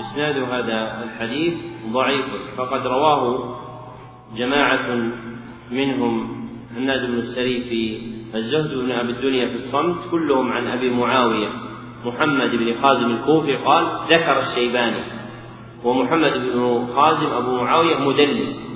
إسناد 0.00 0.36
هذا 0.36 1.04
الحديث 1.04 1.54
ضعيف 1.92 2.24
فقد 2.56 2.86
رواه 2.86 3.54
جماعة 4.36 4.86
منهم 5.70 6.44
هناد 6.76 7.06
بن 7.06 7.18
السري 7.18 7.64
في 7.68 8.00
الزهد 8.36 8.74
بن 8.74 8.92
أبي 8.92 9.12
الدنيا 9.12 9.48
في 9.48 9.54
الصمت 9.54 10.10
كلهم 10.10 10.52
عن 10.52 10.66
أبي 10.66 10.90
معاوية. 10.90 11.48
محمد 12.04 12.50
بن 12.50 12.74
خازم 12.82 13.10
الكوفي 13.10 13.56
قال 13.56 13.84
ذكر 14.08 14.38
الشيباني. 14.38 15.04
ومحمد 15.84 16.32
بن 16.32 16.86
خازم 16.96 17.26
أبو 17.26 17.62
معاوية 17.62 17.98
مدلس. 17.98 18.73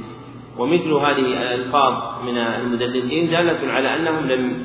ومثل 0.58 0.92
هذه 0.92 1.18
الألفاظ 1.18 2.22
من 2.24 2.38
المدلسين 2.38 3.30
دالة 3.30 3.72
على 3.72 3.96
أنهم 3.96 4.26
لم 4.26 4.64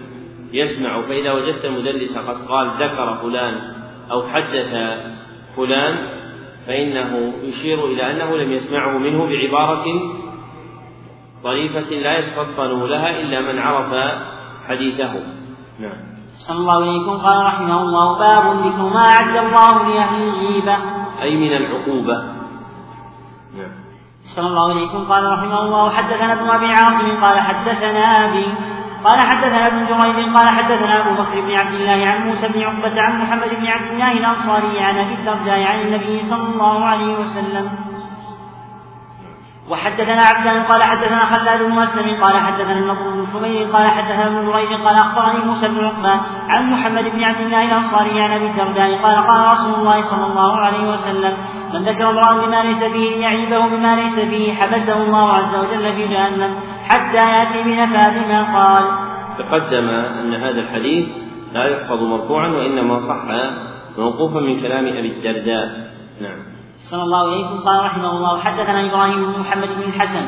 يسمعوا 0.54 1.02
فإذا 1.02 1.34
وجدت 1.34 1.66
المدلس 1.66 2.18
قد 2.18 2.48
قال 2.48 2.72
ذكر 2.80 3.18
فلان 3.22 3.74
أو 4.12 4.24
حدث 4.24 5.00
فلان 5.56 5.96
فإنه 6.68 7.34
يشير 7.44 7.86
إلى 7.86 8.12
أنه 8.12 8.38
لم 8.38 8.52
يسمعه 8.52 8.98
منه 8.98 9.26
بعبارة 9.26 9.86
طريفة 11.44 11.90
لا 11.90 12.20
يتفطن 12.20 12.86
لها 12.86 13.22
إلا 13.22 13.42
من 13.42 13.60
عرف 13.60 14.14
حديثه. 14.68 15.14
نعم. 15.80 16.14
صلى 16.38 16.58
الله 16.58 16.74
عليكم. 16.74 17.18
قال 17.18 17.46
رحمه 17.46 17.82
الله 17.82 18.20
باب 18.20 18.66
ذكر 18.66 18.90
ما 18.94 19.10
أعد 19.10 19.46
الله 19.46 19.88
لأهل 19.88 20.24
الغيبة. 20.24 20.78
أي 21.22 21.36
من 21.36 21.54
العقوبة. 21.54 22.24
صلى 24.26 24.48
الله 24.48 24.70
عليكم 24.70 25.12
قال 25.12 25.32
رحمه 25.34 25.60
الله 25.60 25.90
حدثنا 25.90 26.34
ابن 26.34 26.50
أبي 26.50 26.74
عاصم 26.74 27.22
قال 27.22 27.40
حدثنا 27.40 28.26
أبي 28.26 28.48
قال 29.04 29.20
حدثنا 29.20 29.68
ابن 29.68 29.86
جريج 29.86 30.36
قال 30.36 30.48
حدثنا 30.50 31.00
أبو 31.00 31.22
بكر 31.22 31.42
بن 31.42 31.52
عبد 31.52 31.74
الله 31.74 32.08
عن 32.08 32.28
موسى 32.28 32.48
بن 32.48 32.62
عقبة 32.62 33.02
عن 33.02 33.22
محمد 33.22 33.50
بن 33.50 33.66
عبد 33.66 33.92
الله 33.92 34.12
الأنصاري 34.12 34.80
عن 34.80 34.98
أبي 34.98 35.14
الدرداء 35.14 35.62
عن 35.64 35.80
النبي 35.82 36.24
صلى 36.30 36.48
الله 36.54 36.86
عليه 36.86 37.14
وسلم. 37.20 37.72
وحدثنا 39.70 40.22
عبدان 40.22 40.64
قال 40.64 40.84
حدثنا 40.84 41.26
خلاد 41.26 41.64
بن 41.64 41.72
مسلم 41.72 42.24
قال 42.24 42.38
حدثنا 42.38 42.80
النضر 42.80 43.10
بن 43.10 43.28
حمير 43.28 43.66
قال 43.66 43.88
حدثنا 43.90 44.28
ابن 44.28 44.52
جريج 44.52 44.82
قال 44.86 44.96
أخبرني 44.96 45.46
موسى 45.46 45.68
بن 45.68 45.86
عقبة 45.86 46.22
عن 46.50 46.72
محمد 46.72 47.04
بن 47.04 47.24
عبد 47.24 47.40
الله 47.40 47.66
الأنصاري 47.66 48.22
عن 48.22 48.32
أبي 48.32 48.46
الدرداء 48.46 49.04
قال 49.04 49.16
قال 49.16 49.52
رسول 49.52 49.74
الله 49.74 50.02
صلى 50.02 50.26
الله 50.26 50.58
عليه 50.58 50.94
وسلم 50.94 51.38
من 51.74 51.84
ذكر 51.84 52.10
امرأ 52.10 52.46
بما 52.46 52.64
ليس 52.64 52.84
به 52.84 53.22
يعيبه 53.22 53.68
بما 53.68 53.96
ليس 53.96 54.20
به 54.20 54.54
حبسه 54.54 55.04
الله 55.04 55.34
عز 55.34 55.56
وجل 55.56 55.96
في 55.96 56.08
جهنم 56.08 56.60
حتى 56.88 57.18
يأتي 57.18 57.64
بنفى 57.64 58.20
بما 58.20 58.58
قال. 58.58 58.84
تقدم 59.38 59.90
أن 59.90 60.34
هذا 60.34 60.60
الحديث 60.60 61.08
لا 61.54 61.66
يحفظ 61.66 62.04
مرفوعا 62.04 62.48
وإنما 62.48 63.00
صح 63.00 63.24
موقوفا 63.98 64.40
من 64.40 64.62
كلام 64.62 64.88
أبي 64.88 65.08
الدرداء. 65.08 65.92
نعم. 66.22 66.53
صلى 66.84 67.04
الله 67.04 67.20
عليه 67.28 67.46
قال 67.48 67.86
رحمه 67.86 68.12
الله 68.12 68.40
حدثنا 68.42 68.86
إبراهيم 68.86 69.34
بن 69.34 69.40
محمد 69.40 69.68
بن 69.68 69.82
الحسن. 69.82 70.28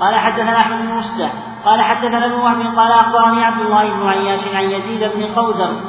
قال 0.00 0.14
حدثنا 0.14 0.58
أحمد 0.58 0.78
بن 0.86 0.94
مسلم 0.94 1.30
قال 1.64 1.80
حدثنا 1.80 2.26
ابن 2.26 2.34
وهب. 2.34 2.76
قال 2.76 2.92
أخبرني 2.92 3.44
عبد 3.44 3.60
الله 3.60 3.94
بن 3.94 4.08
عياش 4.08 4.54
عن 4.54 4.64
يزيد 4.64 5.12
بن 5.16 5.22
قودر. 5.34 5.80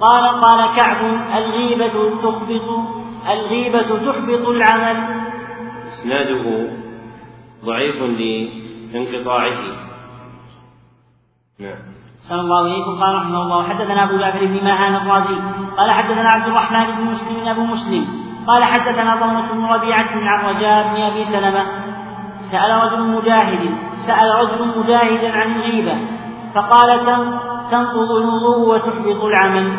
قال 0.00 0.24
قال 0.40 0.76
كعب 0.76 1.04
الغيبة 1.36 2.20
تحبط 2.22 2.68
الغيبة 3.28 3.82
تحبط 3.82 4.48
العمل. 4.48 4.96
إسناده 5.88 6.68
ضعيف 7.64 8.02
لانقطاعه. 8.92 9.60
نعم. 11.60 11.78
صلى 12.20 12.40
الله 12.40 12.66
إليكم 12.66 13.00
قال 13.02 13.14
رحمه 13.14 13.42
الله 13.42 13.68
حدثنا 13.68 14.04
أبو 14.04 14.18
جعفر 14.18 14.46
بن 14.46 14.64
ماهان 14.64 14.94
الرازي. 14.96 15.38
قال 15.78 15.90
حدثنا 15.90 16.28
عبد 16.28 16.46
الرحمن 16.46 16.86
بن 16.96 17.04
مسلم 17.12 17.48
أبو 17.48 17.64
مسلم. 17.64 18.17
قال 18.48 18.64
حدثنا 18.64 19.16
ضمرة 19.16 19.52
بن 19.52 19.64
ربيعة 19.64 20.10
عن 20.12 20.56
رجاء 20.56 20.94
بن 20.94 21.00
أبي 21.02 21.24
سلمة 21.24 21.66
سأل 22.52 22.70
رجل 22.70 23.02
مجاهد 23.02 23.70
سأل 24.06 24.34
رجل 24.34 24.78
مجاهدا 24.78 25.32
عن 25.32 25.56
الغيبة 25.56 25.98
فقال 26.54 27.06
تنقض 27.70 28.10
الوضوء 28.10 28.68
وتحبط 28.68 29.24
العمل. 29.24 29.78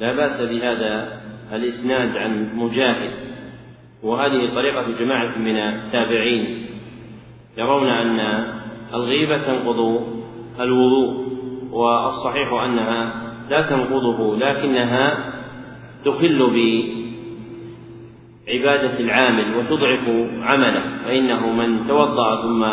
لا 0.00 0.12
بأس 0.12 0.40
بهذا 0.40 1.20
الإسناد 1.52 2.16
عن 2.16 2.56
مجاهد 2.56 3.10
وهذه 4.02 4.54
طريقة 4.54 4.90
جماعة 4.98 5.38
من 5.38 5.56
التابعين 5.56 6.66
يرون 7.56 7.88
أن 7.88 8.20
الغيبة 8.94 9.38
تنقض 9.38 10.06
الوضوء 10.60 11.26
والصحيح 11.72 12.52
أنها 12.52 13.21
لا 13.52 13.62
تنقضه 13.62 14.36
لكنها 14.36 15.32
تخل 16.04 16.38
بعبادة 18.46 18.98
العامل 18.98 19.56
وتضعف 19.56 20.08
عمله 20.42 20.82
فإنه 21.04 21.52
من 21.52 21.86
توضأ 21.86 22.42
ثم 22.42 22.64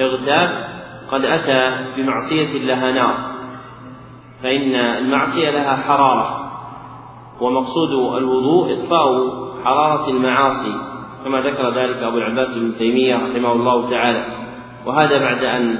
اغتاب 0.00 0.68
قد 1.10 1.24
أتى 1.24 1.86
بمعصية 1.96 2.58
لها 2.58 2.92
نار 2.92 3.30
فإن 4.42 4.74
المعصية 4.74 5.50
لها 5.50 5.76
حرارة 5.76 6.52
ومقصود 7.40 7.90
الوضوء 8.18 8.72
إطفاء 8.72 9.30
حرارة 9.64 10.10
المعاصي 10.10 10.74
كما 11.24 11.40
ذكر 11.40 11.70
ذلك 11.70 11.96
أبو 11.96 12.18
العباس 12.18 12.58
بن 12.58 12.74
تيمية 12.78 13.16
رحمه 13.16 13.52
الله 13.52 13.90
تعالى. 13.90 14.24
وهذا 14.86 15.18
بعد 15.18 15.44
أن 15.44 15.78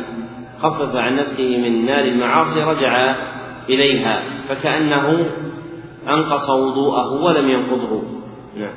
خفف 0.59 0.97
عن 0.97 1.17
نفسه 1.17 1.57
من 1.57 1.87
نار 1.87 2.05
المعاصي 2.05 2.63
رجع 2.63 3.15
إليها 3.69 4.23
فكأنه 4.49 5.27
أنقص 6.09 6.51
وضوءه 6.51 7.13
ولم 7.13 7.49
ينقضه. 7.49 8.03
نعم. 8.57 8.75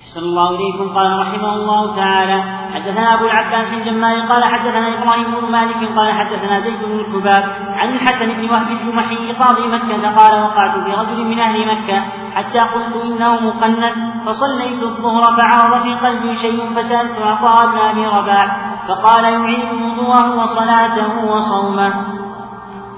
أحسن 0.00 0.20
الله 0.20 0.50
إليكم. 0.50 0.94
قال 0.94 1.18
رحمه 1.18 1.54
الله 1.54 1.96
تعالى 1.96 2.64
حدثنا 2.74 3.14
أبو 3.14 3.24
العباس 3.24 3.72
الجمال 3.72 4.28
قال 4.28 4.44
حدثنا 4.44 4.88
إبراهيم 4.98 5.24
بن 5.40 5.52
مالك 5.52 5.98
قال 5.98 6.12
حدثنا 6.12 6.60
زيد 6.60 6.82
بن 6.84 7.00
الكباب 7.00 7.44
عن 7.68 7.88
الحسن 7.88 8.32
بن 8.32 8.50
وهب 8.50 8.68
الجمحي 8.70 9.32
قاضي 9.32 9.66
مكة 9.66 10.16
قال 10.16 10.42
وقعت 10.42 10.74
برجل 10.78 11.24
من 11.24 11.38
أهل 11.38 11.66
مكة 11.66 12.02
حتى 12.34 12.58
قلت 12.58 13.04
إنه 13.04 13.40
مقنن 13.40 14.22
فصليت 14.26 14.82
الظهر 14.82 15.36
فعرض 15.36 15.82
في 15.82 15.94
قلبي 15.94 16.34
شيء 16.34 16.74
فسألت 16.74 17.18
عطاء 17.18 17.66
بن 17.66 17.78
أبي 17.78 18.06
رباح 18.06 18.76
فقال 18.88 19.24
يعيد 19.24 19.72
وضوءه 19.72 20.42
وصلاته 20.42 21.24
وصومه. 21.24 22.23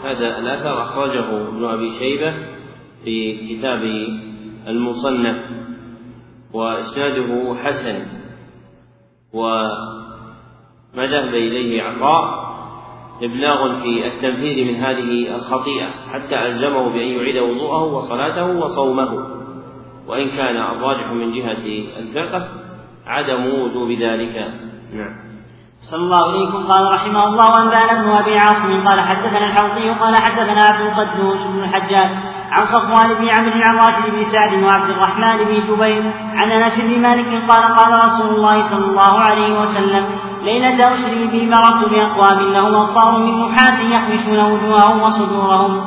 هذا 0.06 0.38
الأثر 0.38 0.82
أخرجه 0.82 1.48
ابن 1.48 1.64
أبي 1.64 1.90
شيبة 1.98 2.34
في 3.04 3.48
كتاب 3.48 3.82
المصنف 4.68 5.36
وإسناده 6.52 7.54
حسن 7.54 8.06
وما 9.32 11.06
ذهب 11.06 11.34
إليه 11.34 11.82
عطاء 11.82 12.46
إبلاغ 13.22 13.82
في 13.82 14.06
التنفيذ 14.06 14.64
من 14.64 14.74
هذه 14.74 15.36
الخطيئة 15.36 15.88
حتى 16.12 16.46
ألزمه 16.46 16.88
بأن 16.88 17.08
يعيد 17.08 17.36
وضوءه 17.36 17.84
وصلاته 17.84 18.58
وصومه. 18.58 19.26
وإن 20.06 20.28
كان 20.28 20.56
الراجح 20.56 21.12
من 21.12 21.32
جهة 21.32 21.98
الفقه 21.98 22.48
عدم 23.06 23.46
وجوب 23.46 23.90
ذلك. 23.90 24.36
نعم. 24.92 25.25
صلى 25.90 26.02
الله 26.02 26.28
عليكم 26.30 26.72
قال 26.72 26.92
رحمه 26.92 27.24
الله 27.24 27.62
أنبانا 27.62 27.92
ابن 27.92 28.10
أبي 28.10 28.38
عاصم 28.38 28.88
قال 28.88 29.00
حدثنا 29.00 29.46
الحوطي 29.46 29.90
قال 29.90 30.16
حدثنا 30.16 30.62
عبد 30.62 30.80
القدوس 30.80 31.42
بن 31.42 31.64
الحجاج 31.64 32.10
عن 32.50 32.64
صفوان 32.64 33.14
بن 33.14 33.28
عمرو 33.28 33.62
عن 33.62 33.76
راشد 33.76 34.14
بن 34.14 34.24
سعد 34.24 34.62
وعبد 34.64 34.90
الرحمن 34.90 35.36
بن 35.36 35.54
جبير 35.68 36.12
عن 36.34 36.50
أنس 36.50 36.80
بن 36.80 37.02
مالك 37.02 37.50
قال 37.50 37.74
قال 37.78 38.04
رسول 38.04 38.34
الله 38.34 38.62
صلى 38.70 38.84
الله 38.86 39.20
عليه 39.20 39.58
وسلم 39.60 40.06
ليلة 40.42 40.94
أسري 40.94 41.26
بي 41.26 41.46
مررت 41.46 41.88
بأقوام 41.90 42.52
لهم 42.52 42.74
أبطار 42.74 43.18
من 43.18 43.48
نحاس 43.48 43.84
يحمشون 43.84 44.40
وجوههم 44.40 45.02
وصدورهم. 45.02 45.84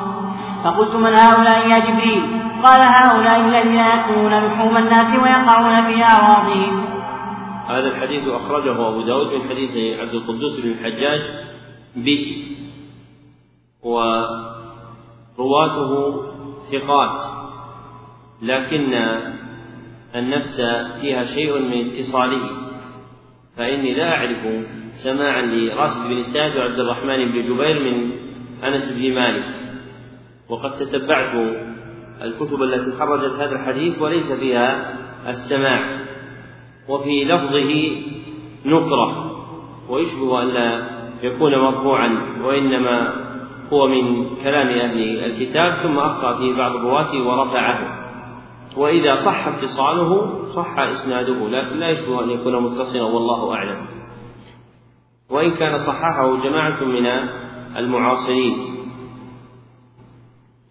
فقلت 0.64 0.96
من 0.96 1.14
هؤلاء 1.14 1.68
يا 1.68 1.80
جبريل؟ 1.80 2.42
قال 2.64 2.82
هؤلاء 2.82 3.40
الذين 3.40 3.76
يأكلون 3.76 4.34
لحوم 4.34 4.78
الناس 4.78 5.20
ويقعون 5.24 5.86
في 5.86 6.04
أعراضهم. 6.04 6.99
هذا 7.70 7.88
الحديث 7.88 8.28
أخرجه 8.28 8.88
أبو 8.88 9.02
داود 9.02 9.34
من 9.34 9.50
حديث 9.50 10.00
عبد 10.00 10.14
القدوس 10.14 10.60
بن 10.60 10.72
الحجاج 10.72 11.22
به 11.96 12.46
ورواته 13.84 14.32
ثقات 16.72 17.40
لكن 18.42 18.94
النفس 20.16 20.62
فيها 21.02 21.24
شيء 21.24 21.60
من 21.60 21.88
اتصاله 21.88 22.50
فإني 23.58 23.94
لا 23.94 24.14
أعرف 24.14 24.66
سماعا 24.92 25.42
لراشد 25.42 26.10
بن 26.10 26.24
سعد 26.24 26.58
وعبد 26.58 26.80
الرحمن 26.80 27.32
بن 27.32 27.42
جبير 27.42 27.80
من 27.80 28.12
أنس 28.64 28.92
بن 28.92 29.14
مالك. 29.14 29.56
وقد 30.50 30.72
تتبعت 30.72 31.36
الكتب 32.22 32.64
التي 32.64 32.92
خرجت 32.98 33.34
هذا 33.34 33.52
الحديث 33.52 34.02
وليس 34.02 34.32
فيها 34.32 34.96
السماع. 35.28 35.99
وفي 36.90 37.26
لفظه 37.26 38.02
نكرة 38.66 39.32
ويشبه 39.90 40.44
أن 40.44 40.48
لا 40.48 40.90
يكون 41.24 41.56
مرفوعا 41.56 42.40
وإنما 42.44 43.14
هو 43.74 43.88
من 43.88 44.36
كلام 44.44 44.68
أهل 44.68 45.26
الكتاب 45.26 45.76
ثم 45.76 46.00
أخطأ 46.00 46.38
فيه 46.38 46.58
بعض 46.58 46.76
الرواة 46.76 47.28
ورفعه. 47.28 48.00
وإذا 48.78 49.16
صح 49.16 49.48
اتصاله 49.48 50.40
صح 50.56 50.80
إسناده 50.80 51.50
لكن 51.50 51.78
لا 51.80 51.90
يشبه 51.90 52.24
أن 52.24 52.30
يكون 52.30 52.64
متصلا 52.64 53.04
والله 53.04 53.54
أعلم. 53.54 53.86
وإن 55.30 55.52
كان 55.52 55.78
صححه 55.78 56.44
جماعة 56.44 56.84
من 56.84 57.06
المعاصرين 57.78 58.70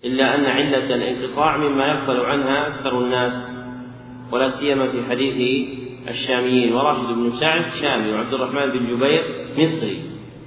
إلا 0.04 0.34
أن 0.34 0.44
علة 0.44 0.94
الانقطاع 0.94 1.56
مما 1.56 1.86
يغفل 1.86 2.20
عنها 2.20 2.66
أكثر 2.66 3.00
الناس 3.04 3.58
ولا 4.32 4.48
سيما 4.48 4.90
في 4.90 5.04
حديث 5.04 5.77
الشاميين 6.08 6.74
وراشد 6.74 7.06
بن 7.06 7.30
سعد 7.30 7.72
شامي 7.82 8.12
وعبد 8.12 8.34
الرحمن 8.34 8.70
بن 8.70 8.86
جبير 8.86 9.22
مصري 9.58 10.02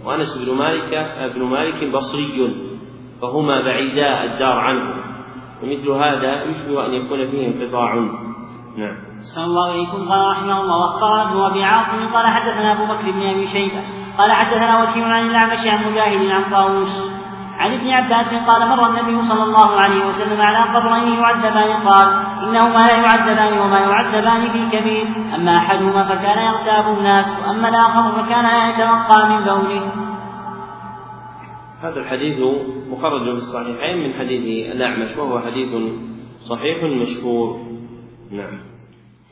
وأنس 0.06 0.38
بن 0.38 0.56
مالك 0.56 0.94
ابن 0.94 1.44
مالك 1.44 1.90
بصري 1.94 2.56
فهما 3.22 3.62
بعيدا 3.62 4.24
الدار 4.24 4.58
عنه. 4.60 4.94
ومثل 5.64 5.90
هذا 5.90 6.44
يشبه 6.44 6.86
أن 6.86 6.94
يكون 6.94 7.32
فيه 7.32 7.48
انقطاع. 7.48 7.96
نعم. 8.78 8.96
صلى 9.36 9.46
الله 9.46 9.72
عليكم. 9.72 10.10
قال 10.10 10.32
رحمه 10.32 10.62
الله 10.62 10.78
واختار 10.78 11.30
ابن 11.30 11.42
أبي 11.42 11.64
عاصم 11.64 12.08
قال 12.14 12.28
حدثنا 12.28 12.72
أبو 12.74 12.94
بكر 12.94 13.12
بن 13.12 13.24
أبي 13.24 13.48
شيبة 13.48 13.82
قال 14.18 14.32
حدثنا 14.32 14.84
وكيع 14.84 15.08
عن 15.08 15.30
الأعمش 15.30 15.68
عن 15.68 15.92
مجاهد 15.92 16.32
عن 16.32 16.52
طاووس 16.52 17.21
عن 17.62 17.74
ابن 17.74 17.90
عباس 17.90 18.34
قال 18.34 18.70
مر 18.70 18.90
النبي 18.90 19.28
صلى 19.28 19.44
الله 19.44 19.70
عليه 19.82 20.06
وسلم 20.06 20.42
على 20.42 20.80
قبرين 20.80 21.14
يعذبان 21.14 21.88
قال 21.88 22.08
إنهما 22.44 22.88
لا 22.88 22.98
يعذبان 22.98 23.60
وما 23.60 23.80
يعذبان 23.80 24.50
في 24.52 24.78
كبير 24.78 25.08
أما 25.36 25.58
أحدهما 25.58 26.04
فكان 26.04 26.38
يغتاب 26.38 26.98
الناس 26.98 27.26
وأما 27.40 27.70
الآخر 27.70 28.12
فكان 28.12 28.44
لا 28.44 28.70
يتوقى 28.70 29.30
من 29.30 29.44
بوله 29.44 29.92
هذا 31.82 32.00
الحديث 32.00 32.40
مخرج 32.90 33.24
في 33.24 33.32
الصحيحين 33.32 33.98
من 33.98 34.14
حديث 34.14 34.76
الأعمش 34.76 35.18
وهو 35.18 35.40
حديث 35.40 35.70
صحيح 36.50 36.84
مشهور. 36.84 37.60
نعم. 38.32 38.60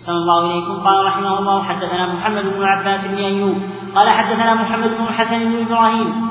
صلى 0.06 0.16
الله 0.16 0.54
عليكم 0.54 0.84
قال 0.88 1.06
رحمه 1.06 1.40
الله 1.40 1.64
حدثنا 1.64 2.14
محمد 2.14 2.44
بن 2.44 2.64
عباس 2.64 3.08
بن 3.08 3.18
أيوب 3.18 3.58
قال 3.96 4.10
حدثنا 4.10 4.54
محمد 4.54 4.90
بن 4.90 5.04
الحسن 5.04 5.40
بن 5.40 5.66
إبراهيم 5.66 6.30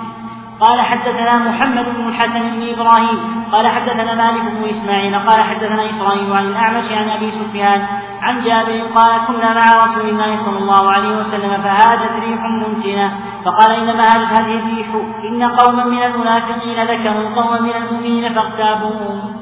قال 0.61 0.81
حدثنا 0.81 1.39
محمد 1.39 1.85
بن 1.97 2.09
الحسن 2.09 2.43
بن 2.51 2.69
إبراهيم 2.69 3.45
قال 3.53 3.67
حدثنا 3.69 4.15
مالك 4.15 4.53
بن 4.53 4.65
إسماعيل 4.65 5.15
قال 5.27 5.43
حدثنا 5.43 5.91
إسرائيل 5.91 6.33
عن 6.33 6.47
الأعمش 6.47 6.93
عن 6.93 7.09
أبي 7.09 7.31
سفيان 7.31 7.87
عن 8.21 8.45
جابر 8.45 8.81
قال 8.95 9.27
كنا 9.27 9.55
مع 9.55 9.85
رسول 9.85 10.09
الله 10.09 10.37
صلى 10.37 10.59
الله 10.59 10.91
عليه 10.91 11.19
وسلم 11.19 11.63
فهاجت 11.63 12.13
ريح 12.13 12.41
ممتنه 12.43 13.21
فقال 13.45 13.71
إنما 13.73 14.03
هاجت 14.03 14.33
هذه 14.33 14.59
الريح 14.59 14.95
إن 15.25 15.43
قوما 15.43 15.85
من 15.85 16.03
المنافقين 16.03 16.85
ذكروا 16.85 17.35
قوما 17.35 17.61
من 17.61 17.73
المؤمنين 17.73 18.35
فاغتابوهم. 18.35 19.35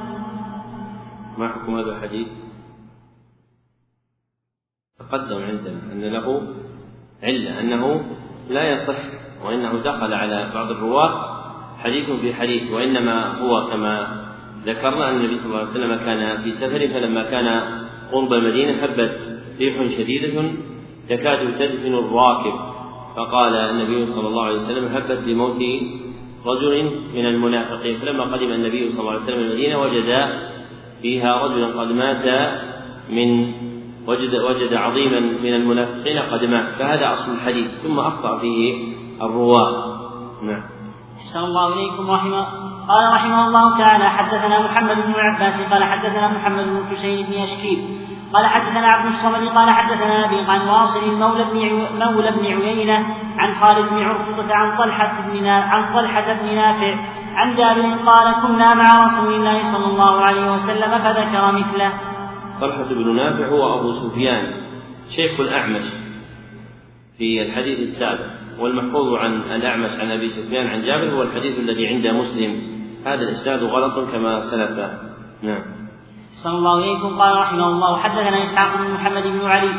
ما 1.39 1.49
حكم 1.49 1.79
هذا 1.79 1.91
الحديث؟ 1.91 2.29
تقدم 4.99 5.43
عندنا 5.43 5.93
أن 5.93 6.01
له 6.01 6.43
علة 7.23 7.61
أنه 7.61 8.05
لا 8.51 8.73
يصح 8.73 8.97
وإنه 9.45 9.73
دخل 9.85 10.13
على 10.15 10.51
بعض 10.55 10.71
الرواة 10.71 11.37
حديث 11.79 12.11
في 12.11 12.35
حديث 12.35 12.73
وإنما 12.73 13.39
هو 13.39 13.67
كما 13.71 14.27
ذكرنا 14.67 15.11
أن 15.11 15.17
النبي 15.17 15.37
صلى 15.37 15.47
الله 15.47 15.59
عليه 15.59 15.71
وسلم 15.71 15.97
كان 15.97 16.43
في 16.43 16.51
سفر 16.53 16.89
فلما 16.89 17.23
كان 17.23 17.63
قرب 18.13 18.33
المدينة 18.33 18.73
هبت 18.73 19.19
ريح 19.61 19.99
شديدة 19.99 20.43
تكاد 21.09 21.59
تدفن 21.59 21.95
الراكب. 21.95 22.55
فقال 23.17 23.55
النبي 23.55 24.07
صلى 24.07 24.29
الله 24.29 24.45
عليه 24.45 24.57
وسلم 24.57 24.85
هبت 24.85 25.21
لموت 25.27 25.63
رجل 26.47 26.91
من 27.15 27.27
المنافقين. 27.27 27.99
فلما 28.01 28.25
قدم 28.25 28.53
النبي 28.53 28.89
صلى 28.89 29.01
الله 29.01 29.13
عليه 29.13 29.23
وسلم 29.23 29.39
المدينة 29.39 29.81
وجد 29.81 30.29
فيها 31.03 31.47
رجلا 31.47 31.81
قد 31.81 31.93
مات 31.93 32.51
من 33.11 33.53
وجد 34.07 34.35
وجد 34.35 34.75
عظيما 34.75 35.21
من 35.21 35.55
المنافقين 35.55 36.19
قد 36.19 36.45
مات 36.45 36.69
فهذا 36.69 37.13
أصل 37.13 37.33
الحديث 37.33 37.71
ثم 37.83 37.99
أخطأ 37.99 38.39
فيه 38.39 38.95
الرواة 39.23 39.97
نعم 40.43 40.63
أحسن 41.19 41.41
الله 41.41 41.73
إليكم 41.73 42.11
رحمه 42.11 42.47
قال 42.89 43.13
رحمه 43.13 43.47
الله 43.47 43.79
تعالى 43.79 44.11
حدثنا 44.11 44.61
محمد 44.61 44.97
بن 44.97 45.15
عباس 45.17 45.63
قال 45.63 45.85
حدثنا 45.85 46.29
محمد 46.29 46.65
بن 46.65 46.87
حسين 46.91 47.27
بن 47.27 47.33
أشكيب 47.33 47.79
قال 48.33 48.47
حدثنا 48.47 48.87
عبد 48.87 49.07
الصمد 49.07 49.49
قال 49.49 49.71
حدثنا 49.71 50.25
أبي 50.25 50.41
عن 50.51 50.69
واصل 50.69 51.19
مولى 51.19 51.45
بن 51.45 51.59
مولى 52.05 52.31
بن 52.31 52.47
عيينة 52.47 53.07
عن 53.39 53.55
خالد 53.55 53.89
بن 53.89 54.03
عرفة 54.03 54.55
عن 54.55 54.77
طلحة 54.79 55.29
بن 55.33 55.47
عن 55.47 55.95
طلحة 55.95 56.33
بن 56.33 56.55
نافع 56.55 56.95
عن 57.35 57.55
جابر 57.55 57.95
قال 58.07 58.35
كنا 58.43 58.75
مع 58.75 59.05
رسول 59.05 59.35
الله 59.35 59.73
صلى 59.73 59.87
الله 59.87 60.21
عليه 60.21 60.53
وسلم 60.53 60.99
فذكر 60.99 61.53
مثله. 61.53 62.16
طلحة 62.61 62.95
بن 62.95 63.17
نافع 63.17 63.49
هو 63.49 63.81
أبو 63.81 63.93
سفيان 63.93 64.53
شيخ 65.17 65.41
الأعمش 65.41 65.85
في 67.19 67.43
الحديث 67.43 67.79
السابق 67.79 68.27
والمحفوظ 68.59 69.15
عن 69.15 69.33
الأعمش 69.33 69.91
عن 69.91 70.11
أبي 70.11 70.29
سفيان 70.29 70.67
عن 70.67 70.83
جابر 70.83 71.15
هو 71.15 71.23
الحديث 71.23 71.59
الذي 71.59 71.87
عند 71.87 72.07
مسلم. 72.07 72.63
هذا 73.07 73.23
الإسناد 73.23 73.63
غلط 73.63 74.11
كما 74.13 74.41
سلف. 74.41 74.91
نعم. 75.43 75.63
صلى 76.45 76.55
الله 76.59 76.79
إليكم. 76.79 77.21
قال 77.21 77.37
رحمه 77.37 77.69
الله 77.69 77.99
حدثنا 77.99 78.43
إسحاق 78.43 78.77
بن 78.77 78.91
محمد 78.91 79.23
بن 79.23 79.47
علي 79.47 79.73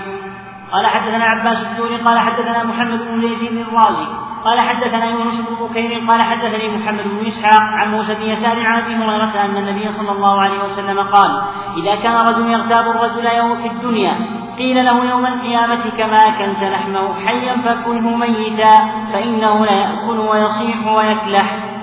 قال 0.72 0.88
حدثنا 0.88 1.24
عباس 1.24 1.68
الدوري 1.68 2.02
قال 2.02 2.20
حدثنا 2.20 2.64
محمد 2.64 3.00
بن 3.00 3.22
بن 3.22 3.58
الرازي 3.62 4.27
قال 4.46 4.60
حدثنا 4.60 5.06
يونس 5.06 5.50
بن 5.50 5.68
بكير 5.68 6.00
قال 6.08 6.22
حدثني 6.22 6.78
محمد 6.78 7.04
بن 7.04 7.26
إسحاق 7.26 7.62
عن 7.62 7.92
موسى 7.92 8.16
بن 8.16 8.22
يسار 8.22 8.60
عن 8.60 8.84
أبي 8.84 8.96
هريرة 8.96 9.46
أن 9.46 9.58
النبي 9.58 9.92
صلى 9.92 10.12
الله 10.12 10.42
عليه 10.42 10.60
وسلم 10.60 11.00
قال 11.00 11.42
إذا 11.78 11.96
كان 11.96 12.16
رجل 12.16 12.50
يغتاب 12.52 12.86
الرجل 12.88 13.26
يوم 13.38 13.56
في 13.56 13.68
الدنيا 13.68 14.18
قيل 14.58 14.86
له 14.86 15.10
يوم 15.10 15.26
القيامة 15.26 15.90
كما 15.98 16.18
أكلت 16.18 16.64
لحمه 16.64 17.14
حيا 17.14 17.54
فكله 17.54 18.16
ميتا 18.16 18.76
فإنه 19.14 19.66
لا 19.66 19.72
يأكل 19.72 20.20
ويصيح 20.20 20.88
ويكلح 20.88 21.78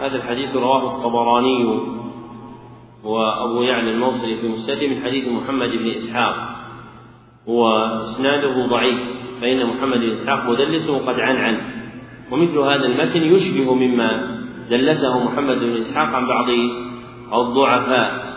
هذا 0.00 0.16
الحديث 0.16 0.56
رواه 0.56 0.96
الطبراني 0.96 1.64
وأبو 3.04 3.62
يعلى 3.62 3.90
الموصلي 3.90 4.36
في 4.36 4.48
مسند 4.48 4.84
من 4.84 5.04
حديث 5.04 5.28
محمد 5.28 5.68
بن 5.68 5.90
إسحاق. 5.90 6.34
وإسناده 7.46 8.66
ضعيف. 8.66 8.98
فإن 9.40 9.66
محمد 9.66 9.98
بن 9.98 10.10
إسحاق 10.10 10.50
مدلس 10.50 10.90
وقد 10.90 11.20
عن 11.20 11.36
عنه 11.36 11.60
ومثل 12.30 12.58
هذا 12.58 12.86
المتن 12.86 13.22
يشبه 13.22 13.74
مما 13.74 14.38
دلسه 14.70 15.24
محمد 15.24 15.58
بن 15.58 15.74
إسحاق 15.74 16.06
عن 16.06 16.28
بعض 16.28 16.48
الضعفاء. 17.32 18.28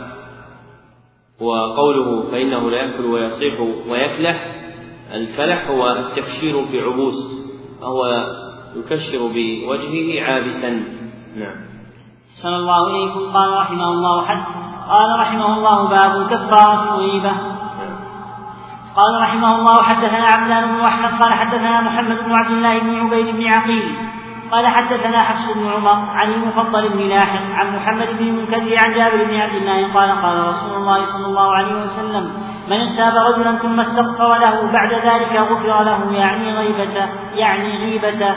وقوله 1.41 2.31
فإنه 2.31 2.69
لا 2.69 2.77
يأكل 2.77 3.05
ويصيح 3.05 3.59
ويكلح 3.89 4.55
الكلح 5.13 5.67
هو 5.67 5.91
التكشير 5.91 6.65
في 6.65 6.81
عبوس 6.81 7.47
فهو 7.81 8.25
يكشر 8.75 9.19
بوجهه 9.19 10.23
عابسا. 10.23 10.69
نعم. 11.35 11.55
صلى 12.43 12.55
الله 12.55 12.87
إليكم. 12.87 13.19
قال 13.33 13.53
رحمه 13.53 13.89
الله 13.91 14.25
حد 14.25 14.45
قال 14.89 15.19
رحمه 15.19 15.57
الله 15.57 15.89
باب 15.89 16.29
كفارة 16.29 16.95
الغيبة 16.95 17.50
قال 18.95 19.22
رحمه 19.22 19.59
الله 19.59 19.84
حدثنا 19.84 20.27
عبدان 20.27 20.76
بن 20.76 20.80
أحمد 20.80 21.22
قال 21.22 21.34
حدثنا 21.34 21.81
محمد 21.81 22.18
بن 22.26 22.31
عبد 22.31 22.51
الله 22.51 22.80
بن 22.80 22.95
عبيد 22.95 23.35
بن 23.35 23.47
عقيل 23.47 23.95
قال 24.51 24.68
حدثنا 24.68 25.19
حفص 25.19 25.53
بن 25.53 25.68
عمر 25.68 26.09
عن 26.09 26.34
المفضل 26.34 26.89
بن 26.89 26.99
لاحق 26.99 27.41
عن 27.53 27.76
محمد 27.76 28.18
بن 28.19 28.27
المنكدر 28.27 28.77
عن 28.77 28.93
جابر 28.93 29.26
بن 29.26 29.35
عبد 29.35 29.55
الله 29.55 29.93
قال 29.93 30.11
قال 30.22 30.47
رسول 30.47 30.77
الله 30.77 31.05
صلى 31.05 31.26
الله 31.26 31.51
عليه 31.55 31.84
وسلم 31.84 32.31
من 32.68 32.77
اغتاب 32.77 33.13
رجلا 33.15 33.57
ثم 33.57 33.80
استغفر 33.80 34.27
له 34.27 34.72
بعد 34.72 34.93
ذلك 34.93 35.35
غفر 35.35 35.84
له 35.84 36.13
يعني 36.13 36.53
غيبته 36.53 37.09
يعني 37.35 37.77
غيبته 37.77 38.35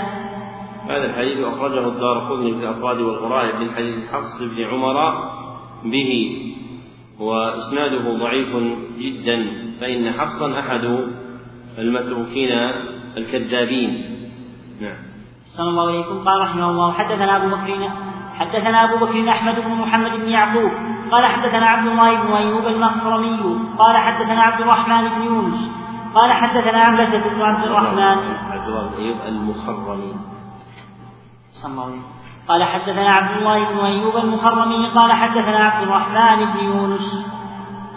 هذا 0.89 1.05
الحديث 1.05 1.47
أخرجه 1.47 1.89
الدار 1.89 2.19
قطني 2.19 2.55
في 2.55 2.61
الأفراد 2.61 3.01
والغرائب 3.01 3.61
من 3.61 3.71
حديث 3.75 4.13
حفص 4.13 4.43
بن 4.43 4.65
عمر 4.65 5.15
به 5.85 6.43
وإسناده 7.21 8.19
ضعيف 8.19 8.49
جدا. 8.99 9.64
فإن 9.81 10.13
حفصا 10.13 10.61
أحد 10.61 10.85
المتروكين 11.79 12.53
الكذابين. 13.17 13.91
نعم. 14.81 14.97
صلى 15.57 15.69
الله 15.69 15.89
عليكم. 15.89 16.25
قال 16.25 16.41
رحمه 16.41 16.71
الله 16.71 16.93
حدثنا 16.93 17.37
أبو 17.37 17.49
بكر 17.49 17.91
حدثنا 18.39 18.85
أبو 18.85 19.07
بكر 19.07 19.31
أحمد 19.31 19.55
بن 19.55 19.71
محمد 19.71 20.11
بن 20.11 20.29
يعقوب. 20.29 20.71
قال 21.13 21.27
حدثنا 21.27 21.67
عبد 21.67 21.87
الله 21.87 22.23
بن 22.23 22.33
أيوب 22.33 22.67
المخرمي 22.67 23.59
قال 23.79 23.97
حدثنا 23.97 24.43
عبد 24.43 24.61
الرحمن 24.61 25.09
بن 25.09 25.23
يونس. 25.23 25.73
قال 26.15 26.33
حدثنا 26.33 26.79
عنبسة 26.79 27.35
بن 27.35 27.43
عبد 27.43 27.65
الرحمن. 27.65 28.19
عبد 28.51 28.69
الله 28.69 28.89
بن 28.89 29.03
أيوب 29.03 29.19
المخرمي. 29.29 30.15
صلى 31.53 31.73
الله 31.73 31.85
عليه 31.85 32.01
قال 32.49 32.65
حدثنا 32.65 33.11
عبد 33.11 33.37
الله 33.37 33.73
بن 33.73 33.79
أيوب 33.79 34.17
المخرمي. 34.17 34.89
قال 34.95 35.13
حدثنا 35.13 35.59
عبد 35.59 35.83
الرحمن 35.83 36.45
بن 36.45 36.65
يونس. 36.65 37.34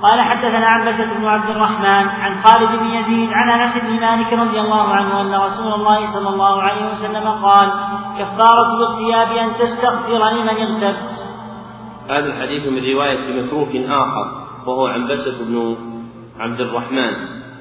قال 0.02 0.22
حدثنا 0.22 0.68
عنبسة 0.68 1.14
بن 1.14 1.26
عبد 1.26 1.50
الرحمن 1.50 2.08
عن 2.08 2.36
خالد 2.44 2.80
بن 2.80 2.86
يزيد 2.86 3.30
عن 3.34 3.62
أنس 3.62 3.84
بن 3.84 4.00
مالك 4.00 4.34
رضي 4.34 4.60
الله 4.60 4.88
عنه 4.88 5.22
أن 5.22 5.42
رسول 5.42 5.74
الله 5.74 6.06
صلى 6.06 6.30
الله 6.30 6.62
عليه 6.62 6.92
وسلم 6.92 7.28
قال 7.28 7.72
كفارة 8.20 8.76
الاغتياب 8.78 9.38
أن 9.38 9.54
تستغفر 9.60 10.30
لمن 10.30 10.50
اغتبت. 10.50 11.12
هذا 12.10 12.26
الحديث 12.26 12.68
من 12.68 12.94
رواية 12.94 13.42
متروك 13.42 13.76
آخر 13.76 14.48
وهو 14.68 14.88
عنبسة 14.88 15.46
بن 15.46 15.76
عبد 16.40 16.62
الرحمن 16.62 17.14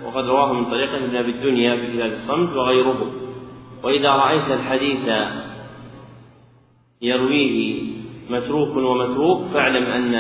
وقد 0.05 0.25
رواه 0.25 0.53
من 0.53 0.65
طريقة 0.65 0.97
ابن 0.97 1.17
أبي 1.17 1.31
الدنيا 1.31 1.77
في 1.77 1.93
كتاب 1.93 2.07
الصمت 2.07 2.57
وغيره 2.57 3.13
وإذا 3.83 4.11
رأيت 4.11 4.51
الحديث 4.51 5.09
يرويه 7.03 7.83
متروك 8.31 8.77
ومتروك 8.77 9.43
فاعلم 9.55 9.85
أن 9.85 10.15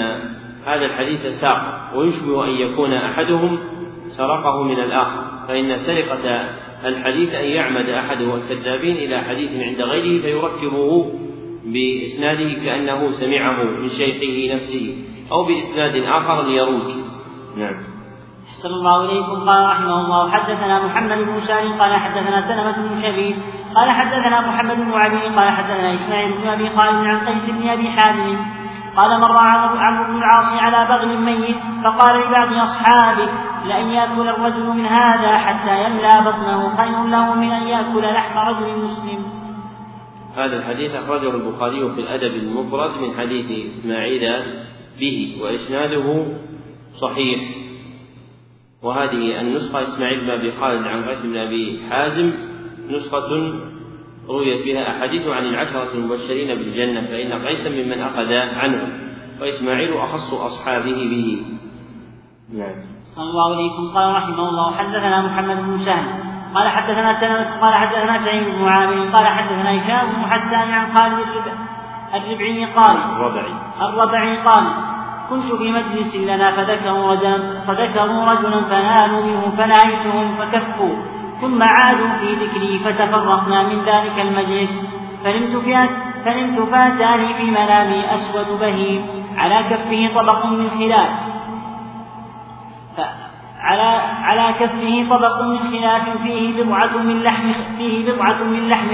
هذا 0.66 0.84
الحديث 0.84 1.26
ساق 1.40 1.75
ويشبه 1.94 2.44
أن 2.44 2.50
يكون 2.50 2.92
أحدهم 2.92 3.58
سرقه 4.06 4.62
من 4.62 4.80
الآخر 4.80 5.22
فإن 5.48 5.76
سرقة 5.76 6.48
الحديث 6.84 7.34
أن 7.34 7.44
يعمد 7.44 7.88
أحد 7.88 8.20
الكذابين 8.20 8.96
إلى 8.96 9.20
حديث 9.20 9.50
عند 9.62 9.82
غيره 9.82 10.22
فيركبه 10.22 11.12
بإسناده 11.64 12.64
كأنه 12.64 13.10
سمعه 13.10 13.62
من 13.62 13.88
شيخه 13.88 14.54
نفسه 14.54 14.96
أو 15.32 15.44
بإسناد 15.44 15.96
آخر 15.96 16.42
ليروج. 16.42 16.92
نعم. 17.56 17.74
أحسن 18.48 18.68
الله 18.68 19.04
إليكم. 19.04 19.48
قال 19.48 19.64
رحمه 19.70 20.00
الله 20.00 20.30
حدثنا 20.30 20.86
محمد 20.86 21.18
بن 21.18 21.40
سالم 21.40 21.72
قال 21.72 21.96
حدثنا 21.96 22.40
سلمة 22.40 22.88
بن 22.88 23.02
شبيب 23.02 23.36
قال 23.74 23.90
حدثنا 23.90 24.40
محمد 24.40 24.76
بن 24.76 24.92
عبيد 24.92 25.38
قال 25.38 25.50
حدثنا 25.50 25.94
إسماعيل 25.94 26.32
بن 26.32 26.48
أبي 26.48 26.70
خالد 26.70 27.06
عن 27.06 27.28
قيس 27.28 27.50
بن 27.50 27.68
أبي 27.68 27.88
حازم 27.88 28.55
قال 28.96 29.20
مر 29.20 29.36
عمرو 29.36 30.04
بن 30.04 30.18
العاص 30.18 30.52
على 30.62 30.88
بغل 30.88 31.20
ميت 31.20 31.62
فقال 31.84 32.20
لبعض 32.20 32.52
أصحابه 32.52 33.28
لأن 33.64 33.86
يأكل 33.86 34.28
الرجل 34.28 34.66
من 34.66 34.86
هذا 34.86 35.38
حتى 35.38 35.84
يملأ 35.84 36.20
بطنه 36.20 36.76
خير 36.76 37.10
له 37.10 37.34
من 37.34 37.50
أن 37.50 37.68
يأكل 37.68 38.02
لحم 38.02 38.38
رجل 38.38 38.78
مسلم. 38.78 39.24
هذا 40.36 40.56
الحديث 40.56 40.94
أخرجه 40.94 41.30
البخاري 41.30 41.94
في 41.94 42.00
الأدب 42.00 42.34
المفرد 42.34 42.90
من 43.00 43.16
حديث 43.18 43.66
إسماعيل 43.66 44.22
به 45.00 45.38
وإسناده 45.42 46.26
صحيح. 47.00 47.40
وهذه 48.82 49.40
النسخة 49.40 49.82
إسماعيل 49.82 50.20
بن 50.20 50.30
أبي 50.30 50.52
خالد 50.52 50.86
عن 50.86 51.04
قيس 51.04 51.26
بن 51.26 51.36
أبي 51.36 51.80
حازم 51.90 52.32
نسخة 52.90 53.28
رويت 54.28 54.64
بها 54.64 54.96
أحاديث 54.96 55.26
عن 55.26 55.44
العشرة 55.44 55.92
المبشرين 55.94 56.58
بالجنة 56.58 57.00
فإن 57.00 57.46
قيسا 57.46 57.70
ممن 57.70 58.00
أخذ 58.02 58.32
عنه 58.32 58.88
وإسماعيل 59.40 59.96
أخص 59.96 60.34
أصحابه 60.34 60.94
به. 60.94 61.42
نعم. 62.52 62.74
صلى 63.16 63.24
الله 63.24 63.54
عليكم 63.54 63.94
قال 63.94 64.14
رحمه 64.14 64.48
الله 64.48 64.76
حدثنا 64.76 65.26
محمد 65.26 65.56
بن 65.56 65.78
سهل. 65.78 66.06
قال 66.54 66.68
حدثنا 66.68 67.12
سلمة 67.12 67.60
قال 67.60 67.74
حدثنا 67.74 68.18
سعيد 68.18 68.44
بن 68.44 68.64
عامر. 68.64 69.16
قال 69.16 69.26
حدثنا 69.26 69.70
هشام 69.70 70.12
بن 70.12 70.30
حسان 70.30 70.70
عن 70.70 70.94
خالد 70.94 71.26
الربعي 72.14 72.64
قال 72.64 72.96
الربعي. 72.96 73.54
الربعي 73.80 74.36
قال 74.36 74.64
كنت 75.30 75.52
في 75.52 75.70
مجلس 75.70 76.16
لنا 76.16 76.56
فذكروا 76.56 77.12
رجلا 77.12 77.60
فذكروا 77.60 78.24
رجلا 78.24 78.60
فنالوا 78.64 79.22
منه 79.26 79.50
فنهيتهم 79.50 80.36
فكفوا. 80.36 81.15
ثم 81.40 81.62
عادوا 81.62 82.08
في 82.08 82.34
ذكري 82.34 82.78
فتفرقنا 82.78 83.62
من 83.62 83.84
ذلك 83.84 84.18
المجلس. 84.18 84.92
فنمت 85.24 85.66
فنمت 86.24 86.68
فاتاني 86.68 87.34
في 87.34 87.50
منامي 87.50 88.14
أسود 88.14 88.60
بهيم. 88.60 89.06
على 89.36 89.64
كفه 89.70 90.20
طبق 90.20 90.46
من 90.46 90.70
خلاف. 90.70 91.10
على 93.60 94.02
على 94.22 94.52
كفه 94.60 95.16
طبق 95.16 95.42
من 95.42 95.58
خلاف 95.58 96.22
فيه 96.22 96.62
بضعة 96.62 96.96
من 96.98 97.22
لحم 97.22 97.52
فيه 97.78 98.12
بضعة 98.12 98.42
من 98.42 98.68
لحم 98.68 98.88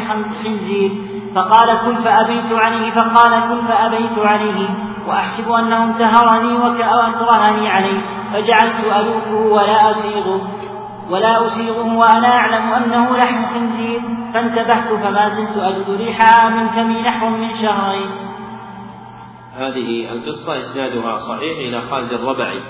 خنزير. 0.45 0.91
فقال 1.35 1.79
كل 1.85 2.03
فأبيت 2.03 2.53
عليه 2.53 2.91
فقال 2.91 3.33
كل 3.49 3.67
فأبيت 3.69 4.19
عليه. 4.19 4.69
وأحسب 5.09 5.53
أنه 5.53 5.85
انتهرني 5.85 6.53
وأكرهني 6.53 7.69
عليه. 7.69 8.01
فجعلت 8.33 8.85
ألوفه 8.85 9.37
ولا 9.37 9.91
أصيغه. 9.91 10.41
ولا 11.13 11.47
أسيغه 11.47 11.97
وأنا 11.99 12.27
أعلم 12.27 12.73
أنه 12.73 13.17
لحم 13.17 13.47
خنزير 13.47 14.01
فانتبهت 14.35 14.89
فما 14.89 15.29
زلت 15.29 15.57
أجد 15.57 15.91
ريحها 15.91 16.49
من 16.49 16.69
فمي 16.69 17.03
نحو 17.03 17.29
من 17.29 17.51
شهرين. 17.63 18.11
هذه 19.57 20.13
القصة 20.13 20.59
إسنادها 20.59 21.17
صحيح 21.17 21.59
إلى 21.59 21.81
خالد 21.81 22.13
الربعي 22.13 22.61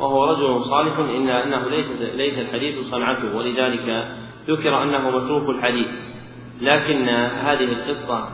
وهو 0.00 0.24
رجل 0.24 0.60
صالح 0.60 0.98
إلا 0.98 1.44
أنه 1.44 1.68
ليس 1.68 1.86
ليس 2.14 2.38
الحديث 2.38 2.86
صنعته 2.86 3.36
ولذلك 3.36 4.16
ذكر 4.48 4.82
أنه 4.82 5.10
متروك 5.10 5.48
الحديث. 5.48 5.88
لكن 6.60 7.08
هذه 7.48 7.72
القصة 7.72 8.28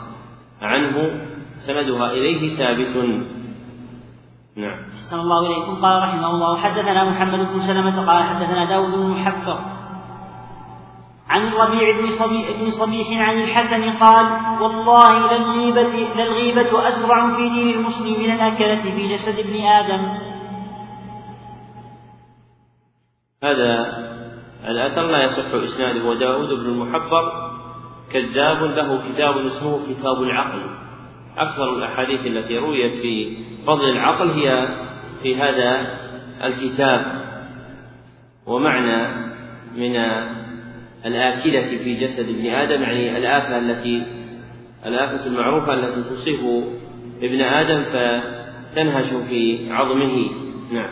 عنه 0.63 1.21
سندها 1.67 2.11
إليه 2.11 2.57
ثابت. 2.57 3.23
نعم. 4.57 4.79
أحسن 4.95 5.20
الله 5.20 5.47
إليكم. 5.47 5.83
قال 5.83 6.03
رحمه 6.03 6.31
الله 6.31 6.57
حدثنا 6.57 7.11
محمد 7.11 7.39
بن 7.39 7.61
سلمة 7.61 8.07
قال 8.07 8.24
حدثنا 8.24 8.65
داود 8.65 8.91
بن 8.91 9.07
محفظ 9.07 9.59
عن 11.29 11.47
الربيع 11.49 12.01
بن 12.01 12.11
صبيح, 12.11 12.61
بن 12.61 12.70
صبيح 12.70 13.29
عن 13.29 13.43
الحسن 13.43 13.91
قال 13.91 14.27
والله 14.62 15.33
للغيبة, 15.33 15.83
للغيبة 16.16 16.89
أسرع 16.89 17.37
في 17.37 17.49
دين 17.49 17.69
المسلم 17.69 18.20
من 18.20 18.31
الأكلة 18.31 18.83
في 18.83 19.09
جسد 19.09 19.39
ابن 19.39 19.65
آدم. 19.65 20.19
هذا 23.45 24.03
الأثر 24.69 25.07
لا 25.07 25.24
يصح 25.24 25.55
إسناده. 25.55 26.05
وداود 26.05 26.49
بن 26.49 26.66
المحبر 26.66 27.53
كذاب 28.12 28.62
له 28.62 29.01
كتاب 29.09 29.39
اسمه 29.39 29.81
كتاب 29.89 30.23
العقل. 30.23 30.62
أكثر 31.39 31.77
الأحاديث 31.77 32.27
التي 32.27 32.59
رويت 32.59 32.93
في 32.93 33.37
فضل 33.67 33.85
العقل 33.89 34.31
هي 34.31 34.69
في 35.23 35.37
هذا 35.37 35.87
الكتاب 36.45 37.23
ومعنى 38.47 39.09
من 39.77 39.97
الآكلة 41.07 41.61
في 41.61 41.95
جسد 41.95 42.29
ابن 42.29 42.47
آدم 42.47 42.83
يعني 42.83 43.17
الآفة 43.17 43.59
التي 43.59 44.07
الآفة 44.87 45.27
المعروفة 45.27 45.75
التي 45.75 46.03
تصيب 46.11 46.65
ابن 47.23 47.41
آدم 47.41 47.85
فتنهش 47.85 49.11
في 49.29 49.73
عظمه. 49.73 50.31
نعم. 50.73 50.91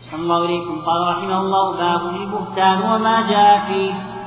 صلى 0.00 0.20
الله 0.20 0.44
عليكم 0.44 0.80
قال 0.80 1.16
رحمه 1.16 1.40
الله 1.40 1.76
باب 1.76 2.14
البهتان 2.14 2.82
وما 2.82 3.30
جاء 3.30 3.66
فيه. 3.66 4.17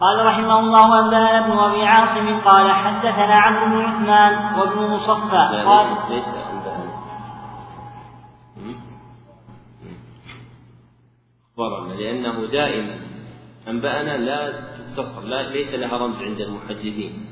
قال 0.00 0.26
رحمه 0.26 0.58
الله 0.58 1.00
أنبأنا 1.00 1.38
ابن 1.46 1.58
أبي 1.58 1.86
عاصم 1.86 2.40
قال 2.40 2.72
حدثنا 2.72 3.34
عمرو 3.34 3.66
بن 3.66 3.80
عثمان 3.84 4.58
وابن 4.58 4.90
مصفى. 4.90 5.64
قال 5.66 5.86
ليس 6.10 6.28
أخبرنا 11.56 11.94
لأنه 11.94 12.46
دائما 12.46 12.94
أنبأنا 13.68 14.16
لا 14.16 14.52
تختصر 14.52 15.22
لا 15.22 15.42
ليس 15.42 15.74
لها 15.74 15.98
رمز 15.98 16.22
عند 16.22 16.40
المحدثين. 16.40 17.26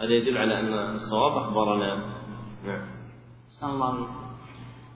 هذا 0.00 0.10
يدل 0.10 0.38
على 0.38 0.60
أن 0.60 0.74
الصواب 0.74 1.36
أخبرنا. 1.42 1.94
نعم. 2.66 2.82
الله 3.62 3.86
عليه 3.86 4.06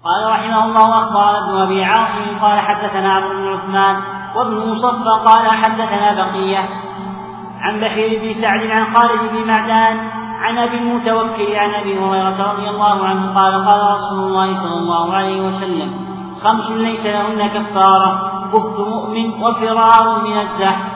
قال 0.05 0.31
رحمه 0.31 0.65
الله 0.65 0.99
أخبرنا 0.99 1.39
ابن 1.45 1.57
أبي 1.57 1.85
عاصم 1.85 2.39
قال 2.39 2.59
حدثنا 2.61 3.13
عمرو 3.13 3.39
بن 3.39 3.49
عثمان 3.49 3.97
وابن 4.37 4.69
مصفى 4.71 5.25
قال 5.25 5.51
حدثنا 5.51 6.15
بقية. 6.15 6.92
عن 7.63 7.81
بحير 7.81 8.21
بن 8.21 8.33
سعد 8.43 8.67
عن 8.67 8.95
خالد 8.95 9.33
بن 9.33 9.47
معدان 9.47 9.97
عن 10.43 10.59
أبي 10.59 10.79
المتوكل 10.79 11.55
عن 11.55 11.75
أبي 11.75 11.99
هريرة 11.99 12.53
رضي 12.53 12.69
الله 12.69 13.05
عنه 13.05 13.35
قال 13.35 13.67
قال 13.67 13.95
رسول 13.95 14.19
الله 14.19 14.55
صلى 14.55 14.79
الله 14.79 15.15
عليه 15.15 15.41
وسلم 15.43 15.93
خمس 16.43 16.71
ليس 16.71 17.07
لهن 17.07 17.49
كفارة 17.49 18.33
بهت 18.53 18.89
مؤمن 18.89 19.31
وفرار 19.31 20.25
من 20.25 20.41
الزحف 20.41 20.93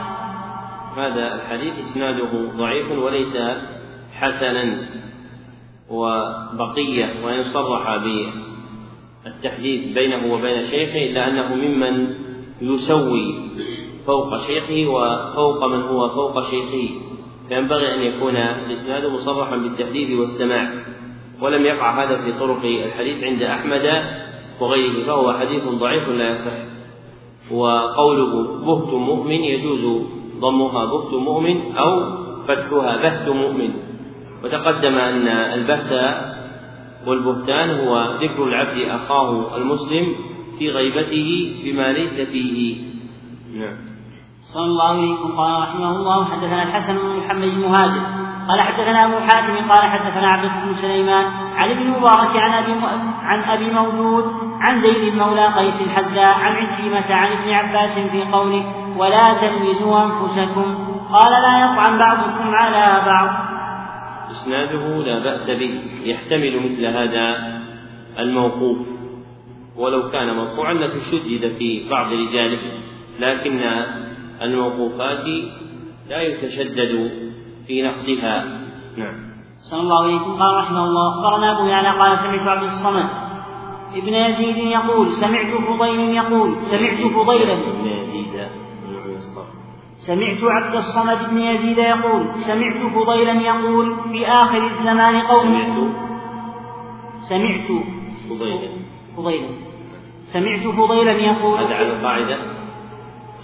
هذا 0.97 1.35
الحديث 1.35 1.73
إسناده 1.79 2.29
ضعيف 2.57 2.91
وليس 2.91 3.37
حسنا 4.13 4.77
وبقية 5.89 7.25
وإن 7.25 7.43
صرح 7.43 7.97
بالتحديث 9.23 9.93
بينه 9.93 10.33
وبين 10.33 10.67
شيخه 10.67 11.05
إلا 11.05 11.27
أنه 11.27 11.55
ممن 11.55 12.15
يسوي 12.61 13.35
فوق 14.07 14.37
شيخه 14.47 14.91
وفوق 14.91 15.65
من 15.65 15.81
هو 15.81 16.09
فوق 16.09 16.49
شيخه. 16.49 16.89
فينبغي 17.49 17.93
أن 17.93 18.01
يكون 18.01 18.35
الإسناد 18.35 19.05
مصرحا 19.05 19.55
بالتحديد 19.55 20.19
والسماع. 20.19 20.71
ولم 21.41 21.65
يقع 21.65 22.03
هذا 22.03 22.17
في 22.17 22.39
طرق 22.39 22.63
الحديث 22.63 23.23
عند 23.23 23.43
أحمد 23.43 24.03
وغيره 24.59 25.05
فهو 25.05 25.33
حديث 25.33 25.63
ضعيف 25.63 26.09
لا 26.09 26.29
يصح. 26.29 26.57
وقوله 27.51 28.33
بهت 28.65 28.93
مؤمن 28.93 29.43
يجوز 29.43 30.07
ضمها 30.39 30.85
بهت 30.85 31.13
مؤمن 31.13 31.75
أو 31.75 32.17
فتحها 32.47 32.97
بهت 32.97 33.29
مؤمن 33.29 33.69
وتقدم 34.43 34.95
أن 34.95 35.27
البهت 35.27 36.17
والبهتان 37.07 37.69
هو 37.69 38.17
ذكر 38.21 38.43
العبد 38.43 38.77
أخاه 38.89 39.57
المسلم 39.57 40.15
في 40.59 40.69
غيبته 40.69 41.55
بما 41.63 41.93
ليس 41.93 42.21
فيه. 42.21 42.77
نعم. 43.59 43.86
صلى 44.53 44.65
الله 44.65 44.89
عليكم 44.89 45.37
قال 45.37 45.61
رحمه 45.63 45.91
الله 45.91 46.25
حدثنا 46.25 46.63
الحسن 46.63 46.97
بن 46.97 47.19
محمد 47.19 47.43
المهاجر 47.43 48.01
قال 48.47 48.61
حدثنا 48.61 49.05
أبو 49.05 49.15
حاتم 49.15 49.71
قال 49.71 49.81
حدثنا 49.81 50.27
عبد 50.27 50.51
بن 50.65 50.73
سليمان 50.73 51.25
عن 51.55 51.69
ابن 51.69 51.89
مبارك 51.89 52.35
عن 52.35 52.63
أبي 52.63 52.73
عن 53.23 53.43
أبي 53.43 53.71
مولود 53.71 54.25
عن 54.61 54.81
زيد 54.81 55.15
مولى 55.15 55.47
قيس 55.47 55.81
الحذاء 55.81 56.33
عن 56.33 56.55
عكرمة 56.55 57.15
عن 57.15 57.31
ابن 57.31 57.49
عباس 57.49 57.99
في 57.99 58.23
قوله 58.23 58.73
ولا 58.97 59.33
تلمزوا 59.41 60.03
أنفسكم 60.05 60.75
قال 61.13 61.31
لا 61.31 61.59
يطعن 61.59 61.97
بعضكم 61.97 62.55
على 62.55 63.05
بعض. 63.05 63.29
إسناده 64.31 65.03
لا 65.03 65.19
بأس 65.19 65.49
به 65.49 65.81
يحتمل 66.03 66.59
مثل 66.59 66.85
هذا 66.85 67.57
الموقوف 68.19 68.77
ولو 69.77 70.09
كان 70.09 70.35
مرفوعا 70.35 70.73
لتشدد 70.73 71.55
في 71.59 71.89
بعض 71.89 72.13
رجاله 72.13 72.59
لكن 73.19 73.61
الموقوفات 74.41 75.25
لا 76.09 76.21
يتشدد 76.21 77.11
في 77.67 77.81
نقدها. 77.81 78.35
نعم. 78.97 79.27
صلى 79.57 79.81
الله 79.81 80.03
عليكم. 80.03 80.31
قال 80.39 80.57
رحمه 80.57 80.83
الله 80.85 81.09
أخبرنا 81.09 81.57
أبو 81.57 81.67
يعلى 81.67 81.89
قال 81.89 82.17
سمعت 82.17 82.47
عبد 82.47 82.63
الصمد 82.63 83.09
ابن 83.95 84.13
يزيد 84.13 84.57
يقول 84.57 85.07
سمعت 85.13 85.61
فضيل 85.67 85.99
يقول 85.99 86.55
سمعت 86.61 87.13
فضيلا 87.13 87.53
ابن 87.53 87.85
يزيد 87.85 88.47
سمعت 89.97 90.43
عبد 90.43 90.75
الصمد 90.75 91.29
بن 91.29 91.37
يزيد 91.37 91.77
يقول 91.77 92.27
سمعت 92.35 92.93
فضيلا 92.93 93.33
يقول 93.33 93.95
في 94.11 94.27
آخر 94.27 94.63
الزمان 94.63 95.21
قوم. 95.21 95.47
سمعت 95.47 95.87
سمعت 97.29 97.67
فضيلا 98.29 98.69
فضيلا 99.17 99.47
سمعت 100.23 100.67
فضيلا 100.67 101.11
يقول. 101.11 101.59
هذا 101.59 101.75
على 101.75 101.93
القاعدة 101.93 102.56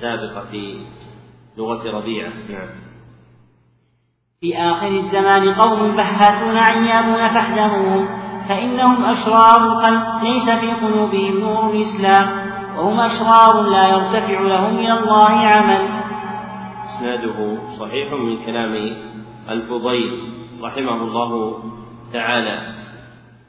السابقة 0.04 0.46
في 0.52 0.76
لغة 1.58 1.98
ربيعة 1.98 2.30
نعم. 2.50 2.68
في 4.42 4.58
آخر 4.58 4.88
الزمان 4.88 5.54
قوم 5.54 5.96
بحاثون 5.96 6.58
عيابون 6.58 7.30
فاحذروهم 7.30 8.08
فإنهم 8.50 9.06
أشرار 9.06 9.72
القلب 9.72 10.24
ليس 10.24 10.50
في 10.50 10.86
قلوبهم 10.86 11.40
نور 11.40 11.72
الإسلام 11.72 12.54
وهم 12.78 13.00
أشرار 13.00 13.62
لا 13.62 13.88
يرتفع 13.88 14.42
لهم 14.42 14.76
من 14.76 14.92
الله 14.92 15.30
عمل. 15.30 15.88
إسناده 16.86 17.58
صحيح 17.80 18.14
من 18.14 18.46
كلام 18.46 18.96
الفضيل 19.50 20.12
رحمه 20.62 21.02
الله 21.02 21.64
تعالى. 22.14 22.74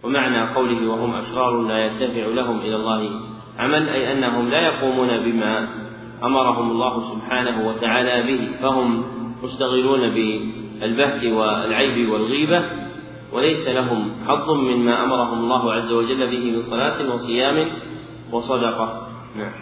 ومعنى 0.05 0.55
قوله 0.55 0.90
وهم 0.90 1.14
أشرار 1.14 1.62
لا 1.62 1.78
يرتفع 1.78 2.26
لهم 2.26 2.59
إلى 2.59 2.76
الله 2.76 3.10
عمل 3.59 3.89
أي 3.89 4.12
أنهم 4.12 4.48
لا 4.48 4.60
يقومون 4.60 5.09
بما 5.09 5.84
أمرهم 6.26 6.70
الله 6.70 7.01
سبحانه 7.01 7.68
وتعالى 7.68 8.22
به 8.22 8.48
فهم 8.62 9.05
مشتغلون 9.42 10.01
بالبحث 10.14 11.24
والعيب 11.24 12.10
والغيبة 12.10 12.62
وليس 13.32 13.68
لهم 13.68 14.12
حظ 14.28 14.51
مما 14.51 15.05
أمرهم 15.05 15.38
الله 15.38 15.72
عز 15.72 15.92
وجل 15.92 16.30
به 16.30 16.51
من 16.51 16.60
صلاة 16.60 17.12
وصيام 17.12 17.70
وصدقة. 18.32 19.06
نعم. 19.36 19.52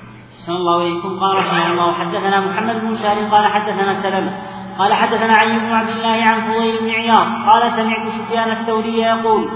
صلى 0.47 0.57
الله 0.57 0.81
عليكم 0.81 1.19
قال 1.21 1.37
رحمه 1.37 1.73
الله 1.73 1.93
حدثنا 1.93 2.41
محمد 2.41 2.81
بن 2.81 2.95
سالم 2.95 3.31
قال 3.31 3.47
حدثنا 3.47 4.03
سلمة 4.03 4.33
قال 4.79 4.95
حدثنا 4.95 5.33
علي 5.33 5.59
بن 5.59 5.73
عبد 5.73 5.89
الله 5.89 6.09
عن 6.09 6.53
فضيل 6.53 6.79
بن 6.81 6.91
عياض 6.91 7.27
قال 7.47 7.71
سمعت 7.71 8.09
سفيان 8.09 8.51
الثوري 8.51 8.99
يقول 8.99 9.49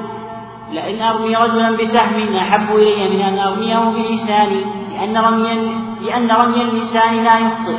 لئن 0.73 1.03
أرمي 1.03 1.37
رجلا 1.37 1.77
بسهم 1.77 2.37
أحب 2.37 2.77
إلي 2.77 3.09
من 3.09 3.21
أن 3.21 3.39
أرميه 3.39 3.79
بلساني 3.79 4.65
لأن 4.93 5.17
رمي 5.17 5.86
لأن 6.01 6.31
رمي 6.31 6.63
اللسان 6.63 7.25
لا 7.25 7.39
يخطئ. 7.39 7.79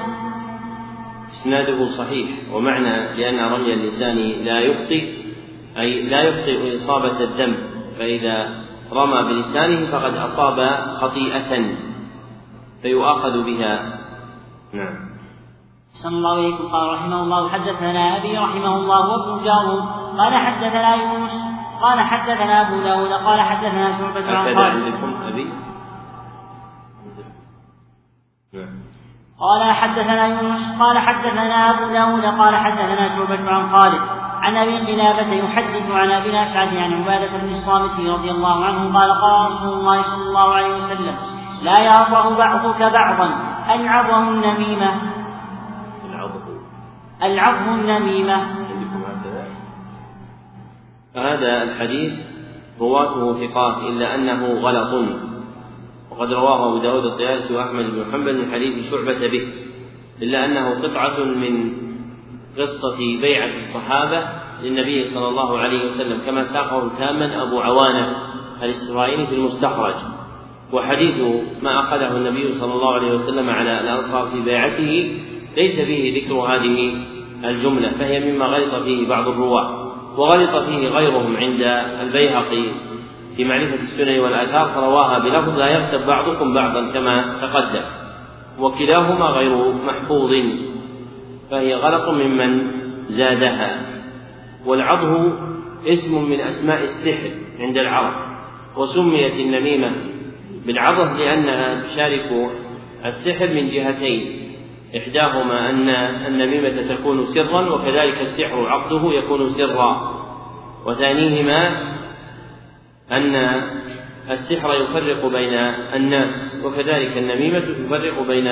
إسناده 1.34 1.86
صحيح 1.86 2.30
ومعنى 2.54 3.14
لأن 3.18 3.40
رمي 3.40 3.74
اللسان 3.74 4.18
لا 4.46 4.60
يخطئ 4.60 5.04
أي 5.78 6.10
لا 6.10 6.22
يخطئ 6.22 6.76
إصابة 6.76 7.24
الدم 7.24 7.56
فإذا 8.00 8.50
رمى 8.94 9.24
بلسانه 9.24 9.92
فقد 9.92 10.14
أصاب 10.16 10.60
خطيئة 11.02 11.76
فيؤاخذ 12.82 13.44
بها. 13.44 14.00
نعم. 14.74 15.08
صلى 15.94 16.18
الله 16.18 16.32
عليه 16.32 16.56
قال 16.56 16.94
رحمه 16.94 17.20
الله 17.24 17.50
حدثنا 17.50 18.18
أبي 18.18 18.38
رحمه 18.38 18.76
الله 18.76 19.10
وابن 19.10 19.44
جارود 19.44 19.84
قال 20.18 20.34
حدثنا 20.34 20.96
يونس 20.96 21.32
قال 21.82 22.00
حدثنا 22.00 22.62
أبو 22.62 22.84
داود 22.84 23.12
قال 23.12 23.42
حدثنا 23.42 23.98
شعبة 23.98 24.38
عن 24.38 24.58
عندكم 24.58 25.24
أبي؟ 25.28 25.67
قال 29.40 29.72
حدثنا 29.72 30.28
يونس 30.28 30.80
قال 30.80 31.00
حدثنا 31.00 31.70
أبو 31.70 31.94
داود 31.94 32.26
قال 32.40 32.56
حدثنا 32.56 33.16
شعبة 33.16 33.50
عن 33.50 33.70
خالد 33.70 34.02
عن 34.42 34.58
أبي 34.58 34.78
قلابة 34.78 35.34
يحدث 35.34 35.92
عن 35.92 36.12
أبي 36.12 36.30
الأشعث 36.30 36.74
عن 36.74 36.94
عبادة 36.94 37.38
بن 37.38 37.50
الصامت 37.50 38.00
رضي 38.00 38.32
الله 38.32 38.66
عنه 38.66 39.00
قال 39.00 39.12
قال 39.12 39.52
رسول 39.52 39.80
الله 39.80 40.02
صلى 40.02 40.24
الله 40.24 40.54
عليه 40.56 40.76
وسلم 40.76 41.16
لا 41.64 41.82
يرضى 41.82 42.36
بعضك 42.38 42.94
بعضا 42.94 43.30
ألعظه 43.76 44.30
النميمة. 44.30 45.02
العظم 47.24 47.70
النميمة. 47.74 48.36
هذا 51.16 51.64
الحديث 51.64 52.14
رواته 52.80 53.48
ثقات 53.48 53.78
إلا 53.78 54.16
أنه 54.16 54.46
غلط. 54.46 54.94
وقد 56.18 56.34
رواه 56.34 56.70
أبو 56.70 56.78
داود 56.78 57.06
الطيالسي 57.06 57.56
وأحمد 57.56 57.86
بن 57.86 58.00
محمد 58.08 58.34
من 58.34 58.52
حديث 58.52 58.92
شعبة 58.92 59.28
به 59.28 59.48
إلا 60.22 60.46
أنه 60.46 60.70
قطعة 60.70 61.24
من 61.24 61.74
قصة 62.58 62.98
بيعة 63.22 63.50
الصحابة 63.56 64.28
للنبي 64.64 65.14
صلى 65.14 65.28
الله 65.28 65.58
عليه 65.58 65.86
وسلم 65.86 66.22
كما 66.26 66.44
ساقه 66.44 66.98
تاما 67.00 67.44
أبو 67.44 67.60
عوانة 67.60 68.16
الإسرائيلي 68.64 69.28
في 69.28 69.36
المستخرج. 69.36 69.94
وحديث 70.74 71.16
ما 71.62 71.80
أخذه 71.80 72.18
النبي 72.18 72.54
صلى 72.54 72.74
الله 72.74 72.94
عليه 72.94 73.12
وسلم 73.12 73.50
على 73.50 73.82
الأنصار 73.82 74.28
في 74.28 74.42
بيعته 74.42 75.20
ليس 75.58 75.76
فيه 75.76 76.26
ذكر 76.26 76.34
هذه 76.34 76.94
الجملة 77.46 77.92
فهي 77.92 78.32
مما 78.32 78.46
غلط 78.46 78.84
فيه 78.84 79.08
بعض 79.08 79.28
الرواة 79.28 79.88
وغلط 80.18 80.66
فيه 80.66 80.88
غيرهم 80.88 81.38
عند 81.38 81.62
البيهقي. 82.02 82.64
في 83.38 83.44
معرفة 83.44 83.76
السنن 83.76 84.20
والآثار 84.20 84.70
فرواها 84.70 85.20
بلفظ 85.20 85.60
لا 85.60 85.68
يغتب 85.68 86.08
بعضكم 86.08 86.54
بعضا 86.54 86.92
كما 86.92 87.38
تقدم 87.42 87.86
وكلاهما 88.60 89.26
غير 89.26 89.74
محفوظ 89.74 90.32
فهي 91.52 91.76
غلط 91.76 92.10
ممن 92.10 92.72
زادها 93.08 93.82
والعضه 94.66 95.34
اسم 95.88 96.30
من 96.30 96.40
أسماء 96.40 96.84
السحر 96.84 97.32
عند 97.60 97.78
العرب 97.78 98.14
وسميت 98.78 99.34
النميمة 99.34 99.92
بالعضه 100.66 101.14
لأنها 101.14 101.84
تشارك 101.84 102.50
السحر 103.06 103.48
من 103.48 103.68
جهتين 103.68 104.52
إحداهما 104.98 105.70
أن 105.70 105.90
النميمة 106.28 106.96
تكون 106.96 107.26
سرا 107.26 107.70
وكذلك 107.76 108.22
السحر 108.22 108.68
عقده 108.68 109.14
يكون 109.14 109.50
سرا 109.50 110.18
وثانيهما 110.86 111.97
أن 113.12 113.36
السحر 114.30 114.74
يفرق 114.74 115.26
بين 115.26 115.54
الناس 115.94 116.64
وكذلك 116.66 117.18
النميمة 117.18 117.60
تفرق 117.60 118.28
بين 118.28 118.48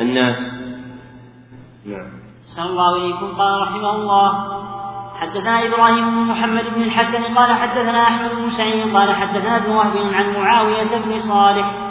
الناس. 0.00 0.36
نعم. 1.86 2.10
صلى 2.56 2.70
الله 2.70 2.94
عليكم 2.94 3.26
قال 3.26 3.62
رحمه 3.62 3.90
الله 3.90 4.56
حدثنا 5.20 5.66
إبراهيم 5.66 6.10
بن 6.10 6.20
محمد 6.20 6.64
بن 6.74 6.82
الحسن 6.82 7.22
قال 7.34 7.54
حدثنا 7.54 8.02
أحمد 8.02 8.30
بن 8.30 8.50
سعيد 8.50 8.96
قال 8.96 9.14
حدثنا 9.14 9.56
ابن 9.56 9.70
وهب 9.70 9.96
عن 9.96 10.34
معاوية 10.34 11.04
بن 11.04 11.18
صالح 11.18 11.86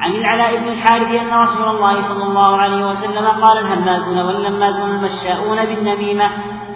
عن 0.00 0.10
العلاء 0.10 0.56
بن 0.56 0.68
الحارث 0.68 1.08
أن 1.08 1.42
رسول 1.42 1.68
الله 1.68 2.02
صلى 2.02 2.24
الله 2.24 2.56
عليه 2.56 2.88
وسلم 2.88 3.26
قال 3.26 3.58
الهمازون 3.58 4.18
واللمازون 4.18 4.90
المشاؤون 4.90 5.64
بالنميمة 5.64 6.30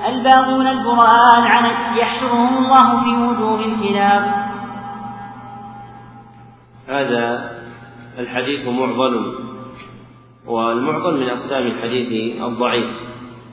الباغون 0.09 0.67
البراء 0.67 1.39
العنت 1.39 1.97
يحشرهم 1.97 2.65
الله 2.65 3.05
في 3.05 3.17
وجوه 3.17 3.61
الكلاب. 3.61 4.54
هذا 6.89 7.51
الحديث 8.19 8.69
معضل 8.69 9.35
والمعضل 10.47 11.21
من 11.21 11.29
أقسام 11.29 11.67
الحديث 11.67 12.43
الضعيف. 12.43 12.87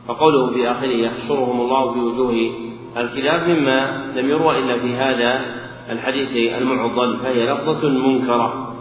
فقوله 0.07 0.53
في 0.53 0.71
آخره 0.71 0.87
يحشرهم 0.87 1.61
الله 1.61 1.93
في 1.93 1.99
وجوه 1.99 2.51
الكلاب 2.97 3.49
مما 3.49 4.05
لم 4.15 4.29
يروى 4.29 4.59
إلا 4.59 4.79
في 4.79 4.95
هذا 4.95 5.41
الحديث 5.89 6.55
المعضل 6.61 7.19
فهي 7.19 7.53
لفظة 7.53 7.89
منكرة. 7.89 8.73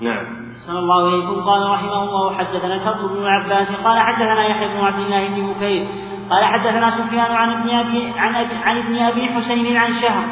نعم. 0.00 0.38
صلى 0.66 0.78
الله 0.78 1.06
عليه 1.06 1.26
قال 1.26 1.70
رحمه 1.70 2.02
الله 2.02 2.34
حدثنا 2.34 2.74
الفضل 2.74 3.08
بن 3.08 3.26
عباس 3.26 3.68
قال 3.84 3.98
حدثنا 3.98 4.46
يحيى 4.48 4.68
بن 4.68 4.80
عبد 4.80 5.04
الله 5.04 5.28
بن 5.28 5.52
بكير 5.52 5.86
قال 6.30 6.44
حدثنا 6.44 6.90
سفيان 6.90 7.32
عن 7.32 7.50
ابن 7.50 7.70
أبي 7.70 8.12
عن 8.16 8.34
عن 8.62 8.76
ابن 8.76 8.96
أبي 8.96 9.26
حسين 9.26 9.76
عن 9.76 9.92
شهر 9.92 10.24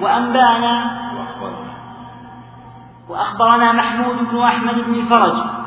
وأنبانا 0.00 1.07
وأخبرنا 3.08 3.72
محمود 3.72 4.28
بن 4.28 4.38
أحمد 4.38 4.74
بن 4.74 4.94
الفرج 4.94 5.58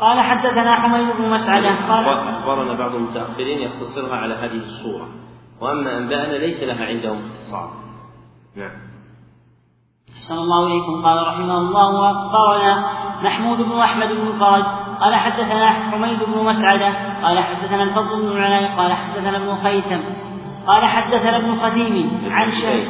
قال 0.00 0.20
حدثنا 0.20 0.74
حميد 0.74 1.16
بن 1.16 1.30
مسعدة 1.30 1.88
قال 1.88 2.28
أخبرنا 2.28 2.78
بعض 2.78 2.94
المتأخرين 2.94 3.58
يختصرها 3.58 4.16
على 4.16 4.34
هذه 4.34 4.60
الصورة. 4.62 5.08
وأما 5.60 5.98
أنباءنا 5.98 6.32
ليس 6.32 6.62
لها 6.62 6.84
عندهم 6.86 7.18
اختصار 7.24 7.70
نعم. 8.56 8.70
أحسن 10.16 10.34
الله 10.34 10.66
إليكم. 10.66 11.04
قال 11.04 11.26
رحمه 11.26 11.58
الله 11.58 12.00
وأخبرنا 12.00 12.84
محمود 13.22 13.58
بن 13.58 13.78
أحمد 13.78 14.08
بن 14.08 14.38
فرج. 14.40 14.64
قال 15.00 15.14
حدثنا 15.14 15.70
حميد 15.70 16.18
بن 16.24 16.44
مسعدة 16.44 17.22
قال 17.22 17.38
حدثنا 17.38 17.82
الفضل 17.82 18.22
بن 18.22 18.28
العلاء 18.28 18.76
قال 18.76 18.92
حدثنا 18.92 19.36
ابن 19.36 19.62
خيثم 19.62 20.00
قال 20.66 20.84
حدثنا 20.84 21.36
ابن 21.36 21.60
خثيم 21.60 22.22
عن 22.30 22.50
شهر 22.50 22.86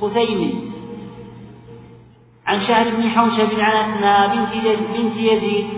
خثيم 0.00 0.71
عن 2.46 2.60
شهر 2.60 2.90
بن 2.90 3.10
حوشب 3.10 3.60
عن 3.60 3.76
أسماء 3.76 4.28
بنت 4.28 4.52
بنت 4.96 5.16
يزيد 5.16 5.68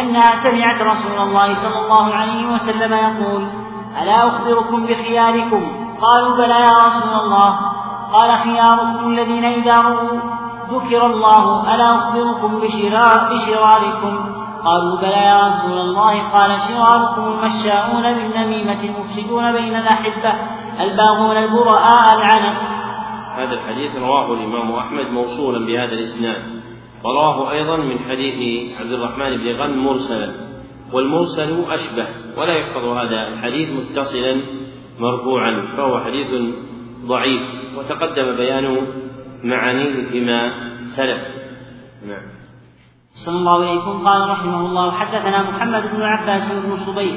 أنها 0.00 0.42
سمعت 0.42 0.82
رسول 0.82 1.18
الله 1.18 1.54
صلى 1.54 1.84
الله 1.84 2.14
عليه 2.14 2.46
وسلم 2.46 2.92
يقول 2.92 3.48
ألا 4.02 4.28
أخبركم 4.28 4.86
بخياركم؟ 4.86 5.62
قالوا 6.02 6.36
بلى 6.36 6.60
يا 6.60 6.78
رسول 6.86 7.14
الله. 7.14 7.58
قال 8.12 8.38
خياركم 8.38 9.08
الذين 9.08 9.44
إذا 9.44 9.80
رؤوا 9.80 10.20
ذكر 10.70 11.06
الله 11.06 11.74
ألا 11.74 11.98
أخبركم 11.98 12.60
بشرار 12.60 13.28
بشراركم؟ 13.30 14.32
قالوا 14.64 14.96
بلى 15.00 15.22
يا 15.24 15.46
رسول 15.46 15.78
الله. 15.78 16.28
قال 16.32 16.58
شراركم 16.68 17.22
المشاؤون 17.22 18.14
بالنميمة 18.14 18.80
المفسدون 18.80 19.52
بين 19.52 19.76
الأحبة 19.76 20.34
الباغون 20.80 21.36
البراء 21.36 22.14
العنت 22.14 22.85
هذا 23.36 23.54
الحديث 23.54 23.96
رواه 23.96 24.32
الإمام 24.32 24.72
أحمد 24.72 25.06
موصولا 25.06 25.66
بهذا 25.66 25.92
الإسناد. 25.92 26.42
ورواه 27.04 27.52
أيضا 27.52 27.76
من 27.76 27.98
حديث 27.98 28.72
عبد 28.80 28.92
الرحمن 28.92 29.36
بن 29.36 29.56
غن 29.56 29.78
مرسلا. 29.78 30.32
والمرسل 30.92 31.64
أشبه 31.70 32.06
ولا 32.36 32.52
يحفظ 32.52 32.84
هذا 32.84 33.28
الحديث 33.28 33.68
متصلا 33.70 34.40
مرفوعا 34.98 35.66
فهو 35.76 36.00
حديث 36.00 36.26
ضعيف 37.06 37.42
وتقدم 37.76 38.36
بيان 38.36 38.86
معانيه 39.44 40.10
فيما 40.10 40.52
سلف. 40.96 41.22
نعم. 42.06 42.26
صلى 43.24 43.38
الله 43.38 43.64
عليكم. 43.64 44.08
قال 44.08 44.30
رحمه 44.30 44.60
الله 44.60 44.90
حدثنا 44.90 45.50
محمد 45.50 45.82
بن 45.82 46.02
عباس 46.02 46.52
بن 46.52 46.84
صبيح 46.86 47.16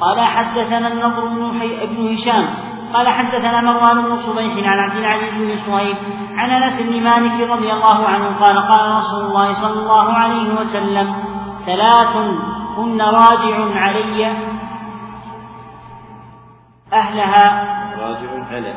قال 0.00 0.20
حدثنا 0.20 0.92
النضر 0.92 1.26
بن, 1.28 1.60
بن 1.96 2.08
هشام. 2.08 2.73
قال 2.94 3.08
حدثنا 3.08 3.60
مروان 3.60 4.02
بن 4.02 4.16
صبيح 4.16 4.68
عن 4.68 4.78
عبد 4.78 4.96
العزيز 4.96 5.34
بن 5.42 5.56
صهيب 5.66 5.96
عن 6.36 6.50
أنس 6.50 6.82
بن 6.82 7.02
مالك 7.02 7.50
رضي 7.50 7.72
الله 7.72 8.08
عنه 8.08 8.26
قال 8.40 8.68
قال 8.68 8.96
رسول 8.96 9.24
الله 9.24 9.54
صلى 9.54 9.80
الله 9.80 10.12
عليه 10.12 10.54
وسلم 10.54 11.14
ثلاث 11.66 12.16
هن 12.76 13.02
راجع 13.02 13.80
علي. 13.80 14.36
أهلها. 16.92 17.74
راجع 17.98 18.28
على 18.50 18.74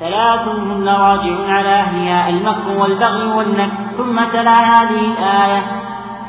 ثلاث 0.00 0.48
هن 0.48 0.88
راجع 0.88 1.52
على 1.52 1.74
أهلها 1.74 2.28
المكر 2.28 2.68
والبغي 2.82 3.26
والنك 3.26 3.72
ثم 3.96 4.24
تلا 4.24 4.58
هذه 4.60 5.00
الآية. 5.00 5.62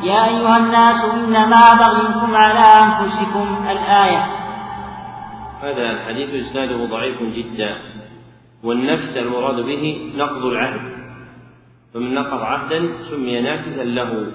يا 0.01 0.25
أيها 0.25 0.57
الناس 0.57 1.05
إنما 1.05 1.73
بغيكم 1.73 2.35
على 2.35 2.65
أنفسكم. 2.83 3.65
الآية. 3.71 4.44
هذا 5.65 5.91
الحديث 5.91 6.29
إسناده 6.45 6.85
ضعيف 6.85 7.23
جدا 7.23 7.77
والنفس 8.63 9.17
المراد 9.17 9.65
به 9.65 10.11
نقض 10.15 10.45
العهد 10.45 10.81
فمن 11.93 12.13
نقض 12.13 12.41
عهدا 12.41 12.87
سمي 13.09 13.41
نافذا 13.41 13.83
له. 13.83 14.27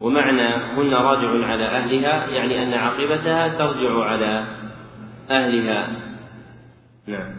ومعنى 0.00 0.54
هن 0.54 0.94
راجع 0.94 1.46
على 1.46 1.64
أهلها 1.64 2.26
يعني 2.26 2.62
أن 2.62 2.74
عاقبتها 2.74 3.48
ترجع 3.48 4.04
على 4.04 4.44
أهلها. 5.30 5.88
نعم. 7.06 7.30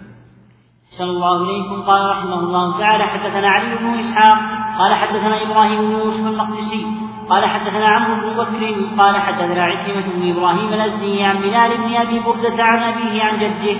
صلى 0.97 1.09
الله 1.09 1.43
إليكم. 1.43 1.81
قال 1.81 2.09
رحمه 2.09 2.39
الله 2.39 2.79
تعالى 2.79 3.03
حدثنا 3.03 3.47
علي 3.49 3.75
بن 3.75 3.99
إسحاق 3.99 4.37
قال 4.79 4.95
حدثنا 4.95 5.41
إبراهيم 5.41 5.81
بن 5.81 5.91
يوسف 5.91 6.27
المقدسي 6.27 7.10
قال 7.29 7.45
حدثنا 7.45 7.87
عمرو 7.87 8.15
بن 8.15 8.37
بكر 8.37 8.75
قال 8.99 9.15
حدثنا 9.15 9.63
عكرمة 9.63 10.05
بن 10.15 10.31
إبراهيم 10.31 10.73
الأزدي 10.73 11.23
عن 11.23 11.37
بلال 11.37 11.77
بن 11.77 11.95
أبي 11.95 12.19
بردة 12.19 12.63
عن 12.63 12.83
أبيه 12.83 13.23
عن 13.23 13.37
جده 13.37 13.79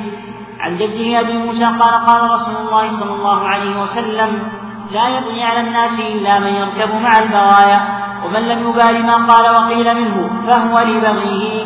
عن 0.60 0.78
جده 0.78 1.20
أبي 1.20 1.38
موسى 1.38 1.66
قال 1.66 2.06
قال 2.06 2.32
رسول 2.32 2.56
الله 2.56 3.00
صلى 3.00 3.14
الله 3.16 3.40
عليه 3.48 3.82
وسلم 3.82 4.44
لا 4.92 5.10
يبغي 5.18 5.44
على 5.44 5.68
الناس 5.68 6.00
إلا 6.00 6.40
من 6.40 6.48
يركب 6.48 6.96
مع 6.96 7.20
البغايا 7.20 8.02
ومن 8.26 8.42
لم 8.48 8.70
يبال 8.70 9.06
ما 9.06 9.26
قال 9.26 9.56
وقيل 9.56 9.96
منه 9.96 10.48
فهو 10.48 10.80
لبغيه 10.80 11.66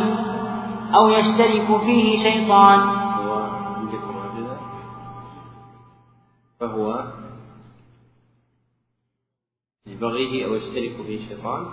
أو 0.96 1.10
يشترك 1.10 1.82
فيه 1.86 2.24
شيطان. 2.24 2.80
فهو 6.60 7.04
لبغيه 9.88 10.46
أو 10.46 10.56
يشترك 10.56 11.06
فيه 11.08 11.28
شيطان. 11.28 11.66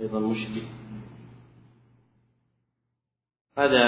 أيضا 0.00 0.18
مشكل. 0.18 0.62
هذا 3.58 3.84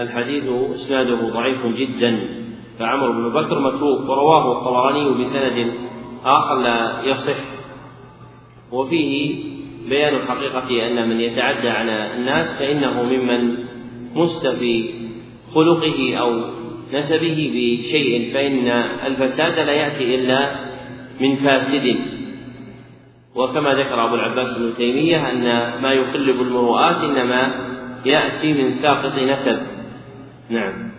الحديث 0.00 0.44
إسناده 0.44 1.30
ضعيف 1.30 1.66
جدا. 1.66 2.42
فعمر 2.78 3.10
بن 3.10 3.28
بكر 3.28 3.58
متروك 3.58 4.00
ورواه 4.08 4.58
الطبراني 4.58 5.24
بسند 5.24 5.74
آخر 6.24 6.62
لا 6.62 7.02
يصح. 7.02 7.44
وفيه 8.72 9.44
بيان 9.88 10.26
حقيقة 10.28 10.86
أن 10.86 11.08
من 11.08 11.20
يتعدى 11.20 11.68
على 11.68 12.14
الناس 12.14 12.58
فإنه 12.58 13.02
ممن 13.02 13.64
مس 14.14 14.46
في 14.46 14.94
خلقه 15.54 16.16
أو 16.16 16.61
نسبه 16.92 17.50
بشيء 17.54 18.34
فإن 18.34 18.68
الفساد 19.06 19.58
لا 19.58 19.72
يأتي 19.72 20.14
إلا 20.14 20.54
من 21.20 21.36
فاسد. 21.36 21.96
وكما 23.36 23.74
ذكر 23.74 24.04
أبو 24.04 24.14
العباس 24.14 24.56
ابن 24.56 24.74
تيمية 24.76 25.30
أن 25.30 25.44
ما 25.82 25.92
يقلب 25.92 26.40
المروءات 26.40 26.96
إنما 26.96 27.52
يأتي 28.04 28.52
من 28.52 28.70
ساقط 28.70 29.14
نسب. 29.18 29.62
نعم. 30.50 30.92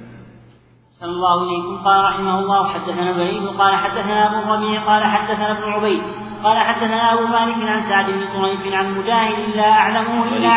صلى 1.03 1.11
الله 1.11 1.41
عليه 1.41 1.83
قال 1.85 2.03
رحمه 2.03 2.39
الله 2.39 2.67
حدثنا 2.67 3.11
بريد 3.11 3.47
قال 3.47 3.75
حدثنا 3.75 4.27
أبو 4.27 4.37
الربيع 4.39 4.85
قال 4.85 5.03
حدثنا 5.03 5.51
ابن 5.51 5.63
عبيد 5.63 6.01
قال 6.43 6.57
حدثنا 6.57 7.13
أبو 7.13 7.27
مالك 7.27 7.55
عن 7.55 7.81
سعد 7.81 8.05
بن 8.05 8.25
طريف 8.33 8.73
عن 8.73 8.97
مجاهد 8.97 9.55
لا 9.55 9.71
أعلمه 9.71 10.37
إلا 10.37 10.49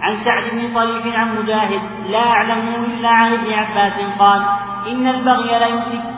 عن 0.00 0.16
سعد 0.16 0.50
بن 0.52 0.74
طريف 0.74 1.06
عن 1.06 1.38
مجاهد 1.38 1.80
لا 2.10 2.18
أعلمه 2.18 2.84
إلا 2.84 3.08
عن 3.08 3.32
ابن 3.32 3.52
عباس 3.52 4.18
قال 4.18 4.42
إن 4.88 5.06
البغي 5.06 5.58
ليدرك 5.58 6.16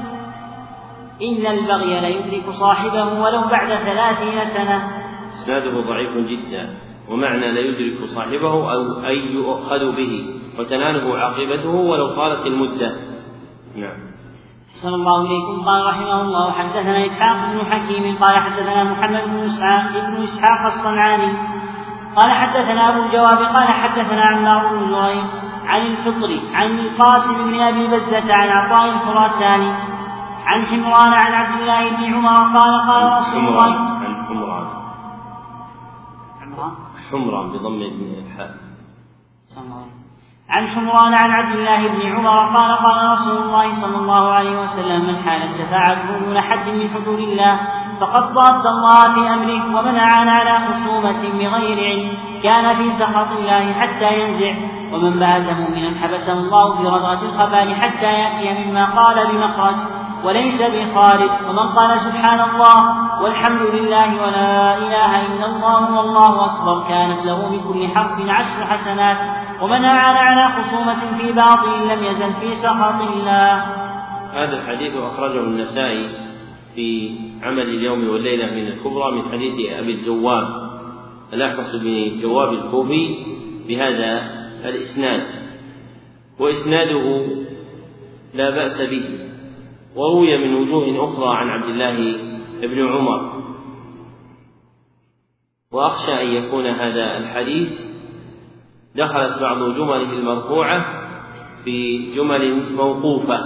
إن 1.22 1.46
البغي 1.46 2.00
ليدرك 2.00 2.50
صاحبه 2.50 3.04
ولو 3.04 3.40
بعد 3.40 3.68
ثلاثين 3.68 4.44
سنة. 4.44 4.90
اسناده 5.34 5.80
ضعيف 5.80 6.16
جدا 6.16 6.74
ومعنى 7.08 7.52
لا 7.52 7.60
يدرك 7.60 8.04
صاحبه 8.04 8.72
أو 8.72 9.00
أن 9.00 9.16
يؤخذ 9.36 9.96
به 9.96 10.26
وتناله 10.58 11.18
عاقبته 11.18 11.70
ولو 11.70 12.16
طالت 12.16 12.46
المدة. 12.46 12.96
نعم. 13.76 14.08
صلى 14.82 14.94
الله 14.94 15.20
إليكم. 15.20 15.64
قال 15.66 15.86
رحمه 15.86 16.20
الله 16.20 16.52
حدثنا 16.52 17.06
إسحاق 17.06 17.52
بن 17.52 17.72
حكيم 17.72 18.16
قال 18.16 18.36
حدثنا 18.36 18.84
محمد 18.84 19.24
بن 19.24 19.38
إسحاق 19.38 20.06
بن 20.06 20.22
إسحاق 20.22 20.66
الصنعاني 20.66 21.57
قال 22.18 22.30
حدثنا 22.32 22.88
أبو 22.88 23.00
الجواب 23.06 23.38
قال 23.38 23.68
حدثنا 23.82 24.22
عمار 24.22 24.62
بن 24.68 24.90
زهير 24.92 25.24
عن 25.66 25.80
الفطر 25.80 26.30
عن 26.54 26.78
القاسم 26.78 27.36
بن 27.50 27.60
أبي 27.60 27.86
بزة 27.86 28.34
عن 28.34 28.48
عطاء 28.48 28.84
الخراساني 28.94 29.72
عن 30.46 30.66
حمران 30.66 31.12
عن 31.12 31.32
عبد 31.32 31.60
الله 31.60 31.82
بن 31.96 32.04
عمر 32.14 32.58
قال 32.58 32.72
قال 32.88 33.02
رسول 33.18 33.44
الله 33.48 33.70
عن 34.04 34.26
حمران. 34.28 34.66
عمران 36.42 36.72
حمران 37.10 37.46
بضم 37.52 37.80
الحاء. 37.82 38.54
عن 40.48 40.68
حمران 40.68 41.14
عن 41.14 41.30
عبد 41.30 41.52
الله 41.58 41.88
بن 41.88 42.00
عمر 42.16 42.56
قال 42.56 42.70
قال 42.84 42.98
رسول 43.12 43.36
الله 43.42 43.66
صلى 43.82 43.96
الله 43.96 44.32
عليه 44.32 44.60
وسلم 44.60 45.06
من 45.06 45.16
حالت 45.24 45.50
شفاعته 45.60 46.18
دون 46.18 46.40
حد 46.40 46.68
من 46.68 46.90
حدود 46.94 47.18
الله 47.18 47.60
فقد 48.00 48.34
ضاد 48.34 48.66
الله 48.66 49.14
في 49.14 49.34
امره 49.34 49.78
ومن 49.78 49.96
اعان 49.96 50.28
على 50.28 50.58
خصومة 50.66 51.22
بغير 51.38 51.78
علم. 51.84 52.12
كان 52.42 52.76
في 52.76 52.90
سخط 52.90 53.30
الله 53.38 53.72
حتى 53.72 54.20
ينزع. 54.20 54.54
ومن 54.92 55.18
بات 55.18 55.42
مؤمنا 55.42 56.00
حبسه 56.02 56.32
الله 56.32 56.76
في 56.76 56.88
رضعه 56.88 57.22
الخبال 57.22 57.74
حتى 57.74 58.06
يأتي 58.06 58.64
مما 58.64 58.84
قال 58.84 59.26
بمخرج 59.32 59.74
وليس 60.24 60.62
بخارج 60.62 61.30
ومن 61.48 61.68
قال 61.76 62.00
سبحان 62.00 62.40
الله 62.40 62.78
والحمد 63.22 63.62
لله 63.62 64.22
ولا 64.22 64.76
إله 64.76 65.26
إلا 65.26 65.46
الله 65.46 65.96
والله 65.96 66.44
أكبر. 66.44 66.88
كانت 66.88 67.26
له 67.26 67.48
من 67.48 67.60
كل 67.72 67.88
حرف 67.94 68.20
عشر 68.28 68.66
حسنات. 68.66 69.16
ومن 69.62 69.84
أعان 69.84 70.16
على 70.16 70.62
خصومة 70.62 71.18
في 71.18 71.32
باطل 71.32 71.88
لم 71.88 72.04
يزل 72.04 72.32
في 72.40 72.54
سخط 72.54 73.00
الله. 73.00 73.52
هذا 74.32 74.56
الحديث 74.62 74.92
أخرجه 74.96 75.40
النسائي. 75.40 76.27
في 76.78 77.10
عمل 77.42 77.62
اليوم 77.62 78.08
والليلة 78.08 78.46
من 78.46 78.66
الكبرى 78.66 79.12
من 79.12 79.32
حديث 79.32 79.72
أبي 79.72 79.92
الجواب. 79.92 80.48
الأحفص 81.32 81.76
بن 81.76 82.20
جواب 82.22 82.52
الكوفي 82.52 83.16
بهذا 83.68 84.30
الإسناد. 84.64 85.22
وإسناده 86.38 87.26
لا 88.34 88.50
بأس 88.50 88.80
به. 88.80 89.04
وروي 89.96 90.38
من 90.38 90.54
وجوه 90.54 91.04
أخرى 91.04 91.36
عن 91.36 91.48
عبد 91.48 91.68
الله 91.68 92.16
بن 92.62 92.88
عمر. 92.88 93.42
وأخشى 95.72 96.22
أن 96.22 96.26
يكون 96.26 96.66
هذا 96.66 97.18
الحديث 97.18 97.68
دخلت 98.96 99.40
بعض 99.40 99.58
جمله 99.58 100.12
المرفوعة 100.12 100.84
في 101.64 101.98
جمل 102.14 102.72
موقوفة 102.76 103.38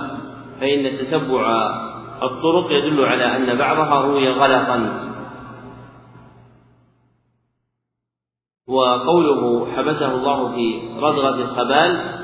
فإن 0.61 0.99
تتبع 0.99 1.92
الطرق 2.23 2.73
يدل 2.73 3.05
على 3.05 3.37
أن 3.37 3.59
بعضها 3.59 4.01
روي 4.01 4.29
غلطا 4.29 5.01
وقوله 8.69 9.67
حبسه 9.77 10.15
الله 10.15 10.55
في 10.55 10.83
ردغة 11.03 11.35
الخبال 11.35 12.23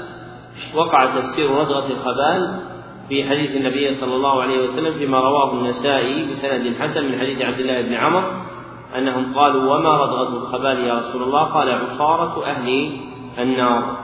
وقع 0.74 1.06
تفسير 1.06 1.50
ردغة 1.50 1.86
الخبال 1.86 2.60
في 3.08 3.28
حديث 3.28 3.50
النبي 3.50 3.94
صلى 3.94 4.16
الله 4.16 4.42
عليه 4.42 4.62
وسلم 4.62 4.92
فيما 4.92 5.20
رواه 5.20 5.52
النسائي 5.52 6.26
بسند 6.26 6.76
حسن 6.76 7.04
من 7.04 7.18
حديث 7.18 7.42
عبد 7.42 7.60
الله 7.60 7.82
بن 7.82 7.94
عمر 7.94 8.48
أنهم 8.96 9.34
قالوا 9.34 9.76
وما 9.76 9.96
ردغة 9.96 10.36
الخبال 10.36 10.80
يا 10.80 10.94
رسول 10.94 11.22
الله؟ 11.22 11.44
قال 11.44 11.70
عصارة 11.70 12.46
أهل 12.46 12.92
النار. 13.38 13.96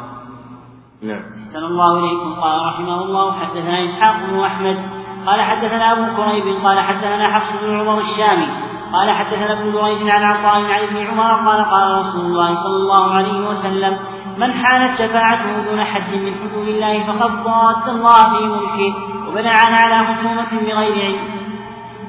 نعم. 1.03 1.23
أحسن 1.39 1.65
الله 1.65 1.99
إليكم. 1.99 2.41
قال 2.41 2.67
رحمه 2.67 3.03
الله 3.05 3.33
حدثنا 3.33 3.85
إسحاق 3.85 4.31
بن 4.31 4.41
أحمد 4.41 5.04
قال 5.27 5.41
حدثنا 5.41 5.93
أبو 5.93 6.17
كريب 6.17 6.65
قال 6.65 6.81
حدثنا 6.81 7.35
حفص 7.35 7.53
بن 7.53 7.81
عمر 7.81 7.99
الشامي 7.99 8.49
قال 8.93 9.11
حدثنا 9.11 9.53
ابن 9.53 9.73
جريج 9.73 10.09
عن 10.09 10.23
عطاء 10.23 10.65
عن 10.65 10.81
ابن 10.81 11.07
عمر 11.07 11.51
قال 11.51 11.65
قال 11.65 11.99
رسول 11.99 12.21
الله 12.21 12.55
صلى 12.55 12.77
الله 12.77 13.15
عليه 13.15 13.49
وسلم 13.49 13.99
من 14.37 14.53
حانت 14.53 14.95
شفاعته 14.95 15.71
دون 15.71 15.85
حد 15.85 16.15
من 16.15 16.35
حدود 16.35 16.69
الله 16.69 17.05
فقد 17.07 17.45
ضاد 17.45 17.89
الله 17.89 18.39
في 18.39 18.45
ملكه 18.45 18.95
وبنعان 19.29 19.75
على 19.75 20.15
خصومة 20.15 20.61
بغير 20.63 21.05
علم. 21.05 21.45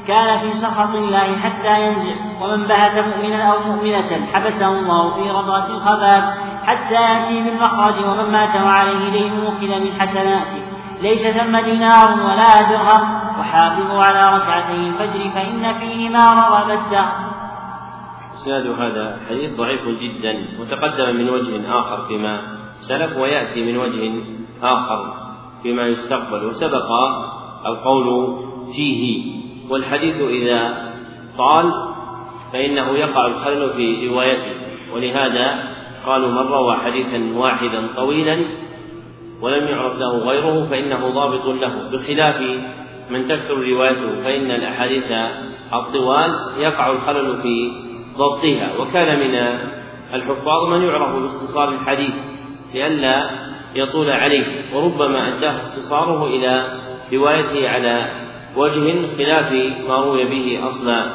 كان 0.08 0.40
في 0.40 0.52
سخط 0.52 0.96
الله 0.96 1.40
حتى 1.40 1.88
ينزع 1.88 2.16
ومن 2.42 2.68
بهت 2.68 3.06
مؤمنا 3.08 3.44
أو 3.44 3.60
مؤمنة 3.60 4.28
حبسه 4.34 4.68
الله 4.68 5.14
في 5.16 5.32
رضعة 5.32 5.68
الخباب 5.68 6.34
حتى 6.66 6.94
يأتي 6.94 7.44
بالمخرج 7.44 8.06
ومن 8.06 8.32
مات 8.32 8.56
وعليه 8.56 9.12
دين 9.12 9.34
وكل 9.44 9.82
من 9.84 10.02
حسناته. 10.02 10.65
ليس 11.02 11.28
ثم 11.28 11.60
دينار 11.60 12.08
ولا 12.22 12.62
درهم 12.70 13.16
وحافظوا 13.40 14.04
على 14.04 14.38
ركعتي 14.38 14.74
الفجر 14.74 15.30
فإن 15.30 15.74
فيهما 15.80 16.34
رغب 16.34 16.70
الدهر 16.70 17.36
إسناد 18.34 18.68
هذا 18.68 19.20
الحديث 19.22 19.58
ضعيف 19.58 19.82
جدا 19.88 20.48
وتقدم 20.60 21.16
من 21.16 21.30
وجه 21.30 21.80
آخر 21.80 22.08
فيما 22.08 22.42
سلف 22.82 23.18
ويأتي 23.18 23.72
من 23.72 23.78
وجه 23.78 24.14
آخر 24.64 25.14
فيما 25.64 25.88
يستقبل 25.88 26.46
وسبق 26.46 26.92
القول 27.66 28.38
فيه. 28.76 29.36
والحديث 29.70 30.22
إذا 30.22 30.92
طال 31.38 31.74
فإنه 32.54 32.92
يقع 32.92 33.28
الخلل 33.28 33.74
في 33.74 34.08
روايته 34.08 34.54
ولهذا 34.94 35.76
قالوا 36.06 36.30
من 36.30 36.52
روى 36.52 36.76
حديثا 36.78 37.38
واحدا 37.38 37.88
طويلا 37.96 38.46
ولم 39.46 39.68
يعرف 39.68 39.98
له 40.00 40.18
غيره 40.18 40.68
فإنه 40.70 41.10
ضابط 41.10 41.46
له. 41.46 41.90
بخلاف 41.92 42.42
من 43.10 43.26
تكثر 43.26 43.54
روايته 43.54 44.24
فإن 44.24 44.52
الأحاديث 44.52 45.12
الطوال 45.74 46.32
يقع 46.58 46.92
الخلل 46.92 47.42
في 47.42 47.72
ضبطها. 48.18 48.70
وكان 48.80 49.20
من 49.20 49.36
الحفاظ 50.14 50.70
من 50.70 50.82
يعرف 50.82 51.16
باختصار 51.16 51.70
الحديث 51.70 52.14
لئلا 52.74 53.30
يطول 53.76 54.10
عليه. 54.10 54.46
وربما 54.74 55.38
أداه 55.38 55.52
اختصاره 55.52 56.26
إلى 56.26 56.80
روايته 57.14 57.70
على 57.70 58.10
وجه 58.56 59.16
خلاف 59.18 59.52
ما 59.88 59.96
روي 59.96 60.26
به 60.26 60.68
أصلا. 60.68 61.06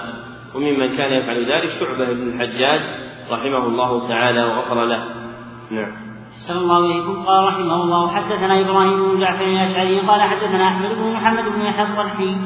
وممن 0.55 0.97
كان 0.97 1.13
يفعل 1.13 1.45
ذلك 1.53 1.71
شعبة 1.81 2.05
بن 2.05 2.29
الحجاج 2.29 2.81
رحمه 3.31 3.67
الله 3.67 4.09
تعالى 4.09 4.45
وغفر 4.45 4.85
له. 4.85 5.05
نعم. 5.71 6.10
صلى 6.31 6.59
الله 6.59 6.77
عليكم 6.77 7.25
قال 7.27 7.45
رحمه 7.45 7.75
الله 7.75 8.11
حدثنا 8.15 8.61
إبراهيم 8.61 9.13
بن 9.13 9.21
جعفر 9.21 9.45
الاشعري 9.45 10.01
قال 10.01 10.23
حدثنا 10.23 10.69
احمد 10.69 10.91
بن 10.91 11.13
محمد 11.13 11.45
بن 11.45 11.63
يحيى 11.63 11.85
الصرحي 11.85 12.37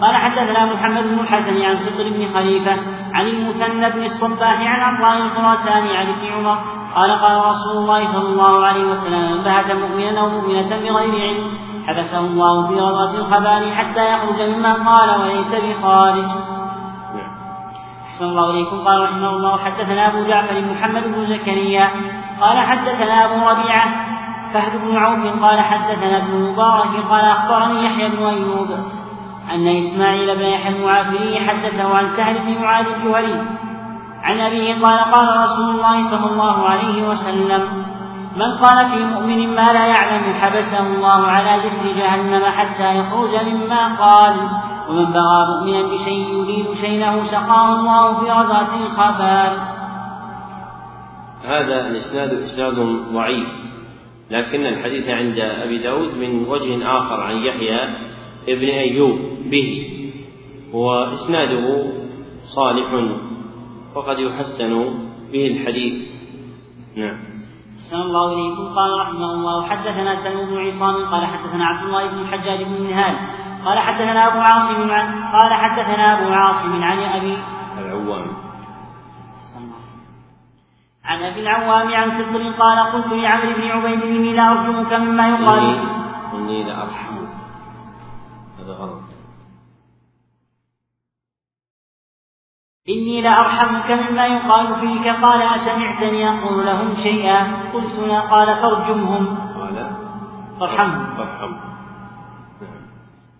قال 0.00 0.16
حدثنا 0.16 0.74
محمد 0.74 1.04
بن 1.04 1.18
الحسن 1.20 1.62
عن 1.62 1.76
فطر 1.76 2.08
بن 2.08 2.34
خليفه 2.34 2.76
عن 3.14 3.26
المثنى 3.26 3.90
بن 3.90 4.04
الصباح 4.04 4.60
عن 4.60 4.80
عطاء 4.80 5.22
الخراساني 5.22 5.96
عن 5.96 6.06
ابن 6.08 6.26
عمر 6.26 6.58
قال 6.94 7.10
قال 7.10 7.44
رسول 7.46 7.76
الله 7.76 8.12
صلى 8.12 8.28
الله 8.28 8.66
عليه 8.66 8.84
وسلم 8.84 9.32
من 9.32 9.42
بهت 9.42 9.72
مؤمنا 9.72 10.20
أو 10.20 10.28
مؤمنه 10.28 10.68
بغير 10.68 11.14
علم 11.20 11.50
حبسه 11.86 12.20
الله 12.20 12.66
في 12.68 12.74
روضة 12.80 13.18
الخبال 13.18 13.72
حتى 13.72 14.12
يخرج 14.12 14.40
ممن 14.48 14.88
قال 14.88 15.20
وليس 15.20 15.54
بخارج. 15.54 16.24
أحسن 18.06 18.24
الله 18.24 18.50
إليكم 18.50 18.76
قال 18.76 19.02
رحمه 19.02 19.30
الله 19.30 19.56
حدثنا 19.56 20.08
أبو 20.08 20.24
جعفر 20.28 20.60
محمد 20.60 21.02
بن 21.02 21.26
زكريا 21.26 21.90
قال 22.40 22.58
حدثنا 22.58 23.24
أبو 23.24 23.48
ربيعة 23.48 23.88
فهد 24.54 24.80
بن 24.84 24.96
عوف 24.96 25.42
قال 25.42 25.60
حدثنا 25.60 26.16
ابن 26.16 26.34
مبارك 26.34 27.06
قال 27.10 27.24
أخبرني 27.24 27.84
يحيى 27.84 28.08
بن 28.08 28.26
أيوب 28.26 28.70
أن 29.54 29.68
إسماعيل 29.68 30.36
بن 30.36 30.42
يحيى 30.42 30.76
المعافري 30.76 31.48
حدثه 31.48 31.96
عن 31.96 32.08
سهل 32.08 32.38
بن 32.38 32.62
معاذ 32.62 32.86
الجهري 32.86 33.42
عن 34.22 34.40
أبيه 34.40 34.86
قال 34.86 34.98
قال 34.98 35.44
رسول 35.44 35.70
الله 35.70 36.02
صلى 36.02 36.30
الله 36.30 36.68
عليه 36.68 37.08
وسلم 37.08 37.84
من 38.36 38.58
قال 38.66 38.90
في 38.90 39.04
مؤمن 39.04 39.54
ما 39.54 39.72
لا 39.72 39.86
يعلم 39.86 40.34
حبسه 40.40 40.86
الله 40.86 41.26
على 41.26 41.62
جسر 41.62 41.92
جهنم 41.92 42.44
حتى 42.44 42.98
يخرج 42.98 43.46
مما 43.46 43.96
قال 43.96 44.34
ومن 44.88 45.04
بغى 45.04 45.46
مؤمنا 45.46 45.82
بشيء 45.82 46.32
يريد 46.32 46.74
شينه 46.80 47.24
سقاه 47.24 47.72
الله 47.72 48.20
في 48.20 48.30
رزعة 48.30 48.68
الخبال 48.82 49.58
هذا 51.44 51.88
الإسناد 51.88 52.32
إسناد 52.32 52.74
ضعيف 53.12 53.48
لكن 54.30 54.66
الحديث 54.66 55.08
عند 55.08 55.38
أبي 55.38 55.78
داود 55.78 56.14
من 56.14 56.48
وجه 56.48 56.98
آخر 56.98 57.20
عن 57.20 57.36
يحيى 57.36 57.80
ابن 58.48 58.68
أيوب 58.68 59.18
به 59.50 59.90
وإسناده 60.72 61.84
صالح 62.44 63.20
وقد 63.94 64.18
يحسن 64.18 64.94
به 65.32 65.46
الحديث. 65.46 66.08
نعم. 66.96 67.34
أحسن 67.78 67.96
الله 67.96 68.32
إليكم 68.32 68.74
قال 68.74 69.00
رحمه 69.00 69.32
الله 69.32 69.66
حدثنا 69.66 70.24
سلم 70.24 70.46
بن 70.46 70.56
عصام 70.56 71.04
قال 71.04 71.26
حدثنا 71.26 71.64
عبد 71.64 71.86
الله 71.86 72.10
بن 72.10 72.18
الحجاج 72.18 72.62
بن 72.62 72.82
منهال 72.82 73.16
قال 73.64 73.78
حدثنا 73.78 74.28
أبو 74.28 74.38
عاصم 74.38 74.90
عن 74.90 75.32
قال 75.32 75.54
حدثنا 75.54 76.22
أبو 76.22 76.32
عاصم 76.32 76.82
عن 76.82 76.98
أبي 76.98 77.36
العوام. 77.78 78.43
عن 81.04 81.22
أبي 81.22 81.40
العوام 81.40 81.94
عن 81.94 82.22
فضل 82.22 82.52
قال 82.52 82.92
قلت 82.92 83.12
لعمرو 83.12 83.54
بن 83.54 83.62
عبيد 83.62 84.02
إني 84.02 84.32
لا 84.32 84.50
أرجمك 84.50 84.92
مما 84.92 85.28
يقال. 85.28 85.88
إني 86.34 86.64
لأرحمك 86.64 87.28
هذا 88.58 88.72
غلط. 88.72 89.02
إني 92.88 93.22
لأرحمك 93.22 93.90
مما 93.90 94.26
يقال 94.26 94.80
فيك. 94.80 95.08
قال 95.08 95.42
أسمعتني 95.42 96.28
أقول 96.28 96.66
لهم 96.66 96.94
شيئا. 96.94 97.70
قلت 97.72 97.98
لا 98.08 98.20
قال 98.20 98.46
فارجمهم. 98.46 99.36
قال 99.36 99.90
فارحمهم 100.60 101.16
فارحمهم 101.16 101.74
نعم. 102.60 102.82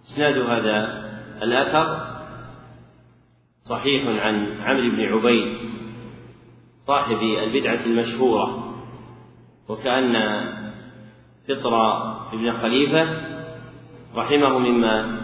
إسناد 0.05 0.39
هذا 0.39 1.05
الأثر 1.43 2.15
صحيح 3.65 4.25
عن 4.25 4.61
عمرو 4.65 4.91
بن 4.91 5.01
عبيد. 5.13 5.74
صاحب 6.87 7.23
البدعة 7.23 7.81
المشهورة 7.87 8.75
وكأن 9.69 10.45
فطر 11.49 11.75
ابن 12.33 12.53
خليفة 12.53 13.09
رحمه 14.17 14.59
مما 14.59 15.21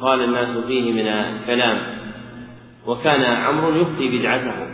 قال 0.00 0.24
الناس 0.24 0.58
فيه 0.58 0.92
من 0.92 1.08
الكلام 1.08 1.78
وكان 2.86 3.22
عمرو 3.22 3.76
يخفي 3.76 4.18
بدعته 4.18 4.72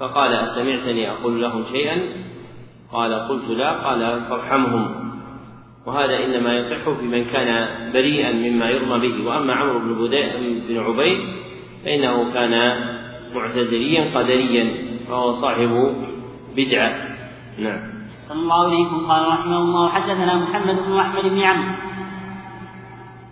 فقال 0.00 0.32
أسمعتني 0.32 1.10
أقول 1.10 1.42
لهم 1.42 1.64
شيئا؟ 1.64 2.02
قال 2.92 3.14
قلت 3.14 3.50
لا 3.50 3.72
قال 3.72 4.20
فارحمهم 4.28 5.10
وهذا 5.86 6.24
إنما 6.24 6.56
يصح 6.56 6.90
في 6.90 7.06
من 7.06 7.24
كان 7.24 7.68
بريئا 7.92 8.32
مما 8.32 8.70
يرمى 8.70 9.08
به 9.08 9.26
وأما 9.26 9.54
عمرو 9.54 9.78
بن 9.78 10.08
بن 10.68 10.78
عبيد 10.78 11.20
فإنه 11.84 12.32
كان 12.34 12.84
معتزليا 13.34 14.18
قدريا. 14.18 14.93
فهو 15.08 15.32
صاحب 15.32 15.94
بدعة. 16.56 16.94
نعم. 17.58 17.80
صلى 18.28 18.40
الله 18.40 18.64
عليكم 18.64 19.06
قال 19.06 19.28
رحمه 19.28 19.56
الله 19.56 19.88
حدثنا 19.88 20.34
محمد 20.36 20.76
بن 20.86 20.98
أحمد 20.98 21.22
بن 21.22 21.40
عمرو. 21.40 21.74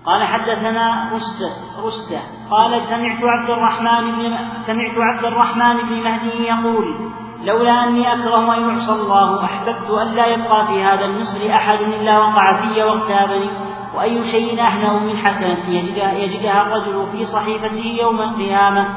قال 0.07 0.25
حدثنا 0.25 1.11
رستة 1.13 1.51
رستة 1.87 2.21
قال 2.51 2.83
سمعت 2.83 3.19
عبد 3.23 3.51
الرحمن 3.51 4.13
بن 4.13 4.37
سمعت 4.55 4.95
عبد 4.97 5.25
الرحمن 5.25 5.89
بن 5.89 6.03
مهدي 6.03 6.43
يقول 6.43 7.11
لولا 7.45 7.89
أني 7.89 8.15
أكره 8.15 8.57
أن 8.57 8.71
يعصى 8.71 8.93
الله 8.93 9.45
أحببت 9.45 9.91
أن 9.91 10.15
لا 10.15 10.27
يبقى 10.27 10.67
في 10.67 10.83
هذا 10.83 11.05
المصر 11.05 11.55
أحد 11.55 11.81
إلا 11.81 12.19
وقع 12.19 12.61
في 12.61 12.83
واغتابني 12.83 13.51
وأي 13.95 14.25
شيء 14.33 14.61
أهنأ 14.61 14.99
من 14.99 15.17
حسنة 15.17 15.69
يجدها, 15.69 16.63
الرجل 16.63 17.13
في 17.13 17.25
صحيفته 17.25 17.87
يوم 18.03 18.21
القيامة. 18.21 18.97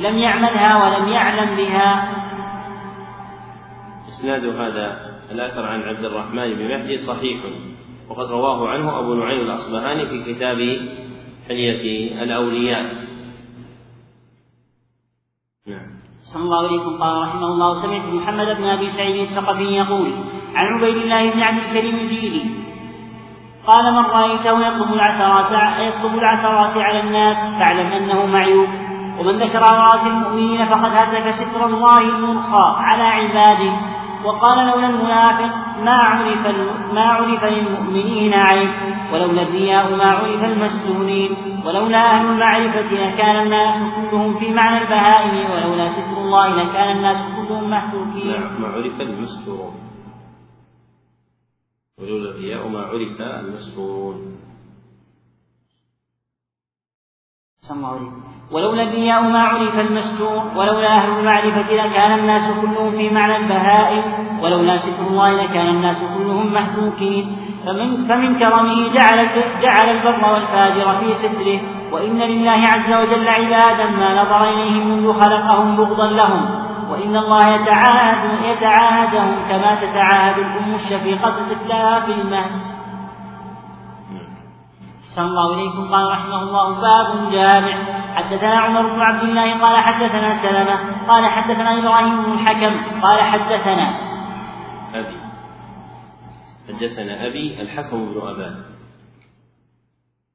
لم 0.00 0.18
يعملها 0.18 0.70
ولم 0.84 1.08
يعلم 1.08 1.56
بها. 1.56 2.12
إسناد 4.08 4.44
هذا 4.44 5.18
الأثر 5.30 5.66
عن 5.66 5.82
عبد 5.82 6.04
الرحمن 6.04 6.54
بن 6.54 6.68
مهدي 6.68 6.96
صحيح 6.98 7.40
وقد 8.08 8.30
رواه 8.30 8.68
عنه 8.68 9.00
أبو 9.00 9.14
نعيم 9.14 9.40
الأصبهاني 9.40 10.06
في 10.06 10.34
كتاب 10.34 10.56
حلية 11.48 12.22
الأولياء. 12.22 13.08
نعم. 15.66 15.98
صلى 16.32 16.42
الله 16.42 16.58
عليكم 16.58 16.98
قال 16.98 17.22
رحمه 17.22 17.46
الله 17.46 17.74
سمعت 17.74 18.04
محمد 18.04 18.56
بن 18.56 18.64
أبي 18.64 18.90
سعيد 18.90 19.30
الثقفي 19.30 19.62
يقول 19.62 20.12
عن 20.54 20.66
عبيد 20.66 20.96
الله 20.96 21.30
بن 21.30 21.40
عبد 21.40 21.58
الكريم 21.58 21.94
الجيلي 21.94 22.44
قال 23.66 23.92
من 23.92 24.04
رأيته 24.04 24.66
يطلب 24.68 24.92
العثرات 24.92 25.78
يطلب 25.80 26.14
العثرات 26.18 26.76
على 26.76 27.00
الناس 27.00 27.36
فاعلم 27.58 27.86
أنه 27.86 28.26
معيوب 28.26 28.68
ومن 29.18 29.38
ذكر 29.38 29.64
عورات 29.64 30.06
المؤمنين 30.06 30.66
فقد 30.66 30.92
هتك 30.94 31.30
ستر 31.30 31.66
الله 31.66 32.00
المرخى 32.00 32.74
على 32.76 33.02
عباده 33.02 33.72
وقال 34.24 34.66
لولا 34.66 34.88
المنافق 34.88 35.68
ما 35.84 35.92
عرف 35.92 36.46
ما 36.92 37.00
عرف 37.00 37.44
للمؤمنين 37.44 38.34
عيب 38.34 38.70
ولولا 39.12 39.42
الرياء 39.42 39.96
ما 39.96 40.04
عرف 40.04 40.44
المسجونين 40.44 41.36
ولولا 41.64 41.98
أهل 42.10 42.26
المعرفة 42.26 42.80
لكان 42.80 43.36
الناس 43.42 43.94
كلهم 43.94 44.38
في 44.38 44.54
معنى 44.54 44.82
البهائم 44.82 45.50
ولولا 45.50 45.88
ستر 45.88 46.16
الله 46.18 46.48
لكان 46.48 46.96
الناس 46.96 47.16
كلهم 47.36 47.70
محتوكين 47.70 48.30
نعم 48.40 48.62
ما 48.62 48.68
عرف 48.68 49.00
المستورون 49.00 49.74
ولولا 51.98 52.30
الرياء 52.30 52.68
ما 52.68 52.80
عرف 52.80 53.20
المستورون 53.20 54.38
الله 57.70 57.88
عليكم 57.88 58.37
ولولا 58.52 58.82
الرياء 58.82 59.22
ما 59.22 59.42
عرف 59.42 59.78
المستور 59.78 60.42
ولولا 60.56 60.88
أهل 60.88 61.18
المعرفة 61.18 61.86
لكان 61.86 62.18
الناس 62.18 62.52
كلهم 62.60 62.90
في 62.90 63.10
معنى 63.10 63.36
البهائم 63.36 64.02
ولولا 64.42 64.76
ستر 64.76 65.06
الله 65.06 65.42
لكان 65.42 65.68
الناس 65.68 66.02
كلهم 66.16 66.52
محتوكين 66.52 67.36
فمن, 67.66 68.08
فمن 68.08 68.38
كرمه 68.38 68.92
جعل, 68.92 69.28
جعل 69.62 69.88
البر 69.90 70.32
والفاجر 70.32 70.98
في 71.00 71.14
ستره. 71.14 71.60
وإن 71.92 72.18
لله 72.18 72.66
عز 72.66 72.92
وجل 72.92 73.28
عبادا 73.28 73.90
ما 73.90 74.22
نظر 74.22 74.50
إليهم 74.50 74.88
منذ 74.88 75.12
خلقهم 75.12 75.76
بغضا 75.76 76.06
لهم. 76.06 76.44
وإن 76.90 77.16
الله 77.16 77.48
يتعاهد 77.54 78.44
يتعاهدهم 78.44 79.36
كما 79.48 79.74
تتعاهد 79.74 80.38
الأم 80.38 80.74
الشفيقة 80.74 81.30
طفلها 81.30 82.00
في 82.00 82.12
المهد. 82.12 82.60
أحسن 85.04 85.22
الله 85.22 85.54
إليكم. 85.54 85.94
قال 85.94 86.10
رحمه 86.10 86.42
الله 86.42 86.80
باب 86.80 87.30
جامع. 87.32 87.76
حدثنا 88.14 88.58
عمر 88.60 88.94
بن 88.94 89.00
عبد 89.00 89.22
الله 89.22 89.60
قال 89.60 89.76
حدثنا 89.76 90.42
سلمة 90.42 91.06
قال 91.08 91.30
حدثنا 91.30 91.78
إبراهيم 91.78 92.22
بن 92.22 92.32
الحكم 92.32 93.00
قال 93.00 93.22
حدثنا 93.22 93.98
أبي. 94.94 95.18
حدثنا 96.68 97.26
أبي 97.26 97.62
الحكم 97.62 98.12
بن 98.12 98.28
أبان 98.28 98.64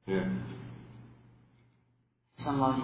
نعم. 0.08 0.44
الله 2.46 2.76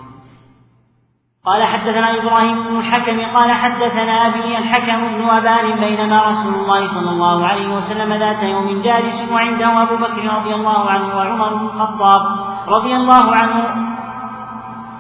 قال 1.44 1.64
حدثنا 1.64 2.22
إبراهيم 2.22 2.62
بن 2.62 2.78
الحكم 2.78 3.20
قال 3.20 3.52
حدثنا 3.52 4.12
أبي 4.12 4.58
الحكم 4.58 5.08
بن 5.08 5.28
ابان 5.30 5.80
بينما 5.80 6.22
رسول 6.22 6.54
الله 6.54 6.86
صلى 6.86 7.10
الله 7.10 7.46
عليه 7.46 7.76
وسلم 7.76 8.12
ذات 8.12 8.42
يوم 8.42 8.82
جالس 8.82 9.30
وعنده 9.32 9.82
أبو 9.82 9.96
بكر 9.96 10.24
رضي 10.24 10.54
الله 10.54 10.90
عنه 10.90 11.16
وعمر 11.16 11.54
بن 11.54 11.66
الخطاب 11.66 12.20
رضي 12.68 12.96
الله 12.96 13.36
عنه 13.36 13.89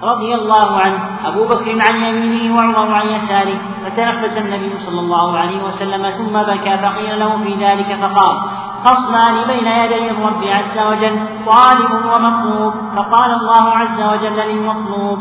رضي 0.02 0.34
الله 0.34 0.80
عنه 0.80 0.98
أبو 1.24 1.44
بكر 1.44 1.78
عن 1.88 1.96
يمينه 1.96 2.56
وعمر 2.56 2.94
عن 2.94 3.08
يساره 3.08 3.58
فتنفس 3.84 4.36
النبي 4.36 4.76
صلى 4.76 5.00
الله 5.00 5.38
عليه 5.38 5.62
وسلم 5.62 6.10
ثم 6.10 6.52
بكى 6.52 6.78
فقيل 6.78 7.20
له 7.20 7.38
في 7.44 7.54
ذلك 7.54 7.86
فقال 8.00 8.36
خصمان 8.84 9.34
بين 9.46 9.66
يدي 9.66 10.10
الرب 10.10 10.44
عز 10.44 10.78
وجل 10.78 11.44
طالب 11.46 11.90
ومطلوب 12.06 12.74
فقال 12.96 13.30
الله 13.32 13.70
عز 13.70 14.00
وجل 14.00 14.36
للمطلوب 14.36 15.18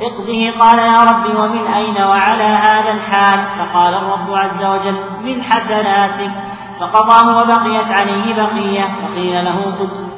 اقضه 0.00 0.50
قال 0.60 0.78
يا 0.78 1.04
رب 1.04 1.36
ومن 1.36 1.66
أين 1.66 2.02
وعلى 2.02 2.42
هذا 2.42 2.90
الحال؟ 2.92 3.44
فقال 3.58 3.94
الرب 3.94 4.34
عز 4.34 4.64
وجل 4.64 4.96
من 5.24 5.42
حسناتك. 5.42 6.30
فقضاه 6.80 7.42
وبقيت 7.42 7.92
عليه 7.92 8.34
بقية 8.34 8.88
فقيل 9.02 9.44
له 9.44 9.74
قد 9.80 10.13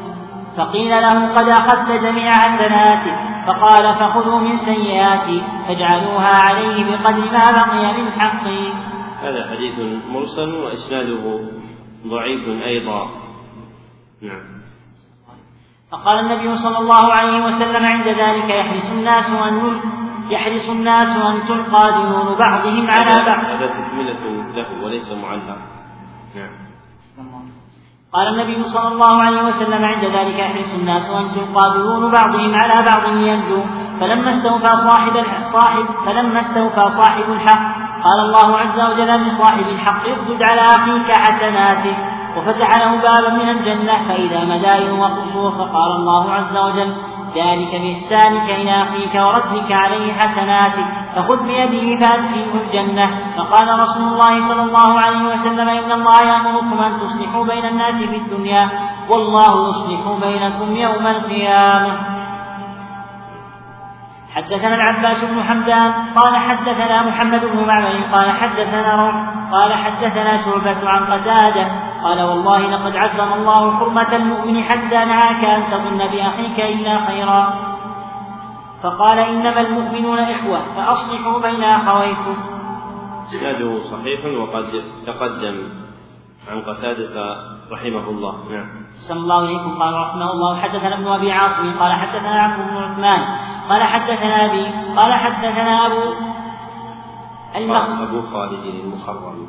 فقيل 0.57 0.91
له 0.91 1.35
قد 1.35 1.49
أخذت 1.49 2.03
جميع 2.03 2.33
حسناتك 2.33 3.19
فقال 3.47 3.95
فخذوا 3.95 4.41
من 4.41 4.57
سيئاتي 4.57 5.43
فاجعلوها 5.69 6.43
عليه 6.43 6.85
بقدر 6.85 7.33
ما 7.33 7.53
بقي 7.53 8.03
من 8.03 8.11
حقي. 8.11 8.73
هذا 9.23 9.51
حديث 9.51 9.79
مرسل 10.09 10.55
وإسناده 10.55 11.41
ضعيف 12.07 12.49
أيضا. 12.49 13.11
نعم. 14.23 14.57
فقال 15.93 16.19
النبي 16.19 16.57
صلى 16.57 16.79
الله 16.79 17.13
عليه 17.13 17.45
وسلم 17.45 17.87
عند 17.87 18.09
ذلك 18.09 18.51
يحرص 18.51 18.91
الناس 18.91 19.31
أن 19.31 19.81
يحرص 20.31 20.69
الناس 20.71 21.09
أن 21.09 21.49
تلقى 21.49 22.03
ديون 22.03 22.39
بعضهم 22.39 22.91
على 22.91 23.25
بعض. 23.27 23.45
هذا 23.45 23.67
تكملة 23.67 24.53
له 24.55 24.85
وليس 24.85 25.13
معلق. 25.13 25.59
نعم. 26.35 26.66
قال 28.13 28.29
النبي 28.29 28.69
صلى 28.69 28.89
الله 28.89 29.23
عليه 29.23 29.43
وسلم 29.43 29.85
عند 29.85 30.05
ذلك 30.05 30.39
يحرص 30.39 30.75
الناس 30.75 31.07
تلقى 31.09 31.73
ديون 31.73 32.11
بعضهم 32.11 32.55
على 32.55 32.87
بعض 32.87 33.13
لينجو 33.13 33.63
فلما 34.01 34.31
استوفى 34.31 34.77
صاحب 34.77 35.25
صاحب 35.53 35.85
فلما 36.07 36.41
استوفى 36.41 36.91
صاحب 36.91 37.33
الحق 37.33 37.87
قال 38.05 38.19
الله 38.21 38.59
عز 38.59 38.81
وجل 38.81 39.27
لصاحب 39.27 39.69
الحق 39.69 40.03
اردد 40.09 40.43
على 40.43 40.61
أخيك 40.61 41.13
حسناته. 41.13 41.97
وفتح 42.37 42.79
له 42.79 42.97
بابا 42.97 43.31
من 43.31 43.49
الجنة 43.49 44.09
فإذا 44.09 44.45
مدائن 44.45 44.93
وقصور 44.93 45.51
فقال 45.53 45.93
الله 45.93 46.33
عز 46.33 46.57
وجل 46.57 46.95
ذلك 47.37 47.73
بإحسانك 47.83 48.51
إلى 48.51 48.83
أخيك 48.83 49.15
وردك 49.15 49.73
عليه 49.73 50.13
حسناتك 50.13 50.87
فخذ 51.17 51.47
بيده 51.47 51.87
فأدخله 52.01 52.53
الجنة. 52.63 53.07
فقال 53.37 53.69
رسول 53.79 54.03
الله 54.13 54.49
صلى 54.49 54.63
الله 54.63 55.01
عليه 55.01 55.25
وسلم 55.33 55.69
إن 55.69 55.93
الله 55.93 56.23
يأمركم 56.23 56.79
أن 56.79 57.01
تصلحوا 57.01 57.45
بين 57.45 57.65
الناس 57.65 58.03
في 58.03 58.17
الدنيا 58.17 58.71
والله 59.09 59.69
يصلح 59.69 60.03
بينكم 60.25 60.77
يوم 60.77 61.07
القيامة. 61.07 62.17
حدثنا 64.37 64.75
العباس 64.75 65.25
بن 65.25 65.43
حمدان 65.43 65.93
قال 66.17 66.37
حدثنا 66.37 67.03
محمد 67.03 67.41
بن 67.41 67.67
معمر 67.67 67.97
قال 68.13 68.31
حدثنا 68.31 68.97
روح 68.97 69.15
قال 69.53 69.75
حدثنا 69.75 70.45
شعبة 70.45 70.89
عن 70.89 71.05
قتادة 71.05 71.67
قال 72.03 72.23
والله 72.23 72.59
لقد 72.59 72.97
عظم 72.97 73.33
الله 73.33 73.79
حرمة 73.79 74.17
المؤمن 74.17 74.63
حتى 74.63 74.97
نهاك 74.97 75.45
أن 75.45 75.63
تظن 75.71 75.99
بأخيك 75.99 76.61
إلا 76.61 77.07
خيرا. 77.07 77.55
فقال 78.83 79.19
إنما 79.19 79.61
المؤمنون 79.61 80.19
إخوة 80.19 80.61
فأصلحوا 80.77 81.41
بين 81.41 81.65
أخويكم. 81.65 82.37
إسناده 83.29 83.79
صحيح 83.79 84.21
وقد 84.41 84.85
تقدم. 85.07 85.86
عن 86.51 86.63
قتادة 86.63 87.37
رحمه 87.73 88.11
الله. 88.11 88.35
نعم. 88.51 88.87
صلى 89.09 89.21
الله 89.21 89.47
عليكم. 89.47 89.83
قال 89.83 89.95
رحمه 89.95 90.31
الله 90.33 90.57
حدثنا 90.61 90.95
ابن 90.95 91.09
أبي 91.09 91.33
عاصم 91.33 91.73
قال 91.81 91.93
حدثنا 91.93 92.43
عبد 92.43 92.71
بن 92.71 92.77
عثمان 92.77 93.21
قال 93.69 93.83
حدثنا 93.83 94.45
أبي 94.45 94.65
قال 94.97 95.13
حدثنا 95.13 95.87
أبو 95.87 96.03
أبو 98.03 98.21
خالد 98.21 98.65
المخرم. 98.65 99.49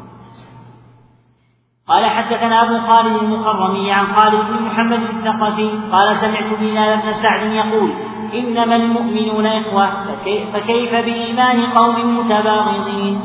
قال 1.88 2.06
حدثنا 2.06 2.64
أبو 2.64 2.88
خالد 2.88 3.24
المخرمي 3.24 3.92
عن 3.92 4.06
خالد 4.06 4.42
بن 4.50 4.64
محمد 4.64 5.02
الثقفي 5.02 5.70
قال 5.92 6.16
سمعت 6.16 6.60
بلال 6.60 7.02
بن 7.02 7.14
سعد 7.14 7.52
يقول 7.52 7.92
إنما 8.34 8.76
المؤمنون 8.76 9.46
إخوة 9.46 10.16
فكيف 10.54 10.96
بإيمان 10.96 11.66
قوم 11.66 12.18
متباغضين؟ 12.20 13.22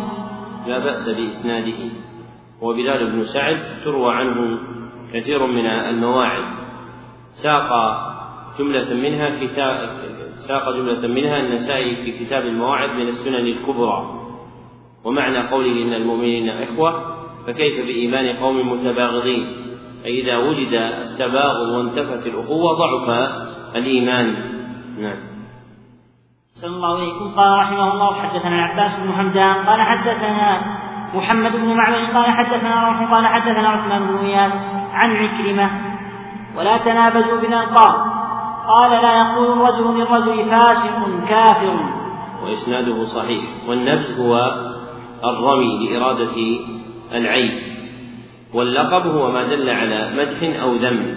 لا 0.66 0.78
بأس 0.78 1.08
بإسناده. 1.08 2.11
وبلال 2.62 3.10
بن 3.10 3.24
سعد 3.24 3.58
تروى 3.84 4.14
عنه 4.14 4.58
كثير 5.12 5.46
من 5.46 5.66
المواعظ. 5.66 6.44
ساق 7.42 7.70
جملة 8.58 8.94
منها 8.94 9.46
كتاب 9.46 9.90
ساق 10.48 10.70
جملة 10.70 11.08
منها 11.08 11.40
النسائي 11.40 11.96
في 11.96 12.24
كتاب 12.24 12.46
المواعظ 12.46 12.90
من 12.90 13.08
السنن 13.08 13.34
الكبرى. 13.34 14.22
ومعنى 15.04 15.38
قوله 15.48 15.82
إن 15.82 15.94
المؤمنين 15.94 16.48
إخوة 16.48 17.04
فكيف 17.46 17.86
بإيمان 17.86 18.36
قوم 18.36 18.72
متباغضين؟ 18.72 19.46
فإذا 20.04 20.36
وجد 20.36 20.72
التباغض 20.72 21.68
وانتفت 21.68 22.26
الأخوة 22.26 22.72
ضعف 22.78 23.08
الإيمان. 23.76 24.34
نعم. 24.98 25.32
صلى 26.52 26.76
الله 26.76 26.98
عليكم 26.98 27.34
قال 27.36 27.58
رحمه 27.58 27.92
الله 27.92 28.14
حدثنا 28.14 28.54
العباس 28.54 29.00
بن 29.00 29.12
حمدان 29.12 29.66
قال 29.66 29.82
حدثنا 29.82 30.62
محمد 31.14 31.52
بن 31.52 31.76
معمر 31.76 32.12
قال 32.12 32.36
حدثنا 32.36 32.88
روح 32.88 33.12
قال 33.12 33.26
حدثنا 33.26 33.68
عثمان 33.68 34.06
بن 34.06 34.16
اياد 34.16 34.52
عن 34.92 35.16
عكرمة. 35.16 35.70
ولا 36.56 36.78
تنابزوا 36.78 37.40
بالالقاب 37.40 37.94
قال 38.68 38.90
لا 38.90 39.18
يقول 39.18 39.52
الرجل 39.52 39.98
للرجل 39.98 40.50
فاسق 40.50 41.28
كافر. 41.28 41.84
وإسناده 42.44 43.04
صحيح. 43.04 43.44
والنبز 43.68 44.20
هو 44.20 44.34
الرمي 45.24 45.88
لإرادة 45.88 46.36
العيب 47.12 47.72
واللقب 48.54 49.06
هو 49.06 49.30
ما 49.30 49.42
دل 49.42 49.70
على 49.70 50.10
مدح 50.16 50.62
أو 50.62 50.74
ذم. 50.74 51.16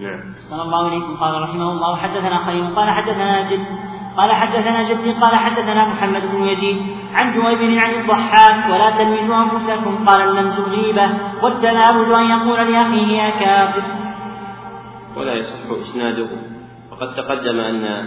نعم. 0.00 0.20
صلى 0.50 0.62
الله 0.62 0.86
عليكم. 0.86 1.16
قال 1.16 1.42
رحمه 1.42 1.72
الله 1.72 1.96
حدثنا 1.96 2.44
خليل 2.44 2.74
قال 2.76 2.90
حدثنا 2.90 3.50
جد. 3.50 3.66
قال 4.16 4.32
حدثنا 4.32 4.92
جدي 4.92 5.12
قال 5.12 5.36
حدثنا 5.36 5.88
محمد 5.88 6.22
بن 6.22 6.44
يزيد 6.48 6.76
عن 7.12 7.34
جويبر 7.34 7.78
عن 7.78 7.94
الضحاك 7.94 8.70
ولا 8.70 8.90
تلمزوا 8.90 9.42
أنفسكم 9.42 10.08
قال 10.08 10.20
اللمز 10.28 10.58
غيبة 10.68 11.10
والتنابز 11.42 12.10
أن 12.10 12.30
يقول 12.30 12.72
لأخيه 12.72 13.22
يا 13.22 13.30
كافر. 13.30 13.82
ولا 15.16 15.34
يصح 15.34 15.70
إسناده. 15.80 16.28
وقد 16.92 17.14
تقدم 17.14 17.60
أن 17.60 18.06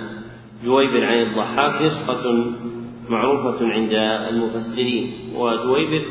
جويبر 0.64 1.06
عن 1.06 1.20
الضحاك 1.22 1.82
نسخة 1.82 2.54
معروفة 3.10 3.74
عند 3.74 3.94
المفسرين 4.30 5.14
وجويبر 5.36 6.06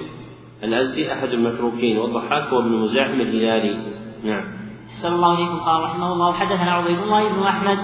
الأزدي 0.62 1.12
أحد 1.12 1.28
المتروكين 1.28 1.98
والضحاك 1.98 2.42
هو 2.42 2.58
ابن 2.60 2.72
مزاحم 2.72 3.20
الهلالي. 3.20 3.76
نعم. 4.24 4.44
صلى 5.02 5.14
الله 5.14 5.36
عليه 5.36 5.46
قال 5.46 5.82
رحمه 5.84 6.12
الله 6.12 6.32
حدثنا 6.32 6.72
عبيد 6.72 6.98
الله 6.98 7.28
بن 7.28 7.42
أحمد 7.42 7.78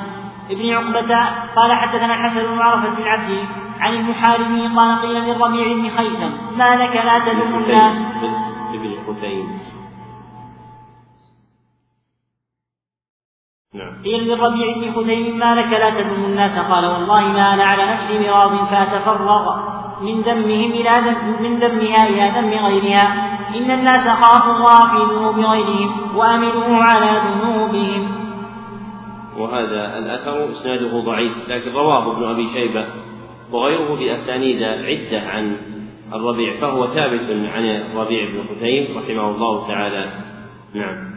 ابن 0.51 0.71
عقبة 0.71 1.17
قال 1.57 1.73
حدثنا 1.73 2.15
الحسن 2.15 2.43
بن 2.43 2.59
عرفة 2.59 2.99
العبدي 2.99 3.45
عن 3.81 3.95
المحاربي 3.95 4.69
قال 4.77 5.03
قيل 5.03 5.25
للربيع 5.25 5.73
بن 5.73 5.89
خيثم 5.89 6.59
ما 6.59 6.77
لك 6.77 6.97
لا 6.97 7.19
تدم 7.19 7.55
الناس؟ 7.55 8.07
ابن 8.75 8.95
خثيم. 9.07 9.59
نعم. 13.75 14.03
قيل 14.05 14.25
للربيع 14.25 14.77
بن 14.77 14.93
خثيم 14.93 15.39
ما 15.39 15.55
لك 15.55 15.73
لا 15.73 15.91
تدم 15.91 16.25
الناس؟ 16.25 16.59
قال 16.71 16.87
والله 16.87 17.21
ما 17.21 17.55
أنا 17.55 17.65
على 17.65 17.83
نفسي 17.93 18.29
مراض 18.29 18.69
فأتفرغ 18.69 19.75
من 20.01 20.21
ذمهم 20.21 20.71
إلى 20.73 20.91
ذم 20.91 21.43
من 21.43 21.59
ذمها 21.59 22.09
إلى 22.09 22.41
ذم 22.41 22.67
غيرها. 22.67 23.35
إن 23.57 23.71
الناس 23.71 24.09
خافوا 24.09 24.53
الله 24.53 24.89
في 24.89 25.15
ذنوب 25.15 25.39
غيرهم 25.39 26.17
وأمنوا 26.17 26.85
على 26.85 27.23
ذنوبهم. 27.29 28.24
وهذا 29.39 29.99
الأثر 29.99 30.51
إسناده 30.51 31.01
ضعيف 31.01 31.33
لكن 31.49 31.73
رواه 31.73 32.13
ابن 32.13 32.25
أبي 32.25 32.49
شيبة 32.55 32.87
وغيره 33.53 33.95
بأسانيد 33.95 34.63
عدة 34.63 35.31
عن 35.31 35.57
الربيع 36.13 36.61
فهو 36.61 36.87
ثابت 36.87 37.21
عن 37.31 37.65
الربيع 37.65 38.31
بن 38.31 38.45
خثيم 38.55 38.99
رحمه 38.99 39.31
الله 39.31 39.69
تعالى. 39.69 40.11
نعم. 40.75 41.15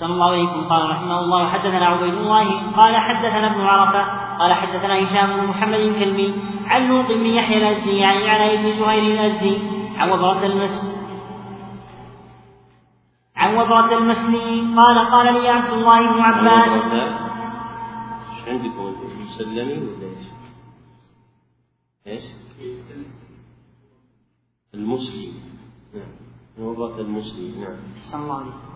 صلى 0.00 0.14
الله 0.14 0.30
عليكم. 0.30 0.68
قال 0.70 0.90
رحمه 0.90 1.20
الله 1.20 1.48
حدثنا 1.48 1.86
عبيد 1.86 2.14
الله 2.14 2.72
قال 2.76 2.96
حدثنا 2.96 3.46
ابن 3.46 3.60
عرفة 3.60 4.24
قال 4.38 4.52
حدثنا 4.52 5.02
هشام 5.02 5.36
بن 5.36 5.46
محمد 5.46 5.78
الكلبي 5.78 6.34
عن 6.66 6.88
لوط 6.88 7.12
بن 7.12 7.26
يحيى 7.26 7.56
الأزدي 7.56 8.04
عن 8.04 8.16
علي 8.16 8.56
بن 8.56 8.78
زهير 8.78 9.02
الأزدي 9.02 9.58
عن 9.96 10.10
وبرة 10.10 10.46
المس 10.46 11.04
عن 13.36 13.54
وبرة 13.54 13.98
المسني 13.98 14.74
قال 14.76 15.10
قال 15.10 15.34
لي 15.34 15.48
عبد 15.48 15.72
الله 15.72 16.12
بن 16.12 16.20
عباس 16.20 16.84
عندكم 18.48 18.94
مسلمي 19.20 19.72
ولا 19.72 20.06
إيش؟ 22.06 22.22
إيش؟ 22.60 22.74
المسلم. 24.74 25.32
نعم 25.94 26.24
وبرة 26.58 27.00
المسلم 27.00 27.60
نعم 27.60 27.76
صلى 28.12 28.22
الله 28.22 28.34
عليه 28.34 28.46
وسلم 28.46 28.74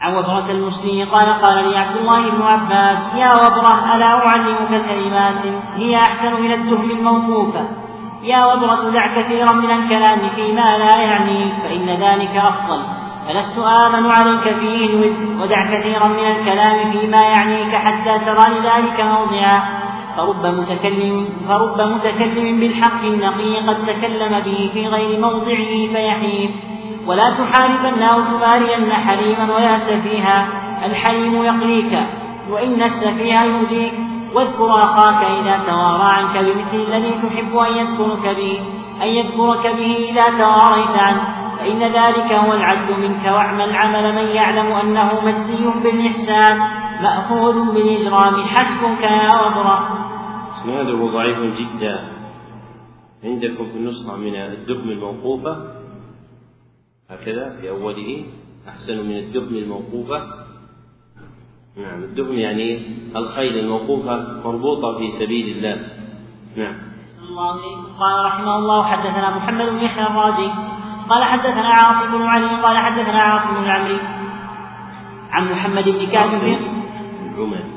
عن 0.00 0.16
وبرة 0.16 0.50
المسلم 0.50 1.10
قال 1.14 1.42
قال 1.42 1.70
لي 1.70 1.78
عبد 1.78 1.96
الله 1.96 2.30
بن 2.30 2.42
عباس 2.42 3.14
يا 3.14 3.34
وبرة 3.34 3.96
ألا 3.96 4.26
أعلمك 4.26 4.68
كلمات 4.68 5.46
هي 5.74 5.96
أحسن 5.96 6.42
من 6.42 6.52
الدهن 6.52 6.90
الموقوفة. 6.90 7.68
يا 8.22 8.46
وبرة 8.46 8.90
دع 8.90 9.22
كثيرا 9.22 9.52
من 9.52 9.70
الكلام 9.70 10.30
فيما 10.34 10.78
لا 10.78 11.02
يعنيك 11.02 11.54
فإن 11.54 12.02
ذلك 12.02 12.36
أفضل. 12.36 13.03
فلست 13.28 13.58
آمن 13.58 14.06
عليك 14.10 14.54
فيه 14.60 14.86
الود 14.86 15.40
ودع 15.40 15.78
كثيرا 15.78 16.08
من 16.08 16.26
الكلام 16.34 16.90
فيما 16.90 17.22
يعنيك 17.22 17.74
حتى 17.74 18.18
ترى 18.18 18.44
لذلك 18.54 19.00
موضعا. 19.00 19.62
فرب 20.16 20.46
متكلم 20.46 21.28
فرب 21.48 21.80
متكلم 21.80 22.60
بالحق 22.60 23.02
النقي 23.04 23.56
قد 23.68 23.86
تكلم 23.86 24.40
به 24.40 24.70
في 24.72 24.86
غير 24.86 25.20
موضعه 25.20 25.72
فيحيف. 25.92 26.50
ولا 27.06 27.30
تحاربن 27.30 28.02
أو 28.02 28.20
تمارين 28.20 28.92
حليما 28.92 29.54
ويا 29.54 29.78
سفيها. 29.78 30.46
الحليم 30.84 31.44
يقليك 31.44 31.92
وإن 32.50 32.82
السفيه 32.82 33.42
يؤذيك. 33.42 33.94
واذكر 34.34 34.70
أخاك 34.82 35.24
إذا 35.24 35.60
توارى 35.66 36.08
عنك 36.18 36.44
بمثل 36.44 36.92
الذي 36.92 37.10
تحب 37.10 37.56
أن 37.56 37.76
يذكرك 37.76 38.36
به 38.36 38.60
أن 39.02 39.08
يذكرك 39.08 39.64
به 39.76 40.06
إذا 40.10 40.38
تواريت 40.38 40.96
عنه. 40.98 41.43
فإن 41.58 41.82
ذلك 41.82 42.32
هو 42.32 42.52
العدل 42.52 43.00
منك 43.00 43.24
واعمل 43.24 43.76
عمل 43.76 44.14
من 44.14 44.26
يعلم 44.36 44.66
أنه 44.72 45.20
مجزي 45.24 45.64
بالإحسان 45.82 46.58
مأخوذ 47.02 47.74
بالإجرام 47.74 48.34
حسبك 48.34 49.02
يا 49.02 49.46
وبرا 49.46 50.04
إسناده 50.54 51.06
ضعيف 51.12 51.38
جدا. 51.60 52.08
عندكم 53.24 53.64
في 53.64 53.76
النسخة 53.76 54.16
من 54.16 54.34
الدكم 54.36 54.88
الموقوفة؟ 54.88 55.56
هكذا 57.10 57.56
في 57.60 57.70
أوله. 57.70 58.24
أحسن 58.68 59.08
من 59.08 59.16
الدهم 59.16 59.54
الموقوفة. 59.54 60.18
نعم 61.76 62.02
الدهم 62.02 62.38
يعني 62.38 62.96
الخيل 63.16 63.58
الموقوفة 63.58 64.40
مربوطة 64.44 64.98
في 64.98 65.10
سبيل 65.10 65.56
الله. 65.56 65.88
نعم. 66.56 66.94
الله 67.28 67.60
قال 68.00 68.24
رحمه 68.24 68.56
الله 68.58 68.84
حدثنا 68.84 69.36
محمد 69.36 69.66
بن 69.68 69.78
يحيى 69.78 70.06
الرازي. 70.06 70.50
قال 71.08 71.24
حدثنا 71.24 71.68
عاصم 71.68 72.18
بن 72.18 72.26
علي 72.26 72.62
قال 72.62 72.76
حدثنا 72.78 73.20
عاصم 73.22 73.54
بن 73.62 73.70
عمرو. 73.70 73.98
عن 75.32 75.52
محمد 75.52 75.84
بن 75.84 76.00
العمري 76.00 77.74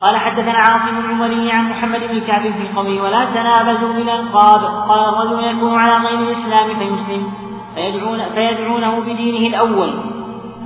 قال 0.00 0.16
حدثنا 0.16 0.58
عاصم 0.58 0.98
العمري 0.98 1.52
عن 1.52 1.70
محمد 1.70 2.00
بن 2.00 2.20
كعب 2.20 2.42
في 2.42 2.68
قوله 2.76 3.02
ولا 3.02 3.24
تنابزوا 3.24 3.92
بالالقاب 3.92 4.60
قال 4.88 5.00
الرجل 5.08 5.56
يكون 5.56 5.78
على 5.78 6.06
غير 6.06 6.18
الإسلام 6.18 6.78
فيسلم 6.78 7.32
فيدعون 7.74 8.28
فيدعونه 8.34 9.00
بدينه 9.00 9.46
الأول. 9.46 9.92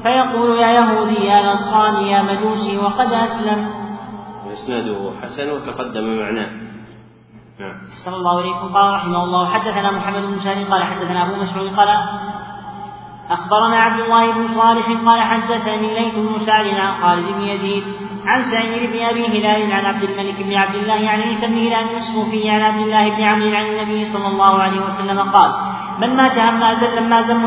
فيقول 0.02 0.58
يا 0.58 0.70
يهودي 0.72 1.24
يا 1.24 1.52
نصراني 1.52 2.10
يا 2.10 2.22
مجوسي 2.22 2.78
وقد 2.78 3.12
أسلم. 3.12 3.70
وإسناده 4.46 5.12
حسن 5.22 5.50
وتقدم 5.50 6.16
معناه. 6.18 6.65
نعم. 7.60 7.76
صلى 8.04 8.16
الله 8.16 8.40
عليكم 8.40 8.74
قال 8.74 8.94
رحمه 8.94 9.24
الله 9.24 9.50
حدثنا 9.50 9.90
محمد 9.90 10.22
بن 10.22 10.38
سالم 10.38 10.64
قال 10.72 10.82
حدثنا 10.84 11.22
أبو 11.22 11.42
مسعود 11.42 11.76
قال 11.76 11.88
أخبرنا 13.30 13.76
عبد 13.76 14.00
الله 14.00 14.32
بن 14.32 14.54
صالح 14.54 14.86
قال 15.06 15.20
حدثني 15.20 15.94
ليث 15.94 16.14
بن 16.14 16.38
سعد 16.38 16.66
عن 16.66 17.02
خالد 17.02 17.26
بن 17.26 17.42
يزيد 17.42 17.84
عن 18.26 18.42
سعيد 18.44 18.92
بن 18.92 19.02
أبي 19.02 19.26
هلال 19.26 19.72
عن 19.72 19.84
عبد 19.84 20.02
الملك 20.02 20.42
بن 20.42 20.54
عبد 20.54 20.74
الله 20.74 21.10
عن 21.10 21.20
عيسى 21.20 21.46
بن 21.46 21.58
هلال 21.58 21.96
الصوفي 21.96 22.50
عن 22.50 22.60
عبد 22.60 22.80
الله 22.80 23.08
بن 23.08 23.22
عمرو 23.22 23.56
عن 23.56 23.66
النبي 23.66 24.04
صلى 24.04 24.26
الله 24.26 24.62
عليه 24.62 24.80
وسلم 24.80 25.20
قال 25.20 25.50
من 26.00 26.16
مات 26.16 26.38
همازا 26.38 27.00
لما 27.00 27.22
زل 27.22 27.38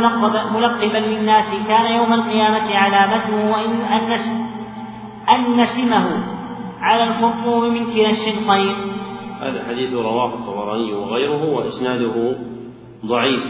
ملقبا 0.54 0.98
للناس 0.98 1.56
كان 1.68 1.86
يوم 1.86 2.14
القيامة 2.14 2.76
علامته 2.76 3.52
وإن 3.52 3.82
أن 5.30 5.58
نسمه 5.58 6.24
على 6.82 7.04
الخرطوم 7.04 7.74
من 7.74 7.86
كلا 7.86 8.10
الشدقين 8.10 8.99
هذا 9.40 9.62
الحديث 9.62 9.94
رواه 9.94 10.34
الطبراني 10.34 10.94
وغيره 10.94 11.46
وإسناده 11.46 12.36
ضعيف. 13.06 13.44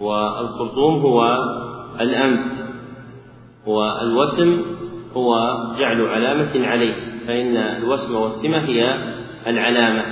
والخرطوم 0.00 1.00
هو 1.00 1.36
الأنف 2.00 2.40
والوسم 3.66 4.62
هو 5.16 5.56
جعل 5.78 6.06
علامة 6.06 6.66
عليه 6.66 6.94
فإن 7.26 7.56
الوسم 7.56 8.14
والسمة 8.14 8.58
هي 8.58 8.94
العلامة. 9.46 10.04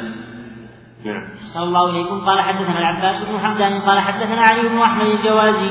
نعم. 1.04 1.28
صلى 1.54 1.64
الله 1.64 1.88
عليكم. 1.88 2.20
قال 2.20 2.40
حدثنا 2.40 2.78
العباس 2.78 3.28
بن 3.28 3.38
حمدان 3.38 3.80
قال 3.80 4.00
حدثنا 4.00 4.42
علي 4.42 4.68
بن 4.68 4.78
أحمد 4.78 5.06
الجوازي 5.06 5.70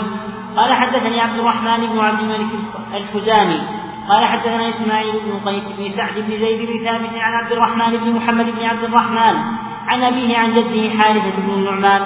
قال 0.57 0.74
حدثني 0.74 1.22
عبد 1.22 1.40
الرحمن 1.40 1.88
بن 1.88 1.99
عبد 1.99 2.19
الملك 2.19 2.52
الحزامي 2.94 3.86
قال 4.09 4.25
حدثنا 4.25 4.69
إسماعيل 4.69 5.19
بن 5.25 5.49
قيس 5.49 5.71
بن 5.71 5.89
سعد 5.89 6.15
بن 6.15 6.38
زيد 6.38 6.69
بن 6.69 6.85
ثابت 6.85 7.09
عن 7.17 7.34
عبد 7.34 7.51
الرحمن 7.51 7.97
بن 7.97 8.15
محمد 8.15 8.45
بن 8.45 8.63
عبد 8.63 8.84
الرحمن 8.84 9.35
عن 9.88 10.03
أبيه 10.03 10.38
عن 10.38 10.51
جده 10.51 10.89
حارثة 10.89 11.41
بن 11.41 11.53
النعمان 11.53 12.01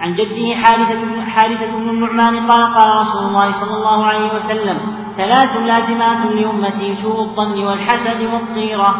عن 0.00 0.14
جده 0.14 0.54
حارثة 0.54 1.22
حارثة 1.22 1.76
بن 1.76 1.88
النعمان 1.88 2.50
قال 2.50 2.74
قال 2.74 2.96
رسول 2.96 3.28
الله 3.28 3.52
صلى 3.52 3.76
الله 3.76 4.04
عليه 4.04 4.34
وسلم 4.34 4.78
ثلاث 5.16 5.56
لازمات 5.56 6.26
لأمتي 6.26 6.94
سوء 7.02 7.20
الظن 7.20 7.64
والحسد 7.64 8.22
والطيرة. 8.32 8.94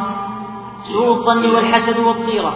سوء 0.92 1.12
الظن 1.12 1.50
والحسد 1.50 1.98
والطيرة. 1.98 2.54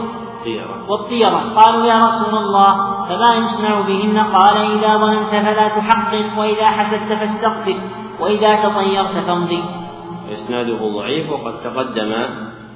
والطيرة. 0.89 1.55
قالوا 1.57 1.87
يا 1.87 2.05
رسول 2.05 2.39
الله 2.39 2.75
فما 3.09 3.35
يصنع 3.35 3.81
بهن؟ 3.81 4.19
قال 4.19 4.57
إذا 4.57 4.97
ظننت 4.97 5.31
فلا 5.31 5.69
تحقق 5.69 6.39
وإذا 6.39 6.67
حسدت 6.67 7.13
فاستغفر. 7.13 7.77
وإذا 8.21 8.57
تطيرت 8.57 9.27
فامضي. 9.27 9.63
إسناده 10.33 10.79
ضعيف 10.99 11.31
وقد 11.31 11.55
تقدم 11.61 12.13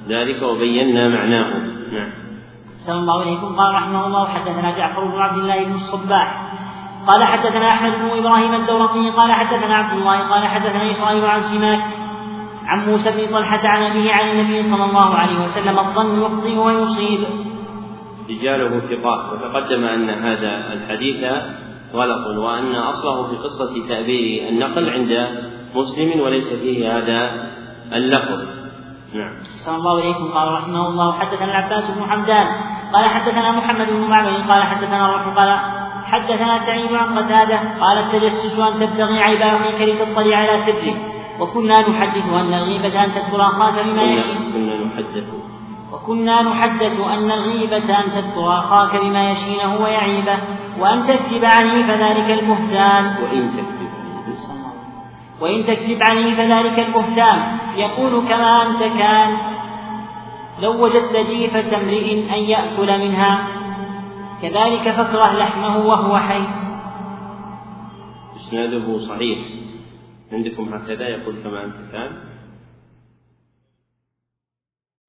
ذلك 0.07 0.41
وبينا 0.41 1.09
معناه. 1.09 1.49
نعم. 1.91 2.09
صلى 2.87 2.99
الله 2.99 3.21
عليكم 3.21 3.55
قال 3.55 3.75
رحمه 3.75 4.07
الله 4.07 4.27
حدثنا 4.27 4.77
جعفر 4.77 5.05
بن 5.05 5.17
عبد 5.17 5.37
الله 5.37 5.63
بن 5.63 5.75
الصباح. 5.75 6.51
قال 7.07 7.23
حدثنا 7.23 7.67
أحمد 7.69 7.91
بن 7.91 8.09
إبراهيم 8.17 8.53
الدورقي. 8.53 9.09
قال 9.09 9.31
حدثنا 9.31 9.75
عبد 9.75 9.97
الله. 9.97 10.29
قال 10.29 10.47
حدثنا 10.47 10.91
إسرائيل 10.91 11.25
عن 11.25 11.41
سماك 11.41 11.83
عن 12.65 12.85
موسى 12.85 13.11
بن 13.11 13.33
طلحة 13.33 13.67
عن 13.67 13.83
أبيه 13.83 14.13
عن 14.13 14.29
النبي 14.29 14.63
صلى 14.63 14.85
الله 14.85 15.15
عليه 15.15 15.43
وسلم 15.43 15.79
الظن 15.79 16.21
يخطئ 16.21 16.55
ويصيب. 16.57 17.19
رجاله 18.29 18.79
ثقات. 18.79 19.33
وتقدم 19.33 19.83
أن 19.83 20.09
هذا 20.09 20.73
الحديث 20.73 21.23
غلط 21.93 22.37
وأن 22.37 22.75
أصله 22.75 23.27
في 23.29 23.35
قصة 23.35 23.87
تعبير 23.89 24.49
النقل 24.49 24.89
عند 24.89 25.27
مسلم 25.75 26.19
وليس 26.19 26.53
فيه 26.53 26.97
هذا 26.97 27.49
اللفظ. 27.93 28.39
نعم. 29.13 29.33
صلى 29.65 29.75
الله 29.75 30.01
عليكم 30.01 30.31
قال 30.31 30.53
رحمه 30.53 30.87
الله 30.87 31.19
حدثنا 31.19 31.45
العباس 31.45 31.91
بن 31.91 32.03
حمدان. 32.11 32.47
قال 32.93 33.05
حدثنا 33.05 33.51
محمد 33.51 33.87
بن 33.87 34.01
معبد 34.01 34.51
قال 34.51 34.63
حدثنا 34.63 35.05
الروح 35.05 35.37
قال 35.37 35.59
حدثنا 36.05 36.57
سعيد 36.57 36.93
عن 36.93 37.19
قتادة. 37.19 37.59
قال 37.79 37.97
التجسس 37.97 38.59
أن 38.59 38.79
تبتغي 38.79 39.19
عيب 39.19 39.41
أخيك 39.41 39.81
لتطلع 39.81 40.37
على 40.37 40.57
سره 40.57 41.17
وكنا 41.39 41.89
نحدث 41.89 42.33
أن 42.33 42.53
الغيبة 42.53 43.03
أن 43.03 43.11
تذكر 43.15 43.41
أخاك 43.41 43.85
بما 43.85 44.03
يشين 44.03 44.51
كنا 44.53 44.75
نحدث 44.83 45.56
وكنا 45.97 46.41
نحدث 46.41 46.99
أن 46.99 47.31
الغيبة 47.31 47.99
أن 47.99 48.11
تذكر 48.11 48.59
أخاك 48.59 49.01
بما 49.01 49.31
يشينه 49.31 49.81
ويعيبه 49.81 50.39
وأن 50.79 51.07
تكذب 51.07 51.45
عليه 51.45 51.83
فذلك 51.87 52.39
البهتان. 52.39 53.15
وإن 53.23 53.51
تكذب 53.51 53.87
وإن 55.41 55.65
تكذب 55.65 56.03
عليه 56.03 56.35
فذلك 56.35 56.79
البهتان. 56.79 57.57
يقول 57.75 58.27
كما 58.27 58.67
أنت 58.67 58.79
كان 58.79 59.37
لو 60.59 60.83
وجدت 60.83 61.17
جيفة 61.29 61.77
امرئ 61.77 62.13
أن 62.13 62.43
يأكل 62.43 62.99
منها 62.99 63.47
كذلك 64.41 64.91
فاكره 64.91 65.37
لحمه 65.37 65.77
وهو 65.77 66.17
حي. 66.17 66.43
إسناده 68.35 68.99
صحيح. 68.99 69.39
عندكم 70.31 70.73
هكذا 70.73 71.07
يقول 71.07 71.35
كما 71.43 71.63
أنت 71.63 71.91
كان. 71.91 72.26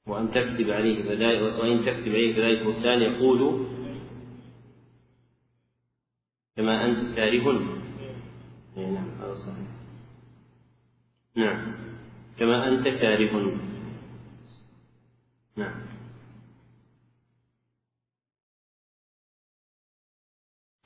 وأن 0.09 0.31
تكذب 0.31 0.71
عليه 0.71 1.05
وإن 1.61 1.81
تكذب 1.81 2.09
عليه 2.09 2.35
فذلك 2.35 2.67
بهتان 2.67 3.03
يقول 3.03 3.67
كما 6.57 6.85
أنت 6.85 7.17
كاره. 7.17 7.79
نعم 8.77 9.11
هذا 9.21 9.35
صحيح. 9.35 9.69
نعم 11.37 11.75
كما 12.39 12.69
أنت 12.69 12.89
كاره. 12.89 13.61
نعم. 15.57 15.89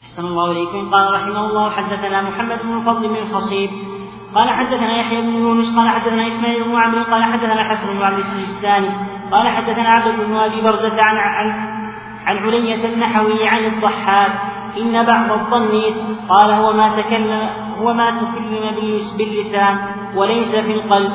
أحسن 0.03 0.25
الله 0.25 0.53
إليكم. 0.53 0.91
قال 0.91 1.15
رحمه 1.15 1.51
الله 1.51 1.71
حدثنا 1.71 2.23
محمد 2.23 2.63
بن 2.63 2.79
الفضل 2.79 3.09
بن 3.09 3.17
الخصيب 3.17 3.92
قال 4.35 4.51
حدثنا 4.51 5.01
يحيى 5.01 5.21
بن 5.21 5.29
يونس 5.29 5.77
قال 5.77 5.89
حدثنا 5.89 6.27
إسماعيل 6.27 6.65
بن 6.65 6.77
عمرو 6.77 7.05
قال 7.05 7.25
حدثنا 7.25 7.53
الحسن 7.53 7.99
بن 7.99 8.03
عبد 8.05 8.19
السجستاني 8.19 8.89
قال 9.33 9.49
حدثنا 9.49 9.89
عبد 9.89 10.27
بن 10.27 10.37
أبي 10.37 10.63
برزة 10.63 11.03
عن 11.03 11.17
عن 11.17 11.49
عن 12.27 12.37
علية 12.37 12.95
النحوي 12.95 13.49
عن 13.49 13.65
الضحاك 13.65 14.33
إن 14.77 15.07
بعض 15.07 15.31
الظن 15.41 15.81
قال 16.29 16.51
هو 16.51 16.73
ما 16.73 17.03
تكلم 17.03 17.49
هو 17.79 17.93
ما 17.93 18.11
تكلم 18.11 18.77
باللسان 19.19 19.79
وليس 20.17 20.57
في 20.57 20.73
القلب. 20.73 21.13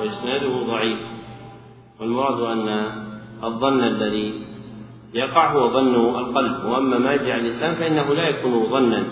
وإسناده 0.00 0.66
ضعيف. 0.66 0.98
والمراد 2.00 2.40
أن 2.40 2.68
الظن 3.44 3.84
الذي 3.84 4.34
يقع 5.14 5.52
هو 5.52 5.68
ظن 5.68 5.94
القلب 5.94 6.64
وأما 6.64 6.98
ما 6.98 7.12
يجعل 7.12 7.40
اللسان 7.40 7.74
فإنه 7.74 8.14
لا 8.14 8.28
يكون 8.28 8.66
ظنا. 8.70 9.04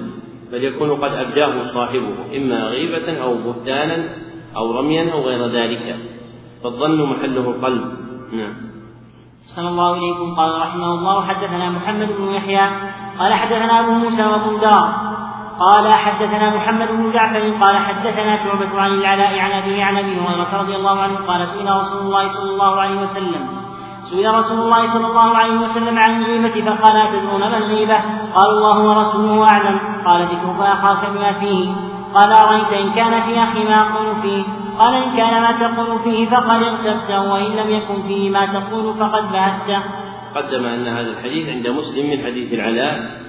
بل 0.52 0.64
يكون 0.64 0.90
قد 1.04 1.12
أبداه 1.12 1.74
صاحبه 1.74 2.36
إما 2.36 2.64
غيبة 2.64 3.22
أو 3.22 3.34
بهتانا 3.34 4.08
أو 4.56 4.78
رميا 4.78 5.12
أو 5.12 5.20
غير 5.20 5.46
ذلك. 5.46 5.96
فالظن 6.64 7.02
محله 7.02 7.50
القلب. 7.50 7.84
نعم. 8.32 8.54
صلى 9.56 9.68
الله 9.68 9.94
إليكم. 9.94 10.34
قال 10.34 10.60
رحمه 10.60 10.94
الله 10.94 11.26
حدثنا 11.26 11.70
محمد 11.70 12.08
بن 12.18 12.34
يحيى 12.34 12.66
قال 13.18 13.34
حدثنا 13.34 13.80
أبو 13.80 13.92
موسى 13.92 14.26
وأبو 14.26 14.56
دار 14.56 15.10
قال 15.60 15.92
حدثنا 15.92 16.56
محمد 16.56 16.88
بن 16.88 17.12
جعفر 17.12 17.64
قال 17.64 17.76
حدثنا 17.76 18.44
شعبة 18.44 18.80
عن 18.80 18.92
العلاء 18.92 19.38
عن 19.38 19.50
أبيه 19.50 19.84
عن 19.84 19.96
أبي 19.96 20.20
هريرة 20.20 20.60
رضي 20.62 20.76
الله 20.76 21.00
عنه 21.00 21.16
قال 21.26 21.48
سئل 21.48 21.70
رسول 21.70 22.00
الله 22.06 22.28
صلى 22.28 22.50
الله 22.50 22.80
عليه 22.80 23.00
وسلم 23.00 23.59
سئل 24.10 24.34
رسول 24.34 24.58
الله 24.58 24.86
صلى 24.86 25.06
الله 25.06 25.36
عليه 25.36 25.56
وسلم 25.60 25.98
عن 25.98 26.22
الغيبة 26.22 26.56
فقال 26.66 26.96
أتدرون 26.96 27.40
ما 27.40 27.58
الغيبة؟ 27.58 27.98
قال 28.34 28.48
الله 28.56 28.78
ورسوله 28.78 29.48
أعلم. 29.48 29.80
قال 30.06 30.22
ذكرك 30.22 30.60
أخاك 30.60 31.10
بما 31.10 31.32
فيه. 31.32 31.72
قال 32.14 32.32
أرأيت 32.32 32.72
إن 32.72 32.90
كان 32.92 33.22
في 33.22 33.42
أخي 33.42 33.64
ما 33.64 33.78
أقول 33.80 34.22
فيه؟ 34.22 34.42
قال 34.78 34.94
إن 34.94 35.16
كان 35.16 35.42
ما 35.42 35.52
تقول 35.52 35.98
فيه 36.04 36.30
فقد 36.30 36.62
اغتبته 36.62 37.32
وإن 37.32 37.50
لم 37.56 37.70
يكن 37.70 38.02
فيه 38.02 38.30
ما 38.30 38.46
تقول 38.46 38.94
فقد 38.94 39.32
بهته 39.32 39.82
قدم 40.34 40.64
أن 40.64 40.88
هذا 40.88 41.10
الحديث 41.10 41.48
عند 41.48 41.68
مسلم 41.68 42.10
من 42.10 42.24
حديث 42.24 42.52
العلاء 42.52 43.20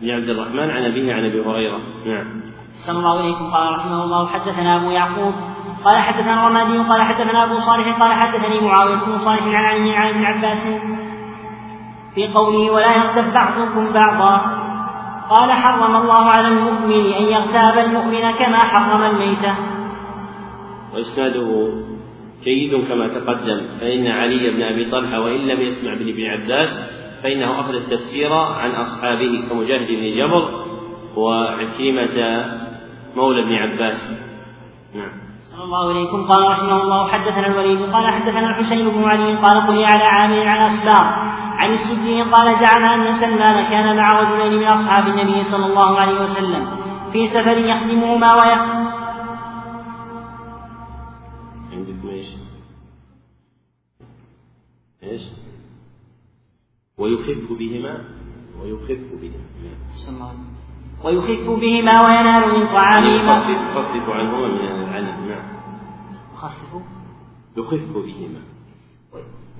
بن 0.00 0.10
عبد 0.10 0.28
الرحمن 0.28 0.70
عن 0.70 0.84
أبيه 0.84 1.14
عن 1.14 1.24
أبي 1.24 1.40
هريرة. 1.40 1.78
نعم. 2.06 2.42
صلى 2.86 2.98
الله 2.98 3.20
إليكم 3.20 3.50
قال 3.52 3.72
رحمه 3.72 4.04
الله 4.04 4.26
حدثنا 4.26 4.76
أبو 4.76 4.90
يعقوب 4.90 5.34
قال 5.84 5.96
حدثنا 5.98 6.46
الرمادي 6.46 6.78
قال 6.78 7.02
حدثنا 7.02 7.44
أبو 7.44 7.60
صالح 7.60 8.02
قال 8.02 8.12
حدثني 8.12 8.60
معاوية 8.60 8.94
بن 8.94 9.18
صالح 9.18 9.42
عن 9.42 9.54
علي 9.54 9.96
عن 9.96 10.08
ابن 10.08 10.24
عباس. 10.24 10.82
في 12.14 12.28
قوله 12.28 12.70
ولا 12.70 12.96
يغتب 12.96 13.32
بعضكم 13.32 13.92
بعضا. 13.92 14.60
قال 15.30 15.52
حرم 15.52 15.96
الله 15.96 16.24
على 16.30 16.48
المؤمن 16.48 17.12
أن 17.12 17.22
يغتاب 17.22 17.78
المؤمن 17.78 18.30
كما 18.30 18.58
حرم 18.58 19.02
الميتة 19.02 19.54
وإسناده 20.94 21.72
جيد 22.44 22.88
كما 22.88 23.08
تقدم 23.08 23.60
فإن 23.80 24.06
علي 24.06 24.50
بن 24.50 24.62
أبي 24.62 24.90
طلحة 24.90 25.20
وإن 25.20 25.40
لم 25.40 25.60
يسمع 25.60 25.94
من 25.94 26.08
ابن 26.08 26.24
عباس 26.26 26.68
فإنه 27.22 27.60
أخذ 27.60 27.74
التفسير 27.74 28.32
عن 28.32 28.70
أصحابه 28.70 29.48
كمجاهد 29.50 29.88
بن 29.88 30.10
جبر 30.18 30.64
وعكيمة 31.16 32.44
مولى 33.16 33.42
ابن 33.42 33.54
عباس. 33.54 34.30
نعم. 34.94 35.29
صلى 35.60 35.66
الله 35.66 35.90
إليكم 35.90 36.26
قال 36.26 36.42
رحمه 36.50 36.82
الله 36.82 37.08
حدثنا 37.08 37.46
الوليد 37.46 37.92
قال 37.92 38.14
حدثنا 38.14 38.50
الحسين 38.50 38.90
بن 38.90 39.04
علي 39.04 39.36
قال 39.36 39.66
قل 39.66 39.84
على 39.84 40.04
عامر 40.04 40.48
عن 40.48 40.58
أسباب 40.58 41.06
عن 41.58 41.72
السدي 41.72 42.22
قال 42.22 42.58
زعم 42.60 42.84
أن 42.84 43.12
سلمان 43.20 43.64
كان 43.64 43.96
مع 43.96 44.20
رجلين 44.20 44.60
من 44.60 44.66
أصحاب 44.66 45.06
النبي 45.06 45.44
صلى 45.44 45.66
الله 45.66 46.00
عليه 46.00 46.20
وسلم 46.20 46.66
في 47.12 47.26
سفر 47.26 47.58
يخدمهما 47.58 48.34
ويخدم 48.34 48.90
عندكم 51.72 52.08
إيش؟ 52.08 52.26
إيش؟ 55.02 55.22
ويخف 56.98 57.52
بهما 57.52 58.04
ويخف 58.62 59.12
بهما 59.20 60.59
ويخف 61.04 61.50
بهما 61.60 62.06
وينال 62.06 62.60
من 62.60 62.66
طعامهما. 62.66 63.32
يخفف 63.32 63.48
يخفف 63.48 64.10
عنهما 64.10 64.48
من 64.48 64.88
العنب 64.88 65.28
نعم. 65.28 65.42
يخفف؟ 66.34 66.82
يخف 67.56 67.92
بهما. 67.94 68.40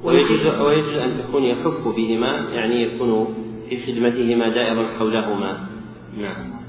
ويجوز 0.04 0.60
ويجوز 0.60 0.94
أن 0.94 1.18
تكون 1.18 1.42
يخف 1.42 1.88
بهما 1.88 2.28
يعني 2.28 2.82
يكون 2.82 3.34
في 3.68 3.86
خدمتهما 3.86 4.48
دائرا 4.48 4.98
حولهما. 4.98 5.52
نعم. 6.16 6.60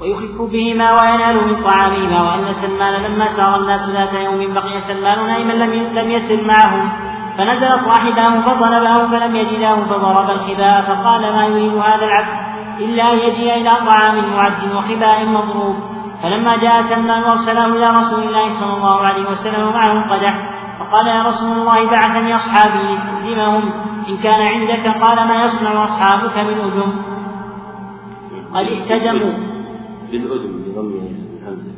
ويخف 0.00 0.40
بهما 0.40 0.92
وينال 0.92 1.36
من 1.48 1.64
طعامهما 1.64 2.22
وأن 2.22 2.52
سلمان 2.52 3.02
لما 3.02 3.36
سار 3.36 3.60
الناس 3.60 3.90
ذات 3.90 4.14
يوم 4.24 4.54
بقي 4.54 4.80
سلمان 4.80 5.26
نائما 5.26 5.52
لم 5.52 5.98
لم 5.98 6.10
يسر 6.10 6.46
معهم. 6.46 7.08
فنزل 7.38 7.78
صاحبه 7.78 8.40
فطلبه 8.40 9.08
فلم 9.08 9.36
يجده 9.36 9.76
فضرب 9.76 10.30
الخباء 10.30 10.82
فقال 10.82 11.22
ما 11.22 11.46
يريد 11.46 11.74
هذا 11.74 12.04
العبد؟ 12.04 12.47
إلا 12.78 13.12
أن 13.12 13.18
يجيء 13.18 13.54
إلى 13.54 13.86
طعام 13.86 14.30
معد 14.36 14.74
وخباء 14.74 15.26
مضروب. 15.26 15.76
فلما 16.22 16.56
جاء 16.56 16.82
سلمان 16.82 17.22
وارسله 17.22 17.66
إلى 17.66 17.96
رسول 17.98 18.22
الله 18.22 18.52
صلى 18.60 18.76
الله 18.76 19.00
عليه 19.00 19.30
وسلم 19.30 19.68
ومعه 19.68 20.10
قدح. 20.12 20.34
فقال 20.78 21.06
يا 21.06 21.22
رسول 21.22 21.52
الله 21.52 21.90
بعثني 21.90 22.34
أصحابي 22.34 22.78
لتقدمهم 22.78 23.72
إن 24.08 24.16
كان 24.16 24.40
عندك 24.42 25.04
قال 25.04 25.28
ما 25.28 25.44
يصنع 25.44 25.84
أصحابك 25.84 26.38
بالأذن. 26.46 26.92
قد 28.54 28.66
اهتدموا. 28.66 29.32
بالأذن 30.10 30.52
بضم 30.66 30.90
الهمزة. 31.42 31.72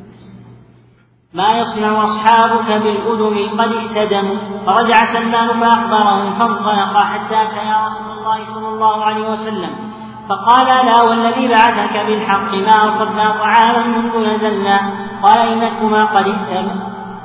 ما 1.34 1.58
يصنع 1.58 2.04
أصحابك 2.04 2.68
بالأذن 2.82 3.60
قد 3.60 3.72
اهتدموا. 3.72 4.36
فرجع 4.66 5.04
سلمان 5.04 5.48
فأخبرهم 5.60 6.34
فانطلق 6.34 6.98
حتى 6.98 7.42
أتى 7.42 7.68
يا 7.68 7.86
رسول 7.86 8.18
الله 8.18 8.44
صلى 8.44 8.68
الله 8.68 9.04
عليه 9.04 9.30
وسلم. 9.30 9.89
فقال 10.30 10.86
لا 10.86 11.02
والذي 11.02 11.48
بعثك 11.48 12.06
بالحق 12.06 12.54
ما 12.54 12.88
أصبنا 12.88 13.36
طعاما 13.38 13.86
منذ 13.86 14.34
نزلنا. 14.34 14.78
قال 15.22 15.38
إنكما 15.38 16.04
قد 16.04 16.26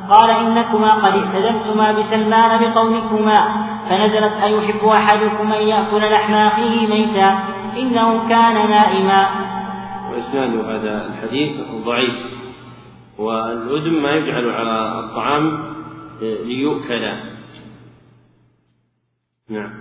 قال 0.10 0.30
إنكما 0.30 0.94
قد 0.94 1.14
اهتدمتما 1.14 1.92
بسلمان 1.92 2.60
بقولكما 2.62 3.66
فنزلت 3.90 4.34
أيحب 4.44 4.88
أحدكم 4.88 5.52
أن 5.52 5.68
يأكل 5.68 6.12
لحم 6.14 6.34
أخيه 6.34 6.88
ميتا؟ 6.88 7.40
إنه 7.78 8.30
كان 8.30 8.70
نائما. 8.70 9.30
وإسناد 10.12 10.56
هذا 10.56 11.08
الحديث 11.08 11.56
ضعيف 11.86 12.16
والأدم 13.18 14.04
ما 14.04 14.12
يجعل 14.12 14.50
على 14.50 15.00
الطعام 15.00 15.64
ليؤكل. 16.22 17.14
نعم. 19.50 19.72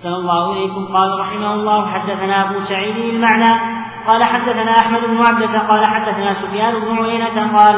أحسن 0.00 0.14
الله 0.14 0.52
إليكم 0.52 0.86
قال 0.96 1.20
رحمه 1.20 1.54
الله 1.54 1.86
حدثنا 1.86 2.50
أبو 2.50 2.64
سعيد 2.64 2.96
المعنى. 3.14 3.52
قال 4.06 4.24
حدثنا 4.24 4.70
أحمد 4.70 5.00
بن 5.00 5.16
عبدة. 5.16 5.68
قال 5.68 5.84
حدثنا 5.84 6.34
سفيان 6.42 6.80
بن 6.80 7.04
عيينة. 7.04 7.58
قال 7.58 7.76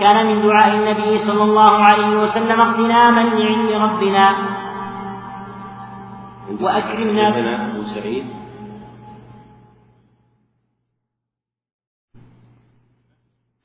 كان 0.00 0.26
من 0.26 0.42
دعاء 0.42 0.76
النبي 0.76 1.18
صلى 1.18 1.42
الله 1.42 1.84
عليه 1.84 2.22
وسلم 2.22 2.60
اغتناما 2.60 3.20
لعلم 3.20 3.82
ربنا. 3.82 4.26
وأكرمنا 6.60 7.70
أبو 7.70 7.82
سعيد. 7.82 8.26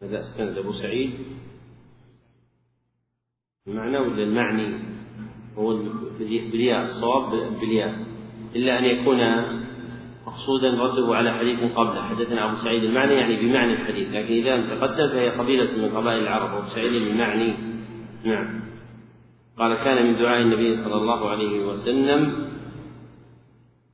هذا 0.03 0.19
استند 0.19 0.57
أبو 0.57 0.71
سعيد؟ 0.71 1.13
المعنى 3.67 3.97
ولا 3.97 4.23
المعني؟ 4.23 4.98
هو 5.59 5.77
بالياء 6.19 6.83
الصواب 6.83 7.59
بالياء 7.61 7.99
إلا 8.55 8.79
أن 8.79 8.85
يكون 8.85 9.19
مقصودا 10.27 10.69
رده 10.83 11.15
على 11.15 11.33
حديث 11.33 11.59
قبله. 11.75 12.01
حدثنا 12.01 12.45
أبو 12.45 12.55
سعيد 12.55 12.83
المعني 12.83 13.13
يعني 13.13 13.35
بمعنى 13.35 13.73
الحديث. 13.73 14.07
لكن 14.09 14.33
إذا 14.33 14.75
تقدم 14.75 15.07
فهي 15.09 15.29
قبيلة 15.29 15.77
من 15.77 15.97
قبائل 15.97 16.23
العرب. 16.23 16.57
أبو 16.57 16.67
سعيد 16.67 16.93
المعني. 16.93 17.53
نعم. 18.23 18.61
قال 19.57 19.75
كان 19.75 20.07
من 20.07 20.19
دعاء 20.19 20.41
النبي 20.41 20.75
صلى 20.75 20.95
الله 20.95 21.29
عليه 21.29 21.65
وسلم 21.65 22.49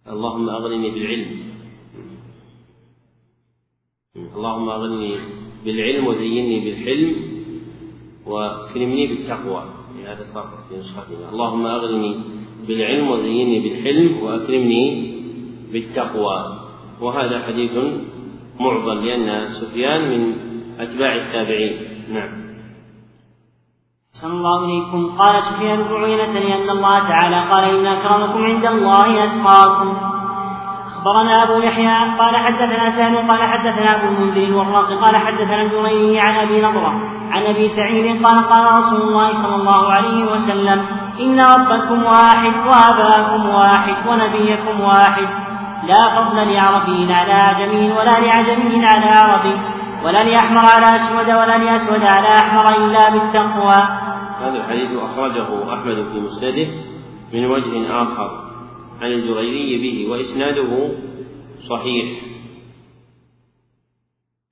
اللهم 0.07 0.49
أغنني 0.49 0.89
بالعلم. 0.91 1.45
اللهم 4.35 4.69
أغنني 4.69 5.17
بالعلم 5.65 6.07
وزيني 6.07 6.59
بالحلم 6.65 7.15
وأكرمني 8.25 9.07
بالتقوى. 9.07 9.74
هذا 10.05 10.23
صار 10.33 10.45
في 10.69 10.77
نسختنا 10.77 11.29
اللهم 11.29 11.65
أغنني 11.65 12.21
بالعلم 12.67 13.09
وزيني 13.09 13.59
بالحلم 13.59 14.23
وأكرمني 14.23 15.15
بالتقوى. 15.73 16.59
وهذا 17.01 17.45
حديث 17.47 17.71
معضل 18.59 19.05
لأن 19.05 19.47
سفيان 19.47 20.01
من 20.09 20.35
أتباع 20.79 21.15
التابعين. 21.15 21.73
نعم. 22.13 22.45
صلى 24.21 24.33
الله 24.33 24.65
إليكم 24.65 25.17
قال 25.17 25.43
سفيان 25.43 25.83
بن 25.83 26.03
عيينة 26.03 26.39
لأن 26.39 26.69
الله 26.69 26.97
تعالى 26.97 27.51
قال 27.51 27.63
إن 27.63 27.85
أكرمكم 27.87 28.43
عند 28.43 28.65
الله 28.65 29.23
أتقاكم. 29.23 29.97
أخبرنا 30.87 31.43
أبو 31.43 31.61
يحيى 31.61 32.17
قال 32.19 32.35
حدثنا 32.35 32.89
سهل 32.89 33.17
قال 33.31 33.41
حدثنا 33.43 33.95
أبو 33.95 34.07
المنذر 34.07 34.43
الوراق 34.43 34.87
قال 35.05 35.17
حدثنا 35.17 35.61
الجريري 35.61 36.19
عن 36.19 36.47
أبي 36.47 36.61
نضرة 36.61 37.14
عن 37.31 37.43
أبي 37.43 37.67
سعيد 37.67 38.25
قال 38.25 38.47
قال 38.49 38.65
رسول 38.65 39.01
الله 39.01 39.33
صلى 39.43 39.55
الله 39.55 39.93
عليه 39.93 40.25
وسلم 40.25 40.85
إن 41.19 41.39
ربكم 41.39 42.03
واحد 42.03 42.53
وأباكم 42.67 43.49
واحد 43.49 44.07
ونبيكم 44.07 44.81
واحد. 44.81 45.27
لا 45.87 46.01
فضل 46.15 46.53
لعربي 46.53 47.13
على 47.13 47.33
أعجمي 47.33 47.91
ولا 47.91 48.19
لعجمي 48.19 48.85
على 48.85 49.05
عربي 49.05 49.55
ولا 50.05 50.23
لأحمر 50.23 50.65
على 50.75 50.95
أسود 50.95 51.29
ولا 51.29 51.57
لأسود 51.57 52.03
على 52.03 52.27
أحمر 52.27 52.69
إلا 52.69 53.09
بالتقوى. 53.09 53.81
هذا 54.41 54.57
الحديث 54.57 54.99
أخرجه 54.99 55.73
أحمد 55.73 55.95
في 55.95 56.19
مسنده 56.19 56.67
من 57.33 57.45
وجه 57.45 58.01
آخر 58.01 58.29
عن 59.01 59.07
الجريري 59.07 59.77
به 59.81 60.11
وإسناده 60.11 60.91
صحيح. 61.69 62.21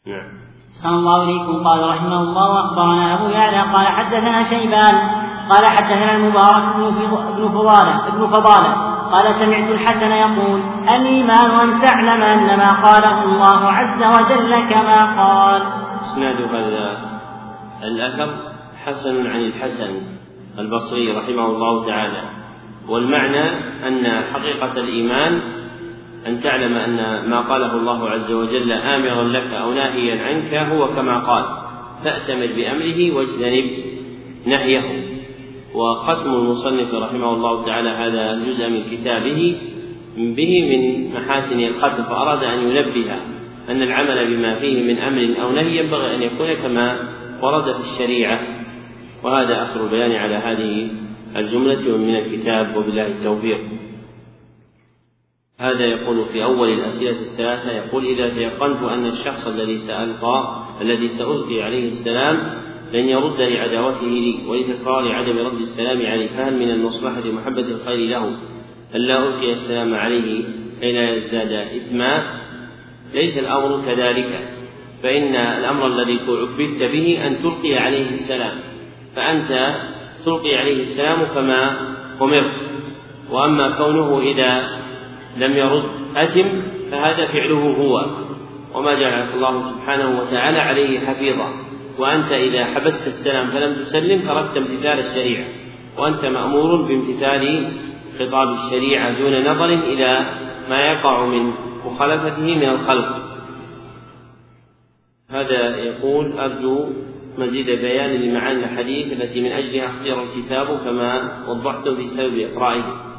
نعم. 0.07 0.42
صلى 0.84 0.95
الله 0.95 1.22
عليكم. 1.22 1.68
قال 1.68 1.89
رحمه 1.89 2.22
الله 2.22 2.49
واخبرنا 2.49 3.14
أبو 3.14 3.27
يعلى 3.30 3.61
قال 3.73 3.88
حدثنا 3.88 4.43
شيبان 4.43 4.95
قال 5.49 5.65
حدثنا 5.65 6.15
المبارك 6.15 6.64
بن 7.38 7.49
فضالة 7.49 8.07
ابن 8.07 8.27
فضالة 8.27 8.73
قال 9.11 9.35
سمعت 9.35 9.69
الحسن 9.72 10.11
يقول 10.11 10.61
الإيمان 10.95 11.51
أن 11.60 11.81
تعلم 11.81 12.22
أن 12.22 12.57
ما 12.57 12.72
قاله 12.81 13.23
الله 13.23 13.72
عز 13.72 14.03
وجل 14.03 14.69
كما 14.69 14.99
قال. 15.23 15.61
إسناد 16.01 16.41
هذا 16.41 16.97
الأثر 17.84 18.30
حسن 18.85 19.27
عن 19.27 19.39
الحسن 19.39 19.91
البصري 20.60 21.11
رحمه 21.18 21.45
الله 21.45 21.85
تعالى 21.85 22.23
والمعنى 22.89 23.49
أن 23.88 24.23
حقيقة 24.34 24.72
الإيمان 24.72 25.41
أن 26.27 26.41
تعلم 26.41 26.73
أن 26.73 27.29
ما 27.29 27.41
قاله 27.41 27.77
الله 27.77 28.09
عز 28.09 28.31
وجل 28.31 28.71
آمرا 28.71 29.23
لك 29.23 29.53
أو 29.53 29.73
ناهيا 29.73 30.23
عنك 30.23 30.53
هو 30.53 30.87
كما 30.87 31.19
قال 31.19 31.43
فأتمر 32.03 32.47
بأمره 32.55 33.15
واجتنب 33.15 33.69
نهيه. 34.45 34.81
وختم 35.73 36.33
المصنف 36.33 36.93
رحمه 36.93 37.33
الله 37.33 37.65
تعالى 37.65 37.89
هذا 37.89 38.33
الجزء 38.33 38.69
من 38.69 38.83
كتابه 38.91 39.55
به 40.17 40.77
من 40.77 41.13
محاسن 41.13 41.59
الختم 41.59 42.03
فأراد 42.03 42.43
أن 42.43 42.59
ينبه 42.59 43.13
أن 43.69 43.81
العمل 43.81 44.35
بما 44.35 44.55
فيه 44.55 44.93
من 44.93 44.99
أمر 44.99 45.41
أو 45.41 45.51
نهي 45.51 45.77
ينبغي 45.77 46.15
أن 46.15 46.21
يكون 46.21 46.53
كما 46.53 46.99
ورد 47.41 47.63
في 47.63 47.79
الشريعة. 47.79 48.39
وهذا 49.23 49.61
آخر 49.61 49.83
البيان 49.83 50.11
على 50.11 50.35
هذه 50.35 50.87
الجملة 51.35 51.97
من 51.97 52.15
الكتاب 52.15 52.77
وبالله 52.77 53.07
التوفيق. 53.07 53.59
هذا 55.64 55.85
يقول 55.85 56.26
في 56.26 56.44
أول 56.44 56.69
الأسئلة 56.69 57.22
الثلاثة 57.22 57.72
يقول 57.72 58.06
إذا 58.06 58.30
تيقنت 58.30 58.84
أن 58.84 59.06
الشخص 59.06 59.48
الذي 59.48 59.77
سألقى 59.77 60.65
الذي 60.81 61.07
سألقي 61.07 61.61
عليه 61.61 61.88
السلام 61.88 62.64
لن 62.94 63.10
يرد 63.10 63.41
لعداوته 63.41 64.07
لي 64.07 64.35
ولتكرار 64.48 65.11
عدم 65.11 65.38
رد 65.40 65.61
السلام 65.61 66.06
عليه. 66.06 66.27
فهل 66.27 66.60
من 66.60 66.72
المصلحة 66.72 67.22
محبة 67.26 67.61
الخير 67.61 68.10
له 68.10 68.35
ألا 68.95 69.27
ألقي 69.27 69.52
السلام 69.52 69.95
عليه 69.95 70.44
كي 70.81 70.91
لا 70.91 71.15
يزداد 71.15 71.52
إثما؟ 71.52 72.23
ليس 73.14 73.38
الأمر 73.38 73.81
كذلك. 73.85 74.40
فإن 75.03 75.35
الأمر 75.35 75.88
الذي 75.88 76.19
عبدت 76.27 76.84
به 76.84 77.27
أن 77.27 77.38
تلقي 77.44 77.77
عليه 77.77 78.10
السلام. 78.10 78.56
فأنت 79.15 79.76
تلقي 80.26 80.56
عليه 80.56 80.84
السلام 80.84 81.23
كما 81.35 81.77
أمرت. 82.22 82.53
وأما 83.31 83.69
كونه 83.69 84.19
إذا 84.19 84.82
لم 85.38 85.57
يرد 85.57 85.84
أتم 86.15 86.61
فهذا 86.91 87.27
فعله 87.27 87.76
هو. 87.77 88.05
وما 88.73 88.93
جعل 88.93 89.34
الله 89.34 89.72
سبحانه 89.72 90.22
وتعالى 90.22 90.60
عليه 90.60 90.99
حفيظا. 90.99 91.53
وأنت 91.99 92.31
إذا 92.31 92.65
حبست 92.65 93.07
السلام 93.07 93.51
فلم 93.51 93.76
تسلم 93.76 94.22
تركت 94.27 94.57
امتثال 94.57 94.99
الشريعة. 94.99 95.45
وأنت 95.97 96.26
مأمور 96.26 96.81
بامتثال 96.81 97.68
خطاب 98.19 98.47
الشريعة 98.49 99.19
دون 99.19 99.45
نظر 99.45 99.65
إلى 99.65 100.26
ما 100.69 100.91
يقع 100.91 101.26
من 101.26 101.53
مخالفته 101.85 102.55
من 102.55 102.69
الخلق. 102.69 103.23
هذا 105.30 105.77
يقول 105.77 106.31
أرجو 106.39 106.85
مزيد 107.38 107.65
بيان 107.65 108.10
لمعاني 108.10 108.64
الحديث 108.64 109.22
التي 109.22 109.41
من 109.41 109.51
أجلها 109.51 109.89
اختير 109.89 110.23
الكتاب 110.23 110.68
كما 110.85 111.43
وضحت 111.47 111.89
في 111.89 112.07
سبب 112.07 112.38
إقرائه. 112.39 113.12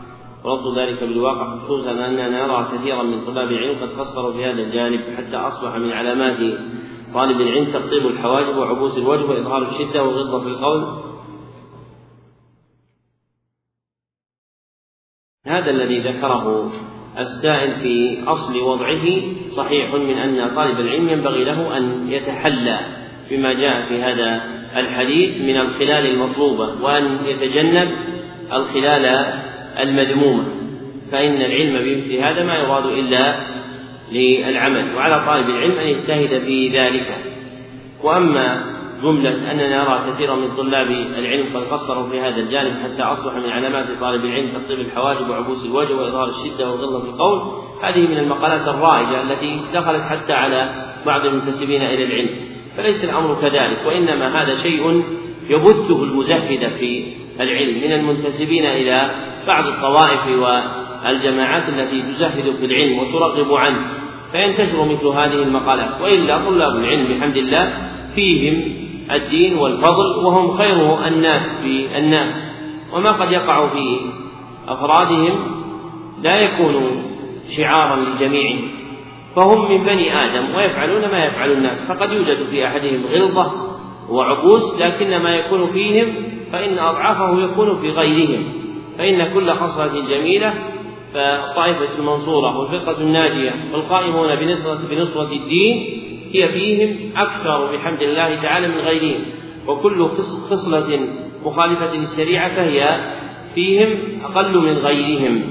ورد 0.45 0.79
ذلك 0.79 1.05
بالواقع 1.05 1.57
خصوصا 1.57 1.91
أننا 1.91 2.29
نرى 2.29 2.69
كثيرا 2.73 3.03
من 3.03 3.25
طلاب 3.25 3.49
العلم 3.49 3.79
قد 3.83 4.01
قصروا 4.01 4.33
في 4.33 4.45
هذا 4.45 4.63
الجانب 4.63 5.01
حتى 5.17 5.37
أصبح 5.37 5.77
من 5.77 5.93
علامات 5.93 6.39
طالب 7.15 7.41
العلم 7.41 7.73
تقطيب 7.73 8.07
الحواجب 8.07 8.57
وعبوس 8.57 8.99
الوجه 8.99 9.25
وإظهار 9.25 9.63
الشدة 9.63 10.03
والغضة 10.05 10.41
في 10.41 10.49
القول. 10.49 11.05
هذا 15.47 15.71
الذي 15.71 16.01
ذكره 16.01 16.73
السائل 17.19 17.81
في 17.81 18.25
أصل 18.27 18.59
وضعه 18.59 19.07
صحيح 19.49 19.95
من 19.95 20.19
أن 20.19 20.57
طالب 20.57 20.81
العلم 20.81 21.09
ينبغي 21.09 21.45
له 21.45 21.77
أن 21.77 22.09
يتحلى 22.09 22.81
بما 23.31 23.53
جاء 23.53 23.89
في 23.89 24.03
هذا 24.03 24.43
الحديث 24.77 25.41
من 25.41 25.61
الخلال 25.61 26.07
المطلوبة 26.07 26.83
وأن 26.83 27.19
يتجنب 27.27 27.91
الخلال 28.53 29.35
المذمومة 29.81 30.45
فإن 31.13 31.43
العلم 31.43 31.79
بمثل 31.79 32.15
هذا 32.15 32.45
ما 32.45 32.55
يراد 32.55 32.87
إلا 32.87 33.37
للعمل 34.13 34.95
وعلى 34.97 35.27
طالب 35.27 35.49
العلم 35.49 35.79
أن 35.79 35.87
يجتهد 35.87 36.43
في 36.45 36.69
ذلك. 36.69 37.17
وأما 38.03 38.75
جملة 39.03 39.53
أننا 39.53 39.85
نرى 39.85 40.13
كثيرا 40.13 40.35
من 40.35 40.57
طلاب 40.57 40.91
العلم 40.91 41.57
قد 41.57 41.63
قصروا 41.63 42.09
في 42.09 42.21
هذا 42.21 42.41
الجانب 42.41 42.75
حتى 42.83 43.03
أصبح 43.03 43.35
من 43.35 43.51
علامات 43.51 43.87
طالب 44.01 44.25
العلم 44.25 44.49
تقطيب 44.49 44.81
الحواجب 44.81 45.31
وعبوس 45.31 45.65
الوجه 45.65 45.95
وإظهار 45.95 46.29
الشدة 46.29 46.71
والغلظة 46.71 47.01
في 47.01 47.09
القول. 47.09 47.43
هذه 47.83 48.09
من 48.09 48.19
المقالات 48.19 48.69
الرائجة 48.69 49.23
التي 49.23 49.61
دخلت 49.75 50.03
حتى 50.03 50.33
على 50.33 50.85
بعض 51.07 51.27
المنتسبين 51.27 51.83
إلى 51.83 52.05
العلم 52.05 52.31
فليس 52.77 53.05
الأمر 53.05 53.35
كذلك 53.41 53.79
وإنما 53.87 54.43
هذا 54.43 54.63
شيء 54.63 55.05
يبثه 55.49 56.03
المزهد 56.03 56.69
في 56.79 57.05
العلم 57.41 57.75
من 57.85 57.93
المنتسبين 57.93 58.67
إلى 58.67 59.11
بعض 59.47 59.67
الطوائف 59.67 60.27
والجماعات 60.27 61.69
التي 61.69 62.03
تزهد 62.03 62.57
في 62.57 62.65
العلم 62.67 62.99
وترغب 62.99 63.55
عنه 63.55 63.79
فينتشر 64.33 64.85
مثل 64.85 65.07
هذه 65.07 65.43
المقالات. 65.43 66.01
وإلا 66.03 66.39
طلاب 66.39 66.77
العلم 66.77 67.07
بحمد 67.07 67.37
الله 67.37 67.73
فيهم 68.15 68.85
الدين 69.13 69.57
والفضل 69.57 70.25
وهم 70.25 70.57
خير 70.57 71.07
الناس 71.09 71.61
في 71.63 71.99
الناس. 71.99 72.53
وما 72.93 73.11
قد 73.11 73.33
يقع 73.33 73.69
في 73.69 74.01
أفرادهم 74.69 75.35
لا 76.23 76.41
يكون 76.41 77.03
شعارا 77.57 77.97
لجميعهم 77.97 78.69
فهم 79.37 79.71
من 79.71 79.85
بني 79.85 80.25
آدم 80.25 80.55
ويفعلون 80.57 81.03
ما 81.13 81.25
يفعل 81.25 81.53
الناس. 81.53 81.83
فقد 81.89 82.13
يوجد 82.13 82.47
في 82.51 82.67
أحدهم 82.67 83.07
غلظة 83.13 83.53
وعبوس 84.11 84.81
لكن 84.81 85.17
ما 85.23 85.37
يكون 85.37 85.73
فيهم 85.73 86.15
فإن 86.53 86.79
أضعافه 86.79 87.41
يكون 87.41 87.81
في 87.81 87.91
غيرهم. 87.91 88.64
فإن 88.99 89.35
كل 89.35 89.51
خصلة 89.51 90.09
جميلة 90.09 90.55
فالطائفة 91.15 91.99
المنصورة 91.99 92.59
والفرقة 92.59 93.01
الناجية 93.01 93.55
والقائمون 93.73 94.35
بنصرة 94.35 94.89
بنصرة 94.91 95.33
الدين 95.33 96.01
هي 96.33 96.49
فيهم 96.49 97.11
أكثر 97.17 97.77
بحمد 97.77 98.03
الله 98.03 98.43
تعالى 98.43 98.69
من 98.69 98.79
غيرهم. 98.79 99.21
وكل 99.67 100.09
خصلة 100.51 101.09
مخالفة 101.45 101.95
للشريعة 101.95 102.57
فهي 102.57 103.01
فيهم 103.55 103.99
أقل 104.25 104.59
من 104.59 104.79
غيرهم. 104.79 105.43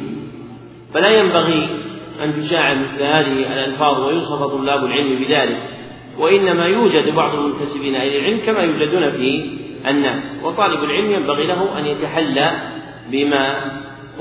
فلا 0.93 1.19
ينبغي 1.19 1.67
أن 2.23 2.33
تشاع 2.33 2.73
مثل 2.73 3.03
هذه 3.03 3.53
الألفاظ 3.53 3.99
ويوصف 3.99 4.43
طلاب 4.43 4.85
العلم 4.85 5.15
بذلك 5.15 5.57
وإنما 6.19 6.65
يوجد 6.65 7.15
بعض 7.15 7.35
المنتسبين 7.35 7.95
إلى 7.95 8.19
العلم 8.19 8.39
كما 8.45 8.59
يوجدون 8.59 9.11
في 9.11 9.45
الناس 9.87 10.41
وطالب 10.43 10.83
العلم 10.83 11.11
ينبغي 11.11 11.47
له 11.47 11.79
أن 11.79 11.85
يتحلى 11.85 12.51
بما 13.11 13.71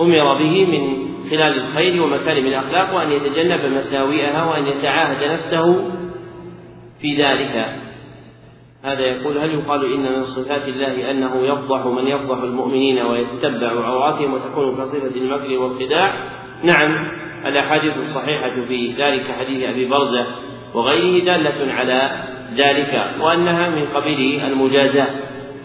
أمر 0.01 0.35
به 0.35 0.67
من 0.67 1.13
خلال 1.31 1.61
الخير 1.61 2.03
ومكارم 2.03 2.47
الأخلاق 2.47 2.95
وأن 2.95 3.13
يتجنب 3.13 3.65
مساوئها 3.65 4.45
وأن 4.51 4.67
يتعاهد 4.67 5.33
نفسه 5.33 5.91
في 7.01 7.23
ذلك. 7.23 7.67
هذا 8.85 9.01
يقول 9.01 9.39
هل 9.39 9.55
يقال 9.55 9.93
إن 9.93 10.03
من 10.03 10.25
صفات 10.25 10.69
الله 10.69 11.11
أنه 11.11 11.47
يفضح 11.47 11.87
من 11.87 12.07
يفضح 12.07 12.43
المؤمنين 12.43 12.99
ويتبع 13.03 13.69
عوراتهم 13.69 14.35
وتكون 14.35 14.77
كصفة 14.77 15.17
المكر 15.17 15.59
والخداع؟ 15.59 16.15
نعم 16.65 17.09
الأحاديث 17.47 17.97
الصحيحة 17.97 18.65
في 18.69 18.93
ذلك 18.99 19.25
حديث 19.41 19.69
أبي 19.69 19.85
برزة 19.85 20.27
وغيره 20.75 21.25
دالة 21.25 21.73
على 21.73 22.25
ذلك 22.57 23.11
وأنها 23.21 23.69
من 23.69 23.87
قبيل 23.95 24.41
المجازاة. 24.41 25.09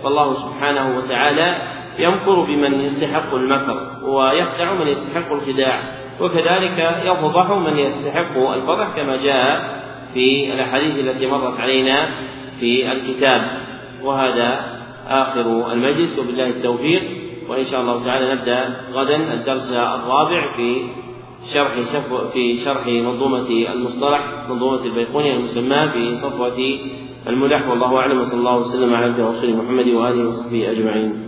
فالله 0.03 0.34
سبحانه 0.34 0.98
وتعالى 0.98 1.56
يمكر 1.99 2.40
بمن 2.41 2.74
يستحق 2.80 3.36
المكر 3.36 3.90
ويخدع 4.03 4.74
من 4.74 4.88
يستحق 4.88 5.32
الخداع 5.32 5.82
وكذلك 6.22 7.02
يفضح 7.06 7.52
من 7.52 7.78
يستحق 7.80 8.38
الفضح 8.38 8.95
كما 8.95 9.15
جاء 9.15 9.78
في 10.14 10.53
الأحاديث 10.53 10.99
التي 10.99 11.28
مرت 11.28 11.60
علينا 11.60 12.10
في 12.60 12.91
الكتاب. 12.91 13.41
وهذا 14.03 14.78
آخر 15.07 15.72
المجلس 15.72 16.19
وبالله 16.19 16.48
التوفيق. 16.48 17.02
وإن 17.49 17.64
شاء 17.64 17.82
الله 17.82 18.06
تعالى 18.06 18.34
نبدأ 18.34 18.82
غدا 18.94 19.34
الدرس 19.34 19.72
الرابع 19.72 20.56
في 20.56 20.82
شرح 21.53 21.74
في 22.34 22.57
شرح 22.57 22.88
منظومة 22.88 23.49
المصطلح 23.74 24.19
منظومة 24.49 24.86
البيقوني 24.86 25.36
المسماة 25.36 25.86
بصفوة 25.86 26.80
الملح. 27.28 27.68
والله 27.68 27.98
أعلم 27.98 28.19
وصلى 28.19 28.40
الله 28.40 28.57
وسلم 28.57 28.94
على 28.94 29.07
رسول 29.07 29.56
محمد 29.56 29.88
وآله 29.88 30.30
وصحبه 30.30 30.72
أجمعين. 30.72 31.27